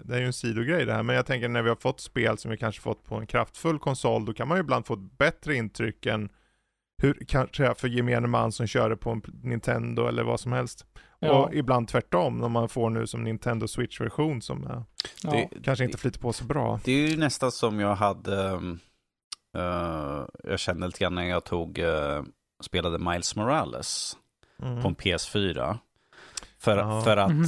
det 0.00 0.14
är 0.14 0.20
ju 0.20 0.26
en 0.26 0.32
sidogrej 0.32 0.84
det 0.84 0.92
här, 0.92 1.02
men 1.02 1.16
jag 1.16 1.26
tänker 1.26 1.48
när 1.48 1.62
vi 1.62 1.68
har 1.68 1.76
fått 1.76 2.00
spel 2.00 2.38
som 2.38 2.50
vi 2.50 2.56
kanske 2.56 2.80
fått 2.80 3.04
på 3.04 3.14
en 3.14 3.26
kraftfull 3.26 3.78
konsol, 3.78 4.24
då 4.24 4.32
kan 4.32 4.48
man 4.48 4.56
ju 4.56 4.60
ibland 4.60 4.86
få 4.86 4.94
ett 4.94 5.18
bättre 5.18 5.54
intryck 5.54 6.06
än 6.06 6.28
hur, 6.98 7.24
kanske 7.28 7.74
för 7.74 7.88
gemene 7.88 8.26
man 8.26 8.52
som 8.52 8.66
kör 8.66 8.90
det 8.90 8.96
på 8.96 9.10
en 9.10 9.22
Nintendo 9.42 10.06
eller 10.06 10.22
vad 10.22 10.40
som 10.40 10.52
helst. 10.52 10.86
Ja. 11.18 11.32
Och 11.32 11.54
ibland 11.54 11.88
tvärtom, 11.88 12.36
när 12.36 12.48
man 12.48 12.68
får 12.68 12.90
nu 12.90 13.06
som 13.06 13.24
Nintendo 13.24 13.68
Switch-version 13.68 14.42
som 14.42 14.66
är, 14.66 14.82
ja. 15.22 15.50
kanske 15.64 15.84
inte 15.84 15.98
flyter 15.98 16.20
på 16.20 16.32
så 16.32 16.44
bra. 16.44 16.80
Det 16.84 16.92
är 16.92 17.08
ju 17.08 17.16
nästan 17.16 17.52
som 17.52 17.80
jag 17.80 17.94
hade, 17.94 18.52
uh, 19.56 20.26
jag 20.44 20.58
kände 20.58 20.86
lite 20.86 20.98
grann 20.98 21.14
när 21.14 21.24
jag 21.24 21.44
tog, 21.44 21.78
uh, 21.78 22.22
spelade 22.62 22.98
Miles 22.98 23.36
Morales 23.36 24.16
mm. 24.62 24.82
på 24.82 24.88
en 24.88 24.96
PS4. 24.96 25.78
För, 26.58 26.76
ja. 26.76 27.02
för 27.02 27.16
att 27.16 27.30
mm. 27.30 27.46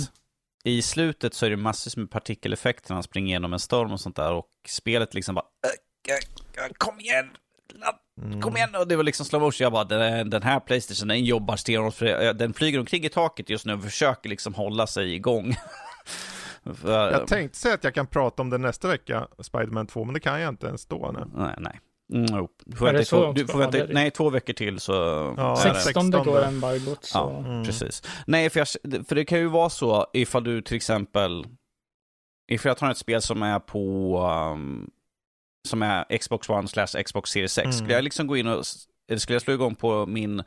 i 0.64 0.82
slutet 0.82 1.34
så 1.34 1.46
är 1.46 1.50
det 1.50 1.56
massvis 1.56 1.96
med 1.96 2.10
partikeleffekter 2.10 2.90
när 2.90 2.96
man 2.96 3.02
springer 3.02 3.28
igenom 3.28 3.52
en 3.52 3.58
storm 3.58 3.92
och 3.92 4.00
sånt 4.00 4.16
där 4.16 4.32
och 4.32 4.48
spelet 4.68 5.14
liksom 5.14 5.34
bara, 5.34 5.46
kom 6.78 7.00
igen, 7.00 7.30
Mm. 8.22 8.40
Kom 8.40 8.56
igen! 8.56 8.74
Och 8.74 8.88
det 8.88 8.96
var 8.96 9.04
liksom 9.04 9.26
slow 9.26 9.42
motion. 9.42 9.64
Jag 9.64 9.72
bara, 9.72 9.84
den, 9.84 10.30
den 10.30 10.42
här 10.42 10.60
Playstation, 10.60 11.08
den 11.08 11.24
jobbar 11.24 11.56
stenhårt. 11.56 11.98
Den 12.38 12.54
flyger 12.54 12.78
omkring 12.78 13.04
i 13.04 13.08
taket 13.08 13.50
just 13.50 13.66
nu 13.66 13.72
och 13.72 13.82
försöker 13.82 14.28
liksom 14.28 14.54
hålla 14.54 14.86
sig 14.86 15.14
igång. 15.14 15.54
För, 16.74 17.12
jag 17.12 17.26
tänkte 17.26 17.58
säga 17.58 17.74
att 17.74 17.84
jag 17.84 17.94
kan 17.94 18.06
prata 18.06 18.42
om 18.42 18.50
det 18.50 18.58
nästa 18.58 18.88
vecka, 18.88 19.28
Spiderman 19.38 19.86
2, 19.86 20.04
men 20.04 20.14
det 20.14 20.20
kan 20.20 20.40
jag 20.40 20.48
inte 20.48 20.66
ens 20.66 20.86
då. 20.86 21.12
Nej, 21.12 21.24
nej. 21.34 21.54
nej. 21.58 21.80
Mm, 22.12 22.48
du 22.64 22.76
får 22.76 22.86
vänta, 22.86 23.02
två, 23.02 23.32
du 23.32 23.46
får 23.46 23.58
vänta 23.58 23.78
nej, 23.90 24.10
två 24.10 24.30
veckor 24.30 24.52
till 24.52 24.80
så... 24.80 24.92
Ja, 25.36 25.56
16 25.82 26.10
går 26.10 26.44
embargot. 26.44 27.04
Så. 27.04 27.18
Ja, 27.18 27.50
mm. 27.50 27.64
precis. 27.64 28.02
Nej, 28.26 28.50
för, 28.50 28.60
jag, 28.60 28.68
för 29.08 29.14
det 29.14 29.24
kan 29.24 29.38
ju 29.38 29.48
vara 29.48 29.70
så 29.70 30.06
ifall 30.12 30.44
du 30.44 30.62
till 30.62 30.76
exempel... 30.76 31.46
Ifall 32.48 32.70
jag 32.70 32.76
tar 32.76 32.90
ett 32.90 32.98
spel 32.98 33.22
som 33.22 33.42
är 33.42 33.58
på 33.58 34.18
um, 34.52 34.90
som 35.68 35.82
är 35.82 36.18
Xbox 36.18 36.48
One 36.48 36.68
slash 36.68 37.02
Xbox 37.04 37.30
Series 37.30 37.58
X. 37.58 37.64
Mm. 37.64 37.72
Skulle 37.72 37.94
jag 37.94 38.04
liksom 38.04 38.26
gå 38.26 38.36
in 38.36 38.46
och, 38.46 38.66
skulle 38.66 39.34
jag 39.34 39.42
slå 39.42 39.54
igång 39.54 39.74
på 39.74 40.06
min 40.06 40.42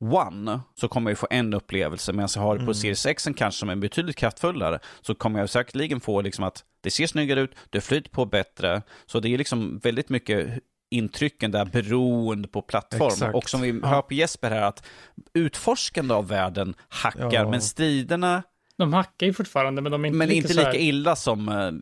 One 0.00 0.60
så 0.74 0.88
kommer 0.88 1.10
jag 1.10 1.18
få 1.18 1.26
en 1.30 1.54
upplevelse, 1.54 2.12
medan 2.12 2.28
jag 2.34 2.42
har 2.42 2.54
det 2.54 2.58
på 2.58 2.62
mm. 2.62 2.74
Series 2.74 3.06
X 3.06 3.28
kanske 3.36 3.58
som 3.58 3.68
är 3.68 3.76
betydligt 3.76 4.16
kraftfullare, 4.16 4.78
så 5.00 5.14
kommer 5.14 5.40
jag 5.40 5.50
säkerligen 5.50 6.00
få 6.00 6.20
liksom 6.20 6.44
att 6.44 6.64
det 6.80 6.90
ser 6.90 7.06
snyggare 7.06 7.40
ut, 7.40 7.54
det 7.70 7.80
flyter 7.80 8.10
på 8.10 8.26
bättre, 8.26 8.82
så 9.06 9.20
det 9.20 9.34
är 9.34 9.38
liksom 9.38 9.78
väldigt 9.78 10.08
mycket 10.08 10.60
intrycken 10.90 11.50
där 11.50 11.64
beroende 11.64 12.48
på 12.48 12.62
plattform. 12.62 13.08
Exakt. 13.08 13.34
Och 13.34 13.50
som 13.50 13.60
vi 13.60 13.80
hör 13.84 14.02
på 14.02 14.14
Jesper 14.14 14.50
här, 14.50 14.62
att 14.62 14.86
utforskande 15.34 16.14
av 16.14 16.28
världen 16.28 16.74
hackar, 16.88 17.32
ja. 17.32 17.50
men 17.50 17.62
striderna 17.62 18.42
de 18.78 18.92
hackar 18.92 19.26
ju 19.26 19.32
fortfarande, 19.32 19.82
men 19.82 19.92
de 19.92 20.04
är 20.04 20.08
inte 20.08 20.18
Men 20.18 20.28
lika 20.28 20.48
inte 20.48 20.54
lika 20.54 20.76
illa 20.76 21.16
som 21.16 21.48
uh, 21.48 21.72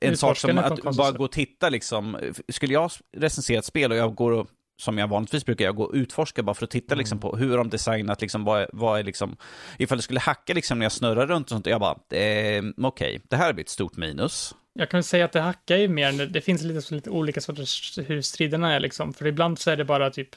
en 0.00 0.16
sak 0.16 0.36
som 0.36 0.58
att 0.58 0.96
bara 0.96 1.12
gå 1.12 1.24
och 1.24 1.32
titta 1.32 1.68
liksom. 1.68 2.18
Skulle 2.48 2.72
jag 2.72 2.90
recensera 3.16 3.58
ett 3.58 3.64
spel 3.64 3.90
och 3.90 3.96
jag 3.96 4.14
går 4.14 4.32
och 4.32 4.46
som 4.78 4.98
jag 4.98 5.08
vanligtvis 5.08 5.44
brukar 5.44 5.64
jag 5.64 5.76
gå 5.76 5.82
och 5.82 5.94
utforska 5.94 6.42
bara 6.42 6.54
för 6.54 6.64
att 6.64 6.70
titta 6.70 6.94
liksom, 6.94 7.18
mm. 7.18 7.20
på 7.20 7.36
hur 7.36 7.56
de 7.56 7.68
designat, 7.68 8.20
liksom, 8.20 8.44
vad, 8.44 8.66
vad 8.72 8.98
är 8.98 9.04
liksom, 9.04 9.36
ifall 9.78 9.98
det 9.98 10.02
skulle 10.02 10.20
hacka 10.20 10.54
liksom 10.54 10.78
när 10.78 10.84
jag 10.84 10.92
snurrar 10.92 11.26
runt 11.26 11.46
och 11.46 11.50
sånt, 11.50 11.66
jag 11.66 11.80
bara, 11.80 11.92
eh, 11.92 12.62
okej, 12.76 12.76
okay, 12.76 13.18
det 13.28 13.36
här 13.36 13.52
blir 13.52 13.64
ett 13.64 13.68
stort 13.68 13.96
minus. 13.96 14.54
Jag 14.72 14.90
kan 14.90 15.02
säga 15.02 15.24
att 15.24 15.32
det 15.32 15.40
hackar 15.40 15.76
ju 15.76 15.88
mer, 15.88 16.26
det 16.26 16.40
finns 16.40 16.62
lite, 16.62 16.94
lite 16.94 17.10
olika 17.10 17.40
sorters 17.40 17.98
hur 18.06 18.22
striderna 18.22 18.74
är 18.74 18.80
liksom, 18.80 19.12
för 19.12 19.26
ibland 19.26 19.58
så 19.58 19.70
är 19.70 19.76
det 19.76 19.84
bara 19.84 20.10
typ 20.10 20.28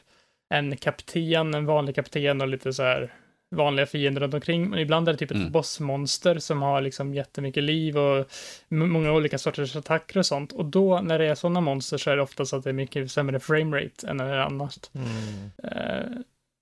en 0.54 0.78
kapten, 0.78 1.54
en 1.54 1.66
vanlig 1.66 1.96
kapten 1.96 2.42
och 2.42 2.48
lite 2.48 2.74
så 2.74 2.84
här 2.84 3.14
vanliga 3.56 3.86
fiender 3.86 4.22
runt 4.22 4.34
omkring, 4.34 4.70
men 4.70 4.80
ibland 4.80 5.10
är 5.10 5.14
det 5.14 5.18
typ 5.20 5.32
ett 5.32 5.38
Mm. 5.38 5.52
bossmonster 5.52 6.40
som 6.40 6.62
har 6.62 6.82
liksom 6.82 7.14
jättemycket 7.14 7.64
liv 7.64 7.98
och 7.98 8.26
många 8.70 9.12
olika 9.14 9.38
sorters 9.38 9.76
attacker 9.76 10.20
och 10.20 10.26
sånt. 10.26 10.52
Och 10.52 10.66
då, 10.66 11.02
när 11.02 11.20
det 11.20 11.26
är 11.26 11.36
sådana 11.36 11.62
monster, 11.62 11.98
så 11.98 12.12
är 12.12 12.16
det 12.16 12.22
oftast 12.22 12.54
att 12.54 12.64
det 12.64 12.70
är 12.70 12.74
mycket 12.74 13.12
sämre 13.12 13.40
framerate 13.40 14.08
än 14.08 14.18
när 14.18 14.28
det 14.28 14.34
är 14.34 14.38
annars. 14.38 14.78
Mm. 14.94 15.52
Eh, 15.64 16.22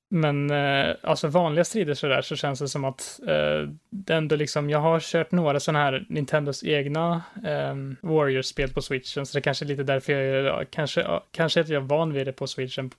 men 0.10 0.52
eh, 0.52 0.96
alltså 1.04 1.28
vanliga 1.28 1.66
strider 1.66 1.94
sådär 1.94 2.22
så 2.22 2.36
känns 2.36 2.60
det 2.60 2.68
som 2.68 2.86
att 2.86 3.20
eh, 3.28 3.70
det 3.90 4.14
ändå 4.14 4.36
liksom, 4.36 4.70
jag 4.70 4.80
har 4.80 5.00
kört 5.00 5.32
några 5.32 5.60
sådana 5.60 5.80
här 5.80 6.06
Nintendos 6.10 6.64
egna 6.64 7.22
eh, 7.46 7.76
Warriors-spel 8.02 8.70
på 8.70 8.82
switchen, 8.82 9.26
så 9.26 9.38
det 9.38 9.42
kanske 9.42 9.66
är 9.66 9.68
lite 9.68 9.84
därför 9.84 10.14
jag, 10.14 10.46
ja, 10.46 10.64
kanske, 10.70 11.06
kanske 11.32 11.62
att 11.62 11.70
jag 11.70 11.84
är 11.84 11.88
van 11.88 12.14
vid 12.14 12.28
det 12.28 12.34
på 12.34 12.48
switchen 12.48 12.92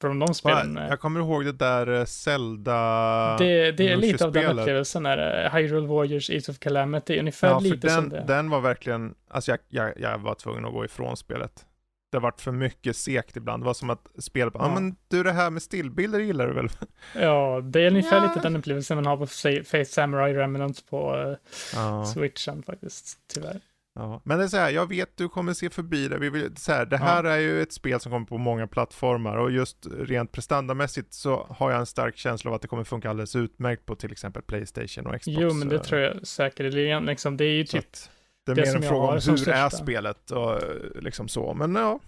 från 0.00 0.18
de 0.18 0.34
spelen. 0.34 0.76
Jag 0.76 1.00
kommer 1.00 1.20
ihåg 1.20 1.44
det 1.44 1.52
där 1.52 1.98
eh, 1.98 2.04
Zelda... 2.04 3.36
Det, 3.38 3.72
det 3.72 3.88
är 3.88 3.96
lite 3.96 4.24
av 4.24 4.32
den 4.32 4.58
upplevelsen 4.58 5.02
där, 5.02 5.44
eh, 5.44 5.54
Hyrule 5.54 5.86
Warriors, 5.86 6.30
Age 6.30 6.48
of 6.48 6.58
Calamity, 6.58 7.18
ungefär 7.18 7.48
Ja, 7.48 7.58
lite 7.58 7.90
som 7.90 8.08
den, 8.08 8.26
det. 8.26 8.34
den 8.34 8.50
var 8.50 8.60
verkligen, 8.60 9.14
alltså 9.30 9.50
jag, 9.50 9.58
jag, 9.68 9.92
jag 10.00 10.18
var 10.18 10.34
tvungen 10.34 10.64
att 10.64 10.72
gå 10.72 10.84
ifrån 10.84 11.16
spelet. 11.16 11.66
Det 12.12 12.18
varit 12.18 12.40
för 12.40 12.52
mycket 12.52 12.96
sekt 12.96 13.36
ibland. 13.36 13.62
Det 13.62 13.66
var 13.66 13.74
som 13.74 13.90
att 13.90 14.06
spelet 14.18 14.52
bara, 14.52 14.64
ja 14.64 14.68
Ja. 14.68 14.74
men 14.80 14.96
du 15.08 15.22
det 15.22 15.32
här 15.32 15.50
med 15.50 15.62
stillbilder 15.62 16.20
gillar 16.20 16.46
du 16.46 16.52
väl? 16.54 16.68
Ja, 17.14 17.60
det 17.60 17.80
är 17.82 17.86
ungefär 17.90 18.16
Ja. 18.16 18.22
lite 18.22 18.40
den 18.40 18.56
upplevelsen 18.56 18.96
man 18.96 19.06
har 19.06 19.16
på 19.16 19.26
Faith 19.64 19.90
Samurai 19.90 20.34
Remnant 20.34 20.86
på 20.90 21.16
eh, 21.16 21.36
Ja. 21.74 22.04
switchen 22.04 22.62
faktiskt, 22.62 23.18
tyvärr. 23.34 23.60
Ja, 23.98 24.20
men 24.24 24.38
det 24.38 24.44
är 24.44 24.48
så 24.48 24.56
här, 24.56 24.70
jag 24.70 24.88
vet 24.88 25.16
du 25.16 25.28
kommer 25.28 25.52
se 25.52 25.70
förbi 25.70 26.08
det. 26.08 26.18
Vi 26.18 26.30
vill, 26.30 26.56
så 26.56 26.72
här, 26.72 26.86
det 26.86 26.96
här 26.96 27.24
är 27.24 27.38
ju 27.38 27.62
ett 27.62 27.72
spel 27.72 28.00
som 28.00 28.12
kommer 28.12 28.26
på 28.26 28.38
många 28.38 28.66
plattformar 28.66 29.36
och 29.36 29.50
just 29.50 29.86
rent 30.00 30.32
prestandamässigt 30.32 31.14
så 31.14 31.46
har 31.50 31.70
jag 31.70 31.80
en 31.80 31.86
stark 31.86 32.16
känsla 32.16 32.50
av 32.50 32.54
att 32.54 32.62
det 32.62 32.68
kommer 32.68 32.84
funka 32.84 33.10
alldeles 33.10 33.36
utmärkt 33.36 33.86
på 33.86 33.94
till 33.94 34.12
exempel 34.12 34.42
Playstation 34.42 35.06
och 35.06 35.20
Xbox. 35.20 35.36
Jo, 35.40 35.52
men 35.52 35.68
det 35.68 35.78
tror 35.78 36.00
jag 36.00 36.26
säkerligen. 36.26 37.04
Liksom, 37.06 37.36
det 37.36 37.44
är 37.44 37.52
ju 37.54 37.64
typ 37.64 37.80
att 37.84 38.10
det 38.46 38.52
är 38.52 38.56
det 38.56 38.62
mer 38.62 38.66
som 38.72 38.82
en 38.82 38.88
fråga 38.88 39.12
om 39.14 39.20
som 39.20 39.34
hur 39.34 39.48
är 39.48 39.68
största. 39.68 39.84
spelet 39.84 40.30
och 40.30 40.60
liksom 41.02 41.28
så. 41.28 41.54
Men 41.54 41.74
ja, 41.74 42.00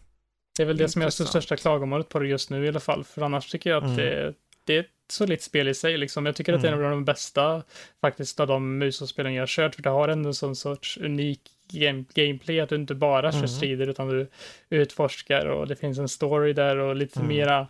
Det 0.57 0.63
är 0.63 0.67
väl 0.67 0.77
det 0.77 0.89
som 0.89 1.01
det 1.01 1.05
Intressant. 1.05 1.29
största 1.29 1.57
klagomålet 1.57 2.09
på 2.09 2.19
det 2.19 2.29
just 2.29 2.51
nu 2.51 2.65
i 2.65 2.69
alla 2.69 2.81
fall. 2.81 3.05
För 3.05 3.23
annars 3.23 3.51
tycker 3.51 3.71
jag 3.71 3.77
att 3.77 3.85
Mm. 3.85 3.97
det, 3.97 4.35
det 4.65 4.77
är 4.77 4.81
ett 4.81 4.87
solitt 5.11 5.43
spel 5.43 5.69
i 5.69 5.75
sig. 5.75 5.97
Liksom. 5.99 6.27
Jag 6.27 6.37
tycker 6.37 6.53
att 6.53 6.63
det 6.63 6.69
är 6.69 6.73
en 6.73 6.85
av 6.85 6.91
de 6.91 7.05
bästa 7.05 7.63
faktiskt 8.01 8.41
av 8.41 8.47
de 8.47 8.79
musorspelen 8.79 9.35
jag 9.35 9.43
har 9.43 9.47
kört. 9.47 9.75
För 9.75 9.83
det 9.83 9.91
har 9.91 10.09
ändå 10.09 10.29
en 10.29 10.35
sån 10.35 10.57
sorts 10.57 10.97
unik 10.99 11.41
game, 11.73 12.05
gameplay. 12.15 12.61
Att 12.61 12.69
du 12.69 12.75
inte 12.77 12.95
bara 12.95 13.33
kör 13.33 13.39
Mm. 13.39 13.49
strider 13.49 13.87
utan 13.87 14.09
du 14.09 14.29
utforskar 14.71 15.47
och 15.47 15.69
det 15.69 15.77
finns 15.77 15.99
en 15.99 16.09
story 16.09 16.53
där 16.53 16.77
och 16.77 16.97
lite 16.97 17.19
Mm. 17.21 17.29
mera 17.29 17.69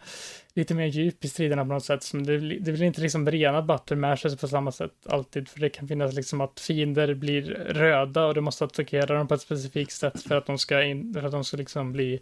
lite 0.55 0.75
mer 0.75 0.87
djup 0.87 1.25
i 1.25 1.29
striderna 1.29 1.63
på 1.65 1.69
något 1.73 1.85
sätt. 1.85 2.03
Som 2.03 2.27
det, 2.27 2.39
det 2.39 2.73
blir 2.73 2.83
inte 2.83 3.01
liksom 3.01 3.31
rena 3.31 3.63
button 3.63 4.01
mashes 4.01 4.37
på 4.41 4.49
samma 4.49 4.73
sätt 4.73 4.93
alltid. 5.07 5.49
För 5.49 5.61
det 5.61 5.69
kan 5.69 5.89
finnas 5.89 6.15
liksom 6.15 6.41
att 6.41 6.61
fiender 6.61 7.15
blir 7.15 7.43
röda 7.69 8.27
och 8.27 8.35
du 8.35 8.41
måste 8.41 8.65
attackera 8.65 9.15
dem 9.17 9.29
på 9.29 9.35
ett 9.35 9.41
specifikt 9.41 9.93
sätt 9.93 10.23
för 10.23 10.37
att 10.37 10.47
de 10.47 10.59
ska, 10.59 10.83
in, 10.83 11.15
för 11.15 11.23
att 11.23 11.33
de 11.33 11.45
ska 11.45 11.57
liksom 11.57 11.93
bli 11.93 12.21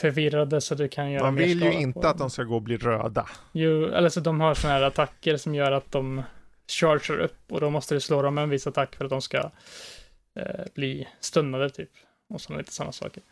förvirrade 0.00 0.60
så 0.60 0.74
du 0.74 0.88
kan 0.88 1.10
göra 1.10 1.24
man 1.24 1.34
mer 1.34 1.44
vill 1.44 1.62
ju 1.62 1.72
inte 1.72 2.08
att 2.08 2.18
de 2.18 2.30
ska 2.30 2.42
gå 2.42 2.54
och 2.54 2.62
bli 2.62 2.76
röda. 2.76 3.26
Jo, 3.52 3.86
eller 3.86 4.08
så 4.08 4.20
de 4.20 4.40
har 4.40 4.54
sådana 4.54 4.78
här 4.78 4.84
attacker 4.86 5.36
som 5.36 5.54
gör 5.54 5.72
att 5.72 5.92
de 5.92 6.22
charger 6.68 7.18
upp 7.18 7.38
och 7.48 7.60
då 7.60 7.70
måste 7.70 7.94
du 7.94 8.00
slå 8.00 8.22
dem 8.22 8.34
med 8.34 8.44
en 8.44 8.50
viss 8.50 8.66
attack 8.66 8.96
för 8.96 9.04
att 9.04 9.10
de 9.10 9.22
ska 9.22 9.50
eh, 10.36 10.64
bli 10.74 11.08
stunnade 11.20 11.70
typ. 11.70 11.90
Och 12.28 12.40
sådana 12.40 12.58
lite 12.58 12.72
sådana 12.72 12.92
saker. 12.92 13.22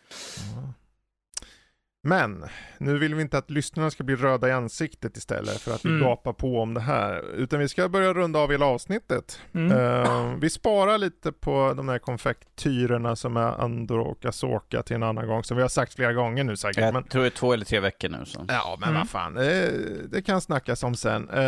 Men, 2.02 2.44
nu 2.78 2.98
vill 2.98 3.14
vi 3.14 3.22
inte 3.22 3.38
att 3.38 3.50
lyssnarna 3.50 3.90
ska 3.90 4.04
bli 4.04 4.16
röda 4.16 4.48
i 4.48 4.52
ansiktet 4.52 5.16
istället 5.16 5.60
för 5.60 5.74
att 5.74 5.84
vi 5.84 5.88
Mm. 5.88 6.00
gapar 6.02 6.32
på 6.32 6.60
om 6.60 6.74
det 6.74 6.80
här. 6.80 7.22
Utan 7.34 7.58
vi 7.58 7.68
ska 7.68 7.88
börja 7.88 8.14
runda 8.14 8.38
av 8.38 8.50
hela 8.50 8.66
avsnittet. 8.66 9.40
Mm. 9.54 9.72
Eh, 9.78 10.34
vi 10.40 10.50
sparar 10.50 10.98
lite 10.98 11.32
på 11.32 11.74
de 11.76 11.88
här 11.88 11.98
konfektyrerna 11.98 13.16
som 13.16 13.36
är 13.36 13.60
Andor 13.64 13.98
och 13.98 14.24
Asoka 14.24 14.82
till 14.82 14.96
en 14.96 15.02
annan 15.02 15.26
gång, 15.26 15.44
som 15.44 15.56
vi 15.56 15.62
har 15.62 15.68
sagt 15.68 15.94
flera 15.94 16.12
gånger 16.12 16.44
nu 16.44 16.56
säkert. 16.56 16.78
Jag 16.84 16.94
Men, 16.94 17.04
tror 17.04 17.22
det 17.22 17.28
är 17.28 17.30
två 17.30 17.52
eller 17.52 17.64
tre 17.64 17.80
veckor 17.80 18.08
nu. 18.08 18.24
Så. 18.24 18.44
ja, 18.48 18.76
men 18.80 18.88
Mm. 18.88 19.00
vad 19.00 19.10
fan, 19.10 19.36
eh, 19.36 19.68
det 20.08 20.22
kan 20.22 20.40
snackas 20.40 20.82
om 20.82 20.94
sen. 20.94 21.28
Eh, 21.30 21.42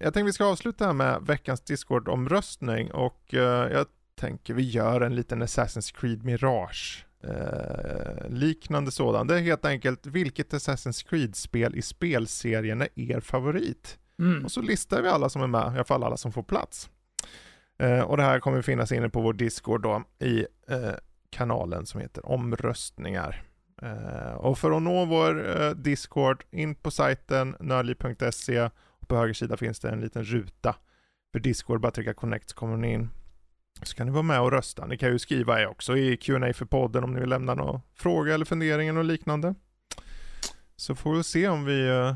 jag 0.00 0.14
tänkte 0.14 0.22
vi 0.22 0.32
ska 0.32 0.44
avsluta 0.44 0.86
här 0.86 0.92
med 0.92 1.22
veckans 1.22 1.60
Discord-omröstning 1.60 2.90
och 2.92 3.34
eh, 3.34 3.72
jag 3.72 3.86
tänker 4.14 4.54
vi 4.54 4.62
gör 4.62 5.00
en 5.00 5.14
liten 5.14 5.42
Assassin's 5.42 5.94
Creed 6.00 6.24
Mirage. 6.24 7.06
Eh, 7.24 8.28
liknande 8.28 8.90
sådan. 8.90 9.26
Det 9.26 9.34
är 9.34 9.42
helt 9.42 9.64
enkelt 9.64 10.06
vilket 10.06 10.52
Assassin's 10.52 11.08
Creed-spel 11.08 11.76
i 11.76 11.82
spelserien 11.82 12.82
är 12.82 12.88
er 12.94 13.20
favorit? 13.20 13.98
Mm. 14.18 14.44
Och 14.44 14.52
så 14.52 14.62
listar 14.62 15.02
vi 15.02 15.08
alla 15.08 15.28
som 15.28 15.42
är 15.42 15.46
med, 15.46 15.72
i 15.72 15.74
alla 15.74 15.84
fall 15.84 16.04
alla 16.04 16.16
som 16.16 16.32
får 16.32 16.42
plats. 16.42 16.90
Eh, 17.78 18.00
och 18.00 18.16
det 18.16 18.22
här 18.22 18.40
kommer 18.40 18.62
finnas 18.62 18.92
inne 18.92 19.08
på 19.08 19.20
vår 19.20 19.32
Discord 19.32 19.82
då 19.82 20.02
i 20.18 20.46
eh, 20.68 20.94
kanalen 21.30 21.86
som 21.86 22.00
heter 22.00 22.26
omröstningar. 22.26 23.42
Eh, 23.82 24.34
och 24.34 24.58
för 24.58 24.76
att 24.76 24.82
nå 24.82 25.04
vår 25.04 25.60
eh, 25.60 25.70
Discord, 25.70 26.44
in 26.50 26.74
på 26.74 26.90
sajten 26.90 27.56
nördliv.se 27.60 28.70
och 28.74 29.08
på 29.08 29.16
höger 29.16 29.34
sida 29.34 29.56
finns 29.56 29.80
det 29.80 29.90
en 29.90 30.00
liten 30.00 30.24
ruta 30.24 30.76
för 31.32 31.40
Discord, 31.40 31.80
bara 31.80 31.92
trycka 31.92 32.14
connect 32.14 32.50
så 32.50 32.56
kommer 32.56 32.76
ni 32.76 32.92
in. 32.92 33.10
Så 33.84 33.96
kan 33.96 34.06
ni 34.06 34.12
vara 34.12 34.22
med 34.22 34.40
och 34.40 34.52
rösta. 34.52 34.86
Ni 34.86 34.96
kan 34.96 35.08
ju 35.08 35.18
skriva 35.18 35.60
er 35.60 35.66
också 35.66 35.96
i 35.96 36.16
Q&A 36.16 36.52
för 36.52 36.64
podden 36.64 37.04
om 37.04 37.14
ni 37.14 37.20
vill 37.20 37.28
lämna 37.28 37.54
någon 37.54 37.80
fråga 37.94 38.34
eller 38.34 38.44
fundering 38.44 38.98
och 38.98 39.04
liknande. 39.04 39.54
Så 40.76 40.94
får 40.94 41.14
vi 41.16 41.24
se 41.24 41.48
om 41.48 41.64
vi 41.64 41.88
eh, 41.88 42.14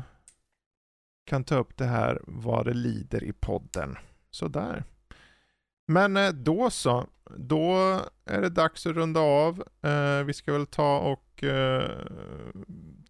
kan 1.25 1.43
ta 1.43 1.55
upp 1.55 1.77
det 1.77 1.85
här 1.85 2.21
vad 2.23 2.65
det 2.65 2.73
lider 2.73 3.23
i 3.23 3.33
podden. 3.33 3.97
Sådär. 4.31 4.83
Men 5.87 6.17
eh, 6.17 6.29
då 6.29 6.69
så. 6.69 7.05
Då 7.37 7.99
är 8.25 8.41
det 8.41 8.49
dags 8.49 8.85
att 8.85 8.95
runda 8.95 9.19
av. 9.19 9.63
Eh, 9.81 10.23
vi 10.23 10.33
ska 10.33 10.53
väl 10.53 10.67
ta 10.67 10.99
och 10.99 11.43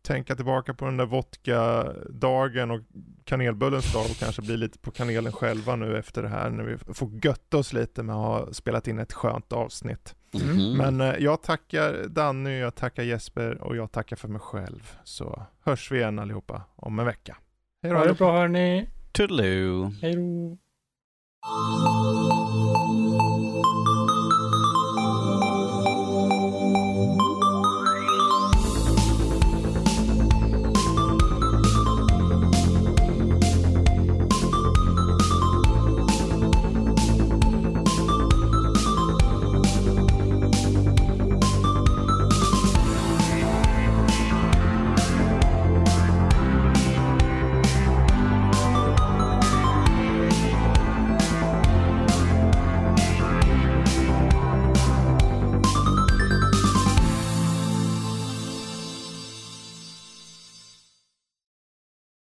tänka 0.01 0.35
tillbaka 0.35 0.73
på 0.73 0.85
den 0.85 0.97
där 0.97 1.05
vodka-dagen 1.05 2.71
och 2.71 2.79
kanelbullens 3.23 3.93
dag 3.93 4.05
och 4.05 4.17
kanske 4.19 4.41
bli 4.41 4.57
lite 4.57 4.79
på 4.79 4.91
kanelen 4.91 5.31
själva 5.31 5.75
nu 5.75 5.97
efter 5.97 6.21
det 6.23 6.29
här 6.29 6.49
när 6.49 6.63
vi 6.63 6.77
får 6.77 7.25
götta 7.25 7.57
oss 7.57 7.73
lite 7.73 8.03
med 8.03 8.15
att 8.15 8.21
ha 8.21 8.53
spelat 8.53 8.87
in 8.87 8.99
ett 8.99 9.13
skönt 9.13 9.53
avsnitt. 9.53 10.15
Mhm. 10.33 10.77
Men 10.77 11.01
eh, 11.01 11.15
jag 11.19 11.43
tackar 11.43 12.07
Danny, 12.07 12.59
jag 12.59 12.75
tackar 12.75 13.03
Jesper 13.03 13.61
och 13.61 13.75
jag 13.75 13.91
tackar 13.91 14.15
för 14.15 14.27
mig 14.27 14.41
själv. 14.41 14.97
Så 15.03 15.45
hörs 15.63 15.91
vi 15.91 15.97
igen 15.97 16.19
allihopa 16.19 16.61
om 16.75 16.99
en 16.99 17.05
vecka. 17.05 17.37
Hej 17.83 17.91
då 17.91 17.97
Ha 17.97 18.05
det 18.05 18.13
bra 18.13 18.37
hörni. 18.37 18.89
Toodaloo. 19.11 19.91
Hej 20.01 20.15
då. 20.15 20.57